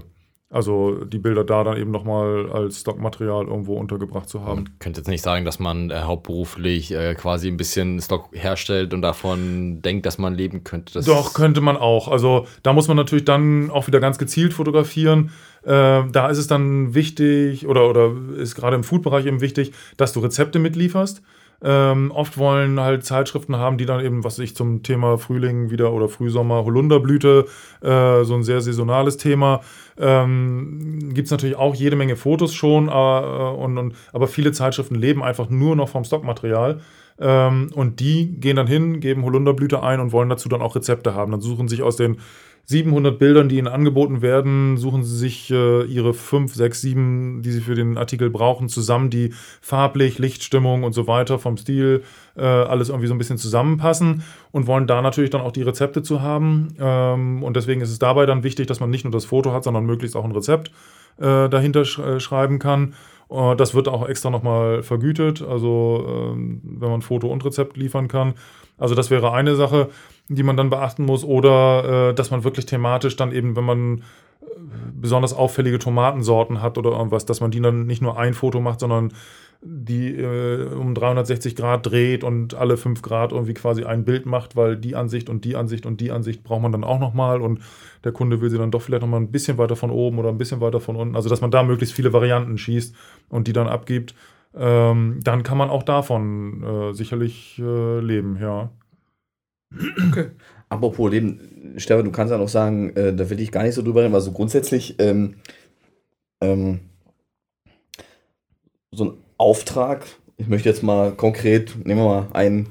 Also 0.52 1.06
die 1.06 1.18
Bilder 1.18 1.46
da 1.46 1.64
dann 1.64 1.78
eben 1.78 1.92
nochmal 1.92 2.52
als 2.52 2.82
Stockmaterial 2.82 3.46
irgendwo 3.46 3.76
untergebracht 3.76 4.28
zu 4.28 4.42
haben. 4.42 4.64
Man 4.64 4.80
könnte 4.80 5.00
jetzt 5.00 5.08
nicht 5.08 5.24
sagen, 5.24 5.46
dass 5.46 5.60
man 5.60 5.90
äh, 5.90 6.02
hauptberuflich 6.02 6.92
äh, 6.92 7.16
quasi 7.16 7.48
ein 7.48 7.56
bisschen 7.56 8.02
Stock 8.02 8.28
herstellt 8.34 8.94
und 8.94 9.02
davon 9.02 9.82
denkt, 9.82 10.06
dass 10.06 10.18
man 10.18 10.36
leben 10.36 10.66
könnte. 10.66 10.92
Das 10.92 11.06
Doch, 11.06 11.34
könnte 11.34 11.62
man 11.62 11.78
auch. 11.78 12.10
Also 12.10 12.48
da 12.64 12.74
muss 12.74 12.90
man 12.90 12.98
natürlich 12.98 13.24
dann 13.24 13.72
auch 13.72 13.88
wieder 13.88 14.02
ganz 14.02 14.18
gezielt 14.18 14.54
fotografieren. 14.54 15.32
Äh, 15.64 16.04
da 16.12 16.28
ist 16.30 16.38
es 16.38 16.48
dann 16.48 16.94
wichtig 16.94 17.66
oder, 17.66 17.90
oder 17.90 18.12
ist 18.38 18.56
gerade 18.56 18.76
im 18.76 18.84
Food-Bereich 18.84 19.28
eben 19.28 19.40
wichtig, 19.40 19.72
dass 19.96 20.12
du 20.12 20.20
Rezepte 20.20 20.60
mitlieferst. 20.60 21.22
Ähm, 21.64 22.12
oft 22.12 22.38
wollen 22.38 22.80
halt 22.80 23.06
Zeitschriften 23.06 23.56
haben, 23.56 23.78
die 23.78 23.86
dann 23.86 24.04
eben, 24.04 24.24
was 24.24 24.40
ich 24.40 24.56
zum 24.56 24.82
Thema 24.82 25.20
Frühling 25.20 25.70
wieder 25.70 25.94
oder 25.94 26.10
Frühsommer, 26.10 26.66
Holunderblüte, 26.66 27.46
äh, 27.82 28.24
so 28.24 28.34
ein 28.34 28.44
sehr 28.44 28.62
saisonales 28.62 29.18
Thema. 29.18 29.62
Ähm, 30.00 31.12
Gibt 31.14 31.28
es 31.28 31.32
natürlich 31.32 31.56
auch 31.56 31.76
jede 31.76 31.96
Menge 31.96 32.16
Fotos 32.16 32.54
schon, 32.56 32.88
äh, 32.88 32.92
und, 32.92 33.78
und, 33.78 33.96
aber 34.12 34.28
viele 34.28 34.52
Zeitschriften 34.52 34.96
leben 34.96 35.22
einfach 35.24 35.50
nur 35.50 35.76
noch 35.76 35.90
vom 35.90 36.04
Stockmaterial. 36.04 36.80
Ähm, 37.20 37.70
und 37.76 38.00
die 38.00 38.40
gehen 38.40 38.56
dann 38.56 38.66
hin, 38.66 39.00
geben 39.00 39.24
Holunderblüte 39.24 39.84
ein 39.84 40.00
und 40.00 40.12
wollen 40.12 40.30
dazu 40.30 40.50
dann 40.50 40.64
auch 40.64 40.76
Rezepte 40.76 41.14
haben. 41.14 41.32
Dann 41.32 41.42
suchen 41.42 41.68
sich 41.68 41.84
aus 41.84 41.96
den 41.96 42.18
700 42.66 43.20
Bildern, 43.20 43.50
die 43.50 43.58
ihnen 43.58 43.68
angeboten 43.68 44.22
werden, 44.22 44.78
suchen 44.78 45.04
sie 45.04 45.18
sich 45.18 45.52
äh, 45.52 45.84
ihre 45.84 46.14
5, 46.14 46.54
6, 46.54 46.82
7, 46.82 47.42
die 47.42 47.52
sie 47.52 47.62
für 47.62 47.76
den 47.76 47.98
Artikel 47.98 48.30
brauchen, 48.30 48.70
zusammen, 48.70 49.10
die 49.10 49.34
farblich, 49.62 50.20
Lichtstimmung 50.20 50.84
und 50.84 50.94
so 50.94 51.08
weiter 51.08 51.40
vom 51.40 51.58
Stil 51.58 52.04
äh, 52.38 52.44
alles 52.44 52.90
irgendwie 52.90 53.08
so 53.08 53.14
ein 53.14 53.18
bisschen 53.18 53.38
zusammenpassen 53.38 54.24
und 54.52 54.68
wollen 54.68 54.88
da 54.88 55.02
natürlich 55.02 55.30
dann 55.30 55.42
auch 55.42 55.52
die 55.52 55.64
Rezepte 55.64 56.02
zu 56.02 56.22
haben. 56.22 56.70
Ähm, 56.80 57.44
und 57.44 57.56
deswegen 57.56 57.82
ist 57.82 57.92
es 57.92 58.00
dabei 58.00 58.26
dann 58.26 58.44
wichtig, 58.44 58.68
dass 58.68 58.80
man 58.80 58.90
nicht 58.90 59.04
nur 59.04 59.12
das 59.12 59.26
Foto 59.26 59.52
hat, 59.52 59.64
sondern 59.64 59.86
möglichst 59.86 60.16
auch 60.16 60.26
ein 60.26 60.32
Rezept 60.32 60.72
äh, 61.18 61.50
dahinter 61.50 61.86
sch 61.86 62.00
äh, 62.00 62.20
schreiben 62.20 62.60
kann. 62.60 62.94
Äh, 63.30 63.56
das 63.56 63.74
wird 63.74 63.88
auch 63.88 64.08
extra 64.08 64.30
nochmal 64.30 64.84
vergütet, 64.84 65.42
also 65.42 66.06
ähm, 66.08 66.62
wenn 66.64 66.90
man 66.90 67.02
Foto 67.02 67.28
und 67.28 67.44
Rezept 67.46 67.78
liefern 67.78 68.08
kann. 68.08 68.36
Also 68.78 68.96
das 68.96 69.10
wäre 69.10 69.32
eine 69.32 69.56
Sache 69.56 69.90
die 70.30 70.44
man 70.44 70.58
dann 70.58 70.70
beachten 70.70 71.06
muss, 71.06 71.24
oder 71.24 72.10
äh, 72.10 72.14
dass 72.14 72.32
man 72.32 72.44
wirklich 72.44 72.66
thematisch 72.66 73.16
dann 73.16 73.32
eben, 73.32 73.56
wenn 73.56 73.66
man 73.66 73.98
äh, 74.42 74.46
besonders 74.94 75.34
auffällige 75.34 75.80
Tomatensorten 75.80 76.62
hat 76.62 76.78
oder 76.78 76.92
irgendwas, 76.92 77.26
dass 77.26 77.42
man 77.42 77.52
die 77.52 77.62
dann 77.62 77.86
nicht 77.86 78.02
nur 78.02 78.18
ein 78.18 78.34
Foto 78.34 78.60
macht, 78.62 78.80
sondern 78.80 79.14
die 79.64 80.16
äh, 80.16 80.66
um 80.74 80.96
360 80.96 81.56
Grad 81.56 81.86
dreht 81.86 82.24
und 82.24 82.56
alle 82.56 82.78
5 82.78 83.02
Grad 83.02 83.32
irgendwie 83.32 83.54
quasi 83.54 83.84
ein 83.84 84.06
Bild 84.06 84.26
macht, 84.26 84.56
weil 84.56 84.76
die 84.76 84.96
Ansicht 84.96 85.30
und 85.30 85.46
die 85.46 85.56
Ansicht 85.56 85.86
und 85.86 86.02
die 86.02 86.12
Ansicht 86.12 86.44
braucht 86.44 86.64
man 86.64 86.72
dann 86.72 86.84
auch 86.84 87.00
nochmal 87.00 87.42
und 87.42 87.60
der 88.04 88.12
Kunde 88.12 88.42
will 88.42 88.50
sie 88.50 88.58
dann 88.58 88.72
doch 88.72 88.82
vielleicht 88.82 89.04
nochmal 89.04 89.22
ein 89.22 89.32
bisschen 89.32 89.60
weiter 89.60 89.76
von 89.76 89.92
oben 89.92 90.18
oder 90.18 90.30
ein 90.30 90.40
bisschen 90.40 90.62
weiter 90.62 90.80
von 90.80 90.96
unten. 90.96 91.16
Also 91.16 91.30
dass 91.30 91.42
man 91.42 91.52
da 91.52 91.62
möglichst 91.62 91.96
viele 91.96 92.12
Varianten 92.12 92.58
schießt 92.58 92.96
und 93.30 93.48
die 93.48 93.54
dann 93.54 93.68
abgibt. 93.68 94.16
Ähm, 94.56 95.20
dann 95.24 95.44
kann 95.44 95.58
man 95.58 95.70
auch 95.70 95.84
davon 95.84 96.64
äh, 96.64 96.94
sicherlich 96.94 97.62
äh, 97.64 98.00
leben, 98.00 98.38
ja. 98.42 98.70
Okay. 99.74 100.32
Apropos 100.70 101.12
Leben, 101.12 101.76
Stefan, 101.78 102.06
du 102.06 102.12
kannst 102.12 102.32
ja 102.32 102.38
noch 102.38 102.50
sagen, 102.50 102.96
äh, 102.96 103.14
da 103.14 103.30
will 103.30 103.40
ich 103.40 103.52
gar 103.52 103.64
nicht 103.64 103.76
so 103.76 103.82
drüber 103.82 104.02
reden, 104.02 104.14
weil 104.14 104.22
so 104.22 104.32
grundsätzlich 104.32 104.96
ähm, 105.00 105.36
ähm, 106.42 106.80
so 108.92 109.06
ein 109.06 109.18
Auftrag, 109.38 110.06
ich 110.38 110.48
möchte 110.48 110.70
jetzt 110.70 110.84
mal 110.84 111.12
konkret, 111.14 111.76
nehmen 111.86 112.02
wir 112.02 112.08
mal 112.08 112.28
einen 112.34 112.70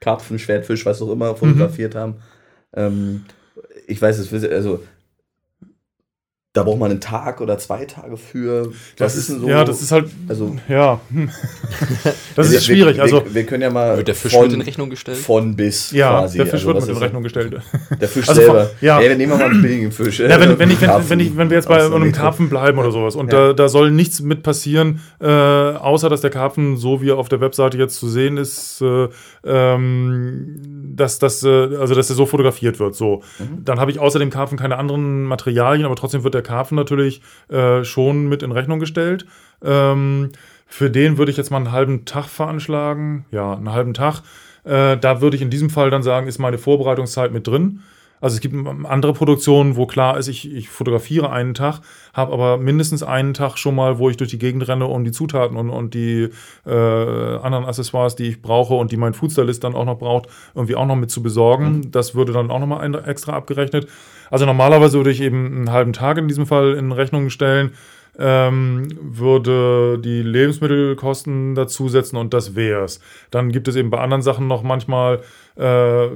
Karpfen, 0.00 0.38
Schwertfisch, 0.38 0.84
was 0.84 1.00
auch 1.00 1.10
immer, 1.10 1.36
fotografiert 1.36 1.94
mhm. 1.94 1.98
haben. 1.98 2.14
Ähm, 2.74 3.24
ich 3.86 4.00
weiß 4.00 4.18
es, 4.18 4.44
also 4.44 4.80
da 6.54 6.62
braucht 6.62 6.78
man 6.78 6.92
einen 6.92 7.00
Tag 7.00 7.40
oder 7.40 7.58
zwei 7.58 7.84
Tage 7.84 8.16
für. 8.16 8.70
Was 8.98 9.16
ist 9.16 9.28
denn 9.28 9.40
so? 9.40 9.48
Ja, 9.48 9.64
das 9.64 9.82
ist 9.82 9.90
halt. 9.90 10.08
Also, 10.28 10.54
ja. 10.68 11.00
das 12.36 12.52
ist 12.52 12.64
schwierig. 12.64 12.94
Wir, 12.96 13.02
also, 13.02 13.24
wir, 13.28 13.44
können 13.44 13.64
ja 13.64 13.70
mal. 13.70 13.96
Wird 13.96 14.06
der 14.06 14.14
Fisch 14.14 14.32
von, 14.32 14.44
mit 14.44 14.52
in 14.52 14.60
Rechnung 14.60 14.88
gestellt? 14.88 15.18
Von 15.18 15.56
bis. 15.56 15.90
Ja, 15.90 16.20
quasi. 16.20 16.38
der 16.38 16.46
Fisch 16.46 16.64
also, 16.64 16.66
wird 16.68 16.80
mit 16.82 16.88
in 16.90 16.96
Rechnung 16.96 17.22
gestellt. 17.24 17.60
Der 18.00 18.08
Fisch 18.08 18.28
also 18.28 18.40
selber. 18.40 18.70
Ja. 18.80 18.98
Hey, 18.98 19.08
wir 19.08 19.16
nehmen 19.16 19.36
mal 19.36 19.42
einen 19.42 19.62
billigen 19.62 19.90
Fisch. 19.90 20.20
Ja, 20.20 20.38
wenn, 20.38 20.56
wenn, 20.56 20.70
ich, 20.70 20.80
wenn, 20.80 20.90
wenn, 21.08 21.20
ich, 21.20 21.36
wenn 21.36 21.50
wir 21.50 21.56
jetzt 21.56 21.66
bei 21.66 21.84
einem 21.84 22.12
Karpfen 22.12 22.48
bleiben 22.48 22.78
oder 22.78 22.92
sowas 22.92 23.16
und 23.16 23.32
ja. 23.32 23.48
da, 23.48 23.52
da 23.52 23.68
soll 23.68 23.90
nichts 23.90 24.20
mit 24.20 24.44
passieren, 24.44 25.00
äh, 25.20 25.26
außer 25.26 26.08
dass 26.08 26.20
der 26.20 26.30
Karpfen, 26.30 26.76
so 26.76 27.02
wie 27.02 27.10
er 27.10 27.18
auf 27.18 27.28
der 27.28 27.40
Webseite 27.40 27.78
jetzt 27.78 27.96
zu 27.96 28.08
sehen 28.08 28.36
ist, 28.36 28.80
äh, 28.80 29.08
ähm, 29.44 30.60
dass, 30.94 31.18
dass, 31.18 31.42
äh, 31.42 31.48
also 31.48 31.96
dass 31.96 32.10
er 32.10 32.14
so 32.14 32.26
fotografiert 32.26 32.78
wird. 32.78 32.94
So. 32.94 33.22
Mhm. 33.40 33.64
Dann 33.64 33.80
habe 33.80 33.90
ich 33.90 33.98
außer 33.98 34.20
dem 34.20 34.30
Karpfen 34.30 34.56
keine 34.56 34.78
anderen 34.78 35.24
Materialien, 35.24 35.84
aber 35.84 35.96
trotzdem 35.96 36.22
wird 36.22 36.34
der 36.34 36.43
Karpfen 36.44 36.76
natürlich 36.76 37.20
äh, 37.48 37.82
schon 37.82 38.28
mit 38.28 38.44
in 38.44 38.52
Rechnung 38.52 38.78
gestellt. 38.78 39.26
Ähm, 39.64 40.30
für 40.66 40.90
den 40.90 41.18
würde 41.18 41.30
ich 41.30 41.36
jetzt 41.36 41.50
mal 41.50 41.56
einen 41.56 41.72
halben 41.72 42.04
Tag 42.04 42.26
veranschlagen. 42.26 43.24
Ja, 43.32 43.54
einen 43.54 43.72
halben 43.72 43.94
Tag. 43.94 44.22
Äh, 44.64 44.96
da 44.96 45.20
würde 45.20 45.36
ich 45.36 45.42
in 45.42 45.50
diesem 45.50 45.70
Fall 45.70 45.90
dann 45.90 46.02
sagen, 46.02 46.26
ist 46.26 46.38
meine 46.38 46.58
Vorbereitungszeit 46.58 47.32
mit 47.32 47.46
drin. 47.46 47.82
Also 48.20 48.36
es 48.36 48.40
gibt 48.40 48.54
andere 48.84 49.12
Produktionen, 49.12 49.76
wo 49.76 49.86
klar 49.86 50.16
ist, 50.16 50.28
ich, 50.28 50.50
ich 50.50 50.70
fotografiere 50.70 51.30
einen 51.30 51.52
Tag, 51.52 51.80
habe 52.14 52.32
aber 52.32 52.56
mindestens 52.56 53.02
einen 53.02 53.34
Tag 53.34 53.58
schon 53.58 53.74
mal, 53.74 53.98
wo 53.98 54.08
ich 54.08 54.16
durch 54.16 54.30
die 54.30 54.38
Gegend 54.38 54.66
renne, 54.66 54.86
um 54.86 55.04
die 55.04 55.12
Zutaten 55.12 55.56
und, 55.56 55.68
und 55.68 55.92
die 55.94 56.30
äh, 56.64 56.70
anderen 56.70 57.66
Accessoires, 57.66 58.16
die 58.16 58.28
ich 58.28 58.40
brauche 58.40 58.74
und 58.74 58.92
die 58.92 58.96
mein 58.96 59.14
Foodstylist 59.14 59.62
dann 59.62 59.74
auch 59.74 59.84
noch 59.84 59.98
braucht, 59.98 60.28
irgendwie 60.54 60.74
auch 60.74 60.86
noch 60.86 60.96
mit 60.96 61.10
zu 61.10 61.22
besorgen. 61.22 61.76
Mhm. 61.76 61.90
Das 61.90 62.14
würde 62.14 62.32
dann 62.32 62.50
auch 62.50 62.60
nochmal 62.60 62.94
extra 63.06 63.34
abgerechnet. 63.34 63.88
Also 64.30 64.46
normalerweise 64.46 64.96
würde 64.96 65.10
ich 65.10 65.20
eben 65.20 65.46
einen 65.46 65.72
halben 65.72 65.92
Tag 65.92 66.18
in 66.18 66.28
diesem 66.28 66.46
Fall 66.46 66.74
in 66.74 66.92
Rechnung 66.92 67.30
stellen. 67.30 67.72
Ähm, 68.16 68.88
würde 69.00 69.98
die 69.98 70.22
Lebensmittelkosten 70.22 71.56
dazusetzen 71.56 72.16
und 72.16 72.32
das 72.32 72.54
wäre 72.54 72.84
es. 72.84 73.00
Dann 73.32 73.50
gibt 73.50 73.66
es 73.66 73.74
eben 73.74 73.90
bei 73.90 73.98
anderen 73.98 74.22
Sachen 74.22 74.46
noch 74.46 74.62
manchmal 74.62 75.20
äh, 75.56 76.08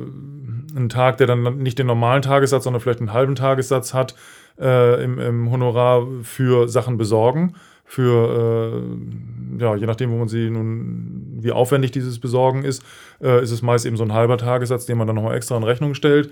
einen 0.76 0.89
Tag, 0.89 1.18
der 1.18 1.26
dann 1.26 1.59
nicht 1.59 1.78
den 1.78 1.86
normalen 1.86 2.22
Tagessatz, 2.22 2.64
sondern 2.64 2.80
vielleicht 2.80 3.01
einen 3.01 3.12
halben 3.12 3.34
Tagessatz 3.34 3.95
hat 3.95 4.14
äh, 4.61 5.03
im, 5.03 5.18
im, 5.18 5.51
Honorar 5.51 6.07
für 6.22 6.68
Sachen 6.68 6.99
besorgen. 6.99 7.55
Für, 7.84 8.82
äh, 8.82 9.62
ja, 9.62 9.74
je 9.74 9.86
nachdem, 9.86 10.11
wo 10.11 10.16
man 10.16 10.28
sie 10.28 10.51
nun, 10.51 11.39
wie 11.41 11.53
aufwendig 11.53 11.91
dieses 11.91 12.18
Besorgen 12.18 12.64
ist, 12.64 12.82
äh, 13.22 13.43
ist 13.43 13.51
es 13.51 13.62
meist 13.62 13.86
eben 13.86 13.97
so 13.97 14.05
ein 14.05 14.12
halber 14.12 14.36
Tagessatz, 14.36 14.84
den 14.84 14.99
man 14.99 15.07
dann 15.07 15.16
nochmal 15.16 15.36
extra 15.36 15.57
in 15.57 15.62
Rechnung 15.62 15.95
stellt. 15.95 16.30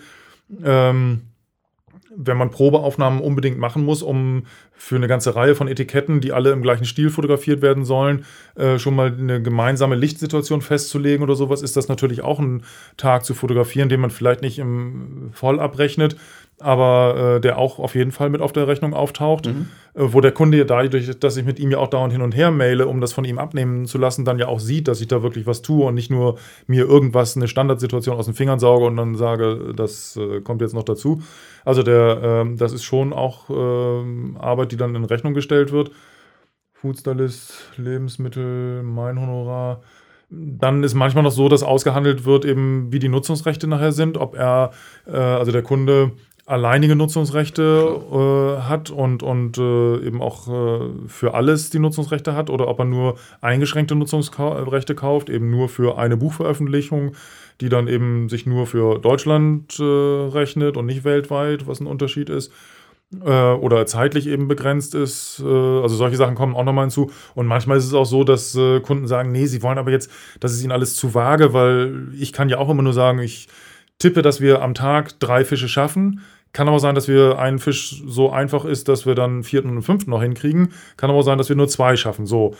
Ähm, 0.62 1.22
wenn 2.16 2.36
man 2.36 2.50
Probeaufnahmen 2.50 3.20
unbedingt 3.20 3.58
machen 3.58 3.84
muss, 3.84 4.02
um 4.02 4.44
für 4.72 4.96
eine 4.96 5.08
ganze 5.08 5.36
Reihe 5.36 5.54
von 5.54 5.68
Etiketten, 5.68 6.20
die 6.20 6.32
alle 6.32 6.50
im 6.50 6.62
gleichen 6.62 6.84
Stil 6.84 7.10
fotografiert 7.10 7.62
werden 7.62 7.84
sollen, 7.84 8.24
äh, 8.54 8.78
schon 8.78 8.94
mal 8.94 9.12
eine 9.12 9.42
gemeinsame 9.42 9.96
Lichtsituation 9.96 10.62
festzulegen 10.62 11.22
oder 11.22 11.34
sowas, 11.34 11.62
ist 11.62 11.76
das 11.76 11.88
natürlich 11.88 12.22
auch 12.22 12.38
ein 12.38 12.64
Tag 12.96 13.24
zu 13.24 13.34
fotografieren, 13.34 13.88
den 13.88 14.00
man 14.00 14.10
vielleicht 14.10 14.42
nicht 14.42 14.58
im 14.58 15.30
Voll 15.32 15.60
abrechnet, 15.60 16.16
aber 16.58 17.36
äh, 17.36 17.40
der 17.40 17.58
auch 17.58 17.78
auf 17.78 17.94
jeden 17.94 18.12
Fall 18.12 18.30
mit 18.30 18.40
auf 18.40 18.52
der 18.52 18.66
Rechnung 18.66 18.94
auftaucht, 18.94 19.46
Mhm. 19.46 19.68
äh, 19.94 20.12
wo 20.12 20.20
der 20.20 20.32
Kunde 20.32 20.56
ja 20.56 20.64
dadurch, 20.64 21.18
dass 21.18 21.36
ich 21.36 21.44
mit 21.44 21.58
ihm 21.58 21.70
ja 21.70 21.78
auch 21.78 21.88
dauernd 21.88 22.12
hin 22.12 22.22
und 22.22 22.34
her 22.34 22.50
maile, 22.50 22.86
um 22.86 23.00
das 23.00 23.12
von 23.12 23.24
ihm 23.24 23.38
abnehmen 23.38 23.84
zu 23.86 23.98
lassen, 23.98 24.24
dann 24.24 24.38
ja 24.38 24.48
auch 24.48 24.60
sieht, 24.60 24.88
dass 24.88 25.00
ich 25.00 25.08
da 25.08 25.22
wirklich 25.22 25.46
was 25.46 25.60
tue 25.62 25.84
und 25.84 25.94
nicht 25.94 26.10
nur 26.10 26.38
mir 26.66 26.86
irgendwas, 26.86 27.36
eine 27.36 27.46
Standardsituation 27.48 28.16
aus 28.16 28.24
den 28.24 28.34
Fingern 28.34 28.58
sauge 28.58 28.86
und 28.86 28.96
dann 28.96 29.16
sage, 29.16 29.74
das 29.76 30.16
äh, 30.16 30.40
kommt 30.40 30.62
jetzt 30.62 30.74
noch 30.74 30.84
dazu. 30.84 31.20
Also 31.64 31.82
der, 31.82 32.20
ähm, 32.22 32.56
das 32.56 32.72
ist 32.72 32.84
schon 32.84 33.12
auch 33.12 33.50
ähm, 33.50 34.36
Arbeit, 34.40 34.72
die 34.72 34.76
dann 34.76 34.94
in 34.94 35.04
Rechnung 35.04 35.34
gestellt 35.34 35.72
wird. 35.72 35.90
Foodstylist, 36.72 37.72
Lebensmittel, 37.76 38.82
mein 38.82 39.20
Honorar. 39.20 39.82
Dann 40.28 40.82
ist 40.82 40.94
manchmal 40.94 41.22
noch 41.22 41.30
so, 41.30 41.48
dass 41.48 41.62
ausgehandelt 41.62 42.24
wird, 42.24 42.44
eben 42.44 42.92
wie 42.92 42.98
die 42.98 43.08
Nutzungsrechte 43.08 43.68
nachher 43.68 43.92
sind, 43.92 44.18
ob 44.18 44.34
er, 44.36 44.72
äh, 45.06 45.16
also 45.16 45.52
der 45.52 45.62
Kunde, 45.62 46.12
alleinige 46.46 46.94
Nutzungsrechte 46.94 48.00
äh, 48.62 48.62
hat 48.62 48.90
und, 48.90 49.24
und 49.24 49.58
äh, 49.58 50.06
eben 50.06 50.22
auch 50.22 50.46
äh, 50.46 51.08
für 51.08 51.34
alles 51.34 51.70
die 51.70 51.80
Nutzungsrechte 51.80 52.34
hat 52.34 52.50
oder 52.50 52.68
ob 52.68 52.78
er 52.78 52.84
nur 52.84 53.16
eingeschränkte 53.40 53.96
Nutzungsrechte 53.96 54.94
kauft, 54.94 55.28
eben 55.28 55.50
nur 55.50 55.68
für 55.68 55.98
eine 55.98 56.16
Buchveröffentlichung, 56.16 57.12
die 57.60 57.68
dann 57.68 57.88
eben 57.88 58.28
sich 58.28 58.46
nur 58.46 58.68
für 58.68 59.00
Deutschland 59.00 59.76
äh, 59.80 59.82
rechnet 59.82 60.76
und 60.76 60.86
nicht 60.86 61.02
weltweit, 61.02 61.66
was 61.66 61.80
ein 61.80 61.88
Unterschied 61.88 62.30
ist 62.30 62.52
äh, 63.24 63.28
oder 63.28 63.84
zeitlich 63.86 64.28
eben 64.28 64.46
begrenzt 64.46 64.94
ist. 64.94 65.42
Äh, 65.44 65.46
also 65.48 65.96
solche 65.96 66.16
Sachen 66.16 66.36
kommen 66.36 66.54
auch 66.54 66.64
nochmal 66.64 66.84
hinzu. 66.84 67.10
Und 67.34 67.46
manchmal 67.46 67.78
ist 67.78 67.86
es 67.86 67.94
auch 67.94 68.06
so, 68.06 68.22
dass 68.22 68.56
Kunden 68.82 69.08
sagen, 69.08 69.32
nee, 69.32 69.46
sie 69.46 69.64
wollen 69.64 69.78
aber 69.78 69.90
jetzt, 69.90 70.12
das 70.38 70.52
ist 70.52 70.62
ihnen 70.62 70.72
alles 70.72 70.94
zu 70.94 71.12
vage, 71.12 71.52
weil 71.52 72.08
ich 72.16 72.32
kann 72.32 72.48
ja 72.48 72.58
auch 72.58 72.68
immer 72.68 72.82
nur 72.82 72.92
sagen, 72.92 73.18
ich 73.18 73.48
tippe, 73.98 74.22
dass 74.22 74.40
wir 74.40 74.62
am 74.62 74.74
Tag 74.74 75.18
drei 75.20 75.44
Fische 75.44 75.68
schaffen. 75.68 76.20
Kann 76.52 76.68
aber 76.68 76.78
sein, 76.80 76.94
dass 76.94 77.06
wir 77.08 77.38
einen 77.38 77.58
Fisch 77.58 78.02
so 78.06 78.30
einfach 78.30 78.64
ist, 78.64 78.88
dass 78.88 79.04
wir 79.04 79.14
dann 79.14 79.42
vierten 79.42 79.70
und 79.70 79.82
fünften 79.82 80.10
noch 80.10 80.22
hinkriegen. 80.22 80.72
Kann 80.96 81.10
aber 81.10 81.22
sein, 81.22 81.36
dass 81.38 81.48
wir 81.48 81.56
nur 81.56 81.68
zwei 81.68 81.96
schaffen. 81.96 82.24
So. 82.26 82.54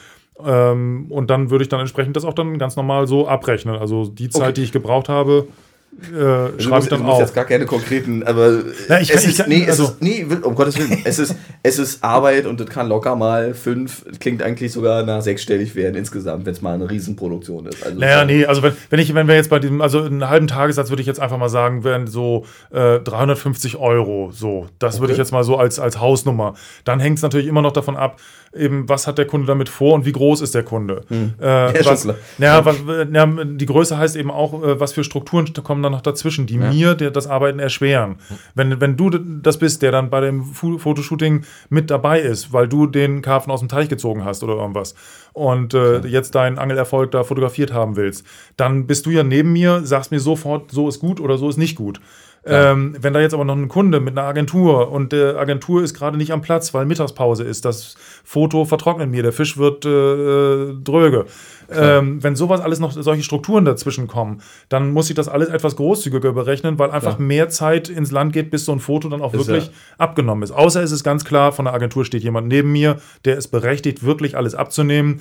Ähm, 0.44 1.06
und 1.08 1.30
dann 1.30 1.50
würde 1.50 1.62
ich 1.62 1.68
dann 1.68 1.80
entsprechend 1.80 2.14
das 2.16 2.24
auch 2.24 2.34
dann 2.34 2.58
ganz 2.58 2.76
normal 2.76 3.06
so 3.06 3.26
abrechnen. 3.26 3.76
Also 3.76 4.06
die 4.06 4.28
Zeit, 4.28 4.42
Okay. 4.42 4.52
die 4.54 4.62
ich 4.64 4.72
gebraucht 4.72 5.08
habe, 5.08 5.48
äh, 5.92 6.08
Du 6.10 6.52
schreibe 6.58 6.74
musst, 6.76 6.82
ich 6.86 6.90
dann 6.90 7.00
musst 7.00 7.12
auf. 7.14 7.20
jetzt 7.20 7.34
gar 7.34 7.44
keine 7.46 7.64
konkreten, 7.64 8.22
aber 8.22 8.62
Ja, 8.88 8.98
ich 9.00 9.10
es 9.10 9.22
kann- 9.22 9.30
ist, 9.30 9.40
ich 9.40 9.46
nee, 9.46 9.62
es 9.62 9.70
also- 9.80 9.84
ist, 9.84 10.02
nee, 10.02 10.26
um 10.42 10.54
Gottes 10.54 10.76
Willen, 10.78 11.00
es 11.04 11.18
ist, 11.18 11.34
es 11.62 11.78
ist 11.78 12.04
Arbeit 12.04 12.44
und 12.46 12.60
das 12.60 12.68
kann 12.68 12.88
locker 12.88 13.16
mal 13.16 13.54
fünf, 13.54 14.04
klingt 14.20 14.42
eigentlich 14.42 14.72
sogar 14.72 15.04
nach 15.04 15.22
sechsstellig 15.22 15.74
werden 15.74 15.94
insgesamt, 15.96 16.44
wenn 16.44 16.52
es 16.52 16.60
mal 16.60 16.74
eine 16.74 16.90
Riesenproduktion 16.90 17.66
ist. 17.66 17.82
Also 17.84 17.98
Naja, 17.98 18.24
nee, 18.26 18.44
also 18.44 18.62
wenn, 18.62 18.74
wenn 18.90 19.00
ich, 19.00 19.14
wenn 19.14 19.26
wir 19.26 19.36
jetzt 19.36 19.48
bei 19.48 19.58
diesem, 19.58 19.80
also 19.80 20.02
einen 20.02 20.28
halben 20.28 20.48
Tagessatz 20.48 20.90
würde 20.90 21.00
ich 21.00 21.06
jetzt 21.06 21.20
einfach 21.20 21.38
mal 21.38 21.48
sagen, 21.48 21.82
wären 21.82 22.06
so 22.06 22.44
äh, 22.72 22.98
350 23.00 23.76
Euro. 23.78 24.30
So, 24.32 24.66
das 24.78 25.00
würde 25.00 25.12
ich 25.12 25.16
Okay. 25.18 25.22
jetzt 25.22 25.32
mal 25.32 25.44
so 25.44 25.56
als, 25.56 25.78
als 25.78 25.98
Hausnummer. 25.98 26.54
Dann 26.84 27.00
hängt 27.00 27.16
es 27.16 27.22
natürlich 27.22 27.46
immer 27.46 27.62
noch 27.62 27.72
davon 27.72 27.96
ab, 27.96 28.18
eben, 28.56 28.88
was 28.88 29.06
hat 29.06 29.18
der 29.18 29.26
Kunde 29.26 29.46
damit 29.46 29.68
vor 29.68 29.94
und 29.94 30.04
wie 30.06 30.12
groß 30.12 30.40
ist 30.40 30.54
der 30.54 30.62
Kunde. 30.62 31.02
Äh, 31.40 31.78
ist 31.78 31.84
schon 31.84 31.92
was, 31.92 32.16
ja, 32.38 32.64
was, 32.64 32.76
ja, 33.12 33.26
die 33.26 33.66
Größe 33.66 33.96
heißt 33.96 34.16
eben 34.16 34.30
auch, 34.30 34.62
äh, 34.62 34.80
was 34.80 34.92
für 34.92 35.04
Strukturen 35.04 35.52
kommen 35.62 35.82
dann 35.82 35.92
noch 35.92 36.00
dazwischen, 36.00 36.46
die 36.46 36.58
mir 36.58 36.94
der, 36.94 37.10
das 37.10 37.26
Arbeiten 37.26 37.58
erschweren. 37.58 38.16
Wenn, 38.54 38.80
wenn 38.80 38.96
du 38.96 39.10
das 39.10 39.58
bist, 39.58 39.82
der 39.82 39.92
dann 39.92 40.10
bei 40.10 40.20
dem 40.20 40.44
Fotoshooting 40.44 41.44
mit 41.68 41.90
dabei 41.90 42.20
ist, 42.20 42.52
weil 42.52 42.68
du 42.68 42.86
den 42.86 43.22
Karpfen 43.22 43.52
aus 43.52 43.60
dem 43.60 43.68
Teich 43.68 43.88
gezogen 43.88 44.24
hast 44.24 44.42
oder 44.42 44.54
irgendwas 44.54 44.94
und 45.32 45.74
äh, 45.74 45.98
jetzt 46.06 46.34
deinen 46.34 46.58
Angelerfolg 46.58 47.10
da 47.10 47.22
fotografiert 47.22 47.72
haben 47.72 47.96
willst, 47.96 48.24
dann 48.56 48.86
bist 48.86 49.06
du 49.06 49.10
ja 49.10 49.22
neben 49.22 49.52
mir, 49.52 49.82
sagst 49.84 50.10
mir 50.10 50.20
sofort, 50.20 50.70
so 50.70 50.88
ist 50.88 50.98
gut 50.98 51.20
oder 51.20 51.36
so 51.36 51.48
ist 51.48 51.58
nicht 51.58 51.76
gut. 51.76 52.00
Ähm, 52.48 52.96
wenn 53.00 53.12
da 53.12 53.20
jetzt 53.20 53.34
aber 53.34 53.44
noch 53.44 53.56
ein 53.56 53.68
Kunde 53.68 53.98
mit 54.00 54.16
einer 54.16 54.26
Agentur 54.26 54.90
und 54.92 55.12
der 55.12 55.36
Agentur 55.36 55.82
ist 55.82 55.94
gerade 55.94 56.16
nicht 56.16 56.30
am 56.32 56.42
Platz, 56.42 56.72
weil 56.74 56.86
Mittagspause 56.86 57.42
ist, 57.42 57.64
das 57.64 57.96
Foto 58.24 58.64
vertrocknet 58.64 59.10
mir, 59.10 59.22
der 59.22 59.32
Fisch 59.32 59.56
wird 59.58 59.84
äh, 59.84 60.74
dröge. 60.82 61.26
Ähm, 61.68 62.22
wenn 62.22 62.36
sowas 62.36 62.60
alles 62.60 62.78
noch, 62.78 62.92
solche 62.92 63.24
Strukturen 63.24 63.64
dazwischen 63.64 64.06
kommen, 64.06 64.40
dann 64.68 64.92
muss 64.92 65.10
ich 65.10 65.16
das 65.16 65.26
alles 65.28 65.48
etwas 65.48 65.74
großzügiger 65.74 66.32
berechnen, 66.32 66.78
weil 66.78 66.92
einfach 66.92 67.16
Klar. 67.16 67.26
mehr 67.26 67.48
Zeit 67.48 67.88
ins 67.88 68.12
Land 68.12 68.32
geht, 68.32 68.52
bis 68.52 68.64
so 68.64 68.70
ein 68.72 68.78
Foto 68.78 69.08
dann 69.08 69.20
auch 69.22 69.34
Ist 69.34 69.48
wirklich 69.48 69.66
ja- 69.66 69.72
abgenommen 69.98 70.44
ist. 70.44 70.52
Außer 70.52 70.82
es 70.82 70.92
ist 70.92 71.02
ganz 71.02 71.24
klar, 71.24 71.50
von 71.50 71.64
der 71.64 71.74
Agentur 71.74 72.04
steht 72.04 72.22
jemand 72.22 72.46
neben 72.46 72.70
mir, 72.70 72.98
der 73.24 73.36
ist 73.36 73.48
berechtigt, 73.48 74.04
wirklich 74.04 74.36
alles 74.36 74.54
abzunehmen. 74.54 75.20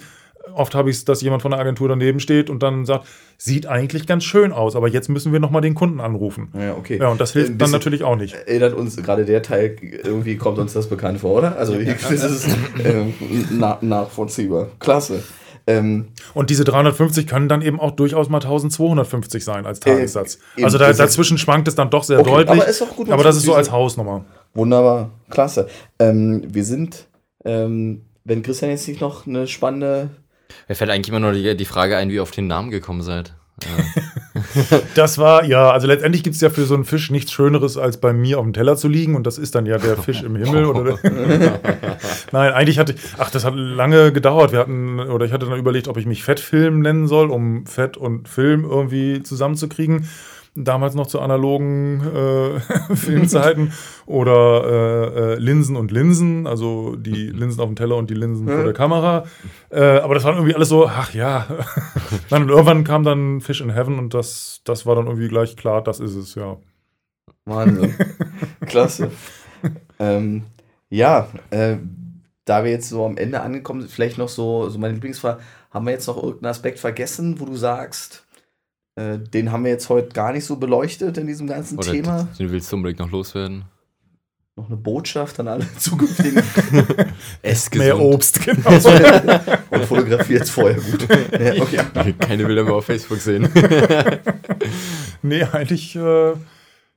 Oft 0.54 0.76
habe 0.76 0.89
ich 0.89 0.98
es, 0.98 1.06
dass 1.06 1.22
jemand 1.22 1.41
von 1.41 1.52
der 1.52 1.60
Agentur 1.60 1.89
daneben 1.89 2.20
steht 2.20 2.50
und 2.50 2.62
dann 2.64 2.86
sagt, 2.86 3.06
sieht 3.38 3.66
eigentlich 3.68 4.08
ganz 4.08 4.24
schön 4.24 4.52
aus, 4.52 4.76
aber 4.76 4.88
jetzt 4.88 5.10
müssen 5.10 5.34
wir 5.34 5.39
nochmal 5.39 5.62
den 5.62 5.76
Kunden 5.76 6.00
anrufen. 6.00 6.50
Ja, 6.58 6.74
okay. 6.76 6.98
Ja, 7.02 7.10
und 7.10 7.20
das 7.20 7.34
hilft 7.34 7.52
Ein 7.52 7.58
dann 7.58 7.72
natürlich 7.72 8.04
auch 8.04 8.16
nicht. 8.16 8.34
Erinnert 8.34 8.74
uns 8.74 8.96
gerade 8.98 9.26
der 9.26 9.41
Teil, 9.41 9.76
irgendwie 9.82 10.38
kommt 10.38 10.58
uns 10.60 10.74
das 10.74 10.88
bekannt 10.88 11.20
vor, 11.20 11.39
oder? 11.39 11.58
Also, 11.58 11.76
das 12.02 12.12
ist 12.12 12.48
ähm, 12.84 13.14
na, 13.52 13.78
nachvollziehbar. 13.82 14.68
Klasse. 14.80 15.24
Ähm, 15.68 16.10
Und 16.36 16.52
diese 16.52 16.64
350 16.64 17.26
können 17.26 17.50
dann 17.50 17.64
eben 17.64 17.80
auch 17.80 17.91
durchaus 17.91 18.30
mal 18.30 18.38
1250 18.38 19.43
sein 19.43 19.66
als 19.66 19.80
Tagessatz. 19.80 20.38
eben, 20.56 20.66
also 20.66 20.78
da, 20.78 20.93
dazwischen 20.93 21.39
schwankt 21.39 21.68
es 21.68 21.74
dann 21.74 21.89
doch 21.89 22.04
sehr 22.04 22.20
Okay, 22.20 22.30
deutlich. 22.30 22.50
aber 22.62 22.68
ist 22.68 22.84
auch 22.84 22.96
gut, 22.96 23.10
aber 23.10 23.24
das 23.24 23.36
ist 23.36 23.43
so 23.46 23.56
als 23.56 23.72
Hausnummer. 23.72 24.26
wunderbar. 24.54 25.10
Klasse. 25.32 25.68
Ähm, 25.98 26.43
wir 26.48 26.64
sind, 26.64 27.08
ähm, 27.46 28.02
wenn 28.24 28.43
Christian 28.43 28.70
jetzt 28.70 28.88
nicht 28.88 29.02
noch 29.02 29.26
eine 29.26 29.48
spannende 29.48 30.12
Mir 30.68 30.76
fällt 30.76 30.91
eigentlich 30.91 31.10
immer 31.10 31.20
nur 31.20 31.34
die, 31.34 31.56
die 31.56 31.66
Frage 31.66 31.98
ein, 31.98 32.10
wie 32.10 32.16
ihr 32.16 32.24
auf 32.24 32.32
den 32.32 32.48
Namen 32.48 32.72
gekommen 32.72 33.02
seid. 33.02 33.34
Äh, 33.62 34.02
Das 34.96 35.18
war, 35.18 35.46
ja, 35.46 35.72
also 35.72 35.88
letztendlich 35.88 36.24
gibt 36.24 36.36
es 36.36 36.41
ja 36.41 36.50
für 36.50 36.66
so 36.66 36.74
einen 36.74 36.86
Fisch 36.86 37.10
nichts 37.10 37.32
Schöneres, 37.32 37.78
als 37.78 37.98
bei 37.98 38.14
mir 38.14 38.39
auf 38.39 38.43
dem 38.43 38.54
Teller 38.54 38.76
zu 38.76 38.88
liegen. 38.88 39.16
Und 39.16 39.26
das 39.26 39.38
ist 39.38 39.56
dann 39.56 39.66
ja 39.66 39.78
der 39.78 39.98
Fisch 39.98 40.24
im 40.24 40.36
Himmel. 40.36 40.66
Oder 40.66 40.98
Nein, 42.32 42.54
eigentlich 42.54 42.80
hatte 42.80 42.93
ich, 42.93 43.00
ach, 43.18 43.32
das 43.32 43.46
hat 43.46 43.54
lange 43.56 44.12
gedauert. 44.12 44.52
Wir 44.52 44.60
hatten, 44.60 45.00
oder 45.00 45.26
ich 45.26 45.32
hatte 45.32 45.46
dann 45.46 45.60
überlegt, 45.60 45.88
ob 45.88 45.98
ich 45.98 46.06
mich 46.06 46.24
Fettfilm 46.24 46.80
nennen 46.82 47.08
soll, 47.08 47.30
um 47.30 47.66
Fett 47.66 47.98
und 47.98 48.28
Film 48.28 48.66
irgendwie 48.66 49.24
zusammenzukriegen. 49.24 50.08
Damals 50.58 50.95
noch 50.95 51.08
zu 51.08 51.20
analogen 51.20 52.01
äh, 52.01 52.60
Filmzeiten. 52.95 53.74
Oder 54.06 54.64
äh, 54.64 55.34
äh, 55.34 55.36
Linsen 55.36 55.76
und 55.76 55.91
Linsen, 55.91 56.47
also 56.47 56.95
die 56.95 57.28
Linsen 57.28 57.60
auf 57.60 57.68
dem 57.68 57.76
Teller 57.76 57.97
und 57.97 58.10
die 58.10 58.14
Linsen 58.14 58.47
vor 58.47 58.64
der 58.64 58.74
Kamera. 58.74 59.26
Äh, 59.70 59.99
aber 59.99 60.14
das 60.14 60.24
war 60.24 60.34
irgendwie 60.34 60.56
alles 60.56 60.70
so, 60.70 60.88
ach 60.88 61.14
ja. 61.14 61.45
Dann 62.30 62.43
und 62.43 62.49
irgendwann 62.49 62.84
kam 62.86 63.03
dann 63.03 63.41
Fish 63.41 63.60
in 63.60 63.70
Heaven 63.70 63.99
und 63.99 64.14
das, 64.14 64.62
das 64.64 64.86
war 64.86 64.95
dann 64.95 65.08
irgendwie 65.08 65.28
gleich 65.28 65.58
klar, 65.58 65.84
das 65.84 65.99
ist 65.99 66.16
es, 66.16 66.36
ja. 66.36 66.58
Wahnsinn. 67.45 67.93
Klasse. 68.66 69.12
ähm, 69.99 70.43
ja, 70.89 71.28
äh, 71.49 71.78
da 72.45 72.64
wir 72.64 72.72
jetzt 72.72 72.89
so 72.89 73.06
am 73.06 73.18
Ende 73.18 73.41
angekommen 73.41 73.82
sind, 73.82 73.91
vielleicht 73.91 74.18
noch 74.18 74.30
so, 74.30 74.70
so 74.70 74.80
meine 74.80 74.93
Lieblingsfrage, 74.93 75.41
haben 75.72 75.86
wir 75.86 75.91
jetzt 75.91 76.08
noch 76.08 76.18
irgendeinen 76.18 76.51
Aspekt 76.51 76.80
vergessen, 76.80 77.39
wo 77.39 77.45
du 77.45 77.56
sagst, 77.56 78.25
äh, 78.96 79.18
den 79.20 79.52
haben 79.52 79.64
wir 79.64 79.72
jetzt 79.72 79.89
heute 79.89 80.10
gar 80.10 80.32
nicht 80.32 80.46
so 80.46 80.56
beleuchtet 80.56 81.18
in 81.18 81.28
diesem 81.28 81.48
ganzen 81.48 81.78
oder 81.78 81.91
Thema? 81.91 82.28
den 82.39 82.52
willst 82.52 82.72
du 82.72 82.76
unbedingt 82.78 83.00
noch 83.00 83.12
loswerden? 83.12 83.66
Noch 84.58 84.68
eine 84.68 84.78
Botschaft 84.78 85.38
an 85.41 85.50
alle 85.50 85.66
zukünftigen 85.78 86.42
Es 87.42 87.70
Mehr 87.74 88.00
Obst, 88.00 88.42
genau. 88.42 88.70
und 89.70 89.86
fotografiert 89.86 90.43
es 90.43 90.50
vorher 90.50 90.80
gut. 90.80 91.05
Ja, 91.38 91.62
okay. 91.62 92.13
Keine 92.20 92.46
Bilder 92.46 92.63
mehr 92.63 92.74
auf 92.76 92.86
Facebook 92.86 93.20
sehen. 93.20 93.50
nee, 95.22 95.43
eigentlich, 95.43 95.96
äh, 95.97 96.34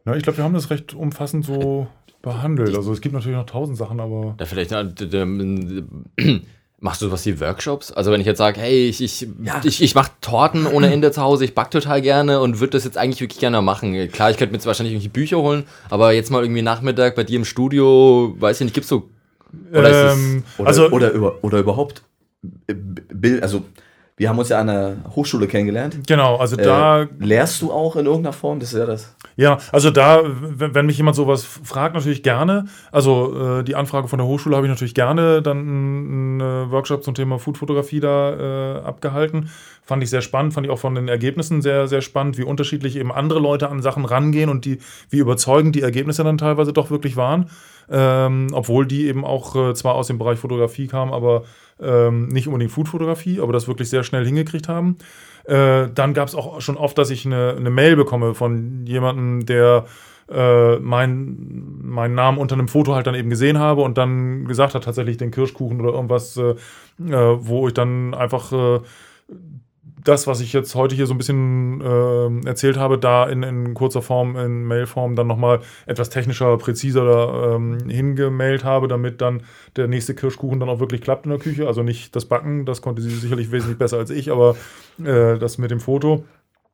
na, 0.04 0.14
ich 0.16 0.22
glaube, 0.22 0.36
wir 0.38 0.44
haben 0.44 0.54
das 0.54 0.70
recht 0.70 0.94
umfassend 0.94 1.46
so 1.46 1.88
behandelt. 2.22 2.76
Also 2.76 2.92
es 2.92 3.00
gibt 3.00 3.14
natürlich 3.14 3.36
noch 3.36 3.46
tausend 3.46 3.76
Sachen, 3.76 3.98
aber. 3.98 4.34
Da 4.38 4.44
vielleicht 4.44 4.70
äh, 4.72 4.84
d- 4.86 5.06
d- 5.06 6.40
machst 6.80 7.02
du 7.02 7.06
sowas 7.06 7.26
wie 7.26 7.40
Workshops? 7.40 7.90
Also 7.92 8.12
wenn 8.12 8.20
ich 8.20 8.26
jetzt 8.26 8.38
sage, 8.38 8.60
hey, 8.60 8.88
ich, 8.88 9.00
ich, 9.02 9.26
Ja. 9.42 9.60
ich, 9.64 9.82
ich 9.82 9.94
mache 9.94 10.12
Torten 10.20 10.66
ohne 10.66 10.92
Ende 10.92 11.10
zu 11.10 11.20
Hause, 11.22 11.44
ich 11.44 11.54
back 11.54 11.70
total 11.70 12.00
gerne 12.02 12.40
und 12.40 12.60
würde 12.60 12.72
das 12.72 12.84
jetzt 12.84 12.96
eigentlich 12.96 13.20
wirklich 13.20 13.40
gerne 13.40 13.60
machen. 13.62 14.08
Klar, 14.12 14.30
ich 14.30 14.36
könnte 14.36 14.52
mir 14.52 14.58
jetzt 14.58 14.66
wahrscheinlich 14.66 14.92
irgendwie 14.94 15.08
Bücher 15.08 15.38
holen, 15.38 15.64
aber 15.90 16.12
jetzt 16.12 16.30
mal 16.30 16.42
irgendwie 16.42 16.62
Nachmittag 16.62 17.16
bei 17.16 17.24
dir 17.24 17.36
im 17.36 17.44
Studio, 17.44 18.34
weiß 18.38 18.60
ich 18.60 18.64
nicht, 18.66 18.74
gibt's 18.74 18.88
so. 18.88 19.08
Oder 19.72 19.88
ist 19.90 19.96
es- 19.96 20.18
Ähm, 20.18 20.44
Oder, 20.58 20.68
also, 20.68 20.88
oder, 20.90 21.10
über, 21.10 21.38
oder 21.42 21.58
überhaupt 21.58 22.02
äh, 22.68 22.74
Bild, 22.74 23.42
also 23.42 23.62
wir 24.18 24.28
haben 24.28 24.38
uns 24.38 24.48
ja 24.48 24.60
an 24.60 24.66
der 24.66 24.96
Hochschule 25.14 25.46
kennengelernt. 25.46 26.00
Genau, 26.06 26.36
also 26.36 26.56
da. 26.56 27.02
Äh, 27.02 27.08
lehrst 27.20 27.62
du 27.62 27.72
auch 27.72 27.94
in 27.96 28.04
irgendeiner 28.04 28.32
Form? 28.32 28.58
Das 28.58 28.72
ist 28.72 28.78
ja 28.78 28.84
das. 28.84 29.14
Ja, 29.36 29.58
also 29.70 29.90
da, 29.90 30.22
wenn, 30.24 30.86
mich 30.86 30.96
jemand 30.96 31.14
sowas 31.14 31.44
fragt, 31.44 31.94
natürlich 31.94 32.24
gerne. 32.24 32.66
Also 32.90 33.60
äh, 33.60 33.64
die 33.64 33.76
Anfrage 33.76 34.08
von 34.08 34.18
der 34.18 34.26
Hochschule 34.26 34.56
habe 34.56 34.66
ich 34.66 34.70
natürlich 34.70 34.94
gerne 34.94 35.40
dann 35.40 35.58
einen 35.58 36.70
Workshop 36.72 37.04
zum 37.04 37.14
Thema 37.14 37.38
Foodfotografie 37.38 38.00
da 38.00 38.78
äh, 38.78 38.80
abgehalten. 38.80 39.50
Fand 39.84 40.02
ich 40.02 40.10
sehr 40.10 40.20
spannend, 40.20 40.52
fand 40.52 40.66
ich 40.66 40.72
auch 40.72 40.80
von 40.80 40.96
den 40.96 41.06
Ergebnissen 41.06 41.62
sehr, 41.62 41.86
sehr 41.86 42.02
spannend, 42.02 42.36
wie 42.36 42.42
unterschiedlich 42.42 42.96
eben 42.96 43.12
andere 43.12 43.38
Leute 43.38 43.68
an 43.68 43.80
Sachen 43.80 44.04
rangehen 44.04 44.50
und 44.50 44.64
die, 44.64 44.78
wie 45.10 45.18
überzeugend 45.18 45.76
die 45.76 45.82
Ergebnisse 45.82 46.24
dann 46.24 46.36
teilweise 46.36 46.72
doch 46.72 46.90
wirklich 46.90 47.16
waren. 47.16 47.48
Ähm, 47.90 48.48
obwohl 48.52 48.86
die 48.86 49.06
eben 49.06 49.24
auch 49.24 49.54
äh, 49.54 49.74
zwar 49.74 49.94
aus 49.94 50.08
dem 50.08 50.18
Bereich 50.18 50.38
Fotografie 50.38 50.88
kamen, 50.88 51.14
aber 51.14 51.44
ähm, 51.80 52.28
nicht 52.28 52.46
unbedingt 52.48 52.72
Foodfotografie, 52.72 53.40
aber 53.40 53.52
das 53.52 53.68
wirklich 53.68 53.90
sehr 53.90 54.04
schnell 54.04 54.24
hingekriegt 54.24 54.68
haben. 54.68 54.98
Äh, 55.44 55.88
dann 55.94 56.14
gab 56.14 56.28
es 56.28 56.34
auch 56.34 56.60
schon 56.60 56.76
oft, 56.76 56.98
dass 56.98 57.10
ich 57.10 57.24
eine, 57.24 57.54
eine 57.56 57.70
Mail 57.70 57.96
bekomme 57.96 58.34
von 58.34 58.84
jemandem, 58.86 59.46
der 59.46 59.86
äh, 60.30 60.76
mein, 60.76 61.78
meinen 61.82 62.14
Namen 62.14 62.38
unter 62.38 62.54
einem 62.54 62.68
Foto 62.68 62.94
halt 62.94 63.06
dann 63.06 63.14
eben 63.14 63.30
gesehen 63.30 63.58
habe 63.58 63.80
und 63.82 63.96
dann 63.96 64.46
gesagt 64.46 64.74
hat, 64.74 64.84
tatsächlich 64.84 65.16
den 65.16 65.30
Kirschkuchen 65.30 65.80
oder 65.80 65.94
irgendwas, 65.94 66.36
äh, 66.36 66.50
äh 66.50 67.38
wo 67.40 67.66
ich 67.68 67.74
dann 67.74 68.14
einfach 68.14 68.52
äh, 68.52 68.80
das, 70.08 70.26
was 70.26 70.40
ich 70.40 70.52
jetzt 70.54 70.74
heute 70.74 70.94
hier 70.94 71.06
so 71.06 71.14
ein 71.14 71.18
bisschen 71.18 71.80
äh, 71.82 72.48
erzählt 72.48 72.78
habe, 72.78 72.98
da 72.98 73.28
in, 73.28 73.42
in, 73.42 73.74
kurzer 73.74 74.00
Form, 74.00 74.36
in 74.36 74.64
Mailform 74.64 75.16
dann 75.16 75.26
nochmal 75.26 75.60
etwas 75.86 76.08
technischer, 76.08 76.56
präziser 76.56 77.54
ähm, 77.54 77.78
hingemailt 77.88 78.64
habe, 78.64 78.88
damit 78.88 79.20
dann 79.20 79.42
der 79.76 79.86
nächste 79.86 80.14
Kirschkuchen 80.14 80.60
dann 80.60 80.70
auch 80.70 80.80
wirklich 80.80 81.02
klappt 81.02 81.26
in 81.26 81.30
der 81.30 81.38
Küche. 81.38 81.66
Also 81.66 81.82
nicht 81.82 82.16
das 82.16 82.24
Backen, 82.24 82.64
das 82.64 82.80
konnte 82.80 83.02
sie 83.02 83.10
sicherlich 83.10 83.52
wesentlich 83.52 83.78
besser 83.78 83.98
als 83.98 84.10
ich, 84.10 84.32
aber 84.32 84.56
äh, 85.04 85.38
das 85.38 85.58
mit 85.58 85.70
dem 85.70 85.80
Foto. 85.80 86.24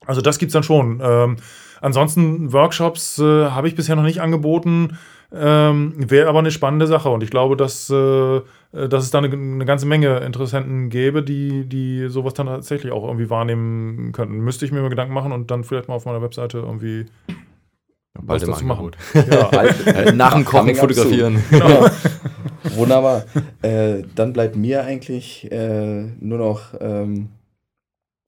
Also 0.06 0.20
das 0.20 0.39
gibt 0.39 0.51
es 0.51 0.55
dann 0.55 0.62
schon. 0.62 1.01
Ähm, 1.02 1.36
ansonsten 1.81 2.52
Workshops 2.52 3.19
äh, 3.19 3.47
habe 3.51 3.66
ich 3.66 3.74
bisher 3.74 3.97
noch 3.97 4.02
nicht 4.02 4.20
angeboten. 4.20 4.97
Ähm, 5.36 5.94
Wäre 5.97 6.28
aber 6.28 6.39
eine 6.39 6.52
spannende 6.52 6.86
Sache 6.86 7.09
und 7.09 7.23
ich 7.23 7.31
glaube, 7.31 7.56
dass, 7.56 7.90
äh, 7.90 8.40
dass 8.73 9.05
es 9.05 9.11
da 9.11 9.19
eine, 9.19 9.32
eine, 9.32 9.65
ganze 9.65 9.85
Menge 9.85 10.19
Interessenten 10.19 10.90
gäbe, 10.90 11.24
die, 11.24 11.69
die 11.69 12.06
sowas 12.09 12.35
dann 12.35 12.47
tatsächlich 12.47 12.93
auch 12.93 13.05
irgendwie 13.05 13.31
wahrnehmen 13.31 14.12
könnten. 14.12 14.39
Müsste 14.39 14.65
ich 14.65 14.70
mir 14.70 14.81
mal 14.81 14.90
Gedanken 14.90 15.12
machen 15.12 15.32
und 15.32 15.51
dann 15.51 15.65
vielleicht 15.65 15.89
mal 15.89 15.94
auf 15.94 16.06
meiner 16.06 16.23
Webseite 16.23 16.59
irgendwie 16.59 17.06
Bald 18.23 18.43
was 18.43 18.48
dazu 18.48 18.65
machen. 18.65 18.93
Ja, 19.15 19.51
halt, 19.52 20.15
nach 20.15 20.35
dem 20.35 20.44
Kochen 20.44 20.74
fotografieren. 20.77 21.43
Genau. 21.51 21.86
Wunderbar. 22.77 23.24
Äh, 23.62 24.05
dann 24.15 24.32
bleibt 24.32 24.56
mir 24.56 24.85
eigentlich 24.85 25.51
äh, 25.51 26.02
nur 26.20 26.39
noch 26.39 26.74
ähm, 26.81 27.31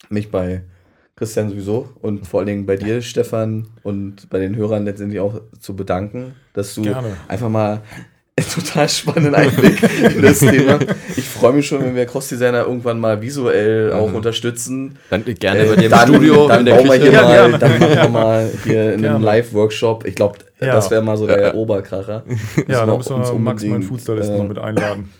mich 0.08 0.30
bei 0.30 0.64
Christian 1.16 1.48
sowieso 1.48 1.88
und 2.02 2.26
vor 2.26 2.40
allen 2.40 2.46
Dingen 2.46 2.66
bei 2.66 2.76
dir, 2.76 3.00
Stefan, 3.00 3.68
und 3.82 4.28
bei 4.28 4.38
den 4.38 4.54
Hörern 4.54 4.84
letztendlich 4.84 5.18
auch 5.18 5.40
zu 5.58 5.74
bedanken, 5.74 6.34
dass 6.52 6.74
du 6.74 6.82
Gerne. 6.82 7.16
einfach 7.26 7.48
mal 7.48 7.80
einen 8.38 8.48
total 8.50 8.86
spannenden 8.86 9.34
Einblick 9.34 9.82
in 10.14 10.20
das 10.20 10.40
Thema. 10.40 10.78
Ich 11.16 11.26
freue 11.26 11.54
mich 11.54 11.66
schon, 11.66 11.82
wenn 11.82 11.94
wir 11.94 12.04
Cross-Designer 12.04 12.66
irgendwann 12.66 13.00
mal 13.00 13.22
visuell 13.22 13.94
auch 13.94 14.10
mhm. 14.10 14.16
unterstützen. 14.16 14.98
Dann 15.08 15.24
gerne 15.24 15.60
äh, 15.60 15.68
bei 15.68 15.76
dir 15.76 15.84
im 15.84 15.90
dann, 15.90 16.08
Studio. 16.08 16.48
Dann, 16.48 16.64
bauen 16.66 16.84
wir 16.84 16.94
hier 16.96 17.12
ja, 17.12 17.22
mal, 17.22 17.34
gerne. 17.34 17.58
dann 17.58 17.78
machen 17.78 17.96
wir 17.96 18.08
mal 18.10 18.50
hier 18.64 18.92
in 18.92 19.06
einem 19.06 19.22
Live-Workshop. 19.22 20.06
Ich 20.06 20.16
glaube, 20.16 20.36
ja. 20.60 20.74
das 20.74 20.90
wäre 20.90 21.00
mal 21.00 21.16
so 21.16 21.26
der 21.26 21.54
Oberkracher. 21.54 22.24
Ja, 22.68 22.84
da 22.84 22.94
müssen 22.94 23.16
wir 23.16 23.38
Max, 23.38 23.64
meinen 23.64 23.82
Foodstylisten, 23.82 24.34
äh, 24.34 24.38
noch 24.38 24.48
mit 24.48 24.58
einladen. 24.58 25.10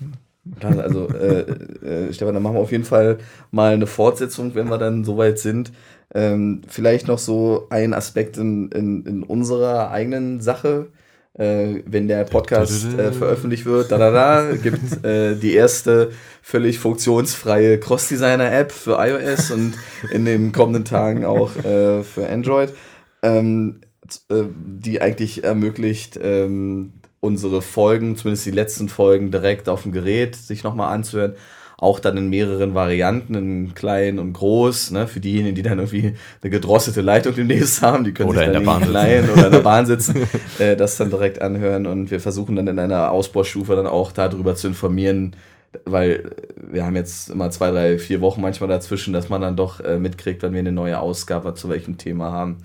Also, 0.61 1.09
äh, 1.09 1.41
äh, 1.41 2.13
Stefan, 2.13 2.35
dann 2.35 2.43
machen 2.43 2.57
wir 2.57 2.61
auf 2.61 2.73
jeden 2.73 2.85
Fall 2.85 3.19
mal 3.51 3.75
eine 3.75 3.87
Fortsetzung, 3.87 4.55
wenn 4.55 4.69
wir 4.69 4.79
dann 4.79 5.05
soweit 5.05 5.39
sind. 5.39 5.73
Ähm, 6.15 6.63
vielleicht 6.69 7.09
noch 7.09 7.19
so 7.19 7.67
ein 7.71 7.93
Aspekt 7.93 8.39
in, 8.39 8.71
in, 8.71 9.05
in 9.05 9.23
unserer 9.23 9.91
eigenen 9.91 10.41
Sache. 10.41 10.89
Äh, 11.35 11.83
wenn 11.85 12.09
der 12.09 12.25
Podcast 12.25 12.95
äh, 12.95 13.13
veröffentlicht 13.13 13.67
wird, 13.67 13.93
da 13.93 13.99
da 13.99 14.11
da, 14.11 14.57
gibt 14.57 15.05
äh, 15.05 15.35
die 15.35 15.53
erste 15.53 16.11
völlig 16.41 16.79
funktionsfreie 16.79 17.79
Cross-Designer-App 17.79 18.73
für 18.73 18.97
iOS 18.99 19.51
und 19.51 19.75
in 20.13 20.25
den 20.25 20.53
kommenden 20.53 20.87
Tagen 20.87 21.27
auch 21.27 21.55
äh, 21.57 22.03
für 22.03 22.27
Android, 22.31 22.73
ähm, 23.23 23.83
äh, 24.31 24.45
die 24.55 25.03
eigentlich 25.03 25.45
ermöglicht, 25.45 26.19
ähm, 26.23 26.95
unsere 27.21 27.63
Folgen, 27.63 28.17
zumindest 28.17 28.47
die 28.47 28.51
letzten 28.51 28.89
Folgen, 28.89 29.31
direkt 29.31 29.69
auf 29.69 29.83
dem 29.83 29.93
Gerät 29.93 30.37
sich 30.37 30.65
nochmal 30.65 30.93
anzuhören. 30.95 31.35
Auch 31.79 32.01
dann 32.01 32.17
in 32.17 32.31
mehreren 32.31 32.75
Varianten, 32.75 33.35
in 33.35 33.75
klein 33.75 34.19
und 34.19 34.33
groß, 34.33 34.93
ne, 34.93 35.07
für 35.07 35.21
diejenigen, 35.21 35.55
die 35.55 35.63
dann 35.63 35.79
irgendwie 35.79 36.15
eine 36.43 36.51
gedrosselte 36.51 37.03
Leitung 37.03 37.35
demnächst 37.35 37.83
haben, 37.83 38.03
die 38.05 38.15
können 38.15 38.31
oder 38.31 38.45
sich 38.45 38.53
dann 38.53 38.63
in, 38.63 38.83
in 38.83 38.89
klein 38.89 39.31
oder 39.31 39.47
in 39.47 39.53
der 39.53 39.59
Bahn 39.61 39.85
sitzen, 39.87 40.27
äh, 40.59 40.75
das 40.75 40.97
dann 40.97 41.11
direkt 41.11 41.43
anhören 41.43 41.87
und 41.87 42.11
wir 42.11 42.21
versuchen 42.21 42.57
dann 42.57 42.67
in 42.67 42.79
einer 42.79 43.11
Ausbaustufe 43.11 43.77
dann 43.77 43.87
auch 43.87 44.13
darüber 44.13 44.55
zu 44.55 44.69
informieren, 44.69 45.37
weil 45.85 46.31
wir 46.57 46.87
haben 46.87 46.97
jetzt 46.97 47.29
immer 47.29 47.51
zwei, 47.51 47.71
drei, 47.71 47.99
vier 47.99 48.23
Wochen 48.23 48.41
manchmal 48.41 48.71
dazwischen, 48.71 49.13
dass 49.13 49.29
man 49.29 49.43
dann 49.43 49.57
doch 49.57 49.81
äh, 49.81 49.99
mitkriegt, 49.99 50.43
wenn 50.43 50.55
wir 50.55 50.61
eine 50.61 50.73
neue 50.73 50.99
Ausgabe 50.99 51.53
zu 51.53 51.69
welchem 51.69 51.99
Thema 51.99 52.33
haben. 52.33 52.57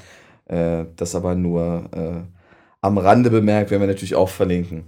Äh, 0.45 0.85
das 0.95 1.15
aber 1.15 1.35
nur 1.35 1.89
äh, 1.91 2.40
am 2.81 2.97
Rande 2.97 3.29
bemerkt, 3.29 3.71
werden 3.71 3.81
wir 3.81 3.87
natürlich 3.87 4.15
auch 4.15 4.29
verlinken. 4.29 4.85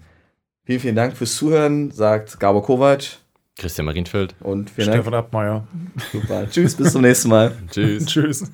Vielen, 0.66 0.80
vielen 0.80 0.96
Dank 0.96 1.16
fürs 1.16 1.36
Zuhören, 1.36 1.92
sagt 1.92 2.40
Gabor 2.40 2.64
Kovac. 2.64 3.18
Christian 3.58 3.86
Marienfeld. 3.86 4.36
Und 4.40 4.72
Stefan 4.72 5.12
Dank. 5.12 5.26
Abmeier. 5.26 5.68
Super. 6.12 6.50
Tschüss, 6.50 6.76
bis 6.76 6.92
zum 6.92 7.04
nächsten 7.04 7.30
Mal. 7.30 7.52
Tschüss. 7.70 8.06
Tschüss. 8.06 8.52